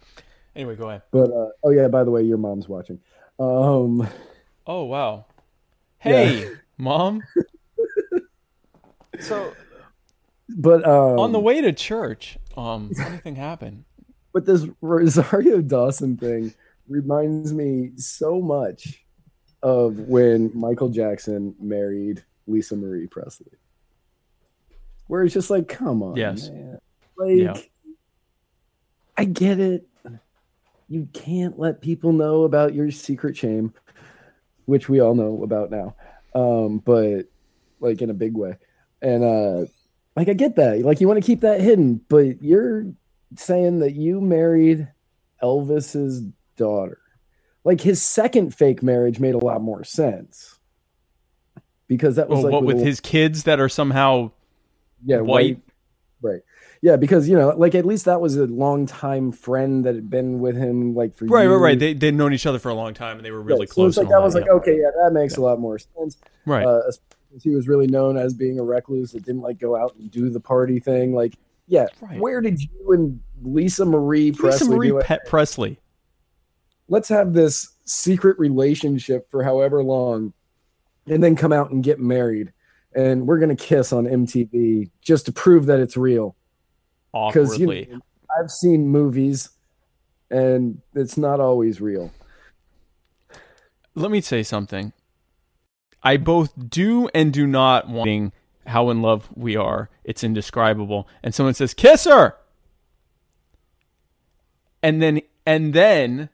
Anyway, 0.56 0.76
go 0.76 0.90
ahead. 0.90 1.04
But 1.12 1.32
uh, 1.32 1.50
oh 1.64 1.70
yeah, 1.70 1.88
by 1.88 2.04
the 2.04 2.12
way, 2.12 2.24
your 2.24 2.38
mom's 2.38 2.68
watching. 2.68 3.00
Um, 3.40 4.08
oh 4.68 4.84
wow. 4.84 5.26
Hey, 6.00 6.42
yeah. 6.42 6.50
mom. 6.78 7.22
so, 9.20 9.54
but 10.50 10.86
um, 10.86 11.20
on 11.20 11.32
the 11.32 11.40
way 11.40 11.62
to 11.62 11.72
church, 11.72 12.38
um, 12.58 12.92
anything 13.00 13.36
happened. 13.36 13.86
But 14.34 14.46
this 14.46 14.66
Rosario 14.82 15.62
Dawson 15.62 16.18
thing 16.18 16.54
reminds 16.88 17.54
me 17.54 17.92
so 17.96 18.42
much 18.42 19.06
of 19.62 20.00
when 20.00 20.52
Michael 20.54 20.90
Jackson 20.90 21.56
married 21.60 22.24
Lisa 22.52 22.76
Marie 22.76 23.08
Presley. 23.08 23.52
Where 25.08 25.24
it's 25.24 25.34
just 25.34 25.50
like, 25.50 25.68
come 25.68 26.04
on, 26.04 26.16
yes. 26.16 26.50
man. 26.50 26.80
Like, 27.18 27.38
yeah. 27.38 27.58
I 29.18 29.26
get 29.26 29.60
it. 29.60 29.88
You 30.88 31.08
can't 31.14 31.58
let 31.58 31.82
people 31.82 32.12
know 32.12 32.44
about 32.44 32.74
your 32.74 32.92
secret 32.92 33.38
shame, 33.38 33.74
which 34.66 34.90
we 34.90 35.00
all 35.00 35.16
know 35.16 35.44
about 35.44 35.72
now. 35.72 35.96
Um, 36.34 36.80
but 36.80 37.28
like 37.82 38.02
in 38.02 38.10
a 38.10 38.14
big 38.14 38.38
way. 38.38 38.58
And 39.02 39.24
uh 39.24 39.66
like 40.16 40.30
I 40.30 40.34
get 40.34 40.56
that. 40.56 40.82
Like 40.82 41.02
you 41.02 41.08
want 41.08 41.22
to 41.22 41.26
keep 41.26 41.42
that 41.42 41.62
hidden, 41.62 42.02
but 42.08 42.42
you're 42.42 42.86
saying 43.36 43.80
that 43.80 43.96
you 43.96 44.22
married 44.22 44.88
Elvis's 45.42 46.22
daughter. 46.56 47.00
Like 47.64 47.82
his 47.82 48.02
second 48.02 48.56
fake 48.56 48.84
marriage 48.84 49.20
made 49.20 49.36
a 49.36 49.44
lot 49.44 49.62
more 49.62 49.84
sense 49.84 50.60
because 51.92 52.16
that 52.16 52.30
was 52.30 52.40
oh, 52.40 52.44
like 52.44 52.54
what 52.54 52.64
with, 52.64 52.78
with 52.78 52.86
his 52.86 53.02
kids 53.02 53.44
that 53.44 53.60
are 53.60 53.68
somehow 53.68 54.32
yeah 55.04 55.18
white. 55.18 55.58
white. 55.58 55.62
right 56.22 56.42
yeah 56.82 56.96
because 56.96 57.28
you 57.28 57.38
know 57.38 57.50
like 57.50 57.76
at 57.76 57.86
least 57.86 58.06
that 58.06 58.22
was 58.22 58.38
a 58.38 58.46
long 58.46 58.86
time 58.86 59.34
friend 59.34 59.84
that 59.84 59.94
had 59.94 60.10
been 60.10 60.40
with 60.40 60.56
him 60.56 60.96
like 60.96 61.14
for 61.14 61.26
right 61.26 61.42
years. 61.42 61.52
right 61.52 61.58
right 61.58 61.80
they 61.80 61.94
they'd 61.94 62.14
known 62.14 62.34
each 62.34 62.46
other 62.46 62.60
for 62.60 62.70
a 62.70 62.74
long 62.74 62.94
time 62.94 63.18
and 63.18 63.26
they 63.26 63.32
were 63.32 63.42
really 63.42 63.68
close 63.68 63.96
so 63.96 64.04
like 64.04 64.10
that 64.10 64.22
was 64.22 64.34
like 64.34 64.48
okay 64.48 64.80
yeah 64.80 64.90
that 65.04 65.12
makes 65.12 65.34
yeah. 65.34 65.42
a 65.42 65.44
lot 65.44 65.60
more 65.60 65.78
sense 65.78 66.18
right 66.46 66.66
uh, 66.66 66.80
he 67.44 67.50
was 67.50 67.68
really 67.68 67.88
known 67.88 68.16
as 68.16 68.34
being 68.34 68.58
a 68.58 68.64
recluse 68.64 69.12
that 69.12 69.26
didn't 69.26 69.42
like 69.42 69.60
go 69.60 69.76
out 69.76 69.94
and 69.96 70.10
do 70.12 70.30
the 70.30 70.40
party 70.40 70.80
thing 70.80 71.14
like 71.14 71.36
yeah 71.68 71.88
right. 72.00 72.22
where 72.22 72.40
did 72.40 72.62
you 72.62 72.70
and 72.94 73.20
lisa 73.44 73.84
marie 73.84 74.32
lisa 74.32 74.42
presley 74.42 74.78
marie 74.78 75.04
Pet 75.04 75.28
presley 75.28 75.78
let's 76.88 77.10
have 77.10 77.34
this 77.34 77.74
secret 77.84 78.40
relationship 78.40 79.30
for 79.30 79.44
however 79.44 79.84
long 79.84 80.32
and 81.08 81.24
then 81.24 81.36
come 81.36 81.52
out 81.52 81.72
and 81.72 81.84
get 81.84 82.00
married 82.00 82.54
and 82.94 83.28
we're 83.28 83.40
gonna 83.40 83.56
kiss 83.56 83.94
on 83.94 84.06
MTV 84.06 84.90
just 85.02 85.26
to 85.26 85.32
prove 85.32 85.66
that 85.68 85.80
it's 85.80 85.98
real. 85.98 86.36
Because 87.14 87.58
you 87.58 87.68
know, 87.68 88.00
I've 88.40 88.52
seen 88.52 88.88
movies 88.88 89.50
and 90.30 90.82
it's 90.96 91.18
not 91.18 91.40
always 91.40 91.82
real. 91.82 92.12
Let 93.96 94.12
me 94.12 94.22
say 94.22 94.44
something. 94.44 94.94
I 96.04 96.18
both 96.18 96.54
do 96.70 97.10
and 97.14 97.34
do 97.34 97.46
not 97.46 97.90
want 97.90 98.34
how 98.66 98.90
in 98.90 99.02
love 99.02 99.30
we 99.36 99.56
are. 99.56 99.90
It's 100.04 100.24
indescribable. 100.24 101.08
And 101.22 101.36
someone 101.36 101.54
says, 101.54 101.74
Kiss 101.74 102.06
her. 102.06 102.36
And 104.82 105.02
then 105.02 105.22
and 105.46 105.74
then 105.74 106.30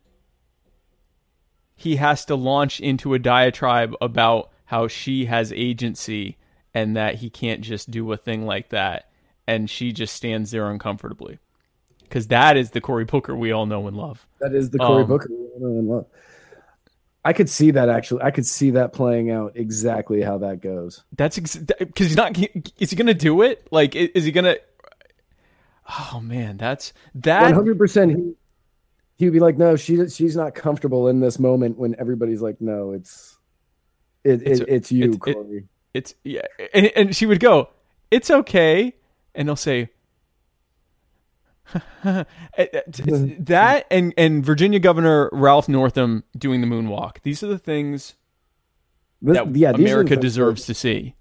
he 1.76 1.98
has 1.98 2.26
to 2.26 2.36
launch 2.36 2.80
into 2.80 3.14
a 3.14 3.20
diatribe 3.20 3.94
about 4.02 4.52
how 4.68 4.88
she 4.88 5.26
has 5.26 5.52
agency 5.52 6.38
and 6.74 6.96
that 6.96 7.16
he 7.16 7.30
can't 7.30 7.62
just 7.62 7.92
do 7.92 8.12
a 8.12 8.18
thing 8.18 8.46
like 8.46 8.70
that 8.70 9.10
and 9.48 9.70
she 9.70 9.92
just 9.92 10.14
stands 10.14 10.52
there 10.52 10.70
uncomfortably 10.70 11.40
because 12.04 12.28
that 12.28 12.58
is 12.58 12.72
the 12.72 12.82
Cory 12.82 13.06
Booker 13.06 13.36
we 13.36 13.52
all 13.52 13.66
know 13.66 13.88
and 13.88 13.98
love. 13.98 14.28
That 14.40 14.54
is 14.54 14.70
the 14.70 14.78
Cory 14.78 15.04
um, 15.04 15.10
Booker 15.10 15.30
we 15.30 15.36
all 15.36 15.60
know 15.60 15.80
and 15.80 15.88
love. 15.88 16.06
I 17.26 17.34
could 17.34 17.50
see 17.50 17.72
that 17.72 17.90
actually. 17.90 18.22
I 18.22 18.32
could 18.32 18.46
see 18.46 18.72
that 18.72 18.94
playing 18.94 19.32
out 19.32 19.54
exactly 19.56 20.22
how 20.22 20.38
that 20.40 20.62
goes. 20.62 21.04
That's 21.16 21.38
because 21.38 21.66
ex- 21.80 21.92
he's 21.98 22.16
not. 22.16 22.38
Is 22.80 22.90
he 22.90 22.96
going 22.96 23.08
to 23.08 23.14
do 23.14 23.42
it? 23.42 23.68
Like, 23.72 23.96
is 23.96 24.24
he 24.24 24.32
going 24.32 24.46
to? 24.46 24.62
Oh 25.90 26.22
man, 26.22 26.58
that's 26.58 26.94
that. 27.16 27.44
One 27.44 27.54
hundred 27.54 27.78
percent. 27.78 28.38
He 29.18 29.26
would 29.26 29.34
be 29.34 29.40
like, 29.40 29.58
no, 29.58 29.76
she 29.76 30.08
she's 30.10 30.36
not 30.36 30.56
comfortable 30.56 31.08
in 31.08 31.20
this 31.20 31.40
moment 31.40 31.78
when 31.78 31.96
everybody's 32.00 32.42
like, 32.42 32.62
no, 32.62 32.92
it's 32.92 33.37
it, 34.28 34.42
it's, 34.46 34.60
it, 34.62 34.70
it's 34.70 34.92
you, 34.92 35.18
Cory. 35.18 35.58
It, 35.58 35.64
it's 35.94 36.16
yeah, 36.24 36.42
and, 36.74 36.88
and 36.96 37.16
she 37.16 37.26
would 37.26 37.40
go, 37.40 37.70
"It's 38.12 38.30
okay," 38.30 38.94
and 39.34 39.48
they'll 39.48 39.56
say 39.56 39.90
eh, 42.04 42.24
eh, 42.58 42.82
that 43.40 43.88
and 43.92 44.14
and 44.18 44.46
Virginia 44.46 44.80
Governor 44.80 45.30
Ralph 45.34 45.68
Northam 45.68 46.24
doing 46.38 46.62
the 46.62 46.68
moonwalk. 46.68 47.22
These 47.24 47.44
are 47.44 47.48
the 47.48 47.58
things 47.60 48.16
This- 49.22 49.36
that 49.38 49.56
yeah, 49.56 49.72
America 49.72 50.16
deserves 50.16 50.66
to 50.68 50.74
see. 50.74 51.16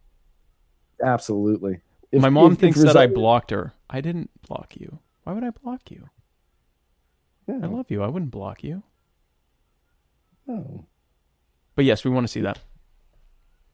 Absolutely. 1.03 1.81
If- 2.13 2.23
My 2.23 2.29
mom 2.29 2.47
if- 2.47 2.53
if 2.55 2.59
thinks 2.61 2.83
that 2.83 2.97
I 2.97 3.07
blocked 3.07 3.51
her. 3.51 3.73
I 3.89 4.01
didn't 4.01 4.31
block 4.43 4.77
you. 4.77 4.99
Why 5.25 5.33
would 5.33 5.45
I 5.45 5.51
block 5.51 5.91
you? 5.91 6.09
I 7.49 7.67
love 7.67 7.91
you. 7.91 8.03
I 8.03 8.09
wouldn't 8.09 8.33
block 8.33 8.65
you. 8.65 8.83
no. 10.47 10.87
But 11.77 11.85
yes, 11.85 12.05
we 12.05 12.11
want 12.11 12.25
to 12.25 12.29
see 12.33 12.41
that. 12.41 12.59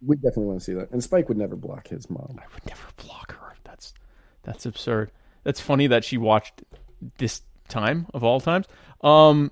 We 0.04 0.16
definitely 0.16 0.46
want 0.46 0.60
to 0.60 0.64
see 0.64 0.74
that. 0.74 0.90
And 0.90 1.02
Spike 1.02 1.28
would 1.28 1.38
never 1.38 1.56
block 1.56 1.88
his 1.88 2.10
mom. 2.10 2.36
I 2.38 2.44
would 2.54 2.66
never 2.66 2.82
block 2.96 3.32
her. 3.32 3.54
That's 3.64 3.94
that's 4.42 4.66
absurd. 4.66 5.10
That's 5.44 5.60
funny 5.60 5.86
that 5.88 6.04
she 6.04 6.16
watched 6.18 6.62
this 7.18 7.42
time 7.68 8.06
of 8.14 8.22
all 8.24 8.40
times. 8.40 8.66
Um, 9.02 9.50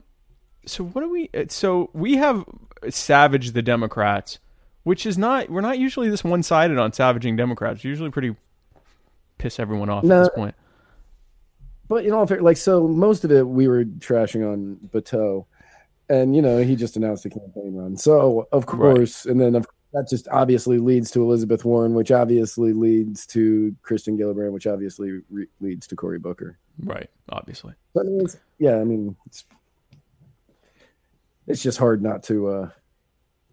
so 0.67 0.85
what 0.85 1.03
do 1.03 1.11
we? 1.11 1.31
So 1.49 1.91
we 1.93 2.17
have 2.17 2.45
savaged 2.89 3.55
the 3.55 3.63
Democrats, 3.63 4.39
which 4.83 5.07
is 5.07 5.17
not. 5.19 5.49
We're 5.51 5.61
not 5.61 5.79
usually 5.79 6.11
this 6.11 6.25
one 6.25 6.43
sided 6.43 6.79
on 6.79 6.93
savaging 6.93 7.37
Democrats. 7.37 7.83
We're 7.85 7.91
usually 7.91 8.11
pretty 8.11 8.37
piss 9.39 9.59
everyone 9.61 9.89
off 9.89 10.05
No. 10.05 10.21
at 10.21 10.25
this 10.25 10.35
point. 10.35 10.55
But 11.89 12.05
you 12.05 12.11
know, 12.11 12.23
if 12.23 12.31
it- 12.31 12.43
like 12.43 12.57
so, 12.57 12.87
most 12.87 13.25
of 13.25 13.33
it 13.33 13.47
we 13.47 13.67
were 13.69 13.85
trashing 13.85 14.49
on 14.51 14.79
Bateau, 14.93 15.47
and 16.09 16.37
you 16.37 16.43
know 16.43 16.59
he 16.59 16.77
just 16.77 16.97
announced 16.97 17.25
a 17.25 17.31
campaign 17.31 17.75
run. 17.75 17.97
So 17.97 18.47
of 18.53 18.67
course, 18.67 19.27
and 19.27 19.41
then 19.41 19.55
of, 19.57 19.67
that 19.93 20.09
just 20.09 20.29
obviously 20.29 20.79
leads 20.79 21.11
to 21.13 21.23
Elizabeth 21.23 21.65
Warren, 21.65 21.95
which 21.95 22.11
obviously 22.13 22.73
leads 22.73 23.27
to 23.29 23.75
Kristen 23.83 24.17
Gillibrand, 24.17 24.53
which 24.53 24.67
obviously 24.67 25.21
re- 25.31 25.49
leads 25.61 25.87
to 25.89 25.97
Cory 25.97 26.19
Booker. 26.19 26.59
Right. 26.85 27.11
Obviously. 27.29 27.75
I 27.99 28.03
mean, 28.05 28.27
yeah, 28.59 28.77
I 28.77 28.85
mean, 28.85 29.17
it's 29.27 29.45
it's 31.47 31.63
just 31.63 31.79
hard 31.79 32.03
not 32.03 32.23
to. 32.25 32.49
uh 32.49 32.71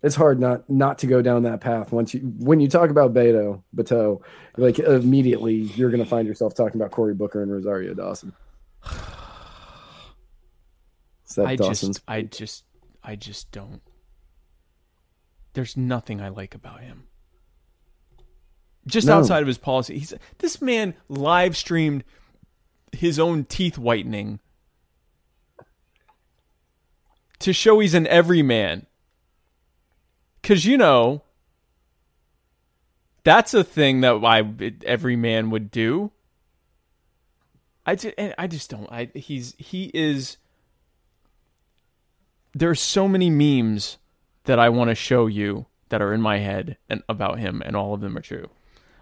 It's 0.04 0.16
hard 0.16 0.40
not 0.40 0.70
not 0.70 1.00
to 1.00 1.08
go 1.08 1.22
down 1.24 1.44
that 1.44 1.60
path. 1.62 1.92
Once 1.92 2.14
you 2.14 2.20
when 2.22 2.60
you 2.60 2.68
talk 2.70 2.92
about 2.92 3.14
Beto, 3.14 3.64
Bateau, 3.74 4.22
like 4.58 4.78
immediately 4.80 5.56
you're 5.56 5.90
going 5.90 6.04
to 6.04 6.10
find 6.10 6.28
yourself 6.28 6.54
talking 6.54 6.80
about 6.80 6.92
Cory 6.92 7.16
Booker 7.16 7.42
and 7.42 7.52
Rosario 7.52 7.94
Dawson. 7.96 8.34
I 11.40 11.56
Dawson's 11.56 11.98
just, 11.98 12.04
I 12.08 12.22
just, 12.22 12.64
I 13.04 13.16
just 13.16 13.52
don't. 13.52 13.82
There's 15.58 15.76
nothing 15.76 16.22
I 16.22 16.30
like 16.30 16.54
about 16.54 16.82
him. 16.82 17.08
Just 18.86 19.08
No. 19.08 19.18
outside 19.18 19.42
of 19.42 19.48
his 19.48 19.58
policy, 19.58 19.98
he's 19.98 20.14
this 20.38 20.62
man 20.62 20.94
live 21.10 21.58
streamed 21.58 22.04
his 22.92 23.18
own 23.18 23.44
teeth 23.44 23.76
whitening 23.76 24.40
to 27.40 27.54
show 27.54 27.80
he's 27.80 27.96
an 27.96 28.06
everyman. 28.06 28.86
Cause 30.44 30.66
you 30.66 30.78
know, 30.78 31.24
that's 33.24 33.56
a 33.56 33.64
thing 33.64 34.02
that 34.02 34.24
I 34.24 34.44
every 34.86 35.16
man 35.16 35.50
would 35.50 35.72
do. 35.72 36.12
I 37.84 37.96
just, 37.96 38.14
I 38.38 38.46
just 38.46 38.70
don't. 38.70 38.88
I 38.92 39.10
he's 39.16 39.56
he 39.58 39.90
is 39.92 40.38
There 42.54 42.70
are 42.70 42.76
so 42.76 43.08
many 43.08 43.32
memes 43.32 43.98
that 44.48 44.60
I 44.60 44.70
want 44.70 44.90
to 44.90 44.96
show 44.96 45.28
you 45.28 45.68
that 45.90 46.02
are 46.02 46.14
in 46.14 46.22
my 46.22 46.40
head 46.40 46.78
and 46.90 47.04
about 47.08 47.40
him, 47.40 47.62
and 47.66 47.76
all 47.76 47.94
of 47.94 48.02
them 48.02 48.18
are 48.18 48.22
true. 48.22 48.50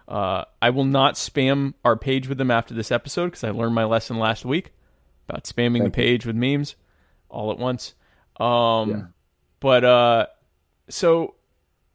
Uh, 0.06 0.44
I 0.62 0.70
will 0.70 0.84
not 0.84 1.14
spam 1.14 1.74
our 1.84 1.96
page 1.96 2.28
with 2.28 2.38
them 2.38 2.50
after 2.50 2.74
this 2.74 2.92
episode 2.92 3.26
because 3.26 3.42
I 3.42 3.50
learned 3.50 3.74
my 3.74 3.84
lesson 3.84 4.18
last 4.18 4.44
week 4.44 4.72
about 5.28 5.44
spamming 5.44 5.82
the 5.82 5.90
page 5.90 6.24
with 6.24 6.36
memes 6.36 6.76
all 7.28 7.50
at 7.50 7.58
once. 7.58 7.94
Um, 8.38 8.90
Yeah. 8.90 9.02
But 9.58 9.84
uh, 9.84 10.26
so 10.88 11.34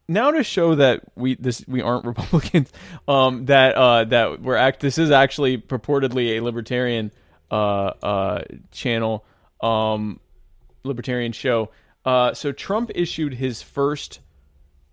now 0.08 0.30
to 0.32 0.42
show 0.42 0.74
that 0.74 1.02
we 1.16 1.36
this 1.36 1.64
we 1.66 1.80
aren't 1.80 2.04
Republicans, 2.12 2.70
um, 3.08 3.46
that 3.46 3.74
uh, 3.74 4.04
that 4.04 4.42
we're 4.42 4.56
act 4.56 4.80
this 4.80 4.98
is 4.98 5.10
actually 5.10 5.58
purportedly 5.58 6.36
a 6.36 6.40
libertarian 6.40 7.12
uh, 7.50 7.92
uh, 8.02 8.42
channel, 8.72 9.24
um, 9.60 10.20
libertarian 10.84 11.32
show. 11.32 11.70
Uh, 12.04 12.34
so 12.34 12.52
Trump 12.52 12.90
issued 12.94 13.34
his 13.34 13.62
first 13.62 14.20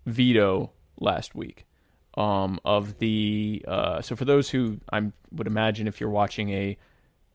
veto 0.06 0.72
last 1.00 1.36
week 1.36 1.66
um, 2.16 2.60
of 2.64 3.00
the. 3.00 3.64
Uh, 3.68 4.02
so 4.02 4.16
for 4.16 4.26
those 4.26 4.50
who 4.50 4.80
I 4.92 5.12
would 5.32 5.48
imagine, 5.48 5.88
if 5.88 6.00
you're 6.00 6.10
watching 6.10 6.50
a 6.52 6.78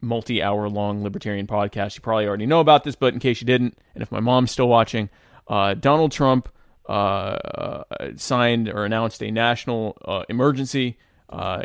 multi-hour 0.01 0.68
long 0.68 1.02
libertarian 1.02 1.46
podcast, 1.46 1.96
you 1.96 2.02
probably 2.02 2.26
already 2.26 2.46
know 2.46 2.60
about 2.60 2.84
this. 2.84 2.94
But 2.94 3.14
in 3.14 3.20
case 3.20 3.40
you 3.40 3.46
didn't, 3.46 3.78
and 3.94 4.02
if 4.02 4.12
my 4.12 4.20
mom's 4.20 4.51
still 4.51 4.68
watching, 4.68 5.10
uh, 5.48 5.74
Donald 5.74 6.12
Trump 6.12 6.48
uh, 6.88 6.92
uh, 6.92 7.84
signed 8.16 8.68
or 8.68 8.84
announced 8.84 9.22
a 9.22 9.30
national 9.30 9.96
uh, 10.05 10.24
emergency 10.28 10.98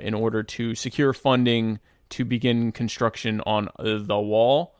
in 0.01 0.15
order 0.15 0.41
to 0.41 0.73
secure 0.73 1.13
funding 1.13 1.79
to 2.09 2.25
begin 2.25 2.71
construction 2.71 3.39
on 3.41 3.69
the 3.77 4.19
wall, 4.19 4.75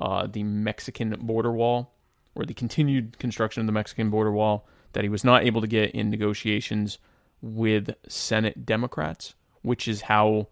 the 0.00 0.42
Mexican 0.42 1.14
border 1.20 1.52
wall, 1.52 1.91
or 2.34 2.44
the 2.44 2.54
continued 2.54 3.18
construction 3.18 3.60
of 3.60 3.66
the 3.66 3.72
Mexican 3.72 4.10
border 4.10 4.32
wall 4.32 4.66
that 4.92 5.04
he 5.04 5.08
was 5.08 5.24
not 5.24 5.44
able 5.44 5.60
to 5.60 5.66
get 5.66 5.90
in 5.92 6.10
negotiations 6.10 6.98
with 7.40 7.94
Senate 8.08 8.64
Democrats, 8.64 9.34
which 9.62 9.88
is 9.88 10.02
how 10.02 10.48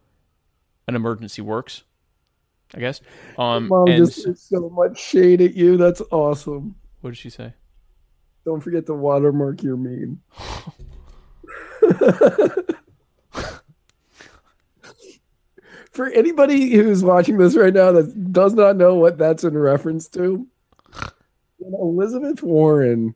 an 0.88 0.96
emergency 0.96 1.42
works, 1.42 1.84
I 2.74 2.80
guess. 2.80 3.00
Um, 3.38 3.68
Mom 3.68 3.88
and 3.88 4.04
just 4.04 4.22
threw 4.22 4.34
so 4.34 4.68
much 4.70 4.98
shade 4.98 5.40
at 5.40 5.54
you. 5.54 5.76
That's 5.76 6.02
awesome. 6.10 6.74
what 7.00 7.10
did 7.10 7.16
she 7.16 7.30
say? 7.30 7.54
Don't 8.44 8.60
forget 8.60 8.86
to 8.86 8.94
watermark 8.94 9.62
your 9.62 9.76
meme. 9.76 10.20
For 15.92 16.08
anybody 16.08 16.70
who's 16.70 17.02
watching 17.04 17.36
this 17.36 17.56
right 17.56 17.74
now 17.74 17.92
that 17.92 18.32
does 18.32 18.54
not 18.54 18.76
know 18.76 18.94
what 18.94 19.18
that's 19.18 19.44
in 19.44 19.58
reference 19.58 20.08
to, 20.10 20.46
when 21.60 21.80
Elizabeth 21.80 22.42
Warren 22.42 23.14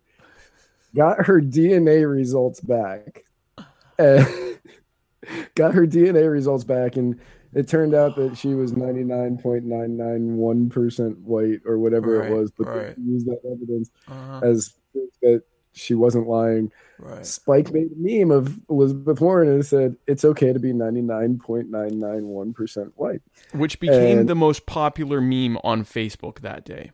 got 0.95 1.27
her 1.27 1.41
DNA 1.41 2.09
results 2.11 2.61
back, 2.61 3.25
got 3.99 5.75
her 5.75 5.87
DNA 5.87 6.31
results 6.31 6.65
back, 6.65 6.97
and 6.97 7.19
it 7.55 7.69
turned 7.69 7.95
out 7.95 8.17
that 8.17 8.37
she 8.37 8.55
was 8.55 8.73
99.991% 8.73 11.17
white 11.19 11.61
or 11.65 11.79
whatever 11.79 12.19
Right, 12.19 12.31
it 12.31 12.35
was, 12.37 12.51
but 12.51 12.67
right. 12.67 12.95
they 12.97 13.03
used 13.03 13.27
that 13.27 13.39
evidence 13.45 13.91
Uh-huh, 14.09 14.41
as 14.43 14.75
proof 14.93 15.11
that 15.23 15.43
she 15.73 15.95
wasn't 15.95 16.29
lying. 16.29 16.71
right. 16.99 17.25
Spike 17.27 17.73
made 17.73 17.91
a 17.93 17.97
meme 17.97 18.31
of 18.31 18.61
Elizabeth 18.71 19.21
Warren 19.21 19.49
and 19.49 19.65
said 19.67 19.97
it's 20.07 20.25
okay 20.25 20.53
to 20.53 20.59
be 20.61 20.73
99.991% 20.73 22.93
white. 22.97 23.21
Which 23.53 23.81
became 23.81 24.19
And- 24.21 24.29
the 24.29 24.35
most 24.37 24.67
popular 24.67 25.21
meme 25.21 25.59
on 25.65 25.83
Facebook 25.85 26.41
that 26.41 26.65
day. 26.65 26.91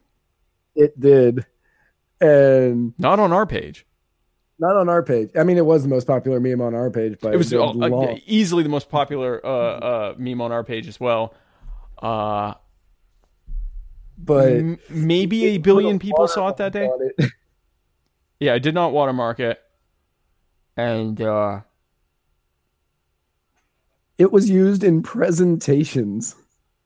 It 0.81 0.99
did. 0.99 1.45
And 2.23 2.95
Not 2.99 3.21
on 3.21 3.33
our 3.33 3.47
page. 3.47 3.87
not 4.59 4.77
on 4.77 4.89
our 4.89 5.03
page. 5.03 5.31
I 5.39 5.43
mean, 5.45 5.57
it 5.59 5.65
was 5.65 5.83
the 5.83 5.89
most 5.89 6.07
popular 6.07 6.41
meme 6.41 6.61
on 6.61 6.75
our 6.75 6.91
page, 6.91 7.19
but 7.21 7.35
It 7.35 7.37
was 7.37 7.53
uh, 7.53 7.65
uh, 7.67 8.17
easily 8.27 8.63
the 8.63 8.69
most 8.69 8.89
popular 8.91 9.41
uh, 9.45 9.49
uh, 9.51 10.15
meme 10.19 10.41
on 10.41 10.53
our 10.53 10.65
page 10.65 10.87
as 10.89 10.99
well. 11.01 11.35
Uh, 11.99 12.55
but 14.19 14.49
m- 14.53 14.79
maybe 14.89 15.45
a 15.47 15.59
billion 15.59 15.99
people 15.99 16.27
saw 16.29 16.49
it 16.49 16.57
that 16.59 16.73
day. 16.73 16.89
it. 17.19 17.31
Yeah, 18.39 18.55
I 18.55 18.59
did 18.59 18.73
not 18.75 18.93
watermark 18.93 19.39
it. 19.39 19.61
And 20.75 21.21
uh, 21.21 21.61
It 24.17 24.33
was 24.33 24.49
used 24.49 24.83
in 24.83 25.03
presentations 25.03 26.35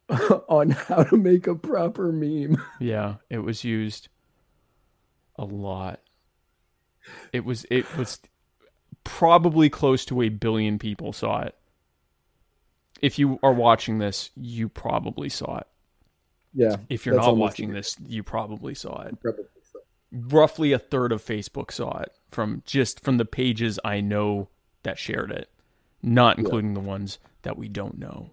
on 0.49 0.71
how 0.71 1.05
to 1.05 1.17
make 1.17 1.47
a 1.47 1.55
proper 1.55 2.13
meme. 2.13 2.63
yeah, 2.81 3.17
it 3.31 3.39
was 3.39 3.65
used 3.65 4.09
a 5.37 5.45
lot. 5.45 6.01
It 7.33 7.45
was 7.45 7.67
it 7.71 7.97
was 7.97 8.21
probably 9.05 9.69
close 9.69 10.05
to 10.07 10.23
a 10.23 10.29
billion 10.29 10.79
people 10.79 11.13
saw 11.13 11.43
it. 11.43 11.55
If 13.03 13.19
you 13.19 13.39
are 13.43 13.53
watching 13.53 13.99
this, 13.99 14.31
you 14.37 14.69
probably 14.69 15.29
saw 15.29 15.59
it. 15.59 15.67
Yeah. 16.55 16.77
If 16.89 17.05
you're 17.05 17.17
not 17.17 17.37
watching 17.37 17.73
this, 17.73 17.97
you 18.07 18.23
probably 18.23 18.75
saw 18.75 19.03
it. 19.03 19.21
probably 19.21 19.45
so. 19.73 19.81
Roughly 20.13 20.73
a 20.73 20.79
third 20.79 21.13
of 21.13 21.25
Facebook 21.25 21.73
saw 21.73 21.99
it 21.99 22.13
from 22.31 22.63
just 22.65 23.01
from 23.01 23.19
the 23.19 23.25
pages 23.25 23.79
I 23.85 24.01
know 24.01 24.49
that 24.85 24.99
shared 24.99 25.33
it, 25.33 25.51
not 26.03 26.39
including 26.39 26.75
the 26.75 26.81
ones 26.81 27.19
that 27.43 27.59
we 27.59 27.69
don't 27.69 27.99
know. 27.99 28.31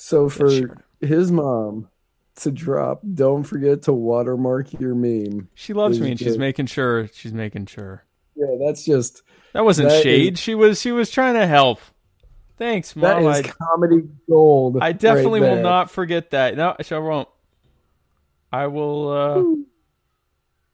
So 0.00 0.28
for 0.28 0.46
it. 0.46 0.70
his 1.00 1.32
mom 1.32 1.88
to 2.36 2.52
drop, 2.52 3.00
don't 3.14 3.42
forget 3.42 3.82
to 3.82 3.92
watermark 3.92 4.72
your 4.78 4.94
meme. 4.94 5.48
She 5.54 5.72
loves 5.72 5.98
me, 6.00 6.12
and 6.12 6.18
she's 6.20 6.38
making 6.38 6.66
sure. 6.66 7.08
She's 7.12 7.32
making 7.32 7.66
sure. 7.66 8.04
Yeah, 8.36 8.56
that's 8.64 8.84
just 8.84 9.22
That 9.54 9.64
wasn't 9.64 9.88
That 9.88 10.04
shade. 10.04 10.34
is- 10.34 10.38
She 10.38 10.54
was 10.54 10.80
she 10.80 10.92
was 10.92 11.10
trying 11.10 11.34
to 11.34 11.48
help. 11.48 11.80
Thanks, 12.58 12.94
mom. 12.94 13.24
is 13.26 13.38
I, 13.38 13.42
comedy 13.42 14.02
gold. 14.28 14.78
I 14.80 14.92
definitely 14.92 15.40
right 15.40 15.56
will 15.56 15.62
not 15.62 15.90
forget 15.90 16.30
that. 16.30 16.56
No, 16.56 16.76
I 16.78 16.98
won't. 16.98 17.28
I 18.52 18.68
will. 18.68 19.08
Uh, 19.10 19.64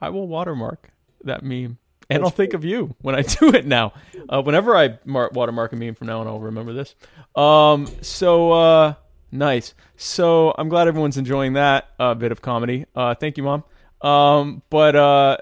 I 0.05 0.11
will 0.11 0.29
watermark 0.29 0.91
that 1.25 1.43
meme, 1.43 1.79
and 2.11 2.23
I'll 2.23 2.29
think 2.31 2.53
of 2.53 2.63
you 2.63 2.95
when 3.01 3.15
I 3.15 3.23
do 3.41 3.49
it 3.55 3.67
now. 3.67 3.95
Uh, 4.29 4.43
whenever 4.43 4.77
I 4.77 4.99
mar- 5.07 5.31
watermark 5.33 5.73
a 5.73 5.77
meme 5.77 5.95
from 5.95 6.09
now 6.09 6.21
on, 6.21 6.27
I'll 6.27 6.41
remember 6.41 6.75
this. 6.75 6.95
Um, 7.35 7.87
so 8.03 8.53
uh, 8.53 8.95
nice. 9.35 9.75
So 9.97 10.55
I'm 10.57 10.69
glad 10.69 10.89
everyone's 10.89 11.19
enjoying 11.19 11.53
that 11.55 11.89
uh, 11.99 12.15
bit 12.15 12.33
of 12.33 12.41
comedy. 12.41 12.87
Uh, 12.95 13.15
thank 13.15 13.37
you, 13.37 13.43
mom. 13.43 13.65
Um, 14.01 14.63
but 14.71 14.97
uh, 14.97 15.37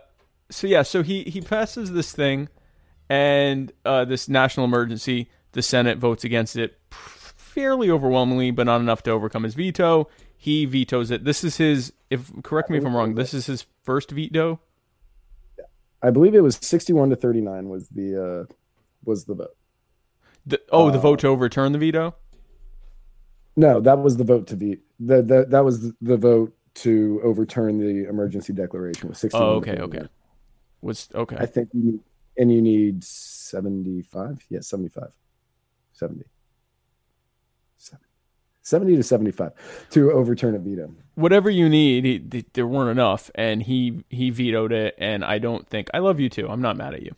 so 0.51 0.66
yeah, 0.66 0.82
so 0.82 1.02
he 1.02 1.23
he 1.24 1.40
passes 1.40 1.93
this 1.93 2.12
thing, 2.12 2.48
and 3.09 3.73
uh, 3.85 4.05
this 4.05 4.28
national 4.28 4.64
emergency. 4.66 5.31
The 5.52 5.62
Senate 5.62 5.98
votes 5.98 6.24
against 6.24 6.56
it 6.56 6.78
fairly 6.90 7.90
overwhelmingly, 7.90 8.52
but 8.52 8.64
not 8.64 8.81
enough 8.81 9.02
to 9.02 9.10
overcome 9.10 9.43
his 9.43 9.55
veto. 9.55 10.09
He 10.35 10.64
vetoes 10.64 11.10
it. 11.10 11.24
This 11.24 11.44
is 11.44 11.59
his. 11.59 11.93
If 12.09 12.32
correct 12.43 12.70
me 12.70 12.78
if 12.78 12.86
I'm 12.86 12.97
wrong. 12.97 13.14
This 13.14 13.35
is 13.35 13.47
his 13.47 13.66
first 13.82 14.10
veto. 14.10 14.60
I 16.02 16.10
believe 16.10 16.35
it 16.35 16.40
was 16.40 16.59
sixty-one 16.60 17.10
to 17.10 17.16
thirty-nine 17.16 17.69
was 17.69 17.89
the 17.89 18.48
uh, 18.48 18.52
was 19.05 19.27
the 19.27 19.35
vote. 19.35 19.56
The, 20.47 20.60
oh, 20.73 20.90
the 20.90 20.98
Uh, 20.98 21.02
vote 21.02 21.20
to 21.20 21.28
overturn 21.28 21.73
the 21.73 21.78
veto. 21.78 22.14
No, 23.57 23.81
that 23.81 23.99
was 23.99 24.16
the 24.16 24.24
vote 24.24 24.47
to 24.49 24.57
the 24.57 24.81
the, 24.99 25.23
the 25.23 25.47
that 25.49 25.65
was 25.65 25.93
the 26.01 26.16
vote 26.16 26.55
to 26.74 27.20
overturn 27.23 27.79
the 27.79 28.09
emergency 28.09 28.53
declaration 28.53 29.09
with 29.09 29.19
sixty-one. 29.19 29.47
Oh, 29.47 29.53
okay, 29.57 29.79
okay. 29.79 30.09
Was 30.81 31.09
okay. 31.15 31.37
I 31.39 31.47
think 31.47 31.69
you 31.73 31.83
need, 31.85 32.01
and 32.39 32.53
you 32.53 32.62
need 32.62 33.05
seventy-five. 33.05 34.45
Yes, 34.49 34.66
75. 34.69 35.09
70. 35.93 36.24
70. 37.77 38.05
70 38.62 38.97
to 38.97 39.03
75 39.03 39.53
to 39.91 40.12
overturn 40.12 40.55
a 40.55 40.59
veto. 40.59 40.95
Whatever 41.15 41.51
you 41.51 41.69
need, 41.69 42.05
he, 42.05 42.19
th- 42.19 42.47
there 42.55 42.66
weren't 42.66 42.91
enough, 42.91 43.31
and 43.35 43.62
he 43.62 44.05
he 44.09 44.31
vetoed 44.31 44.73
it. 44.73 44.95
And 44.99 45.24
I 45.24 45.39
don't 45.39 45.69
think 45.69 45.89
I 45.93 45.99
love 45.99 46.20
you 46.20 46.29
too. 46.29 46.49
I'm 46.49 46.62
not 46.62 46.77
mad 46.77 46.95
at 46.95 47.03
you. 47.03 47.15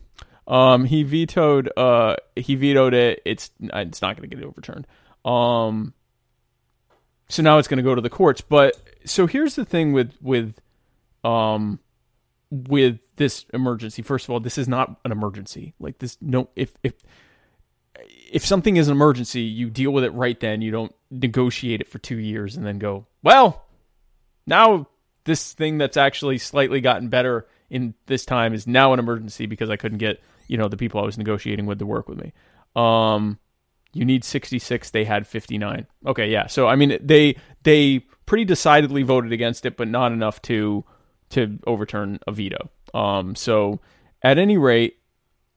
Um, 0.47 0.85
he 0.85 1.03
vetoed. 1.03 1.71
Uh, 1.77 2.17
he 2.35 2.55
vetoed 2.55 2.93
it. 2.93 3.21
It's 3.25 3.51
it's 3.59 4.01
not 4.01 4.17
going 4.17 4.29
to 4.29 4.35
get 4.35 4.43
overturned. 4.43 4.85
Um, 5.23 5.93
so 7.27 7.43
now 7.43 7.57
it's 7.57 7.67
going 7.67 7.77
to 7.77 7.83
go 7.83 7.95
to 7.95 8.01
the 8.01 8.09
courts. 8.09 8.41
But 8.41 8.75
so 9.05 9.27
here's 9.27 9.55
the 9.55 9.65
thing 9.65 9.93
with 9.93 10.13
with 10.21 10.55
um 11.23 11.79
with 12.51 12.99
this 13.15 13.45
emergency. 13.53 14.01
First 14.01 14.25
of 14.25 14.31
all, 14.31 14.39
this 14.39 14.57
is 14.57 14.67
not 14.67 14.99
an 15.03 15.11
emergency. 15.11 15.73
Like 15.79 15.99
this, 15.99 16.17
no. 16.21 16.49
If 16.55 16.73
if 16.83 16.93
if 18.31 18.45
something 18.45 18.77
is 18.77 18.87
an 18.87 18.93
emergency, 18.93 19.41
you 19.41 19.69
deal 19.69 19.91
with 19.91 20.03
it 20.03 20.11
right 20.11 20.39
then. 20.39 20.61
You 20.61 20.71
don't 20.71 20.93
negotiate 21.09 21.81
it 21.81 21.89
for 21.89 21.99
two 21.99 22.17
years 22.17 22.55
and 22.57 22.65
then 22.65 22.79
go, 22.79 23.07
well, 23.23 23.65
now 24.45 24.87
this 25.23 25.53
thing 25.53 25.77
that's 25.77 25.97
actually 25.97 26.37
slightly 26.37 26.81
gotten 26.81 27.09
better 27.09 27.47
in 27.69 27.95
this 28.05 28.25
time 28.25 28.53
is 28.53 28.67
now 28.67 28.93
an 28.93 28.99
emergency 28.99 29.47
because 29.47 29.69
I 29.69 29.75
couldn't 29.75 29.97
get 29.97 30.21
you 30.47 30.57
know 30.57 30.67
the 30.67 30.77
people 30.77 31.01
I 31.01 31.05
was 31.05 31.17
negotiating 31.17 31.65
with 31.65 31.79
to 31.79 31.85
work 31.85 32.07
with 32.07 32.19
me. 32.19 32.33
Um, 32.75 33.39
you 33.95 34.05
need 34.05 34.23
66 34.23 34.91
they 34.91 35.05
had 35.05 35.25
59 35.25 35.87
okay 36.05 36.29
yeah 36.29 36.47
so 36.47 36.67
i 36.67 36.75
mean 36.75 36.97
they 37.01 37.35
they 37.63 37.99
pretty 38.25 38.45
decidedly 38.45 39.03
voted 39.03 39.31
against 39.31 39.65
it 39.65 39.77
but 39.77 39.87
not 39.87 40.11
enough 40.11 40.41
to 40.43 40.83
to 41.29 41.59
overturn 41.65 42.19
a 42.27 42.31
veto. 42.31 42.69
Um 42.93 43.35
so 43.35 43.79
at 44.21 44.37
any 44.37 44.57
rate 44.57 44.97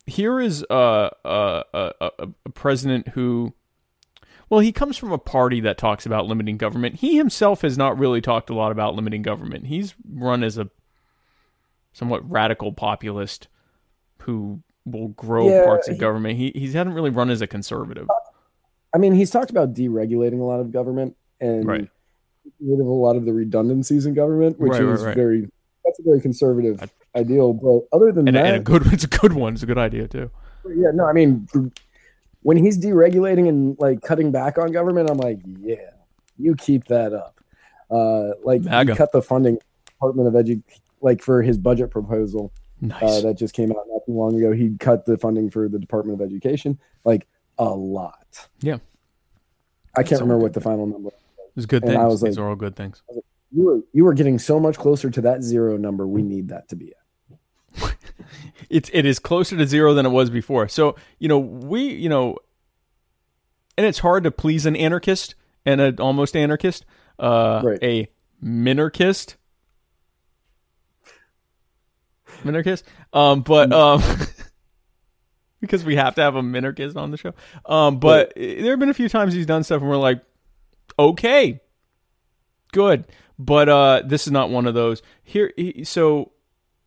here 0.06 0.40
is 0.40 0.64
a 0.70 1.10
a, 1.24 1.64
a, 1.74 1.92
a, 2.00 2.10
a 2.46 2.50
president 2.50 3.08
who 3.08 3.54
well 4.48 4.60
he 4.60 4.72
comes 4.72 4.96
from 4.96 5.12
a 5.12 5.18
party 5.18 5.60
that 5.60 5.78
talks 5.78 6.06
about 6.06 6.26
limiting 6.26 6.56
government. 6.56 6.96
He 6.96 7.16
himself 7.16 7.62
has 7.62 7.76
not 7.76 7.98
really 7.98 8.20
talked 8.20 8.50
a 8.50 8.54
lot 8.54 8.72
about 8.72 8.94
limiting 8.94 9.22
government. 9.22 9.66
He's 9.66 9.94
run 10.10 10.42
as 10.42 10.58
a 10.58 10.70
somewhat 11.92 12.28
radical 12.28 12.72
populist 12.72 13.48
who 14.22 14.62
will 14.90 15.08
grow 15.08 15.48
Yeah, 15.48 15.64
parts 15.64 15.88
of 15.88 15.94
he- 15.94 16.00
government 16.00 16.36
he 16.38 16.52
he 16.54 16.66
hasn't 16.66 16.94
really 16.94 17.10
run 17.10 17.30
as 17.30 17.40
a 17.40 17.46
conservative 17.46 18.06
I 18.94 18.98
mean, 18.98 19.12
he's 19.12 19.30
talked 19.30 19.50
about 19.50 19.74
deregulating 19.74 20.40
a 20.40 20.44
lot 20.44 20.60
of 20.60 20.72
government 20.72 21.14
and 21.40 21.66
Right. 21.66 21.88
rid 22.58 22.80
of 22.80 22.86
a 22.86 22.90
lot 22.90 23.16
of 23.16 23.26
the 23.26 23.34
redundancies 23.34 24.06
in 24.06 24.14
government, 24.14 24.58
which 24.58 24.72
Right, 24.72 24.82
is 24.82 25.04
right. 25.04 25.14
very 25.14 25.48
that's 25.84 26.00
a 26.00 26.02
very 26.02 26.20
conservative 26.20 26.90
ideal. 27.14 27.52
But 27.52 27.82
other 27.96 28.12
than 28.12 28.28
and, 28.28 28.36
that, 28.36 28.46
and 28.46 28.56
a 28.56 28.60
good 28.60 28.82
it's 28.92 29.04
a 29.04 29.08
good 29.08 29.32
one 29.34 29.54
it's 29.54 29.62
a 29.62 29.66
good 29.66 29.78
idea 29.78 30.08
too 30.08 30.30
yeah, 30.74 30.90
no, 30.92 31.06
I 31.06 31.12
mean, 31.12 31.48
when 32.42 32.56
he's 32.56 32.78
deregulating 32.78 33.48
and 33.48 33.76
like 33.78 34.02
cutting 34.02 34.30
back 34.30 34.58
on 34.58 34.70
government, 34.70 35.08
I'm 35.10 35.16
like, 35.16 35.40
yeah, 35.60 35.76
you 36.36 36.54
keep 36.56 36.84
that 36.86 37.12
up. 37.14 37.40
Uh, 37.90 38.32
like 38.44 38.64
cut 38.96 39.12
the 39.12 39.22
funding 39.22 39.58
Department 39.86 40.28
of 40.28 40.34
Edu, 40.34 40.62
like 41.00 41.22
for 41.22 41.42
his 41.42 41.56
budget 41.56 41.90
proposal 41.90 42.52
nice 42.80 43.02
uh, 43.02 43.20
that 43.22 43.34
just 43.38 43.54
came 43.54 43.70
out 43.70 43.84
not 43.88 44.02
too 44.06 44.12
long 44.12 44.36
ago. 44.36 44.52
He 44.52 44.76
cut 44.78 45.06
the 45.06 45.16
funding 45.18 45.50
for 45.50 45.68
the 45.68 45.78
Department 45.78 46.20
of 46.20 46.26
Education 46.26 46.78
like 47.04 47.26
a 47.58 47.64
lot. 47.68 48.48
Yeah. 48.60 48.78
I 49.96 50.02
can't 50.02 50.20
remember 50.20 50.42
what 50.42 50.52
the 50.54 50.60
final 50.60 50.86
number. 50.86 51.10
it's 51.56 51.66
good 51.66 51.82
and 51.82 51.92
things 51.92 52.00
I 52.02 52.06
was 52.06 52.22
like, 52.22 52.30
these 52.30 52.38
are 52.38 52.48
all 52.48 52.54
good 52.56 52.76
things 52.76 53.02
You 53.52 53.64
were 53.64 53.80
you 53.92 54.04
were 54.04 54.14
getting 54.14 54.38
so 54.38 54.60
much 54.60 54.76
closer 54.76 55.10
to 55.10 55.20
that 55.22 55.42
zero 55.42 55.76
number. 55.76 56.06
We 56.06 56.22
need 56.22 56.48
that 56.48 56.68
to 56.68 56.76
be 56.76 56.92
at. 56.92 57.94
it's 58.70 58.90
it 58.92 59.04
is 59.06 59.18
closer 59.18 59.56
to 59.56 59.66
zero 59.66 59.94
than 59.94 60.06
it 60.06 60.10
was 60.10 60.30
before. 60.30 60.68
So 60.68 60.94
you 61.18 61.28
know 61.28 61.38
we 61.38 61.88
you 61.94 62.08
know, 62.08 62.36
and 63.76 63.86
it's 63.86 63.98
hard 64.00 64.24
to 64.24 64.30
please 64.30 64.66
an 64.66 64.76
anarchist 64.76 65.34
and 65.66 65.80
an 65.80 65.98
almost 65.98 66.36
anarchist, 66.36 66.84
uh, 67.18 67.60
Right. 67.64 67.78
a 67.82 68.08
minarchist, 68.42 69.34
minarchist. 72.44 72.82
Um, 73.12 73.42
but 73.42 73.72
um, 73.72 74.02
because 75.60 75.84
we 75.84 75.96
have 75.96 76.14
to 76.16 76.22
have 76.22 76.36
a 76.36 76.42
minarchist 76.42 76.96
on 76.96 77.10
the 77.10 77.16
show. 77.16 77.34
Um, 77.66 77.98
but 77.98 78.32
there 78.36 78.70
have 78.70 78.78
been 78.78 78.88
a 78.88 78.94
few 78.94 79.08
times 79.08 79.34
he's 79.34 79.46
done 79.46 79.64
stuff 79.64 79.80
and 79.80 79.90
we're 79.90 79.96
like, 79.96 80.22
okay, 80.98 81.60
good. 82.72 83.04
But 83.38 83.68
uh, 83.68 84.02
this 84.04 84.26
is 84.26 84.32
not 84.32 84.50
one 84.50 84.66
of 84.66 84.74
those. 84.74 85.02
Here, 85.22 85.52
he, 85.56 85.84
so 85.84 86.32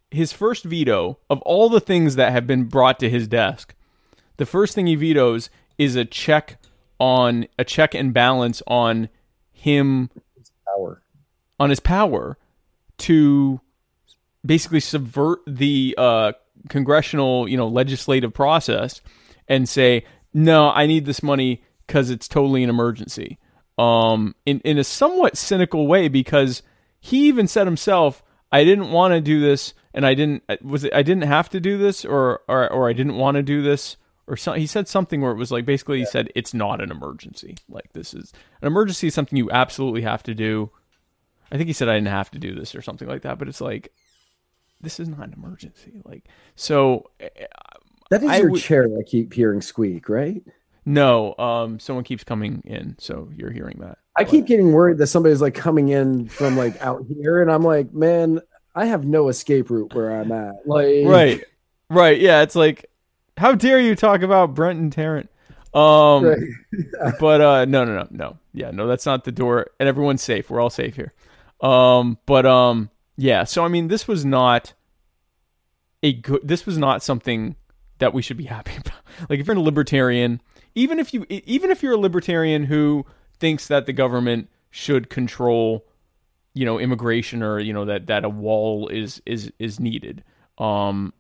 his 0.10 0.34
first 0.34 0.66
veto 0.66 1.18
of 1.30 1.42
all 1.42 1.70
the 1.70 1.80
things 1.80 2.16
that 2.18 2.32
have 2.32 2.46
been 2.46 2.66
brought 2.66 3.00
to 3.00 3.10
his 3.10 3.28
desk, 3.28 3.74
the 4.38 4.46
first 4.46 4.76
thing 4.76 4.88
he 4.88 4.96
vetoes 4.96 5.50
is 5.78 5.96
a 5.96 6.06
check 6.06 6.58
on 7.00 7.48
a 7.58 7.64
check 7.64 7.96
and 7.96 8.14
balance 8.14 8.62
on 8.68 9.10
him 9.52 10.10
Power. 10.68 11.02
on 11.60 11.70
his 11.70 11.80
power 11.80 12.38
to 13.00 13.60
basically 14.46 14.80
subvert 14.80 15.40
the 15.46 15.96
uh, 15.98 16.34
congressional, 16.70 17.48
you 17.48 17.58
know, 17.58 17.68
legislative 17.68 18.34
process 18.34 19.02
and 19.48 19.68
say, 19.68 20.06
"No, 20.34 20.70
I 20.70 20.88
need 20.88 21.06
this 21.06 21.24
money 21.24 21.64
because 21.88 22.10
it's 22.10 22.28
totally 22.28 22.64
an 22.64 22.70
emergency." 22.70 23.38
Um, 23.78 24.36
in 24.46 24.60
in 24.62 24.78
a 24.78 24.84
somewhat 24.84 25.38
cynical 25.38 25.88
way, 25.88 26.08
because 26.08 26.64
he 27.00 27.28
even 27.28 27.48
said 27.48 27.68
himself, 27.68 28.24
"I 28.52 28.64
didn't 28.64 28.92
want 28.92 29.14
to 29.14 29.22
do 29.22 29.40
this, 29.40 29.74
and 29.94 30.06
I 30.06 30.14
didn't 30.14 30.44
was 30.62 30.84
it 30.84 30.94
I 30.94 31.04
didn't 31.04 31.24
have 31.24 31.50
to 31.50 31.60
do 31.60 31.78
this, 31.78 32.06
or 32.06 32.42
or 32.48 32.72
or 32.72 32.90
I 32.90 32.94
didn't 32.94 33.16
want 33.16 33.36
to 33.36 33.44
do 33.44 33.62
this." 33.62 33.98
Or 34.28 34.38
so, 34.38 34.54
he 34.54 34.68
said 34.68 34.88
something 34.88 35.20
where 35.20 35.32
it 35.32 35.38
was 35.38 35.52
like 35.52 35.66
basically 35.66 36.00
he 36.00 36.06
said 36.06 36.32
it's 36.36 36.54
not 36.54 36.80
an 36.80 36.92
emergency. 36.92 37.58
Like 37.68 37.92
this 37.94 38.14
is 38.14 38.32
an 38.62 38.68
emergency 38.68 39.08
is 39.08 39.14
something 39.14 39.38
you 39.38 39.52
absolutely 39.52 40.04
have 40.04 40.24
to 40.24 40.34
do. 40.34 40.72
I 41.52 41.58
think 41.58 41.68
he 41.68 41.74
said 41.74 41.90
I 41.90 41.96
didn't 41.96 42.08
have 42.08 42.32
to 42.32 42.40
do 42.40 42.56
this 42.56 42.74
or 42.74 42.82
something 42.82 43.10
like 43.10 43.24
that, 43.24 43.38
but 43.38 43.50
it's 43.50 43.60
like 43.60 43.92
this 44.82 45.00
is 45.00 45.08
not 45.10 45.28
an 45.28 45.34
emergency. 45.34 46.02
Like 46.06 46.26
so 46.56 47.10
eh, 47.20 47.30
That 48.10 48.24
is 48.24 48.30
I 48.30 48.38
your 48.40 48.52
would- 48.52 48.62
chair. 48.62 48.86
I 49.00 49.04
keep 49.04 49.34
hearing 49.34 49.62
squeak. 49.62 50.10
Right. 50.10 50.44
no, 50.86 51.36
um 51.38 51.80
someone 51.80 52.04
keeps 52.04 52.24
coming 52.24 52.62
in, 52.66 52.96
so 53.00 53.30
you're 53.36 53.52
hearing 53.52 53.78
that. 53.82 53.98
I 54.18 54.24
keep 54.26 54.46
getting 54.46 54.74
worried 54.74 54.98
that 54.98 55.08
somebody's 55.08 55.42
like 55.42 55.56
coming 55.56 55.90
in 55.90 56.28
from 56.28 56.58
like 56.58 56.80
out 56.82 57.06
here, 57.08 57.42
and 57.42 57.50
I'm 57.52 57.64
like, 57.64 57.94
man, 57.94 58.42
I 58.76 58.86
have 58.86 59.06
no 59.06 59.30
escape 59.30 59.70
route 59.70 59.94
where 59.94 60.12
I'm 60.12 60.32
at. 60.32 60.56
Like, 60.66 61.06
Right. 61.06 61.44
Right. 61.90 62.20
Yeah, 62.20 62.42
it's 62.42 62.56
like 62.56 62.86
how 63.38 63.54
dare 63.56 63.80
you 63.80 63.96
talk 63.96 64.22
about 64.22 64.54
Brenton 64.54 64.90
Tarrant? 64.92 65.30
Um 65.74 66.26
right. 66.26 66.40
but 67.20 67.40
uh 67.42 67.66
no 67.66 67.86
no 67.86 67.96
no 67.96 68.08
no. 68.12 68.38
Yeah, 68.54 68.72
no, 68.72 68.88
that's 68.88 69.06
not 69.06 69.24
the 69.24 69.32
door 69.32 69.68
and 69.80 69.88
everyone's 69.88 70.22
safe. 70.22 70.50
We're 70.50 70.60
all 70.60 70.70
safe 70.70 70.96
here. 70.96 71.14
Um 71.62 72.18
but 72.26 72.46
um 72.46 72.90
yeah, 73.22 73.44
so 73.44 73.64
I 73.64 73.68
mean 73.68 73.88
this 73.88 74.08
was 74.08 74.26
not 74.26 74.74
a 76.02 76.14
good 76.14 76.42
this 76.44 76.66
was 76.66 76.78
not 76.78 77.04
something 77.04 77.56
that 78.00 78.14
we 78.14 78.22
should 78.24 78.38
be 78.38 78.44
happy 78.58 78.72
about. 78.78 79.00
Like 79.30 79.40
if 79.40 79.48
you're 79.48 79.56
a 79.56 79.62
libertarian, 79.62 80.42
even 80.74 81.00
if 81.00 81.14
you 81.14 81.26
even 81.30 81.70
if 81.70 81.84
you're 81.84 81.94
a 81.94 81.98
libertarian 81.98 82.64
who 82.64 83.06
thinks 83.40 83.68
that 83.68 83.86
the 83.86 83.94
government 83.94 84.50
should 84.72 85.10
control 85.10 85.86
you 86.54 86.66
know 86.66 86.80
immigration 86.80 87.44
or 87.44 87.60
you 87.60 87.74
know 87.74 87.86
that 87.86 88.08
that 88.08 88.26
a 88.26 88.30
wall 88.30 88.88
is 88.88 89.22
is 89.26 89.52
is 89.60 89.80
needed 89.80 90.24
um 90.58 91.14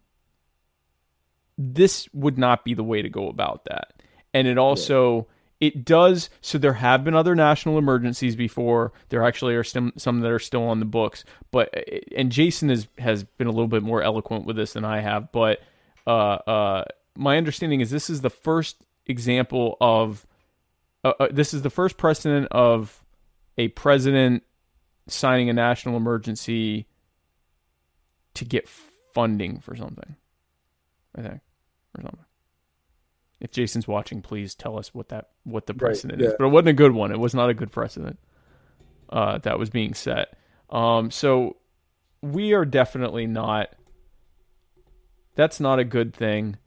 this 1.57 2.09
would 2.13 2.37
not 2.37 2.65
be 2.65 2.73
the 2.73 2.83
way 2.83 3.01
to 3.01 3.09
go 3.09 3.27
about 3.29 3.65
that 3.65 4.01
and 4.33 4.47
it 4.47 4.57
also 4.57 5.27
it 5.61 5.85
does. 5.85 6.31
So 6.41 6.57
there 6.57 6.73
have 6.73 7.03
been 7.03 7.13
other 7.13 7.35
national 7.35 7.77
emergencies 7.77 8.35
before. 8.35 8.91
There 9.09 9.23
actually 9.23 9.55
are 9.55 9.63
some 9.63 9.93
some 9.95 10.19
that 10.21 10.31
are 10.31 10.39
still 10.39 10.63
on 10.63 10.79
the 10.79 10.85
books. 10.85 11.23
But 11.51 11.73
and 12.17 12.31
Jason 12.31 12.71
is, 12.71 12.88
has 12.97 13.23
been 13.23 13.47
a 13.47 13.51
little 13.51 13.67
bit 13.67 13.83
more 13.83 14.01
eloquent 14.01 14.45
with 14.45 14.55
this 14.55 14.73
than 14.73 14.83
I 14.83 14.99
have. 14.99 15.31
But 15.31 15.61
uh, 16.07 16.09
uh, 16.09 16.85
my 17.15 17.38
understanding 17.38 17.79
is 17.79 17.91
this 17.91 18.09
is 18.09 18.21
the 18.21 18.31
first 18.31 18.77
example 19.05 19.77
of 19.79 20.25
uh, 21.03 21.13
uh, 21.19 21.27
this 21.31 21.53
is 21.53 21.61
the 21.61 21.69
first 21.69 21.95
precedent 21.95 22.47
of 22.49 23.03
a 23.57 23.67
president 23.69 24.43
signing 25.07 25.47
a 25.49 25.53
national 25.53 25.95
emergency 25.95 26.88
to 28.33 28.45
get 28.45 28.67
funding 29.13 29.59
for 29.59 29.75
something. 29.75 30.15
I 31.15 31.21
think 31.21 31.41
or 31.97 32.01
something. 32.01 32.25
If 33.41 33.51
Jason's 33.51 33.88
watching, 33.88 34.22
please 34.22 34.53
tell 34.53 34.77
us 34.77 34.93
what 34.93 35.09
that 35.09 35.30
what 35.43 35.65
the 35.65 35.73
precedent 35.73 36.19
right, 36.19 36.26
yeah. 36.26 36.31
is. 36.31 36.35
But 36.38 36.45
it 36.45 36.49
wasn't 36.49 36.69
a 36.69 36.73
good 36.73 36.91
one. 36.93 37.11
It 37.11 37.19
was 37.19 37.34
not 37.34 37.49
a 37.49 37.53
good 37.53 37.72
precedent 37.72 38.19
uh, 39.09 39.39
that 39.39 39.57
was 39.57 39.69
being 39.69 39.95
set. 39.95 40.38
Um, 40.69 41.11
so 41.11 41.57
we 42.22 42.53
are 42.53 42.65
definitely 42.65 43.26
not. 43.27 43.69
That's 45.35 45.59
not 45.59 45.80
a 45.80 45.84
good 45.84 46.13
thing. 46.13 46.57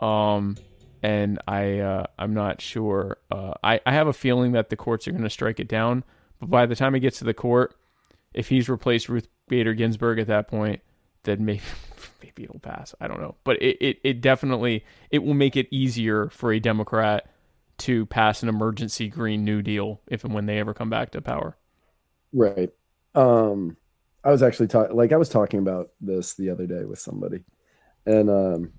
Um, 0.00 0.56
and 1.02 1.38
I 1.46 1.78
uh, 1.78 2.06
I'm 2.18 2.34
not 2.34 2.60
sure. 2.60 3.18
Uh, 3.30 3.54
I 3.62 3.80
I 3.86 3.92
have 3.92 4.08
a 4.08 4.12
feeling 4.12 4.52
that 4.52 4.68
the 4.68 4.76
courts 4.76 5.06
are 5.06 5.12
going 5.12 5.22
to 5.22 5.30
strike 5.30 5.60
it 5.60 5.68
down. 5.68 6.02
But 6.40 6.50
by 6.50 6.66
the 6.66 6.74
time 6.74 6.94
he 6.94 7.00
gets 7.00 7.18
to 7.18 7.24
the 7.24 7.34
court, 7.34 7.74
if 8.34 8.48
he's 8.48 8.68
replaced 8.68 9.08
Ruth 9.08 9.28
Bader 9.48 9.74
Ginsburg 9.74 10.18
at 10.18 10.26
that 10.26 10.48
point, 10.48 10.82
then 11.22 11.44
maybe 11.44 11.62
maybe 12.22 12.44
it'll 12.44 12.60
pass. 12.60 12.94
I 13.00 13.08
don't 13.08 13.20
know, 13.20 13.36
but 13.44 13.60
it, 13.62 13.76
it, 13.80 13.98
it 14.02 14.20
definitely 14.20 14.84
it 15.10 15.22
will 15.22 15.34
make 15.34 15.56
it 15.56 15.68
easier 15.70 16.28
for 16.30 16.52
a 16.52 16.60
Democrat 16.60 17.28
to 17.78 18.06
pass 18.06 18.42
an 18.42 18.48
emergency 18.48 19.08
Green 19.08 19.44
New 19.44 19.62
Deal 19.62 20.00
if 20.06 20.24
and 20.24 20.34
when 20.34 20.46
they 20.46 20.58
ever 20.58 20.74
come 20.74 20.90
back 20.90 21.10
to 21.10 21.20
power. 21.20 21.56
Right. 22.32 22.70
Um, 23.14 23.76
I 24.24 24.30
was 24.30 24.42
actually 24.42 24.68
talking 24.68 24.96
like 24.96 25.12
I 25.12 25.16
was 25.16 25.28
talking 25.28 25.60
about 25.60 25.90
this 26.00 26.34
the 26.34 26.50
other 26.50 26.66
day 26.66 26.84
with 26.84 26.98
somebody, 26.98 27.44
and 28.04 28.28
um, 28.28 28.72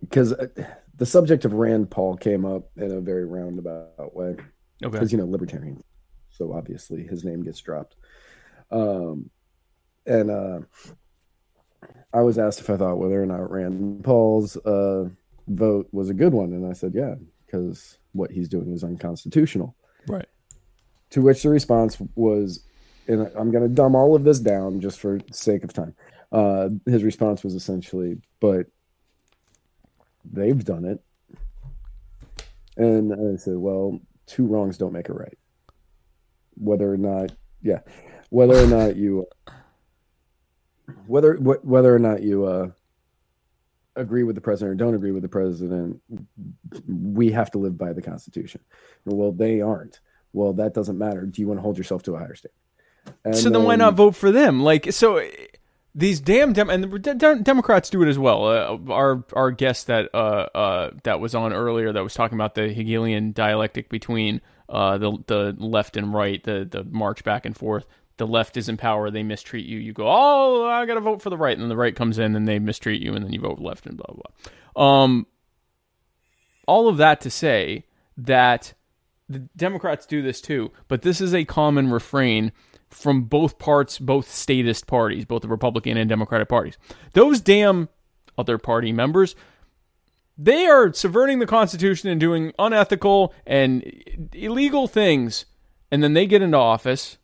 because 0.00 0.32
uh, 0.32 0.46
the 0.96 1.06
subject 1.06 1.44
of 1.44 1.52
Rand 1.52 1.90
Paul 1.90 2.16
came 2.16 2.44
up 2.44 2.70
in 2.76 2.92
a 2.92 3.00
very 3.00 3.24
roundabout 3.24 4.14
way. 4.14 4.36
Okay. 4.84 4.90
Because 4.90 5.12
you 5.12 5.18
know 5.18 5.26
libertarian, 5.26 5.82
so 6.30 6.52
obviously 6.52 7.04
his 7.06 7.24
name 7.24 7.42
gets 7.42 7.60
dropped. 7.60 7.96
Um, 8.70 9.30
and 10.06 10.30
uh, 10.30 10.60
I 12.14 12.20
was 12.20 12.38
asked 12.38 12.60
if 12.60 12.68
I 12.68 12.76
thought 12.76 12.98
whether 12.98 13.22
or 13.22 13.26
not 13.26 13.50
Rand 13.50 14.04
Paul's 14.04 14.56
uh, 14.58 15.08
vote 15.48 15.88
was 15.92 16.10
a 16.10 16.14
good 16.14 16.32
one, 16.32 16.52
and 16.52 16.66
I 16.66 16.72
said, 16.74 16.92
yeah, 16.94 17.14
because 17.46 17.98
what 18.12 18.30
he's 18.30 18.48
doing 18.48 18.72
is 18.72 18.84
unconstitutional. 18.84 19.74
Right. 20.06 20.28
To 21.10 21.22
which 21.22 21.42
the 21.42 21.50
response 21.50 21.98
was, 22.14 22.64
and 23.08 23.30
I'm 23.36 23.50
going 23.50 23.68
to 23.68 23.74
dumb 23.74 23.94
all 23.94 24.14
of 24.14 24.24
this 24.24 24.40
down 24.40 24.80
just 24.80 25.00
for 25.00 25.20
sake 25.30 25.64
of 25.64 25.72
time. 25.72 25.94
Uh, 26.30 26.70
his 26.86 27.04
response 27.04 27.44
was 27.44 27.54
essentially, 27.54 28.20
but 28.40 28.66
they've 30.24 30.64
done 30.64 30.84
it. 30.84 31.02
And 32.76 33.12
I 33.12 33.36
said, 33.36 33.56
well, 33.56 34.00
two 34.26 34.46
wrongs 34.46 34.78
don't 34.78 34.92
make 34.92 35.08
a 35.08 35.12
right. 35.12 35.36
Whether 36.54 36.90
or 36.92 36.96
not, 36.96 37.32
yeah, 37.62 37.80
whether 38.30 38.56
or 38.56 38.66
not 38.66 38.96
you 38.96 39.26
whether 41.06 41.34
whether 41.34 41.94
or 41.94 41.98
not 41.98 42.22
you 42.22 42.46
uh, 42.46 42.70
agree 43.96 44.22
with 44.22 44.34
the 44.34 44.40
president 44.40 44.72
or 44.72 44.84
don't 44.84 44.94
agree 44.94 45.12
with 45.12 45.22
the 45.22 45.28
president, 45.28 46.00
we 46.86 47.30
have 47.32 47.50
to 47.52 47.58
live 47.58 47.76
by 47.76 47.92
the 47.92 48.02
Constitution. 48.02 48.60
Well, 49.04 49.32
they 49.32 49.60
aren't. 49.60 50.00
Well, 50.32 50.54
that 50.54 50.74
doesn't 50.74 50.98
matter. 50.98 51.26
Do 51.26 51.40
you 51.40 51.48
want 51.48 51.58
to 51.58 51.62
hold 51.62 51.78
yourself 51.78 52.02
to 52.04 52.14
a 52.14 52.18
higher 52.18 52.34
standard? 52.34 52.56
And 53.24 53.36
so 53.36 53.44
then, 53.44 53.54
then, 53.54 53.64
why 53.64 53.76
not 53.76 53.94
vote 53.94 54.16
for 54.16 54.30
them? 54.30 54.62
Like 54.62 54.92
so. 54.92 55.26
These 55.94 56.20
damn 56.20 56.54
dem- 56.54 56.70
and 56.70 56.84
the 56.84 56.98
de- 56.98 57.40
Democrats 57.40 57.90
do 57.90 58.02
it 58.02 58.08
as 58.08 58.18
well. 58.18 58.46
Uh, 58.46 58.78
our 58.90 59.24
our 59.34 59.50
guest 59.50 59.88
that 59.88 60.08
uh, 60.14 60.48
uh, 60.54 60.90
that 61.02 61.20
was 61.20 61.34
on 61.34 61.52
earlier 61.52 61.92
that 61.92 62.02
was 62.02 62.14
talking 62.14 62.38
about 62.38 62.54
the 62.54 62.72
Hegelian 62.72 63.32
dialectic 63.32 63.90
between 63.90 64.40
uh, 64.70 64.96
the 64.96 65.18
the 65.26 65.54
left 65.58 65.98
and 65.98 66.14
right, 66.14 66.42
the 66.42 66.66
the 66.70 66.84
march 66.84 67.24
back 67.24 67.44
and 67.44 67.54
forth 67.54 67.84
the 68.16 68.26
left 68.26 68.56
is 68.56 68.68
in 68.68 68.76
power, 68.76 69.10
they 69.10 69.22
mistreat 69.22 69.66
you. 69.66 69.78
You 69.78 69.92
go, 69.92 70.06
oh, 70.06 70.66
I 70.66 70.86
got 70.86 70.94
to 70.94 71.00
vote 71.00 71.22
for 71.22 71.30
the 71.30 71.36
right, 71.36 71.52
and 71.52 71.62
then 71.62 71.68
the 71.68 71.76
right 71.76 71.94
comes 71.94 72.18
in 72.18 72.36
and 72.36 72.46
they 72.46 72.58
mistreat 72.58 73.00
you, 73.00 73.14
and 73.14 73.24
then 73.24 73.32
you 73.32 73.40
vote 73.40 73.58
left, 73.58 73.86
and 73.86 73.96
blah 73.96 74.14
blah. 74.14 74.22
blah. 74.74 75.02
Um, 75.02 75.26
all 76.66 76.88
of 76.88 76.98
that 76.98 77.20
to 77.22 77.30
say 77.30 77.84
that 78.16 78.74
the 79.28 79.40
Democrats 79.56 80.06
do 80.06 80.22
this 80.22 80.40
too, 80.40 80.70
but 80.88 81.02
this 81.02 81.20
is 81.20 81.34
a 81.34 81.44
common 81.44 81.90
refrain 81.90 82.52
from 82.90 83.22
both 83.22 83.58
parts, 83.58 83.98
both 83.98 84.30
statist 84.30 84.86
parties, 84.86 85.24
both 85.24 85.42
the 85.42 85.48
Republican 85.48 85.96
and 85.96 86.08
Democratic 86.08 86.48
parties. 86.48 86.76
Those 87.14 87.40
damn 87.40 87.88
other 88.36 88.58
party 88.58 88.92
members, 88.92 89.34
they 90.36 90.66
are 90.66 90.92
subverting 90.92 91.38
the 91.38 91.46
Constitution 91.46 92.10
and 92.10 92.20
doing 92.20 92.52
unethical 92.58 93.34
and 93.46 93.82
illegal 94.32 94.86
things, 94.86 95.46
and 95.90 96.02
then 96.02 96.12
they 96.12 96.26
get 96.26 96.42
into 96.42 96.58
office 96.58 97.18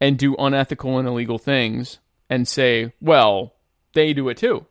and 0.00 0.18
do 0.18 0.36
unethical 0.36 0.98
and 0.98 1.08
illegal 1.08 1.38
things 1.38 1.98
and 2.30 2.46
say, 2.46 2.92
well, 3.00 3.54
they 3.94 4.12
do 4.12 4.28
it 4.28 4.36
too. 4.36 4.66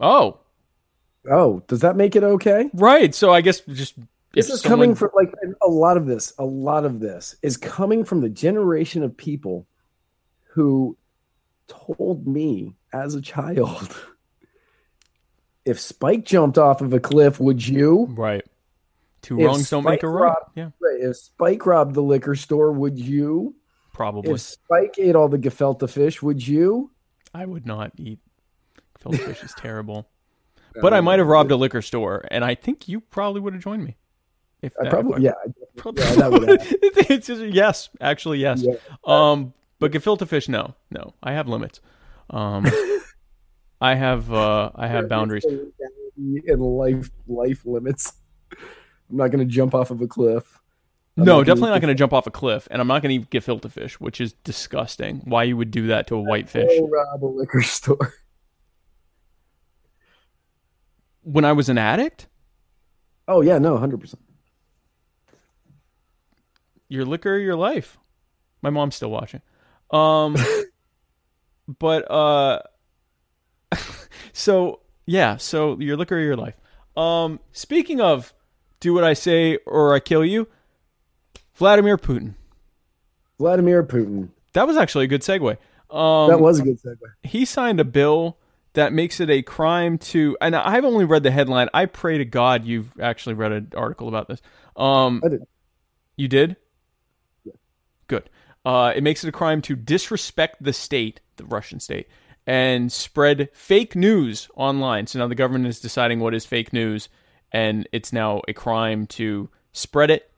Oh. 0.00 0.40
Oh, 1.30 1.62
does 1.68 1.80
that 1.80 1.96
make 1.96 2.16
it 2.16 2.24
okay? 2.24 2.70
Right. 2.72 3.14
So 3.14 3.32
I 3.32 3.40
guess 3.40 3.60
just 3.60 3.94
this 4.32 4.48
is 4.48 4.62
someone... 4.62 4.78
coming 4.78 4.94
from 4.94 5.10
like 5.14 5.32
a 5.62 5.68
lot 5.68 5.96
of 5.96 6.06
this, 6.06 6.32
a 6.38 6.44
lot 6.44 6.84
of 6.84 7.00
this 7.00 7.36
is 7.42 7.56
coming 7.56 8.04
from 8.04 8.20
the 8.20 8.30
generation 8.30 9.02
of 9.02 9.16
people 9.16 9.66
who 10.52 10.96
told 11.68 12.26
me 12.26 12.74
as 12.92 13.14
a 13.14 13.20
child 13.20 13.94
if 15.64 15.78
Spike 15.78 16.24
jumped 16.24 16.58
off 16.58 16.80
of 16.80 16.92
a 16.92 17.00
cliff, 17.00 17.38
would 17.38 17.66
you? 17.66 18.06
Right. 18.10 18.44
Two 19.22 19.38
if 19.38 19.46
wrongs 19.46 19.68
don't 19.68 19.84
make 19.84 20.02
a 20.02 20.08
right. 20.08 20.28
Robbed, 20.28 20.50
yeah. 20.54 20.70
If 20.80 21.16
Spike 21.16 21.66
robbed 21.66 21.94
the 21.94 22.02
liquor 22.02 22.34
store, 22.34 22.72
would 22.72 22.98
you? 22.98 23.54
Probably. 23.92 24.32
If 24.32 24.40
Spike 24.40 24.94
ate 24.98 25.14
all 25.14 25.28
the 25.28 25.38
gefilte 25.38 25.88
fish, 25.90 26.22
would 26.22 26.46
you? 26.46 26.90
I 27.34 27.44
would 27.44 27.66
not 27.66 27.92
eat 27.96 28.18
gefilte 28.98 29.18
fish. 29.26 29.42
is 29.42 29.54
terrible. 29.54 30.08
But 30.80 30.94
I 30.94 31.00
might 31.00 31.18
have 31.18 31.26
robbed 31.26 31.50
a 31.50 31.56
liquor 31.56 31.82
store, 31.82 32.24
and 32.30 32.44
I 32.44 32.54
think 32.54 32.88
you 32.88 33.00
probably 33.00 33.40
would 33.40 33.54
have 33.54 33.62
joined 33.62 33.84
me. 33.84 33.96
If 34.62 34.74
I 34.80 34.88
probably, 34.88 35.22
yeah, 35.22 35.32
probably, 35.76 36.04
yeah, 36.04 36.14
that 36.14 36.30
would 36.30 36.48
it's 37.10 37.26
just, 37.26 37.42
yes, 37.42 37.88
actually, 38.00 38.38
yes. 38.38 38.62
Yeah. 38.62 38.74
Um, 39.04 39.54
but 39.78 39.90
gefilte 39.90 40.28
fish, 40.28 40.48
no, 40.48 40.74
no. 40.90 41.14
I 41.22 41.32
have 41.32 41.48
limits. 41.48 41.80
Um, 42.28 42.66
I 43.80 43.94
have, 43.94 44.30
uh, 44.32 44.70
I 44.74 44.86
have 44.86 45.08
boundaries. 45.08 45.44
And 45.46 46.60
life, 46.60 47.10
life 47.26 47.64
limits. 47.64 48.12
I'm 49.10 49.16
not 49.16 49.30
going 49.30 49.46
to 49.46 49.52
jump 49.52 49.74
off 49.74 49.90
of 49.90 50.00
a 50.00 50.06
cliff. 50.06 50.60
I'm 51.16 51.24
no, 51.24 51.42
definitely 51.42 51.70
not 51.70 51.80
going 51.80 51.94
to 51.94 51.98
jump 51.98 52.12
off 52.12 52.26
a 52.26 52.30
cliff, 52.30 52.68
and 52.70 52.80
I'm 52.80 52.86
not 52.86 53.02
going 53.02 53.20
to 53.20 53.26
gefilte 53.26 53.70
fish, 53.70 53.98
which 54.00 54.20
is 54.20 54.32
disgusting. 54.32 55.22
Why 55.24 55.42
you 55.42 55.56
would 55.56 55.70
do 55.70 55.88
that 55.88 56.06
to 56.06 56.14
a 56.14 56.20
white 56.20 56.48
fish? 56.48 56.70
rob 56.80 57.24
a 57.24 57.26
liquor 57.26 57.62
store. 57.62 58.14
When 61.22 61.44
I 61.44 61.52
was 61.52 61.68
an 61.68 61.78
addict. 61.78 62.28
Oh 63.28 63.42
yeah, 63.42 63.58
no, 63.58 63.76
hundred 63.76 64.00
percent. 64.00 64.22
Your 66.88 67.04
liquor, 67.04 67.36
your 67.38 67.56
life. 67.56 67.98
My 68.62 68.70
mom's 68.70 68.96
still 68.96 69.10
watching. 69.10 69.42
Um, 69.90 70.36
but 71.78 72.10
uh, 72.10 72.60
so 74.32 74.80
yeah, 75.06 75.36
so 75.36 75.78
your 75.78 75.96
liquor, 75.96 76.18
your 76.18 76.36
life. 76.36 76.56
Um, 76.96 77.40
speaking 77.52 78.00
of 78.00 78.32
do 78.80 78.94
what 78.94 79.04
I 79.04 79.12
say 79.12 79.58
or 79.66 79.94
I 79.94 80.00
kill 80.00 80.24
you. 80.24 80.48
Vladimir 81.54 81.98
Putin. 81.98 82.34
Vladimir 83.38 83.82
Putin. 83.82 84.30
That 84.54 84.66
was 84.66 84.76
actually 84.76 85.04
a 85.04 85.08
good 85.08 85.22
segue. 85.22 85.56
Um, 85.90 86.30
that 86.30 86.40
was 86.40 86.60
a 86.60 86.62
good 86.62 86.80
segue. 86.82 86.96
He 87.22 87.44
signed 87.44 87.80
a 87.80 87.84
bill 87.84 88.38
that 88.74 88.92
makes 88.92 89.20
it 89.20 89.30
a 89.30 89.42
crime 89.42 89.98
to, 89.98 90.36
and 90.40 90.54
I've 90.54 90.84
only 90.84 91.04
read 91.04 91.22
the 91.22 91.30
headline. 91.30 91.68
I 91.74 91.86
pray 91.86 92.18
to 92.18 92.24
God 92.24 92.64
you've 92.64 92.92
actually 93.00 93.34
read 93.34 93.52
an 93.52 93.72
article 93.76 94.08
about 94.08 94.28
this. 94.28 94.40
Um, 94.76 95.20
I 95.24 95.28
did. 95.28 95.42
You 96.16 96.28
did? 96.28 96.56
Yeah. 97.44 97.52
Good. 98.06 98.30
Uh, 98.64 98.92
it 98.94 99.02
makes 99.02 99.24
it 99.24 99.28
a 99.28 99.32
crime 99.32 99.62
to 99.62 99.74
disrespect 99.74 100.62
the 100.62 100.72
state, 100.72 101.20
the 101.36 101.44
Russian 101.44 101.80
state, 101.80 102.08
and 102.46 102.92
spread 102.92 103.48
fake 103.52 103.96
news 103.96 104.48
online. 104.54 105.06
So 105.06 105.18
now 105.18 105.26
the 105.26 105.34
government 105.34 105.66
is 105.66 105.80
deciding 105.80 106.20
what 106.20 106.34
is 106.34 106.46
fake 106.46 106.72
news 106.72 107.08
and 107.52 107.88
it's 107.92 108.12
now 108.12 108.42
a 108.48 108.52
crime 108.52 109.06
to 109.06 109.48
spread 109.72 110.10
it 110.10 110.30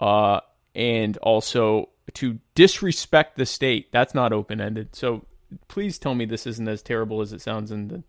uh, 0.00 0.40
and 0.74 1.16
also 1.18 1.88
to 2.14 2.38
disrespect 2.54 3.36
the 3.36 3.46
state. 3.46 3.92
That's 3.92 4.14
not 4.14 4.32
open 4.32 4.60
ended. 4.60 4.94
So 4.94 5.24
please 5.68 5.98
tell 5.98 6.14
me 6.14 6.24
this 6.24 6.46
isn't 6.46 6.68
as 6.68 6.82
terrible 6.82 7.20
as 7.20 7.32
it 7.32 7.40
sounds 7.40 7.70
in 7.70 7.88
the 7.88 8.02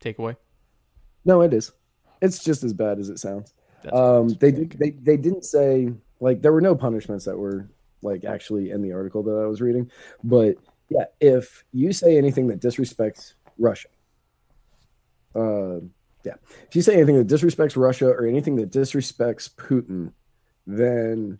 takeaway. 0.00 0.36
No, 1.24 1.42
it 1.42 1.52
is. 1.52 1.72
It's 2.22 2.42
just 2.42 2.64
as 2.64 2.72
bad 2.72 2.98
as 2.98 3.08
it 3.08 3.18
sounds. 3.18 3.54
Um, 3.92 4.28
they 4.28 4.52
did. 4.52 4.72
They 4.72 4.90
they 4.90 5.16
didn't 5.16 5.44
say 5.44 5.92
like 6.20 6.42
there 6.42 6.52
were 6.52 6.60
no 6.60 6.74
punishments 6.74 7.24
that 7.24 7.38
were 7.38 7.68
like 8.02 8.24
actually 8.24 8.70
in 8.70 8.82
the 8.82 8.92
article 8.92 9.22
that 9.22 9.32
I 9.32 9.46
was 9.46 9.60
reading, 9.60 9.90
but 10.22 10.56
yeah, 10.90 11.04
if 11.20 11.64
you 11.72 11.92
say 11.92 12.18
anything 12.18 12.48
that 12.48 12.60
disrespects 12.60 13.34
Russia, 13.58 13.88
uh, 15.34 15.80
yeah, 16.24 16.34
if 16.68 16.76
you 16.76 16.82
say 16.82 16.94
anything 16.94 17.16
that 17.16 17.26
disrespects 17.26 17.76
Russia 17.76 18.08
or 18.08 18.26
anything 18.26 18.56
that 18.56 18.70
disrespects 18.70 19.50
Putin, 19.54 20.12
then 20.66 21.38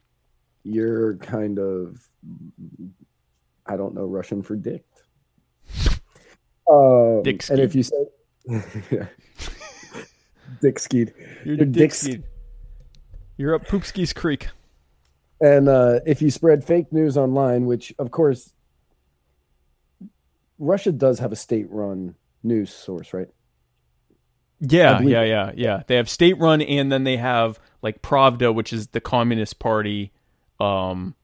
you're 0.65 1.17
kind 1.17 1.59
of 1.59 2.09
I 3.67 3.77
don't 3.77 3.95
know 3.95 4.07
Russian 4.07 4.43
for 4.43 4.57
dick. 4.57 4.85
Um, 6.71 7.23
Dick 7.25 7.49
and 7.51 7.59
if 7.59 7.75
you 7.75 7.83
say 7.83 8.07
yeah. 8.91 9.07
dick 10.61 10.79
skied. 10.79 11.13
You're, 11.45 11.57
You're 11.57 11.67
dick 11.67 11.93
skied. 11.93 12.23
You're 13.37 13.55
up 13.55 13.67
Poopskis 13.67 14.15
Creek. 14.15 14.49
And 15.41 15.69
uh, 15.69 16.01
if 16.07 16.21
you 16.21 16.31
spread 16.31 16.65
fake 16.65 16.93
news 16.93 17.17
online, 17.17 17.65
which 17.65 17.95
of 17.99 18.11
course, 18.11 18.53
Russia 20.59 20.93
does 20.93 21.19
have 21.19 21.33
a 21.33 21.37
state-run 21.37 22.15
news 22.43 22.73
source, 22.73 23.15
right? 23.15 23.29
Yeah, 24.61 25.01
yeah, 25.01 25.23
yeah, 25.23 25.53
yeah. 25.55 25.83
They 25.87 25.97
have 25.97 26.09
state 26.09 26.39
run, 26.39 26.61
and 26.61 26.93
then 26.93 27.05
they 27.05 27.17
have 27.17 27.59
like 27.83 28.03
Pravda, 28.03 28.55
which 28.55 28.73
is 28.73 28.89
the 28.89 29.01
Communist 29.01 29.59
Party 29.59 30.13
um, 30.61 31.15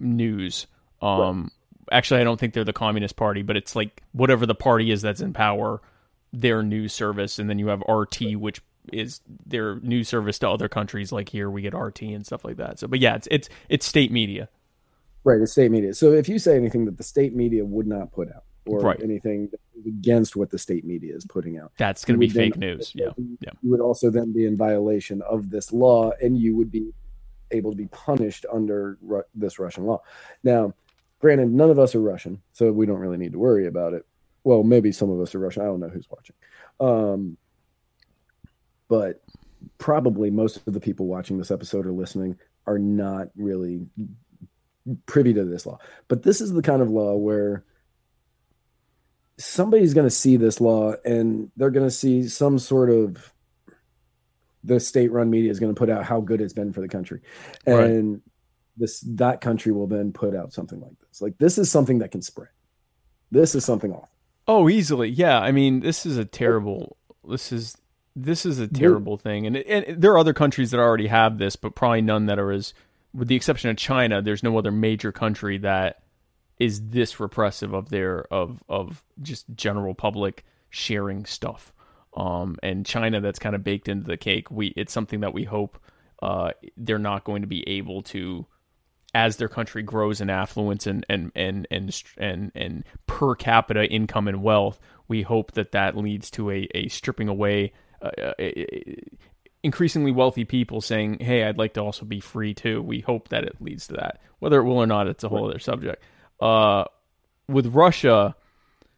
news. 0.00 0.66
Um, 1.02 1.50
Actually, 1.90 2.20
I 2.20 2.24
don't 2.24 2.38
think 2.38 2.54
they're 2.54 2.64
the 2.64 2.72
Communist 2.72 3.16
Party, 3.16 3.42
but 3.42 3.56
it's 3.56 3.74
like 3.74 4.02
whatever 4.12 4.46
the 4.46 4.54
party 4.54 4.90
is 4.90 5.02
that's 5.02 5.20
in 5.20 5.32
power, 5.32 5.80
their 6.32 6.62
news 6.62 6.92
service, 6.92 7.38
and 7.38 7.48
then 7.48 7.58
you 7.58 7.68
have 7.68 7.82
RT, 7.88 8.36
which 8.36 8.60
is 8.92 9.20
their 9.46 9.76
news 9.80 10.08
service 10.08 10.38
to 10.40 10.48
other 10.50 10.68
countries. 10.68 11.12
Like 11.12 11.28
here, 11.28 11.50
we 11.50 11.62
get 11.62 11.74
RT 11.74 12.02
and 12.02 12.26
stuff 12.26 12.44
like 12.44 12.56
that. 12.56 12.78
So, 12.78 12.88
but 12.88 12.98
yeah, 12.98 13.14
it's 13.14 13.28
it's 13.30 13.48
it's 13.68 13.86
state 13.86 14.12
media. 14.12 14.48
Right, 15.24 15.40
it's 15.40 15.52
state 15.52 15.70
media. 15.70 15.94
So 15.94 16.12
if 16.12 16.28
you 16.28 16.38
say 16.38 16.56
anything 16.56 16.84
that 16.86 16.96
the 16.96 17.02
state 17.02 17.34
media 17.34 17.64
would 17.64 17.86
not 17.86 18.12
put 18.12 18.28
out, 18.28 18.44
or 18.68 18.80
Right. 18.80 19.02
anything 19.02 19.50
against 19.86 20.36
what 20.36 20.50
the 20.50 20.58
state 20.58 20.84
media 20.84 21.14
is 21.14 21.24
putting 21.24 21.58
out, 21.58 21.72
That's 21.78 22.04
going 22.04 22.14
to 22.14 22.18
be 22.18 22.26
would 22.26 22.34
then- 22.34 22.50
fake 22.52 22.58
news. 22.58 22.92
Yeah, 22.94 23.12
yeah. 23.40 23.50
you 23.62 23.70
would 23.70 23.80
also 23.80 24.10
then 24.10 24.32
be 24.32 24.44
in 24.46 24.56
violation 24.56 25.22
of 25.22 25.50
this 25.50 25.72
law, 25.72 26.12
and 26.22 26.36
you 26.38 26.56
would 26.56 26.70
be 26.70 26.92
able 27.50 27.70
to 27.70 27.76
be 27.76 27.86
punished 27.86 28.44
under 28.52 28.98
Ru- 29.00 29.22
this 29.34 29.58
Russian 29.58 29.84
law. 29.84 30.02
Now, 30.44 30.74
granted, 31.20 31.50
none 31.50 31.70
of 31.70 31.78
us 31.78 31.94
are 31.94 32.00
Russian, 32.00 32.42
so 32.52 32.70
we 32.72 32.84
don't 32.86 32.98
really 32.98 33.16
need 33.16 33.32
to 33.32 33.38
worry 33.38 33.66
about 33.66 33.94
it. 33.94 34.04
Well, 34.44 34.62
maybe 34.62 34.92
some 34.92 35.10
of 35.10 35.20
us 35.20 35.34
are 35.34 35.38
Russian. 35.38 35.62
I 35.62 35.66
don't 35.66 35.80
know 35.80 35.88
who's 35.88 36.08
watching. 36.10 36.36
Um, 36.80 37.36
but 38.88 39.22
probably 39.78 40.30
most 40.30 40.66
of 40.66 40.72
the 40.72 40.80
people 40.80 41.06
watching 41.06 41.38
this 41.38 41.50
episode 41.50 41.86
or 41.86 41.92
listening 41.92 42.38
are 42.66 42.78
not 42.78 43.28
really 43.36 43.86
privy 45.06 45.34
to 45.34 45.44
this 45.44 45.66
law. 45.66 45.78
But 46.06 46.22
this 46.22 46.40
is 46.40 46.52
the 46.52 46.62
kind 46.62 46.80
of 46.80 46.88
law 46.90 47.16
where 47.16 47.64
somebody's 49.38 49.94
going 49.94 50.06
to 50.06 50.10
see 50.14 50.36
this 50.36 50.60
law 50.60 50.94
and 51.04 51.50
they're 51.56 51.70
going 51.70 51.86
to 51.86 51.94
see 51.94 52.28
some 52.28 52.58
sort 52.58 52.90
of 52.90 53.32
the 54.64 54.80
state-run 54.80 55.30
media 55.30 55.50
is 55.50 55.60
going 55.60 55.72
to 55.74 55.78
put 55.78 55.88
out 55.88 56.04
how 56.04 56.20
good 56.20 56.40
it's 56.40 56.52
been 56.52 56.72
for 56.72 56.80
the 56.80 56.88
country, 56.88 57.20
Right. 57.66 57.84
and 57.90 58.20
this 58.76 59.00
that 59.00 59.40
country 59.40 59.72
will 59.72 59.86
then 59.86 60.12
put 60.12 60.34
out 60.34 60.52
something 60.52 60.80
like 60.80 60.98
this. 61.08 61.22
Like 61.22 61.38
this 61.38 61.58
is 61.58 61.70
something 61.70 61.98
that 62.00 62.10
can 62.10 62.22
spread. 62.22 62.48
This 63.30 63.54
is 63.54 63.64
something 63.64 63.92
awful. 63.92 64.08
Oh, 64.46 64.68
easily. 64.68 65.08
Yeah. 65.10 65.38
I 65.38 65.52
mean, 65.52 65.80
this 65.80 66.06
is 66.06 66.16
a 66.16 66.24
terrible. 66.24 66.96
This 67.28 67.52
is 67.52 67.76
this 68.16 68.44
is 68.44 68.58
a 68.58 68.66
terrible 68.66 69.16
thing, 69.16 69.46
and, 69.46 69.56
it, 69.56 69.66
and 69.68 70.02
there 70.02 70.10
are 70.12 70.18
other 70.18 70.34
countries 70.34 70.72
that 70.72 70.80
already 70.80 71.06
have 71.06 71.38
this, 71.38 71.54
but 71.54 71.76
probably 71.76 72.02
none 72.02 72.26
that 72.26 72.38
are 72.40 72.50
as, 72.50 72.74
with 73.14 73.28
the 73.28 73.36
exception 73.36 73.70
of 73.70 73.76
China. 73.76 74.20
There's 74.22 74.42
no 74.42 74.58
other 74.58 74.72
major 74.72 75.12
country 75.12 75.58
that 75.58 76.02
is 76.58 76.88
this 76.88 77.20
repressive 77.20 77.72
of 77.72 77.88
their 77.88 78.32
of 78.32 78.62
of 78.68 79.02
just 79.22 79.46
general 79.54 79.94
public 79.94 80.44
sharing 80.70 81.24
stuff. 81.24 81.72
Um, 82.16 82.56
and 82.62 82.84
China, 82.84 83.20
that's 83.20 83.38
kind 83.38 83.54
of 83.54 83.62
baked 83.62 83.88
into 83.88 84.06
the 84.06 84.16
cake. 84.16 84.50
We 84.50 84.68
it's 84.76 84.92
something 84.92 85.20
that 85.20 85.34
we 85.34 85.44
hope 85.44 85.78
uh, 86.22 86.50
they're 86.76 86.98
not 86.98 87.24
going 87.24 87.42
to 87.42 87.48
be 87.48 87.66
able 87.68 88.02
to 88.02 88.46
as 89.14 89.36
their 89.36 89.48
country 89.48 89.82
grows 89.82 90.20
in 90.20 90.30
affluence 90.30 90.86
and 90.86 91.04
and 91.08 91.32
and 91.34 91.66
and 91.70 92.02
and, 92.16 92.52
and 92.54 92.84
per 93.06 93.34
capita 93.34 93.86
income 93.86 94.28
and 94.28 94.42
wealth, 94.42 94.78
we 95.06 95.22
hope 95.22 95.52
that 95.52 95.72
that 95.72 95.96
leads 95.96 96.30
to 96.32 96.50
a, 96.50 96.68
a 96.74 96.88
stripping 96.88 97.28
away. 97.28 97.72
Uh, 98.00 98.32
uh, 98.38 98.44
increasingly 99.64 100.12
wealthy 100.12 100.44
people 100.44 100.80
saying, 100.80 101.18
"Hey, 101.20 101.44
I'd 101.44 101.58
like 101.58 101.74
to 101.74 101.80
also 101.80 102.04
be 102.04 102.20
free 102.20 102.54
too." 102.54 102.82
We 102.82 103.00
hope 103.00 103.28
that 103.28 103.44
it 103.44 103.56
leads 103.60 103.88
to 103.88 103.94
that. 103.94 104.20
Whether 104.38 104.60
it 104.60 104.64
will 104.64 104.78
or 104.78 104.86
not, 104.86 105.08
it's 105.08 105.24
a 105.24 105.28
whole 105.28 105.48
other 105.48 105.58
subject. 105.58 106.02
Uh, 106.40 106.84
with 107.48 107.66
Russia, 107.74 108.34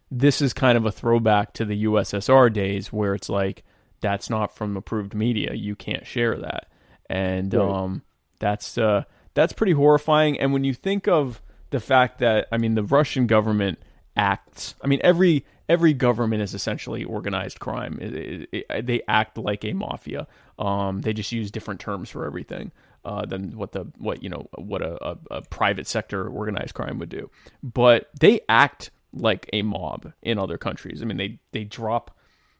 this 0.09 0.41
is 0.41 0.53
kind 0.53 0.77
of 0.77 0.85
a 0.85 0.91
throwback 0.91 1.53
to 1.53 1.65
the 1.65 1.85
USSR 1.85 2.51
days, 2.51 2.91
where 2.91 3.13
it's 3.15 3.29
like 3.29 3.63
that's 4.01 4.29
not 4.29 4.55
from 4.55 4.75
approved 4.77 5.13
media. 5.13 5.53
You 5.53 5.75
can't 5.75 6.05
share 6.05 6.37
that, 6.37 6.67
and 7.09 7.53
Right. 7.53 7.69
um, 7.69 8.01
that's 8.39 8.77
uh, 8.77 9.03
that's 9.33 9.53
pretty 9.53 9.73
horrifying. 9.73 10.39
And 10.39 10.51
when 10.53 10.63
you 10.63 10.73
think 10.73 11.07
of 11.07 11.41
the 11.69 11.79
fact 11.79 12.19
that 12.19 12.47
I 12.51 12.57
mean, 12.57 12.75
the 12.75 12.83
Russian 12.83 13.27
government 13.27 13.79
acts. 14.17 14.75
I 14.81 14.87
mean, 14.87 14.99
every 15.03 15.45
every 15.69 15.93
government 15.93 16.41
is 16.41 16.53
essentially 16.53 17.05
organized 17.05 17.59
crime. 17.61 17.97
It- 18.01 18.13
it- 18.51 18.65
it- 18.69 18.85
they 18.85 19.01
act 19.07 19.37
like 19.37 19.63
a 19.63 19.71
mafia. 19.71 20.27
Um, 20.59 20.99
they 20.99 21.13
just 21.13 21.31
use 21.31 21.49
different 21.49 21.79
terms 21.79 22.09
for 22.09 22.25
everything 22.25 22.73
uh, 23.03 23.25
than 23.25 23.57
what 23.57 23.71
the 23.71 23.85
what 23.97 24.23
you 24.23 24.29
know 24.29 24.47
what 24.55 24.81
a, 24.81 25.03
a, 25.05 25.17
a 25.31 25.41
private 25.43 25.87
sector 25.87 26.27
organized 26.27 26.73
crime 26.73 26.99
would 26.99 27.09
do. 27.09 27.29
But 27.63 28.09
they 28.19 28.41
act 28.47 28.91
like 29.13 29.49
a 29.53 29.61
mob 29.61 30.13
in 30.21 30.37
other 30.37 30.57
countries. 30.57 31.01
I 31.01 31.05
mean, 31.05 31.17
they 31.17 31.39
they 31.51 31.63
drop 31.63 32.15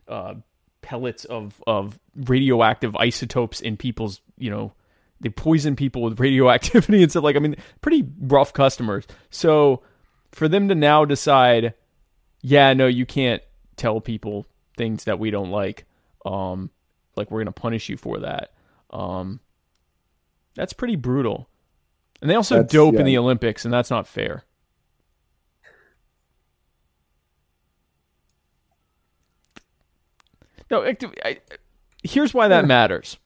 uh, 0.07 0.35
pellets 0.81 1.26
of 1.26 1.61
of 1.68 1.99
radioactive 2.15 2.95
isotopes 2.95 3.61
in 3.61 3.77
people's 3.77 4.22
you 4.38 4.49
know 4.49 4.73
they 5.19 5.30
poison 5.30 5.76
people 5.76 6.01
with 6.01 6.19
radioactivity 6.19 7.03
and 7.03 7.11
stuff 7.11 7.23
like 7.23 7.35
I 7.35 7.39
mean 7.39 7.55
pretty 7.81 8.07
rough 8.19 8.53
customers. 8.53 9.05
So 9.30 9.84
for 10.31 10.47
them 10.47 10.69
to 10.69 10.76
now 10.76 11.05
decide, 11.05 11.73
yeah, 12.41 12.73
no, 12.73 12.88
you 12.88 13.05
can't 13.05 13.41
tell 13.76 14.01
people 14.01 14.45
things 14.77 15.03
that 15.03 15.19
we 15.19 15.30
don't 15.30 15.51
like. 15.51 15.85
Um, 16.26 16.69
like 17.15 17.30
we're 17.30 17.41
gonna 17.41 17.51
punish 17.51 17.89
you 17.89 17.97
for 17.97 18.19
that. 18.19 18.53
Um, 18.89 19.39
that's 20.56 20.73
pretty 20.73 20.95
brutal. 20.95 21.48
And 22.22 22.30
they 22.30 22.36
also 22.36 22.56
That's- 22.56 22.72
dope 22.72 22.95
in 22.95 23.06
the 23.06 23.18
Olympics, 23.18 23.65
and 23.65 23.73
that's 23.73 23.90
not 23.90 24.07
fair. 24.07 24.44
No, 30.69 30.84
I, 30.84 30.95
I- 31.26 31.38
here's 32.03 32.34
why 32.34 32.48
that 32.48 32.65
matters. 32.65 33.18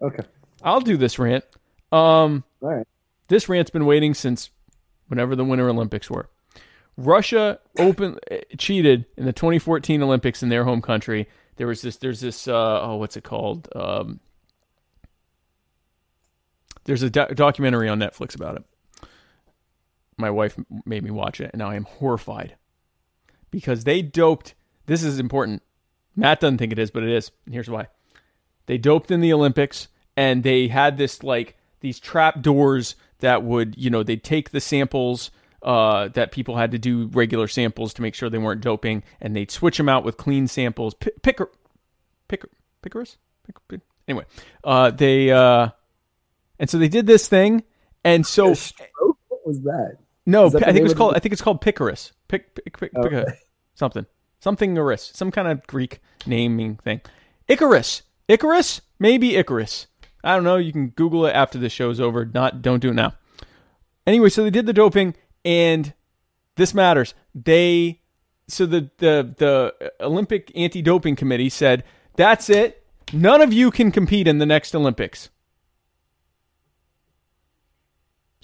Okay. 0.00 0.22
I'll 0.62 0.80
do 0.80 0.96
this 0.96 1.18
rant. 1.18 1.44
Um, 1.92 2.44
All 2.60 2.70
right. 2.70 2.86
this 3.28 3.48
rant's 3.48 3.70
been 3.70 3.86
waiting 3.86 4.14
since 4.14 4.50
whenever 5.08 5.36
the 5.36 5.44
Winter 5.44 5.68
Olympics 5.68 6.10
were. 6.10 6.28
Russia 6.96 7.58
open 7.78 8.18
eh, 8.30 8.40
cheated 8.56 9.04
in 9.16 9.24
the 9.24 9.32
2014 9.32 10.02
Olympics 10.02 10.42
in 10.42 10.48
their 10.48 10.64
home 10.64 10.80
country. 10.80 11.28
There 11.56 11.66
was 11.66 11.82
this. 11.82 11.96
There's 11.96 12.20
this. 12.20 12.46
Uh, 12.46 12.80
oh, 12.82 12.96
what's 12.96 13.16
it 13.16 13.24
called? 13.24 13.68
Um, 13.74 14.20
there's 16.84 17.02
a 17.02 17.10
do- 17.10 17.26
documentary 17.34 17.88
on 17.88 17.98
Netflix 17.98 18.34
about 18.34 18.56
it. 18.56 19.08
My 20.16 20.30
wife 20.30 20.56
made 20.84 21.02
me 21.02 21.10
watch 21.10 21.40
it, 21.40 21.50
and 21.52 21.58
now 21.58 21.70
I 21.70 21.74
am 21.74 21.84
horrified 21.84 22.54
because 23.50 23.84
they 23.84 24.02
doped. 24.02 24.54
This 24.86 25.02
is 25.02 25.18
important. 25.18 25.62
Matt 26.14 26.40
doesn't 26.40 26.58
think 26.58 26.72
it 26.72 26.78
is, 26.78 26.90
but 26.90 27.02
it 27.02 27.08
is. 27.08 27.30
And 27.46 27.54
here's 27.54 27.70
why 27.70 27.88
they 28.66 28.78
doped 28.78 29.10
in 29.10 29.20
the 29.20 29.32
Olympics 29.32 29.88
and 30.16 30.42
they 30.42 30.68
had 30.68 30.96
this 30.96 31.22
like 31.22 31.56
these 31.80 31.98
trap 31.98 32.40
doors 32.40 32.96
that 33.20 33.42
would 33.42 33.76
you 33.76 33.90
know 33.90 34.02
they'd 34.02 34.24
take 34.24 34.50
the 34.50 34.60
samples 34.60 35.30
uh, 35.62 36.08
that 36.08 36.30
people 36.30 36.56
had 36.56 36.70
to 36.72 36.78
do 36.78 37.06
regular 37.12 37.48
samples 37.48 37.94
to 37.94 38.02
make 38.02 38.14
sure 38.14 38.28
they 38.28 38.38
weren't 38.38 38.60
doping 38.60 39.02
and 39.20 39.34
they'd 39.34 39.50
switch 39.50 39.78
them 39.78 39.88
out 39.88 40.04
with 40.04 40.16
clean 40.16 40.46
samples 40.46 40.94
P- 40.94 41.10
picker 41.22 41.50
picker 42.28 42.48
pickers 42.82 43.16
pick, 43.68 43.80
anyway 44.06 44.24
uh, 44.62 44.90
they 44.90 45.30
uh, 45.30 45.70
and 46.58 46.68
so 46.70 46.78
they 46.78 46.88
did 46.88 47.06
this 47.06 47.28
thing 47.28 47.62
and 48.04 48.26
so? 48.26 48.48
What 49.28 49.46
was 49.46 49.60
that? 49.62 49.98
no 50.26 50.48
that 50.48 50.62
I 50.62 50.66
think 50.66 50.78
it 50.78 50.84
was 50.84 50.94
called 50.94 51.14
I 51.14 51.18
think 51.18 51.32
it's 51.32 51.42
called 51.42 51.60
Picarus 51.60 52.12
pick 52.28 52.54
pick 52.54 52.78
pick, 52.78 52.92
pick 52.92 52.96
Okay. 52.96 53.24
something 53.74 54.06
something 54.40 54.72
Icarus, 54.72 55.10
some 55.14 55.30
kind 55.30 55.48
of 55.48 55.66
Greek 55.66 56.00
naming 56.26 56.76
thing. 56.76 57.00
Icarus, 57.48 58.02
Icarus, 58.28 58.80
maybe 58.98 59.36
Icarus. 59.36 59.86
I 60.22 60.34
don't 60.34 60.44
know. 60.44 60.56
You 60.56 60.72
can 60.72 60.88
Google 60.88 61.26
it 61.26 61.32
after 61.32 61.58
the 61.58 61.68
show's 61.68 62.00
over. 62.00 62.24
Not, 62.24 62.62
don't 62.62 62.80
do 62.80 62.90
it 62.90 62.94
now. 62.94 63.14
Anyway, 64.06 64.28
so 64.30 64.42
they 64.42 64.50
did 64.50 64.66
the 64.66 64.72
doping, 64.72 65.14
and 65.44 65.92
this 66.56 66.72
matters. 66.74 67.14
They, 67.34 68.00
so 68.48 68.64
the 68.66 68.90
the 68.98 69.34
the 69.36 69.92
Olympic 70.00 70.52
anti-doping 70.54 71.16
committee 71.16 71.48
said 71.50 71.84
that's 72.16 72.48
it. 72.48 72.86
None 73.12 73.40
of 73.42 73.52
you 73.52 73.70
can 73.70 73.90
compete 73.90 74.26
in 74.28 74.38
the 74.38 74.46
next 74.46 74.74
Olympics. 74.74 75.28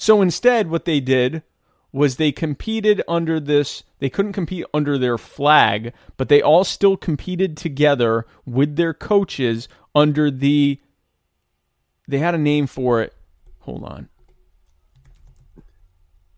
So 0.00 0.22
instead, 0.22 0.70
what 0.70 0.86
they 0.86 0.98
did 0.98 1.42
was 1.92 2.16
they 2.16 2.32
competed 2.32 3.02
under 3.06 3.38
this, 3.38 3.82
they 3.98 4.08
couldn't 4.08 4.32
compete 4.32 4.64
under 4.72 4.96
their 4.96 5.18
flag, 5.18 5.92
but 6.16 6.30
they 6.30 6.40
all 6.40 6.64
still 6.64 6.96
competed 6.96 7.54
together 7.54 8.24
with 8.46 8.76
their 8.76 8.94
coaches 8.94 9.68
under 9.94 10.30
the, 10.30 10.80
they 12.08 12.16
had 12.16 12.34
a 12.34 12.38
name 12.38 12.66
for 12.66 13.02
it. 13.02 13.12
Hold 13.58 13.84
on. 13.84 14.08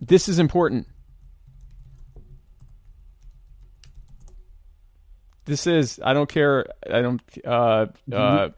This 0.01 0.28
is 0.28 0.40
important. 0.40 0.89
This 5.44 5.68
is, 5.68 6.01
I 6.02 6.14
don't 6.14 6.28
care, 6.28 6.66
I 6.93 7.01
don't, 7.01 7.22
uh, 7.47 7.86
uh, 8.12 8.48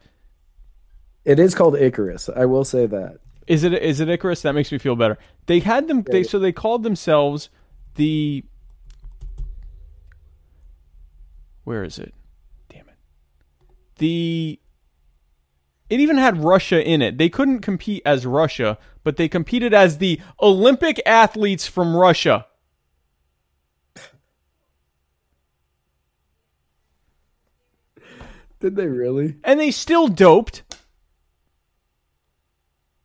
It 1.25 1.37
is 1.37 1.53
called 1.53 1.75
Icarus. 1.75 2.27
I 2.35 2.45
will 2.45 2.65
say 2.65 2.87
that. 2.87 3.19
Is 3.47 3.63
it 3.63 3.73
is 3.73 3.99
it 3.99 4.09
Icarus? 4.09 4.41
That 4.41 4.55
makes 4.55 4.71
me 4.71 4.77
feel 4.77 4.95
better. 4.95 5.17
They 5.45 5.59
had 5.59 5.87
them. 5.87 6.03
They 6.03 6.23
so 6.23 6.39
they 6.39 6.51
called 6.51 6.83
themselves 6.83 7.49
the. 7.95 8.43
Where 11.63 11.83
is 11.83 11.99
it? 11.99 12.13
Damn 12.69 12.87
it. 12.89 12.95
The. 13.97 14.59
It 15.89 15.99
even 15.99 16.17
had 16.17 16.43
Russia 16.43 16.83
in 16.83 17.03
it. 17.03 17.19
They 17.19 17.29
couldn't 17.29 17.59
compete 17.59 18.01
as 18.05 18.25
Russia, 18.25 18.79
but 19.03 19.17
they 19.17 19.27
competed 19.27 19.71
as 19.73 19.99
the 19.99 20.19
Olympic 20.41 20.99
athletes 21.05 21.67
from 21.67 21.95
Russia. 21.95 22.47
Did 28.59 28.75
they 28.75 28.87
really? 28.87 29.35
And 29.43 29.59
they 29.59 29.69
still 29.69 30.07
doped 30.07 30.63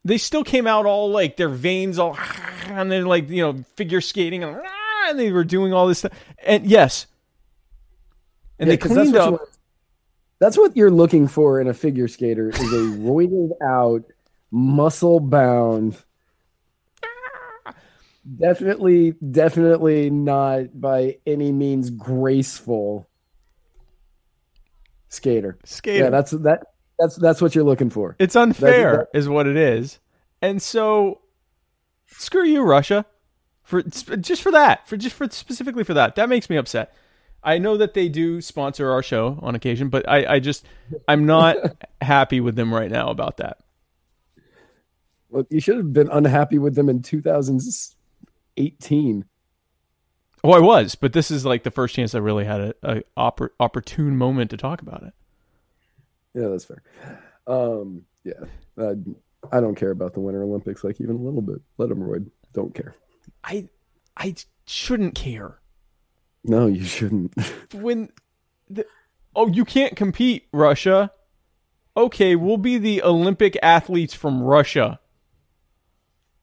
they 0.04 0.18
still 0.18 0.44
came 0.44 0.66
out 0.66 0.86
all 0.86 1.10
like 1.10 1.36
their 1.36 1.48
veins 1.48 1.98
all 1.98 2.16
and 2.66 2.90
then 2.90 3.04
like 3.04 3.28
you 3.28 3.42
know 3.42 3.64
figure 3.76 4.00
skating 4.00 4.42
and, 4.42 4.60
and 5.08 5.18
they 5.18 5.32
were 5.32 5.44
doing 5.44 5.72
all 5.72 5.86
this 5.86 6.00
stuff. 6.00 6.12
And 6.44 6.66
yes. 6.66 7.06
And 8.58 8.68
yeah, 8.68 8.72
they 8.72 8.76
cleaned 8.76 9.14
that's 9.14 9.26
up. 9.26 9.32
what 9.32 9.48
that's 10.38 10.56
what 10.56 10.76
you're 10.76 10.90
looking 10.90 11.28
for 11.28 11.60
in 11.60 11.68
a 11.68 11.74
figure 11.74 12.08
skater 12.08 12.50
is 12.50 12.58
a 12.58 12.98
roided 12.98 13.50
out 13.62 14.04
muscle 14.50 15.20
bound 15.20 15.96
definitely 18.38 19.12
definitely 19.30 20.10
not 20.10 20.80
by 20.80 21.16
any 21.26 21.52
means 21.52 21.90
graceful 21.90 23.08
skater. 25.08 25.58
Skater. 25.64 26.04
Yeah 26.04 26.10
that's 26.10 26.32
that 26.32 26.69
that's 27.00 27.16
that's 27.16 27.40
what 27.40 27.54
you're 27.54 27.64
looking 27.64 27.90
for. 27.90 28.16
It's 28.18 28.36
unfair, 28.36 29.08
that, 29.12 29.18
is 29.18 29.28
what 29.28 29.46
it 29.46 29.56
is. 29.56 29.98
And 30.42 30.60
so, 30.60 31.20
screw 32.06 32.44
you, 32.44 32.62
Russia, 32.62 33.06
for 33.62 33.82
just 33.82 34.42
for 34.42 34.52
that, 34.52 34.86
for 34.86 34.96
just 34.96 35.16
for 35.16 35.28
specifically 35.30 35.84
for 35.84 35.94
that. 35.94 36.16
That 36.16 36.28
makes 36.28 36.50
me 36.50 36.56
upset. 36.56 36.94
I 37.42 37.56
know 37.56 37.78
that 37.78 37.94
they 37.94 38.10
do 38.10 38.42
sponsor 38.42 38.90
our 38.90 39.02
show 39.02 39.38
on 39.40 39.54
occasion, 39.54 39.88
but 39.88 40.06
I, 40.08 40.34
I 40.34 40.40
just 40.40 40.66
I'm 41.08 41.24
not 41.24 41.56
happy 42.02 42.40
with 42.40 42.56
them 42.56 42.74
right 42.74 42.90
now 42.90 43.10
about 43.10 43.38
that. 43.38 43.60
Well, 45.30 45.46
you 45.48 45.60
should 45.60 45.76
have 45.76 45.92
been 45.92 46.08
unhappy 46.10 46.58
with 46.58 46.74
them 46.74 46.88
in 46.88 47.02
2018. 47.02 49.24
Oh, 50.42 50.52
I 50.52 50.58
was, 50.58 50.94
but 50.94 51.12
this 51.12 51.30
is 51.30 51.46
like 51.46 51.62
the 51.62 51.70
first 51.70 51.94
chance 51.94 52.14
I 52.14 52.18
really 52.18 52.44
had 52.44 52.60
a, 52.60 52.74
a 52.82 53.02
oppor- 53.16 53.50
opportune 53.60 54.16
moment 54.16 54.50
to 54.50 54.56
talk 54.56 54.82
about 54.82 55.02
it. 55.02 55.12
Yeah, 56.34 56.48
that's 56.48 56.64
fair. 56.64 56.82
Um, 57.46 58.02
yeah, 58.24 58.44
I, 58.78 58.94
I 59.52 59.60
don't 59.60 59.74
care 59.74 59.90
about 59.90 60.14
the 60.14 60.20
Winter 60.20 60.42
Olympics 60.42 60.84
like 60.84 61.00
even 61.00 61.16
a 61.16 61.20
little 61.20 61.42
bit. 61.42 61.60
Let 61.78 61.88
them 61.88 62.00
roid. 62.00 62.30
Don't 62.52 62.74
care. 62.74 62.94
I 63.44 63.68
I 64.16 64.34
shouldn't 64.66 65.14
care. 65.14 65.58
No, 66.44 66.66
you 66.66 66.84
shouldn't. 66.84 67.34
when 67.74 68.10
the, 68.68 68.86
oh, 69.34 69.48
you 69.48 69.64
can't 69.64 69.96
compete, 69.96 70.48
Russia. 70.52 71.12
Okay, 71.96 72.36
we'll 72.36 72.56
be 72.56 72.78
the 72.78 73.02
Olympic 73.02 73.58
athletes 73.62 74.14
from 74.14 74.42
Russia. 74.42 75.00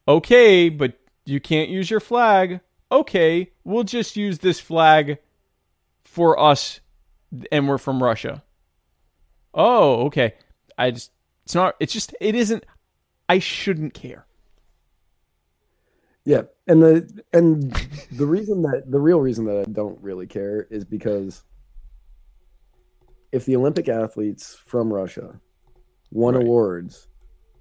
Okay, 0.07 0.69
but 0.69 0.99
you 1.25 1.39
can't 1.39 1.69
use 1.69 1.89
your 1.89 1.99
flag. 1.99 2.59
Okay, 2.91 3.51
we'll 3.63 3.83
just 3.83 4.15
use 4.15 4.39
this 4.39 4.59
flag 4.59 5.17
for 6.03 6.39
us 6.39 6.79
and 7.51 7.67
we're 7.67 7.77
from 7.77 8.01
Russia. 8.01 8.43
Oh, 9.57 10.05
okay. 10.05 10.35
I 10.77 10.91
just 10.91 11.11
it's 11.43 11.55
not 11.55 11.75
it's 11.79 11.91
just 11.91 12.15
it 12.21 12.35
isn't 12.35 12.63
I 13.27 13.39
shouldn't 13.39 13.93
care. 13.93 14.25
Yeah, 16.23 16.43
and 16.67 16.83
the 16.83 17.23
and 17.33 17.71
the 18.11 18.27
reason 18.27 18.61
that 18.61 18.83
the 18.85 18.99
real 18.99 19.19
reason 19.19 19.45
that 19.45 19.65
I 19.67 19.71
don't 19.71 19.99
really 20.01 20.27
care 20.27 20.67
is 20.69 20.85
because 20.85 21.41
if 23.31 23.45
the 23.45 23.55
Olympic 23.55 23.89
athletes 23.89 24.55
from 24.65 24.93
Russia 24.93 25.39
won 26.11 26.35
right. 26.35 26.43
awards, 26.43 27.07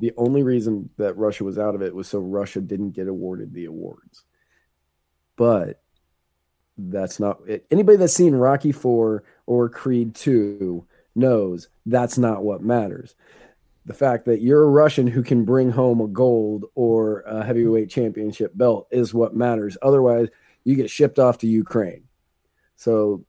the 0.01 0.13
only 0.17 0.43
reason 0.43 0.91
that 0.99 1.17
Russia 1.17 1.45
was 1.45 1.59
out 1.59 1.75
of 1.75 1.83
it 1.83 1.95
was 1.95 2.09
so 2.09 2.19
Russia 2.19 2.61
didn't 2.61 2.91
get 2.91 3.09
awarded 3.09 3.55
the 3.55 3.65
awards. 3.65 4.25
But 5.37 5.81
that's 6.77 7.19
not 7.19 7.41
it. 7.47 7.67
Anybody 7.71 7.97
that's 7.97 8.13
seen 8.13 8.35
Rocky 8.35 8.73
4 8.73 9.23
or 9.47 9.69
Creed 9.69 10.15
2 10.15 10.85
knows 11.17 11.69
that's 11.87 12.19
not 12.19 12.45
what 12.45 12.63
matters. 12.63 13.15
The 13.87 13.95
fact 13.95 14.25
that 14.25 14.43
you're 14.43 14.65
a 14.65 14.69
Russian 14.69 15.07
who 15.07 15.23
can 15.23 15.45
bring 15.45 15.71
home 15.71 16.01
a 16.01 16.09
gold 16.09 16.65
or 16.75 17.21
a 17.21 17.45
heavyweight 17.45 17.89
championship 17.89 18.57
belt 18.57 18.89
is 18.91 19.15
what 19.15 19.37
matters. 19.37 19.79
Otherwise, 19.81 20.29
you 20.65 20.75
get 20.75 20.91
shipped 20.91 21.19
off 21.19 21.39
to 21.39 21.47
Ukraine. 21.47 22.03
So 22.75 23.25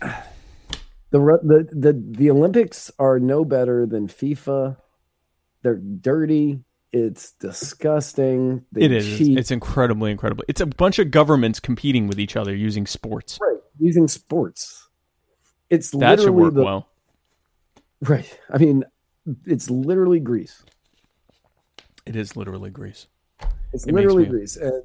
the 0.00 1.38
the 1.42 1.68
the 1.72 1.92
the 1.92 2.30
Olympics 2.30 2.90
are 2.98 3.20
no 3.20 3.44
better 3.44 3.86
than 3.86 4.08
FIFA. 4.08 4.76
They're 5.62 5.76
dirty. 5.76 6.60
It's 6.92 7.32
disgusting. 7.32 8.64
They 8.72 8.82
it 8.82 8.92
is. 8.92 9.18
Cheat. 9.18 9.38
It's 9.38 9.50
incredibly, 9.50 10.10
incredibly. 10.10 10.44
It's 10.48 10.60
a 10.60 10.66
bunch 10.66 10.98
of 10.98 11.10
governments 11.10 11.60
competing 11.60 12.06
with 12.06 12.18
each 12.18 12.36
other 12.36 12.54
using 12.54 12.86
sports. 12.86 13.38
Right, 13.40 13.58
using 13.78 14.08
sports. 14.08 14.88
It's 15.68 15.90
that 15.90 16.18
literally 16.18 16.24
should 16.24 16.34
work 16.34 16.54
the, 16.54 16.64
well. 16.64 16.88
Right. 18.02 18.38
I 18.50 18.58
mean, 18.58 18.84
it's 19.44 19.68
literally 19.68 20.20
Greece. 20.20 20.62
It 22.04 22.14
is 22.14 22.36
literally 22.36 22.70
Greece. 22.70 23.08
It's 23.72 23.86
it 23.86 23.92
literally 23.92 24.26
Greece. 24.26 24.56
And 24.56 24.82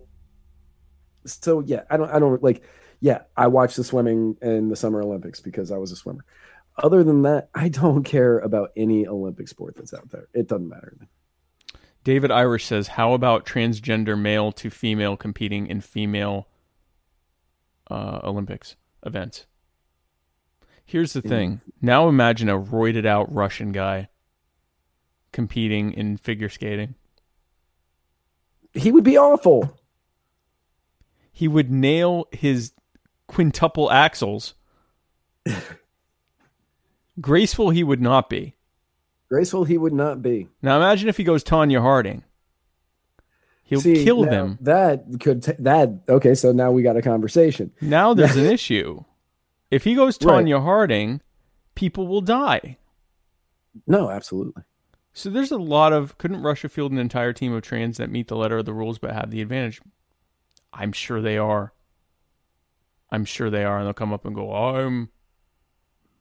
so 1.25 1.61
yeah, 1.61 1.83
I 1.89 1.97
don't. 1.97 2.09
I 2.09 2.19
don't 2.19 2.41
like. 2.41 2.63
Yeah, 2.99 3.21
I 3.37 3.47
watched 3.47 3.77
the 3.77 3.83
swimming 3.83 4.37
in 4.41 4.69
the 4.69 4.75
Summer 4.75 5.01
Olympics 5.01 5.39
because 5.39 5.71
I 5.71 5.77
was 5.77 5.91
a 5.91 5.95
swimmer. 5.95 6.25
Other 6.77 7.03
than 7.03 7.21
that, 7.23 7.49
I 7.53 7.69
don't 7.69 8.03
care 8.05 8.39
about 8.39 8.71
any 8.75 9.07
Olympic 9.07 9.47
sport 9.47 9.75
that's 9.75 9.93
out 9.93 10.09
there. 10.09 10.27
It 10.33 10.47
doesn't 10.47 10.69
matter. 10.69 10.97
David 12.03 12.31
Irish 12.31 12.65
says, 12.65 12.89
"How 12.89 13.13
about 13.13 13.45
transgender 13.45 14.19
male 14.19 14.51
to 14.53 14.69
female 14.69 15.15
competing 15.17 15.67
in 15.67 15.81
female 15.81 16.47
uh, 17.89 18.19
Olympics 18.23 18.75
events?" 19.05 19.45
Here's 20.83 21.13
the 21.13 21.21
thing. 21.21 21.61
Now 21.81 22.09
imagine 22.09 22.49
a 22.49 22.59
roided 22.59 23.05
out 23.05 23.33
Russian 23.33 23.71
guy 23.71 24.09
competing 25.31 25.93
in 25.93 26.17
figure 26.17 26.49
skating. 26.49 26.95
He 28.73 28.91
would 28.91 29.03
be 29.03 29.17
awful. 29.17 29.79
He 31.31 31.47
would 31.47 31.71
nail 31.71 32.27
his 32.31 32.73
quintuple 33.27 33.89
axles. 33.89 34.53
Graceful 37.21 37.69
he 37.69 37.83
would 37.83 38.01
not 38.01 38.29
be. 38.29 38.55
Graceful 39.31 39.63
he 39.63 39.77
would 39.77 39.93
not 39.93 40.21
be. 40.21 40.49
Now 40.61 40.75
imagine 40.75 41.07
if 41.07 41.15
he 41.15 41.23
goes 41.23 41.41
Tonya 41.41 41.79
Harding. 41.79 42.25
He'll 43.63 43.79
See, 43.79 44.03
kill 44.03 44.23
them. 44.25 44.57
That 44.59 45.05
could 45.21 45.43
t- 45.43 45.53
that 45.59 46.01
okay. 46.09 46.35
So 46.35 46.51
now 46.51 46.71
we 46.71 46.83
got 46.83 46.97
a 46.97 47.01
conversation. 47.01 47.71
Now 47.79 48.13
there's 48.15 48.35
an 48.35 48.47
issue. 48.47 49.05
If 49.69 49.85
he 49.85 49.95
goes 49.95 50.17
Tonya 50.17 50.55
right. 50.55 50.63
Harding, 50.63 51.21
people 51.75 52.09
will 52.09 52.19
die. 52.19 52.77
No, 53.87 54.09
absolutely. 54.09 54.63
So 55.13 55.29
there's 55.29 55.51
a 55.51 55.57
lot 55.57 55.93
of 55.93 56.17
couldn't 56.17 56.41
Russia 56.41 56.67
field 56.67 56.91
an 56.91 56.97
entire 56.97 57.31
team 57.31 57.53
of 57.53 57.61
trans 57.61 57.95
that 57.99 58.09
meet 58.09 58.27
the 58.27 58.35
letter 58.35 58.57
of 58.57 58.65
the 58.65 58.73
rules 58.73 58.99
but 58.99 59.13
have 59.13 59.31
the 59.31 59.41
advantage? 59.41 59.79
I'm 60.73 60.91
sure 60.91 61.21
they 61.21 61.37
are. 61.37 61.71
I'm 63.09 63.23
sure 63.23 63.49
they 63.49 63.63
are, 63.63 63.77
and 63.77 63.85
they'll 63.85 63.93
come 63.93 64.11
up 64.11 64.25
and 64.25 64.35
go, 64.35 64.53
I'm 64.53 65.07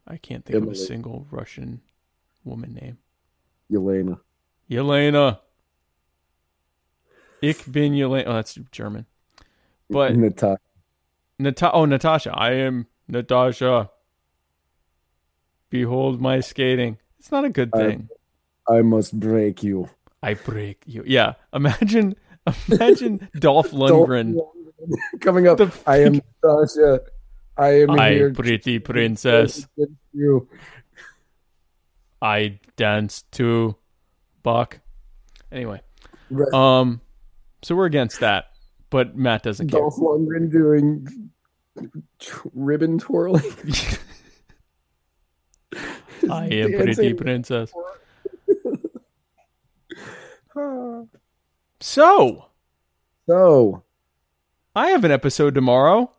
I 0.06 0.16
can't 0.16 0.44
think 0.44 0.58
Emily. 0.58 0.70
of 0.70 0.76
a 0.76 0.80
single 0.80 1.26
Russian 1.32 1.80
woman 2.44 2.74
name? 2.74 2.98
Yelena. 3.70 4.20
Yelena. 4.70 5.38
Ich 7.42 7.64
bin 7.70 7.92
Yelena. 7.94 8.24
Oh, 8.26 8.32
that's 8.34 8.54
German. 8.70 9.06
But 9.88 10.16
Natasha. 10.16 10.58
Nata- 11.38 11.72
oh, 11.72 11.84
Natasha. 11.84 12.32
I 12.32 12.52
am 12.52 12.86
Natasha, 13.08 13.90
behold 15.68 16.20
my 16.20 16.40
skating. 16.40 16.98
It's 17.18 17.32
not 17.32 17.44
a 17.44 17.48
good 17.48 17.72
thing. 17.72 18.08
I, 18.68 18.76
I 18.78 18.82
must 18.82 19.18
break 19.18 19.62
you. 19.62 19.88
I 20.22 20.34
break 20.34 20.82
you. 20.86 21.02
Yeah. 21.06 21.34
Imagine 21.52 22.14
imagine 22.70 23.28
Dolph 23.38 23.72
Lundgren. 23.72 24.36
Coming 25.20 25.48
up. 25.48 25.58
The 25.58 25.72
I 25.86 25.98
am 26.04 26.20
Natasha. 26.42 27.00
I 27.56 27.80
am 27.82 27.90
I 27.90 28.10
here. 28.12 28.32
pretty 28.32 28.78
princess. 28.78 29.66
you. 30.12 30.48
I 32.22 32.58
dance 32.76 33.22
to 33.32 33.76
Buck. 34.42 34.80
Anyway. 35.50 35.80
Right. 36.30 36.52
Um 36.52 37.00
so 37.62 37.74
we're 37.74 37.86
against 37.86 38.20
that. 38.20 38.46
But 38.90 39.16
Matt 39.16 39.42
doesn't 39.44 39.68
care. 39.68 39.80
Dolph 39.80 39.96
Lundgren 39.96 40.50
doing 40.50 41.30
t- 42.18 42.30
ribbon 42.54 42.98
twirling. 42.98 43.42
I 46.30 46.46
am 46.46 46.72
pretty 46.72 47.14
princess. 47.14 47.72
So 51.82 52.46
So, 53.26 53.82
I 54.76 54.88
have 54.90 55.04
an 55.04 55.10
episode 55.10 55.54
tomorrow. 55.54 56.12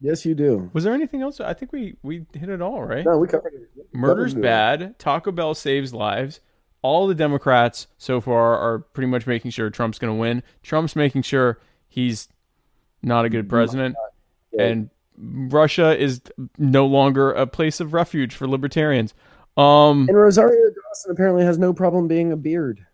Yes, 0.00 0.24
you 0.24 0.34
do. 0.34 0.70
Was 0.72 0.84
there 0.84 0.94
anything 0.94 1.22
else? 1.22 1.40
I 1.40 1.54
think 1.54 1.72
we 1.72 1.96
we 2.02 2.26
hit 2.34 2.48
it 2.48 2.60
all, 2.60 2.82
right? 2.82 3.04
No, 3.04 3.18
we 3.18 3.28
covered 3.28 3.54
it. 3.54 3.86
Murder's 3.92 4.32
covered 4.32 4.40
it. 4.40 4.42
bad. 4.42 4.98
Taco 4.98 5.32
Bell 5.32 5.54
saves 5.54 5.92
lives. 5.94 6.40
All 6.82 7.06
the 7.06 7.14
Democrats 7.14 7.86
so 7.98 8.20
far 8.20 8.56
are 8.56 8.78
pretty 8.78 9.08
much 9.08 9.26
making 9.26 9.50
sure 9.50 9.68
Trump's 9.68 9.98
going 9.98 10.14
to 10.14 10.18
win. 10.18 10.42
Trump's 10.62 10.96
making 10.96 11.22
sure 11.22 11.60
he's 11.88 12.28
not 13.02 13.24
a 13.24 13.28
good 13.28 13.48
president. 13.48 13.96
And 14.58 14.88
Russia 15.18 15.96
is 15.98 16.22
no 16.56 16.86
longer 16.86 17.32
a 17.32 17.46
place 17.46 17.80
of 17.80 17.92
refuge 17.92 18.34
for 18.34 18.48
libertarians. 18.48 19.12
Um, 19.56 20.06
And 20.08 20.16
Rosario 20.16 20.70
Dawson 20.70 21.10
apparently 21.12 21.44
has 21.44 21.58
no 21.58 21.74
problem 21.74 22.08
being 22.08 22.32
a 22.32 22.36
beard. 22.36 22.86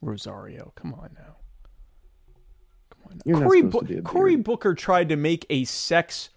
Rosario, 0.00 0.72
come 0.74 0.94
on 0.94 1.10
now. 1.14 1.36
Come 3.04 3.12
on. 3.12 3.16
Now. 3.18 3.22
You're 3.24 3.38
not 3.40 3.46
Cory, 3.46 3.58
supposed 3.60 3.72
Bu- 3.72 3.80
to 3.80 3.92
be 3.94 3.98
a 3.98 4.02
Cory. 4.02 4.36
Booker 4.36 4.74
tried 4.74 5.08
to 5.10 5.16
make 5.16 5.46
a 5.50 5.64
sex 5.64 6.30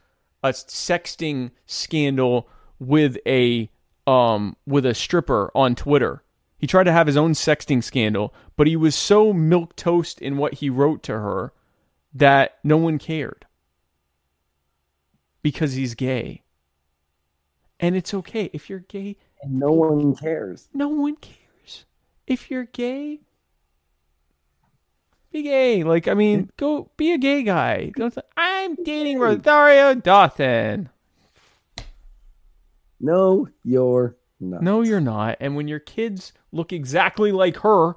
a 0.43 0.49
sexting 0.49 1.51
scandal 1.65 2.47
with 2.79 3.17
a 3.25 3.69
um 4.05 4.55
with 4.67 4.85
a 4.85 4.93
stripper 4.93 5.51
on 5.55 5.73
Twitter. 5.75 6.23
He 6.59 6.67
tried 6.67 6.85
to 6.85 6.91
have 6.91 7.07
his 7.07 7.17
own 7.17 7.33
sexting 7.33 7.83
scandal, 7.83 8.33
but 8.55 8.67
he 8.67 8.75
was 8.75 8.95
so 8.95 9.33
milk 9.33 9.75
toast 9.75 10.19
in 10.21 10.37
what 10.37 10.55
he 10.55 10.69
wrote 10.69 11.03
to 11.03 11.13
her 11.13 11.53
that 12.13 12.57
no 12.63 12.77
one 12.77 12.97
cared. 12.99 13.45
Because 15.43 15.73
he's 15.73 15.93
gay. 15.95 16.43
And 17.79 17.95
it's 17.95 18.13
okay 18.13 18.49
if 18.53 18.69
you're 18.69 18.79
gay, 18.79 19.17
And 19.43 19.59
no 19.59 19.71
one 19.71 20.15
cares. 20.15 20.67
no 20.73 20.87
one 20.87 21.15
cares. 21.17 21.85
If 22.25 22.49
you're 22.49 22.65
gay, 22.65 23.21
be 25.31 25.43
gay. 25.43 25.83
Like, 25.83 26.07
I 26.07 26.13
mean, 26.13 26.49
go 26.57 26.89
be 26.97 27.13
a 27.13 27.17
gay 27.17 27.43
guy. 27.43 27.91
I'm 28.35 28.75
dating 28.83 29.19
Rosario 29.19 29.95
Dawson. 29.95 30.89
No, 32.99 33.47
you're 33.63 34.17
not. 34.39 34.61
No, 34.61 34.81
you're 34.81 35.01
not. 35.01 35.37
And 35.39 35.55
when 35.55 35.67
your 35.67 35.79
kids 35.79 36.33
look 36.51 36.73
exactly 36.73 37.31
like 37.31 37.57
her, 37.57 37.95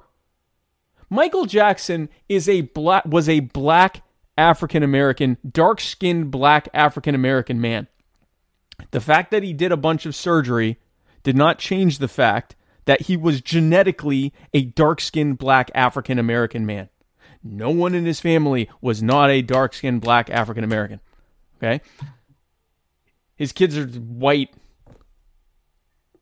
Michael 1.09 1.45
Jackson 1.45 2.09
is 2.29 2.47
a 2.47 2.61
black 2.61 3.05
was 3.05 3.27
a 3.27 3.41
black 3.41 4.03
African 4.37 4.83
American, 4.83 5.37
dark 5.49 5.81
skinned 5.81 6.31
black 6.31 6.69
African 6.73 7.15
American 7.15 7.59
man. 7.59 7.87
The 8.91 9.01
fact 9.01 9.31
that 9.31 9.43
he 9.43 9.53
did 9.53 9.71
a 9.71 9.77
bunch 9.77 10.05
of 10.05 10.15
surgery 10.15 10.79
did 11.23 11.35
not 11.35 11.59
change 11.59 11.97
the 11.99 12.07
fact 12.07 12.55
that 12.85 13.01
he 13.01 13.15
was 13.15 13.41
genetically 13.41 14.33
a 14.53 14.63
dark 14.65 15.01
skinned 15.01 15.37
black 15.37 15.69
African 15.75 16.17
American 16.17 16.65
man. 16.65 16.89
No 17.43 17.69
one 17.71 17.95
in 17.95 18.05
his 18.05 18.19
family 18.19 18.69
was 18.81 19.01
not 19.01 19.29
a 19.29 19.41
dark 19.41 19.73
skinned 19.73 20.01
black 20.01 20.29
African 20.29 20.63
American. 20.63 20.99
Okay? 21.57 21.81
His 23.35 23.51
kids 23.51 23.77
are 23.77 23.87
white, 23.87 24.53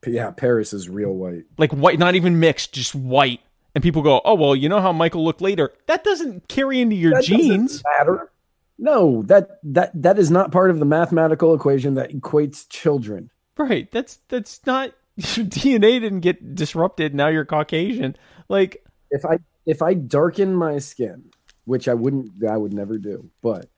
Yeah, 0.05 0.31
Paris 0.31 0.71
is 0.73 0.87
real 0.89 1.11
white. 1.13 1.43
like 1.57 1.71
white, 1.73 1.99
not 1.99 2.15
even 2.15 2.39
mixed, 2.39 2.73
just 2.73 2.95
white. 2.95 3.41
And 3.75 3.83
people 3.83 4.01
go, 4.01 4.21
"Oh 4.25 4.33
well, 4.33 4.55
you 4.55 4.67
know 4.69 4.81
how 4.81 4.91
Michael 4.91 5.23
looked 5.23 5.41
later." 5.41 5.71
That 5.87 6.03
doesn't 6.03 6.47
carry 6.47 6.81
into 6.81 6.95
your 6.95 7.11
That 7.11 7.23
genes, 7.23 7.83
matter. 7.99 8.31
No, 8.77 9.21
that 9.23 9.59
that 9.63 9.91
that 10.01 10.17
is 10.17 10.31
not 10.31 10.51
part 10.51 10.71
of 10.71 10.79
the 10.79 10.85
mathematical 10.85 11.53
equation 11.53 11.93
that 11.95 12.11
equates 12.11 12.65
children. 12.69 13.29
right? 13.57 13.91
That's 13.91 14.19
that's 14.29 14.65
not 14.65 14.93
your 15.17 15.45
DNA 15.45 15.99
didn't 15.99 16.21
get 16.21 16.55
disrupted. 16.55 17.13
Now 17.13 17.27
you're 17.27 17.45
Caucasian. 17.45 18.15
Like, 18.47 18.83
If 19.11 19.23
I 19.25 19.37
if 19.69 19.83
I 19.83 19.93
darken 19.93 20.55
my 20.55 20.79
skin, 20.79 21.25
which 21.65 21.87
I 21.87 21.93
wouldn't, 21.93 22.43
I 22.43 22.57
would 22.57 22.73
never 22.73 22.97
do, 22.97 23.29
but 23.43 23.69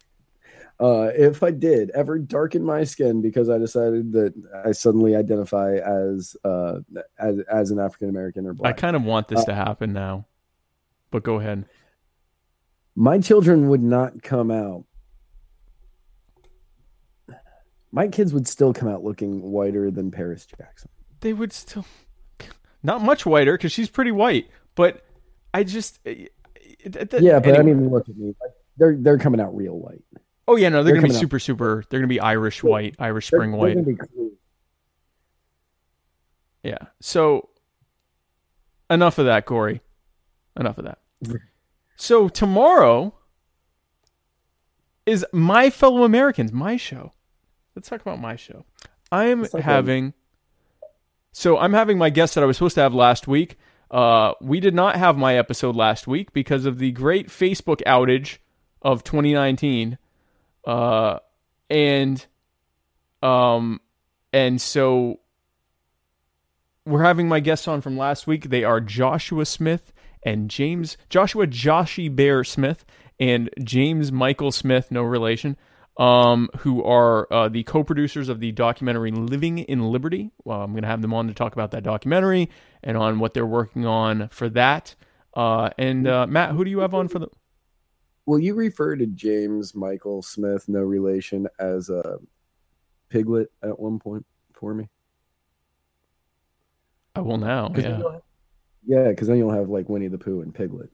uh, 0.79 1.11
if 1.13 1.43
I 1.43 1.51
did 1.51 1.89
ever 1.89 2.17
darken 2.17 2.63
my 2.63 2.85
skin 2.85 3.21
because 3.21 3.49
I 3.49 3.57
decided 3.57 4.13
that 4.13 4.33
I 4.65 4.71
suddenly 4.71 5.17
identify 5.17 5.75
as 5.75 6.37
uh, 6.45 6.79
as 7.19 7.39
as 7.51 7.71
an 7.71 7.79
African 7.79 8.07
American 8.07 8.47
or 8.47 8.53
black, 8.53 8.69
I 8.69 8.79
kind 8.79 8.95
of 8.95 9.03
want 9.03 9.27
this 9.27 9.43
to 9.43 9.53
happen 9.53 9.91
now. 9.91 10.25
But 11.11 11.23
go 11.23 11.39
ahead. 11.39 11.65
my 12.95 13.19
children 13.19 13.67
would 13.67 13.83
not 13.83 14.23
come 14.23 14.49
out. 14.49 14.85
My 17.91 18.07
kids 18.07 18.33
would 18.33 18.47
still 18.47 18.71
come 18.71 18.87
out 18.87 19.03
looking 19.03 19.41
whiter 19.41 19.91
than 19.91 20.09
Paris 20.09 20.45
Jackson. 20.45 20.89
They 21.19 21.33
would 21.33 21.51
still 21.51 21.85
not 22.81 23.01
much 23.01 23.25
whiter 23.25 23.57
because 23.57 23.73
she's 23.73 23.89
pretty 23.89 24.11
white. 24.11 24.49
But 24.75 25.03
I 25.53 25.63
just 25.63 25.99
eh, 26.05 26.25
eh, 26.85 27.05
Yeah, 27.19 27.39
but 27.39 27.55
I 27.55 27.59
anyway. 27.59 27.73
mean, 27.73 27.89
look 27.89 28.07
at 28.09 28.17
me. 28.17 28.27
Like, 28.41 28.51
they're 28.77 28.95
they're 28.97 29.17
coming 29.17 29.39
out 29.41 29.55
real 29.55 29.77
white. 29.77 30.03
oh 30.47 30.55
yeah, 30.55 30.69
no, 30.69 30.77
they're, 30.83 30.93
they're 30.93 30.93
gonna 30.95 31.01
be 31.03 31.09
coming 31.09 31.15
out- 31.17 31.19
super, 31.21 31.39
super. 31.39 31.83
They're 31.89 31.99
gonna 31.99 32.07
be 32.07 32.19
Irish 32.19 32.63
white, 32.63 32.95
Irish 32.99 33.29
They're- 33.29 33.39
spring 33.39 33.51
they're 33.51 33.59
white. 33.59 33.73
gonna 33.75 33.85
be 33.85 33.95
clean. 33.95 34.31
Yeah. 36.63 36.77
So 36.99 37.49
enough 38.89 39.17
of 39.17 39.25
that, 39.25 39.45
Cory. 39.45 39.81
Enough 40.59 40.77
of 40.77 40.85
that. 40.85 40.99
So 41.97 42.29
tomorrow 42.29 43.13
is 45.05 45.23
my 45.31 45.69
fellow 45.69 46.03
Americans, 46.03 46.51
my 46.51 46.75
show. 46.75 47.11
Let's 47.75 47.87
talk 47.87 48.01
about 48.01 48.19
my 48.19 48.35
show. 48.35 48.65
I'm 49.11 49.45
having 49.61 50.13
so 51.31 51.59
I'm 51.59 51.73
having 51.73 51.99
my 51.99 52.09
guest 52.09 52.33
that 52.33 52.43
I 52.43 52.47
was 52.47 52.57
supposed 52.57 52.73
to 52.75 52.81
have 52.81 52.95
last 52.95 53.27
week. 53.27 53.59
Uh, 53.91 54.33
we 54.39 54.61
did 54.61 54.73
not 54.73 54.95
have 54.95 55.17
my 55.17 55.35
episode 55.37 55.75
last 55.75 56.07
week 56.07 56.31
because 56.31 56.65
of 56.65 56.79
the 56.79 56.91
great 56.91 57.27
Facebook 57.27 57.81
outage 57.85 58.37
of 58.81 59.03
2019. 59.03 59.97
Uh, 60.65 61.19
and 61.69 62.25
um, 63.21 63.81
and 64.31 64.61
so 64.61 65.19
we're 66.85 67.03
having 67.03 67.27
my 67.27 67.41
guests 67.41 67.67
on 67.67 67.81
from 67.81 67.97
last 67.97 68.27
week. 68.27 68.49
They 68.49 68.63
are 68.63 68.79
Joshua 68.79 69.45
Smith 69.45 69.91
and 70.23 70.49
James 70.49 70.97
Joshua 71.09 71.45
Joshy 71.45 72.13
Bear 72.13 72.45
Smith 72.45 72.85
and 73.19 73.49
James 73.61 74.11
Michael 74.11 74.51
Smith, 74.51 74.89
no 74.89 75.03
relation, 75.03 75.57
um, 75.97 76.49
who 76.59 76.83
are 76.83 77.31
uh, 77.31 77.49
the 77.49 77.63
co-producers 77.63 78.29
of 78.29 78.39
the 78.39 78.51
documentary 78.51 79.11
"Living 79.11 79.59
in 79.59 79.81
Liberty." 79.91 80.31
Well, 80.45 80.61
I'm 80.61 80.71
going 80.71 80.83
to 80.83 80.87
have 80.87 81.01
them 81.01 81.13
on 81.13 81.27
to 81.27 81.33
talk 81.33 81.53
about 81.53 81.71
that 81.71 81.83
documentary 81.83 82.49
and 82.83 82.97
on 82.97 83.19
what 83.19 83.33
they're 83.33 83.45
working 83.45 83.85
on 83.85 84.29
for 84.29 84.49
that. 84.49 84.95
Uh, 85.35 85.69
and 85.77 86.07
uh, 86.07 86.27
Matt, 86.27 86.51
who 86.51 86.63
do 86.63 86.69
you 86.71 86.79
have 86.79 86.93
on 86.93 87.07
for 87.07 87.19
the? 87.19 87.27
Will 88.25 88.39
you 88.39 88.53
refer 88.53 88.95
to 88.95 89.05
James 89.07 89.73
Michael 89.75 90.21
Smith, 90.21 90.69
no 90.69 90.79
relation, 90.81 91.47
as 91.59 91.89
a 91.89 92.19
piglet 93.09 93.51
at 93.63 93.77
one 93.79 93.99
point 93.99 94.25
for 94.53 94.73
me? 94.73 94.87
I 97.15 97.21
will 97.21 97.37
now. 97.37 97.67
'Cause 97.69 97.83
then 97.83 97.99
Yeah, 97.99 98.11
have- 98.11 98.21
Yeah, 98.85 99.07
because 99.09 99.27
then 99.27 99.37
you'll 99.37 99.51
have 99.51 99.69
like 99.69 99.89
Winnie 99.89 100.07
the 100.07 100.17
Pooh 100.17 100.41
and 100.41 100.53
Piglet. 100.53 100.89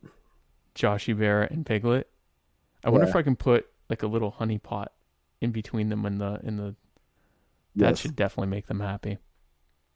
Joshy 0.76 1.18
Bear 1.18 1.44
and 1.44 1.66
Piglet. 1.66 2.10
I 2.84 2.90
wonder 2.90 3.08
if 3.08 3.16
I 3.16 3.22
can 3.24 3.36
put 3.36 3.68
like 3.90 4.04
a 4.04 4.08
little 4.08 4.32
honey 4.32 4.58
pot 4.58 4.92
in 5.42 5.52
between 5.52 5.90
them 5.90 6.06
and 6.06 6.20
the 6.22 6.40
in 6.44 6.58
the. 6.58 6.76
That 7.76 7.90
Yes. 7.90 8.00
should 8.00 8.16
definitely 8.16 8.50
make 8.50 8.66
them 8.68 8.80
happy. 8.80 9.20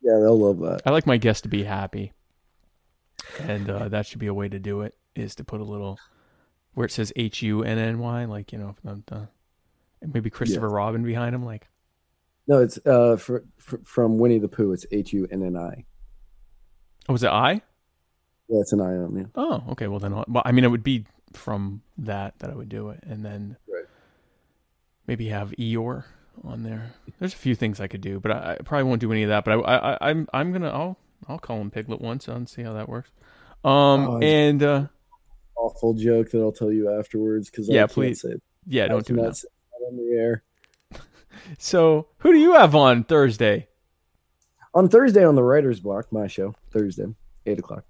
Yeah, 0.01 0.19
they'll 0.19 0.37
love 0.39 0.59
that. 0.59 0.81
I 0.85 0.91
like 0.91 1.07
my 1.07 1.17
guests 1.17 1.41
to 1.41 1.49
be 1.49 1.63
happy, 1.63 2.13
and 3.39 3.69
uh, 3.69 3.87
that 3.89 4.05
should 4.05 4.19
be 4.19 4.27
a 4.27 4.33
way 4.33 4.49
to 4.49 4.59
do 4.59 4.81
it. 4.81 4.95
Is 5.15 5.35
to 5.35 5.43
put 5.43 5.61
a 5.61 5.63
little 5.63 5.97
where 6.73 6.85
it 6.85 6.91
says 6.91 7.11
H 7.15 7.41
U 7.41 7.63
N 7.63 7.77
N 7.77 7.99
Y, 7.99 8.25
like 8.25 8.51
you 8.51 8.59
know, 8.59 8.75
the, 8.83 9.01
the, 9.07 9.27
and 10.01 10.13
maybe 10.13 10.29
Christopher 10.29 10.67
Yes. 10.67 10.73
Robin 10.73 11.03
behind 11.03 11.33
him, 11.35 11.43
like 11.43 11.67
No, 12.47 12.59
it's 12.59 12.79
uh 12.85 13.17
for, 13.17 13.43
for, 13.57 13.79
from 13.83 14.17
Winnie 14.19 14.39
the 14.39 14.47
Pooh. 14.47 14.71
It's 14.73 14.85
H 14.91 15.11
U 15.13 15.27
N 15.31 15.43
N 15.43 15.57
I. 15.57 15.85
oh, 17.09 17.13
was 17.13 17.23
it 17.23 17.29
I? 17.31 17.61
Yeah, 18.47 18.59
it's 18.61 18.73
an 18.73 18.81
I 18.81 18.95
on 18.95 19.15
you. 19.17 19.29
Oh, 19.35 19.63
okay. 19.71 19.87
Well 19.87 19.99
then, 19.99 20.13
well, 20.13 20.43
I 20.45 20.51
mean, 20.51 20.63
it 20.63 20.69
would 20.69 20.83
be 20.83 21.05
from 21.33 21.81
that 21.97 22.37
that 22.39 22.49
I 22.51 22.55
would 22.55 22.69
do 22.69 22.89
it, 22.89 22.99
and 23.03 23.25
then. 23.25 23.57
Maybe 25.11 25.27
have 25.27 25.51
Eeyore 25.59 26.05
on 26.45 26.63
there. 26.63 26.93
There's 27.19 27.33
a 27.33 27.37
few 27.37 27.53
things 27.53 27.81
I 27.81 27.87
could 27.87 27.99
do, 27.99 28.21
but 28.21 28.31
I, 28.31 28.53
I 28.53 28.63
probably 28.63 28.85
won't 28.85 29.01
do 29.01 29.11
any 29.11 29.23
of 29.23 29.29
that. 29.29 29.43
But 29.43 29.59
I, 29.59 29.75
I, 29.91 29.97
I'm 30.09 30.25
I'm 30.33 30.53
gonna 30.53 30.69
I'll 30.69 30.97
I'll 31.27 31.37
call 31.37 31.59
him 31.59 31.69
Piglet 31.69 31.99
once 31.99 32.29
and 32.29 32.47
see 32.47 32.61
how 32.63 32.71
that 32.73 32.87
works. 32.87 33.09
Um 33.65 34.07
Oh, 34.07 34.19
and 34.21 34.63
uh 34.63 34.87
Awful 35.57 35.95
joke 35.95 36.31
that 36.31 36.39
I'll 36.39 36.53
tell 36.53 36.71
you 36.71 36.97
afterwards 36.97 37.49
because 37.49 37.67
Yeah, 37.67 37.79
I 37.79 37.87
can't 37.87 37.91
please. 37.91 38.21
say 38.21 38.35
yeah, 38.65 38.85
I 38.85 38.87
don't 38.87 39.05
do 39.05 39.15
cannot 39.15 39.31
that. 39.31 39.35
say 39.35 39.47
that 39.79 39.85
on 39.85 39.97
the 39.97 40.17
air. 40.17 40.43
So 41.57 42.07
who 42.19 42.31
do 42.31 42.39
you 42.39 42.53
have 42.53 42.73
on 42.75 43.03
Thursday? 43.03 43.67
on 44.73 44.87
Thursday 44.87 45.25
on 45.25 45.35
the 45.35 45.43
Writer's 45.43 45.81
Block, 45.81 46.09
my 46.13 46.27
show, 46.27 46.55
Thursday, 46.71 47.07
eight 47.45 47.59
o'clock. 47.59 47.83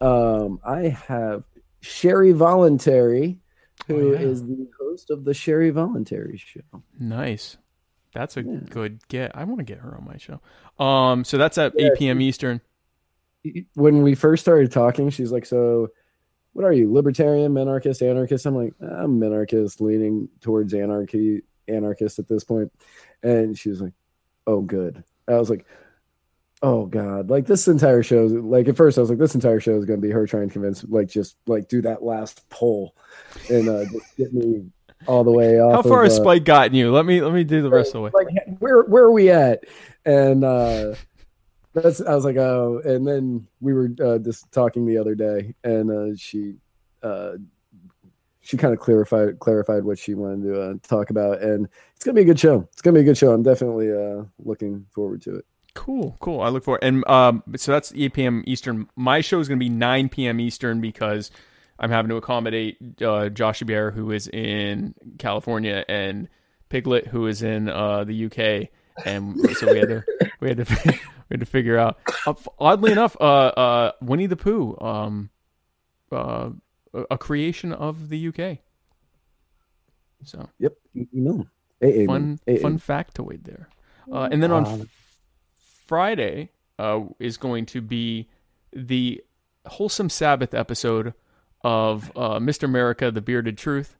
Um, 0.00 0.58
I 0.64 0.88
have 0.88 1.44
Sherry 1.82 2.32
Voluntary, 2.32 3.40
who 3.86 4.12
is 4.14 4.42
Oh, 4.42 4.46
yeah. 4.46 4.54
the 4.56 4.68
host 4.80 5.10
of 5.10 5.24
the 5.24 5.34
Sherry 5.34 5.70
Voluntary 5.70 6.36
show. 6.38 6.60
Nice. 6.98 7.56
That's 8.14 8.36
a 8.36 8.42
Yeah. 8.42 8.60
good 8.70 9.06
get. 9.08 9.32
I 9.36 9.44
want 9.44 9.58
to 9.58 9.64
get 9.64 9.78
her 9.78 9.96
on 9.96 10.04
my 10.06 10.16
show. 10.16 10.40
Um, 10.82 11.24
so 11.24 11.36
that's 11.38 11.58
at 11.58 11.72
Yeah, 11.76 11.88
8 11.92 11.98
p.m. 11.98 12.20
Eastern. 12.20 12.60
When 13.74 14.02
we 14.02 14.14
first 14.14 14.42
started 14.42 14.72
talking, 14.72 15.10
she's 15.10 15.30
like, 15.30 15.44
"So, 15.44 15.88
what 16.54 16.64
are 16.64 16.72
you? 16.72 16.90
Libertarian, 16.90 17.52
minarchist, 17.52 18.00
anarchist?" 18.08 18.46
I'm 18.46 18.54
like, 18.54 18.72
"I'm 18.80 19.20
minarchist, 19.20 19.80
leaning 19.80 20.28
towards 20.40 20.72
anarchy, 20.72 21.42
anarchist 21.68 22.18
at 22.18 22.26
this 22.28 22.42
point." 22.44 22.72
And 23.22 23.58
she 23.58 23.68
was 23.68 23.82
like, 23.82 23.92
"Oh, 24.46 24.62
good." 24.62 25.04
I 25.28 25.36
was 25.38 25.50
like, 25.50 25.66
"Oh 26.62 26.86
God!" 26.86 27.30
Like 27.30 27.46
this 27.46 27.68
entire 27.68 28.02
show, 28.02 28.24
like 28.24 28.68
at 28.68 28.76
first 28.76 28.98
I 28.98 29.00
was 29.00 29.10
like, 29.10 29.18
"This 29.18 29.34
entire 29.34 29.60
show 29.60 29.76
is 29.76 29.84
going 29.84 30.00
to 30.00 30.06
be 30.06 30.12
her 30.12 30.26
trying 30.26 30.48
to 30.48 30.52
convince, 30.52 30.84
like, 30.84 31.08
just 31.08 31.36
like 31.46 31.68
do 31.68 31.82
that 31.82 32.02
last 32.02 32.48
pull 32.48 32.94
and 33.50 33.68
uh, 33.68 33.84
just 33.84 34.16
get 34.16 34.32
me 34.32 34.66
all 35.06 35.24
the 35.24 35.32
way 35.32 35.60
off." 35.60 35.74
How 35.74 35.82
far 35.82 36.04
of, 36.04 36.10
has 36.10 36.18
uh, 36.18 36.22
Spike 36.22 36.44
gotten 36.44 36.74
you? 36.74 36.92
Let 36.92 37.06
me 37.06 37.20
let 37.20 37.32
me 37.32 37.44
do 37.44 37.62
the 37.62 37.70
rest 37.70 37.88
of 37.88 37.92
the 37.94 38.00
way. 38.02 38.10
like 38.14 38.28
where 38.58 38.82
where 38.82 39.04
are 39.04 39.12
we 39.12 39.30
at 39.30 39.64
and 40.04 40.44
uh 40.44 40.94
that's 41.72 42.00
i 42.02 42.14
was 42.14 42.24
like 42.24 42.36
oh 42.36 42.80
and 42.84 43.06
then 43.06 43.46
we 43.60 43.72
were 43.72 43.90
uh 44.04 44.18
just 44.18 44.50
talking 44.52 44.86
the 44.86 44.98
other 44.98 45.14
day 45.14 45.54
and 45.64 45.90
uh 45.90 46.16
she 46.16 46.54
uh 47.02 47.32
she 48.40 48.56
kind 48.56 48.74
of 48.74 48.80
clarified 48.80 49.38
clarified 49.38 49.84
what 49.84 49.98
she 49.98 50.14
wanted 50.14 50.42
to 50.42 50.60
uh, 50.60 50.74
talk 50.82 51.10
about 51.10 51.40
and 51.40 51.68
it's 51.96 52.04
gonna 52.04 52.14
be 52.14 52.22
a 52.22 52.26
good 52.26 52.38
show 52.38 52.68
it's 52.72 52.82
gonna 52.82 52.94
be 52.94 53.00
a 53.00 53.04
good 53.04 53.16
show 53.16 53.32
i'm 53.32 53.42
definitely 53.42 53.90
uh 53.90 54.22
looking 54.38 54.86
forward 54.92 55.22
to 55.22 55.36
it 55.36 55.46
Cool, 55.74 56.16
cool. 56.20 56.40
I 56.40 56.48
look 56.48 56.64
forward. 56.64 56.84
And 56.84 57.06
um, 57.08 57.42
so 57.56 57.72
that's 57.72 57.92
8 57.94 58.12
p.m. 58.14 58.44
Eastern. 58.46 58.88
My 58.96 59.20
show 59.20 59.40
is 59.40 59.48
going 59.48 59.58
to 59.58 59.64
be 59.64 59.68
9 59.68 60.08
p.m. 60.08 60.38
Eastern 60.40 60.80
because 60.80 61.30
I'm 61.78 61.90
having 61.90 62.08
to 62.10 62.16
accommodate 62.16 62.76
uh, 63.02 63.28
Josh 63.28 63.60
Bear, 63.62 63.90
who 63.90 64.12
is 64.12 64.28
in 64.28 64.94
California, 65.18 65.84
and 65.88 66.28
Piglet, 66.68 67.08
who 67.08 67.26
is 67.26 67.42
in 67.42 67.68
uh, 67.68 68.04
the 68.04 68.26
UK. 68.26 68.68
And 69.04 69.40
so 69.56 69.72
we 69.72 69.78
had 69.80 69.88
to 69.88 70.04
we 70.40 70.48
had 70.48 70.58
to 70.58 70.64
we 71.28 71.34
had 71.34 71.40
to 71.40 71.46
figure 71.46 71.76
out. 71.76 71.98
Uh, 72.26 72.34
oddly 72.60 72.92
enough, 72.92 73.16
uh, 73.20 73.24
uh, 73.24 73.92
Winnie 74.00 74.26
the 74.26 74.36
Pooh, 74.36 74.78
um, 74.80 75.30
uh, 76.12 76.50
a- 77.10 77.18
creation 77.18 77.72
of 77.72 78.08
the 78.08 78.28
UK. 78.28 78.58
So 80.24 80.48
yep 80.60 80.74
you 80.92 81.08
know 81.12 81.46
fun 82.06 82.38
fun 82.62 82.78
factoid 82.78 83.42
there. 83.44 83.68
Uh, 84.10 84.28
and 84.30 84.40
then 84.42 84.52
on 84.52 84.64
Um, 84.64 84.88
Friday 85.86 86.50
uh, 86.78 87.00
is 87.18 87.36
going 87.36 87.66
to 87.66 87.80
be 87.80 88.28
the 88.72 89.22
wholesome 89.66 90.10
Sabbath 90.10 90.54
episode 90.54 91.14
of 91.62 92.10
uh, 92.16 92.38
Mr. 92.38 92.64
America: 92.64 93.10
The 93.10 93.20
Bearded 93.20 93.58
Truth, 93.58 93.96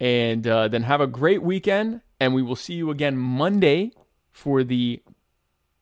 and 0.00 0.46
uh, 0.46 0.68
then 0.68 0.82
have 0.82 1.00
a 1.00 1.06
great 1.06 1.42
weekend. 1.42 2.00
And 2.20 2.32
we 2.32 2.42
will 2.42 2.56
see 2.56 2.74
you 2.74 2.90
again 2.90 3.16
Monday 3.16 3.92
for 4.32 4.64
the 4.64 5.02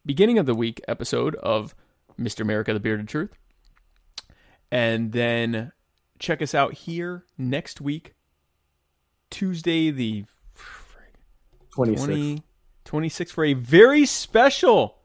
beginning 0.05 0.39
of 0.39 0.47
the 0.47 0.55
week 0.55 0.81
episode 0.89 1.35
of 1.37 1.75
Mr. 2.19 2.41
America: 2.41 2.73
The 2.73 2.81
Bearded 2.81 3.09
Truth, 3.09 3.33
and 4.71 5.13
then 5.13 5.73
check 6.19 6.41
us 6.41 6.55
out 6.55 6.73
here 6.75 7.25
next 7.37 7.81
week, 7.81 8.15
Tuesday 9.29 9.91
the 9.91 10.25
26 11.73 12.07
20, 12.07 12.43
26 12.85 13.33
for 13.33 13.45
a 13.45 13.55
very 13.55 14.07
special, 14.07 14.99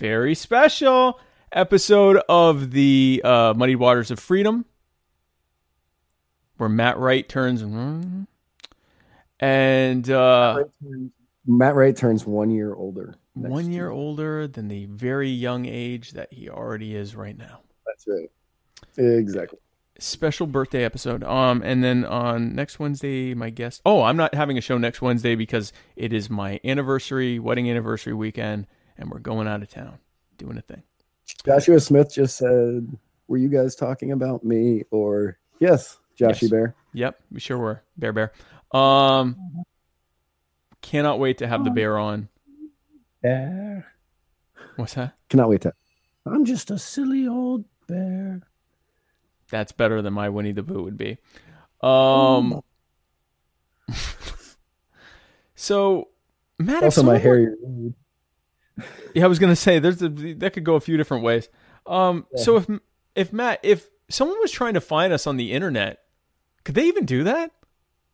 very 0.00 0.34
special 0.34 1.20
episode 1.52 2.22
of 2.26 2.70
the 2.70 3.20
uh, 3.22 3.52
Muddy 3.54 3.76
Waters 3.76 4.10
of 4.10 4.18
Freedom, 4.18 4.64
where 6.56 6.70
Matt 6.70 6.96
Wright 6.96 7.28
turns 7.28 7.60
and 9.40 10.10
uh, 10.10 10.64
matt 11.46 11.74
wright 11.74 11.96
turns 11.96 12.26
one 12.26 12.50
year 12.50 12.74
older 12.74 13.14
one 13.34 13.66
year 13.66 13.84
year. 13.84 13.90
older 13.90 14.46
than 14.46 14.68
the 14.68 14.86
very 14.86 15.28
young 15.28 15.66
age 15.66 16.12
that 16.12 16.32
he 16.32 16.48
already 16.48 16.94
is 16.94 17.14
right 17.14 17.36
now. 17.36 17.60
that's 17.86 18.06
right 18.06 18.30
exactly 18.96 19.58
special 19.98 20.46
birthday 20.46 20.82
episode. 20.82 21.22
Um, 21.24 21.60
and 21.62 21.84
then 21.84 22.06
on 22.06 22.54
next 22.54 22.78
Wednesday, 22.78 23.34
my 23.34 23.50
guest. 23.50 23.82
Oh, 23.84 24.02
I'm 24.02 24.16
not 24.16 24.34
having 24.34 24.56
a 24.56 24.62
show 24.62 24.78
next 24.78 25.02
Wednesday 25.02 25.34
because 25.34 25.74
it 25.94 26.14
is 26.14 26.30
my 26.30 26.58
anniversary, 26.64 27.38
wedding 27.38 27.70
anniversary 27.70 28.14
weekend, 28.14 28.66
and 29.00 29.10
we're 29.10 29.18
going 29.18 29.48
out 29.48 29.62
of 29.62 29.68
town 29.68 29.98
doing 30.38 30.56
a 30.56 30.62
thing. 30.62 30.82
Joshua 31.44 31.80
Smith 31.80 32.12
just 32.14 32.36
said, 32.36 32.86
"Were 33.26 33.36
you 33.38 33.48
guys 33.48 33.74
talking 33.74 34.12
about 34.12 34.44
me?" 34.44 34.84
Or 34.92 35.38
yes, 35.58 35.98
Joshy 36.18 36.42
Yes. 36.42 36.50
Bear. 36.50 36.74
Yep, 36.92 37.20
we 37.32 37.40
sure 37.40 37.58
were. 37.58 37.82
Bear 37.96 38.12
Bear. 38.12 38.32
Um, 38.72 39.36
cannot 40.82 41.18
wait 41.18 41.38
to 41.38 41.48
have 41.48 41.64
the 41.64 41.70
bear 41.70 41.98
on. 41.98 42.28
Bear. 43.22 43.86
What's 44.76 44.94
that? 44.94 45.14
Cannot 45.28 45.48
wait 45.48 45.62
to. 45.62 45.72
I'm 46.26 46.44
just 46.44 46.70
a 46.70 46.78
silly 46.78 47.26
old 47.26 47.64
bear. 47.88 48.42
That's 49.50 49.72
better 49.72 50.00
than 50.02 50.12
my 50.12 50.28
Winnie 50.28 50.52
the 50.52 50.62
Pooh 50.62 50.82
would 50.84 50.96
be. 50.98 51.18
Um. 51.82 52.60
so, 55.54 56.08
Matt, 56.58 56.78
if 56.78 56.84
Also, 56.84 57.02
my 57.02 57.14
someone 57.14 57.14
were- 57.14 57.18
hairy. 57.20 57.46
Reed. 57.64 57.94
Yeah, 59.14 59.24
I 59.24 59.28
was 59.28 59.38
gonna 59.38 59.56
say 59.56 59.78
there's 59.78 60.02
a, 60.02 60.08
that 60.08 60.52
could 60.52 60.64
go 60.64 60.74
a 60.76 60.80
few 60.80 60.96
different 60.96 61.24
ways. 61.24 61.48
Um, 61.86 62.26
Yeah. 62.34 62.42
so 62.42 62.56
if 62.56 62.66
if 63.14 63.32
Matt, 63.32 63.60
if 63.62 63.88
someone 64.08 64.38
was 64.40 64.50
trying 64.52 64.74
to 64.74 64.80
find 64.80 65.12
us 65.12 65.26
on 65.26 65.36
the 65.36 65.52
internet, 65.52 65.98
could 66.64 66.74
they 66.74 66.86
even 66.86 67.04
do 67.06 67.24
that? 67.24 67.50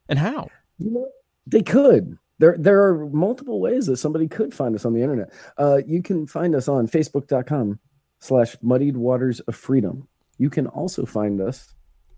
And 0.08 0.18
how? 0.18 0.48
You 0.78 0.90
know, 0.92 1.08
they 1.46 1.62
could. 1.62 2.16
There, 2.38 2.54
there 2.58 2.82
are 2.84 3.06
multiple 3.06 3.60
ways 3.60 3.86
that 3.86 3.96
somebody 3.96 4.28
could 4.28 4.52
find 4.52 4.74
us 4.74 4.84
on 4.84 4.92
the 4.92 5.00
internet. 5.00 5.32
Uh, 5.56 5.80
you 5.86 6.02
can 6.02 6.26
find 6.26 6.54
us 6.54 6.68
on 6.68 6.86
facebook.com 6.86 7.78
slash 8.20 8.56
muddied 8.62 8.96
waters 8.96 9.40
of 9.40 9.56
freedom. 9.56 10.06
You 10.38 10.50
can 10.50 10.66
also 10.66 11.06
find 11.06 11.40
us 11.40 11.74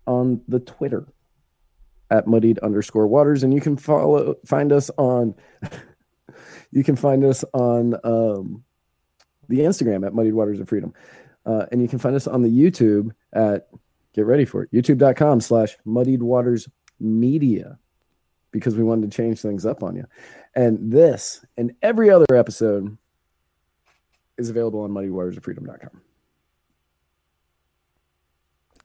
on 0.06 0.40
the 0.48 0.58
Twitter 0.58 1.06
at 2.10 2.26
muddied 2.26 2.58
underscore 2.60 3.06
waters, 3.06 3.42
and 3.44 3.54
you 3.54 3.60
can 3.60 3.76
follow 3.76 4.34
find 4.44 4.72
us 4.72 4.90
on 4.98 5.34
you 6.70 6.84
can 6.84 6.96
find 6.96 7.24
us 7.24 7.44
on 7.54 7.94
um, 8.04 8.64
the 9.48 9.60
Instagram 9.60 10.06
at 10.06 10.14
muddied 10.14 10.34
waters 10.34 10.60
of 10.60 10.68
freedom. 10.68 10.94
Uh, 11.46 11.66
and 11.72 11.80
you 11.80 11.88
can 11.88 11.98
find 11.98 12.14
us 12.14 12.26
on 12.26 12.42
the 12.42 12.48
YouTube 12.48 13.10
at 13.32 13.68
get 14.14 14.26
ready 14.26 14.44
for 14.44 14.62
it, 14.62 14.72
youtube.com 14.72 15.40
slash 15.40 15.76
muddied 15.84 16.22
waters 16.22 16.68
media 17.00 17.78
because 18.50 18.74
we 18.74 18.82
wanted 18.82 19.10
to 19.10 19.16
change 19.16 19.40
things 19.40 19.64
up 19.64 19.82
on 19.82 19.96
you. 19.96 20.04
And 20.54 20.92
this 20.92 21.44
and 21.56 21.72
every 21.82 22.10
other 22.10 22.26
episode 22.34 22.96
is 24.36 24.50
available 24.50 24.80
on 24.80 24.90
muddywatersofreedom.com. 24.90 26.02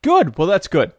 Good. 0.01 0.37
Well, 0.37 0.47
that's 0.47 0.67
good. 0.67 0.91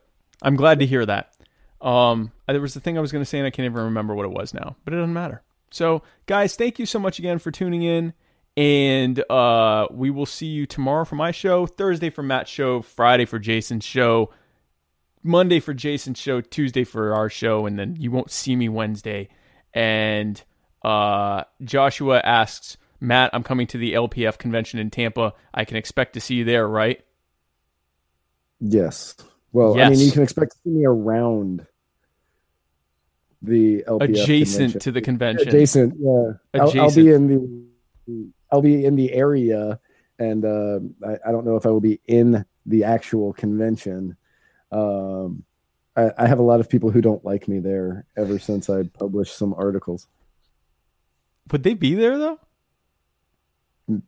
I'm 0.43 0.57
glad 0.57 0.79
to 0.81 0.87
hear 0.87 1.05
that. 1.07 1.35
Um, 1.81 2.33
there 2.49 2.61
was 2.61 2.75
the 2.75 2.81
thing 2.81 2.97
I 2.97 3.03
was 3.03 3.13
going 3.13 3.23
to 3.23 3.29
say, 3.29 3.39
and 3.39 3.47
I 3.47 3.51
can't 3.51 3.67
even 3.67 3.85
remember 3.85 4.15
what 4.15 4.25
it 4.25 4.33
was 4.33 4.55
now, 4.55 4.77
but 4.85 4.95
it 4.95 4.97
doesn't 4.97 5.13
matter. 5.13 5.43
So, 5.75 6.03
guys, 6.27 6.55
thank 6.55 6.79
you 6.79 6.87
so 6.87 7.01
much 7.01 7.19
again 7.19 7.41
for 7.41 7.51
tuning 7.51 7.83
in, 7.83 8.15
and 8.57 9.19
uh, 9.29 9.89
we 9.91 10.09
will 10.09 10.25
see 10.25 10.47
you 10.47 10.67
tomorrow 10.67 11.05
for 11.05 11.17
my 11.17 11.33
show, 11.33 11.67
Thursday 11.67 12.11
for 12.11 12.23
Matt's 12.23 12.49
show, 12.49 12.81
Friday 12.81 13.25
for 13.25 13.41
Jason's 13.41 13.85
show, 13.85 14.33
Monday 15.25 15.59
for 15.59 15.75
Jason's 15.75 16.21
show, 16.21 16.41
Tuesday 16.41 16.85
for 16.85 17.13
our 17.13 17.29
show, 17.29 17.67
and 17.67 17.77
then 17.77 17.97
you 17.99 18.13
won't 18.13 18.31
see 18.31 18.55
me 18.55 18.69
Wednesday. 18.69 19.29
And 19.73 20.41
uh, 20.85 21.43
Joshua 21.65 22.21
asks 22.21 22.77
Matt, 23.01 23.31
"I'm 23.33 23.43
coming 23.43 23.67
to 23.67 23.79
the 23.79 23.95
LPF 23.95 24.39
convention 24.39 24.79
in 24.79 24.91
Tampa. 24.91 25.35
I 25.53 25.65
can 25.65 25.77
expect 25.77 26.13
to 26.13 26.21
see 26.21 26.37
you 26.37 26.45
there, 26.45 26.69
right?" 26.69 27.05
Yes. 28.61 29.17
Well, 29.51 29.77
I 29.81 29.91
mean, 29.91 29.99
you 29.99 30.13
can 30.13 30.23
expect 30.23 30.53
to 30.53 30.59
see 30.63 30.71
me 30.71 30.85
around 30.87 31.67
the 33.45 33.85
LPF 33.87 34.23
Adjacent 34.23 34.57
convention. 34.59 34.81
to 34.81 34.93
the 34.93 35.01
convention. 35.01 35.49
Adjacent, 35.49 35.95
yeah. 35.99 36.61
I'll, 36.61 36.81
I'll 36.81 36.95
be 36.95 37.11
in 37.11 37.27
the 38.07 38.31
I'll 38.51 38.63
be 38.63 38.85
in 38.85 38.97
the 38.97 39.13
area, 39.13 39.81
and 40.19 40.45
uh, 40.45 40.81
I, 41.07 41.29
I 41.29 41.33
don't 41.33 41.45
know 41.45 41.57
if 41.57 41.67
I 41.67 41.71
will 41.71 41.81
be 41.81 42.01
in 42.07 42.45
the 42.67 42.85
actual 42.85 43.33
convention. 43.33 44.17
Um, 44.71 45.45
I, 45.97 46.11
I 46.19 46.27
have 46.27 46.39
a 46.39 46.43
lot 46.43 46.61
of 46.61 46.69
people 46.69 46.91
who 46.91 47.01
don't 47.01 47.25
like 47.25 47.49
me 47.49 47.59
there 47.59 48.07
ever 48.17 48.39
since 48.39 48.69
I 48.69 48.85
published 48.85 49.37
some 49.37 49.55
articles, 49.55 50.09
Would 51.53 51.63
they 51.63 51.75
be 51.75 51.95
there 51.95 52.19
though? 52.19 52.39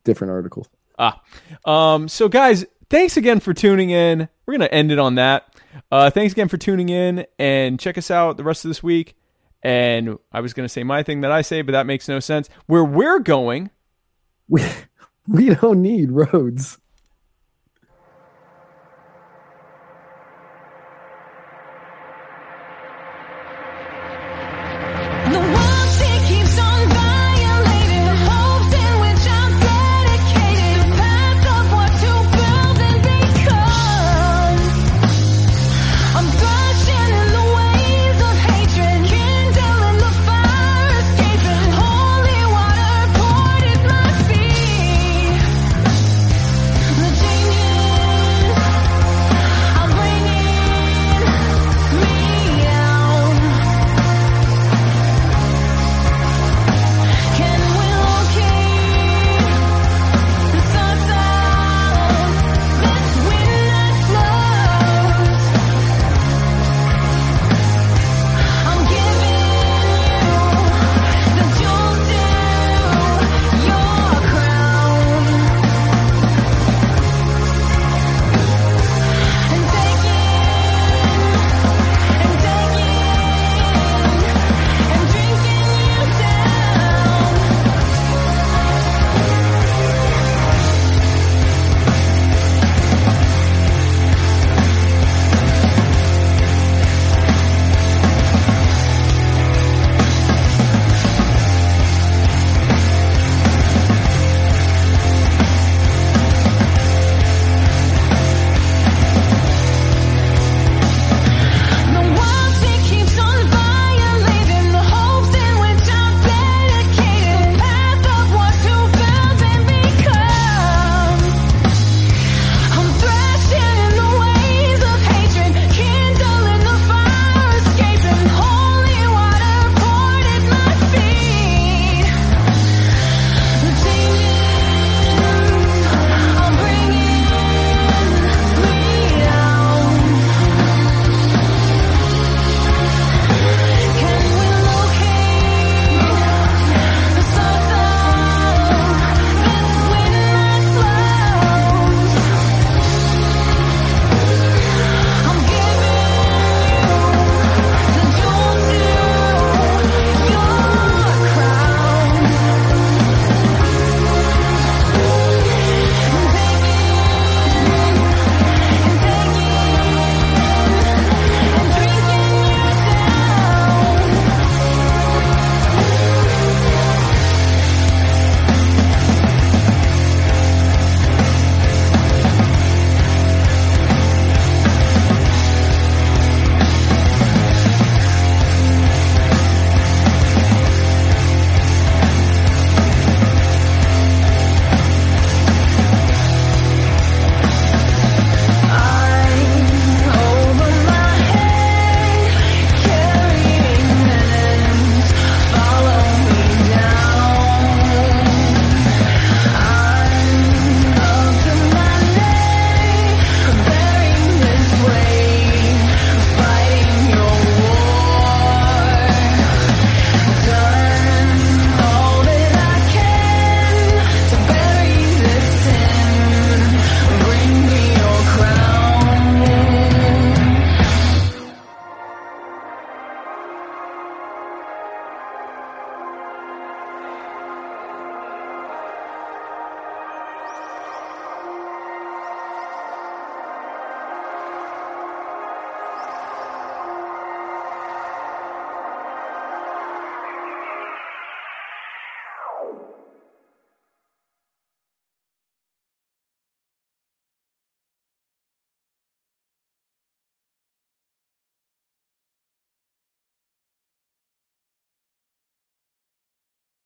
different 0.03 0.31
articles. 0.31 0.67
Ah, 0.97 1.21
um, 1.65 2.07
so 2.07 2.27
guys, 2.27 2.65
thanks 2.89 3.15
again 3.17 3.39
for 3.39 3.53
tuning 3.53 3.91
in. 3.91 4.27
We're 4.45 4.53
gonna 4.55 4.65
end 4.65 4.91
it 4.91 4.99
on 4.99 5.15
that. 5.15 5.53
Uh, 5.91 6.09
thanks 6.09 6.33
again 6.33 6.47
for 6.47 6.57
tuning 6.57 6.89
in 6.89 7.25
and 7.37 7.79
check 7.79 7.97
us 7.97 8.09
out 8.09 8.37
the 8.37 8.43
rest 8.43 8.65
of 8.65 8.69
this 8.69 8.81
week. 8.81 9.15
And 9.63 10.17
I 10.31 10.41
was 10.41 10.53
gonna 10.53 10.69
say 10.69 10.83
my 10.83 11.03
thing 11.03 11.21
that 11.21 11.31
I 11.31 11.41
say, 11.41 11.61
but 11.61 11.71
that 11.71 11.85
makes 11.85 12.07
no 12.07 12.19
sense. 12.19 12.49
Where 12.67 12.83
we're 12.83 13.19
going, 13.19 13.69
We 14.47 14.63
we 15.27 15.49
don't 15.55 15.81
need 15.81 16.11
roads. 16.11 16.79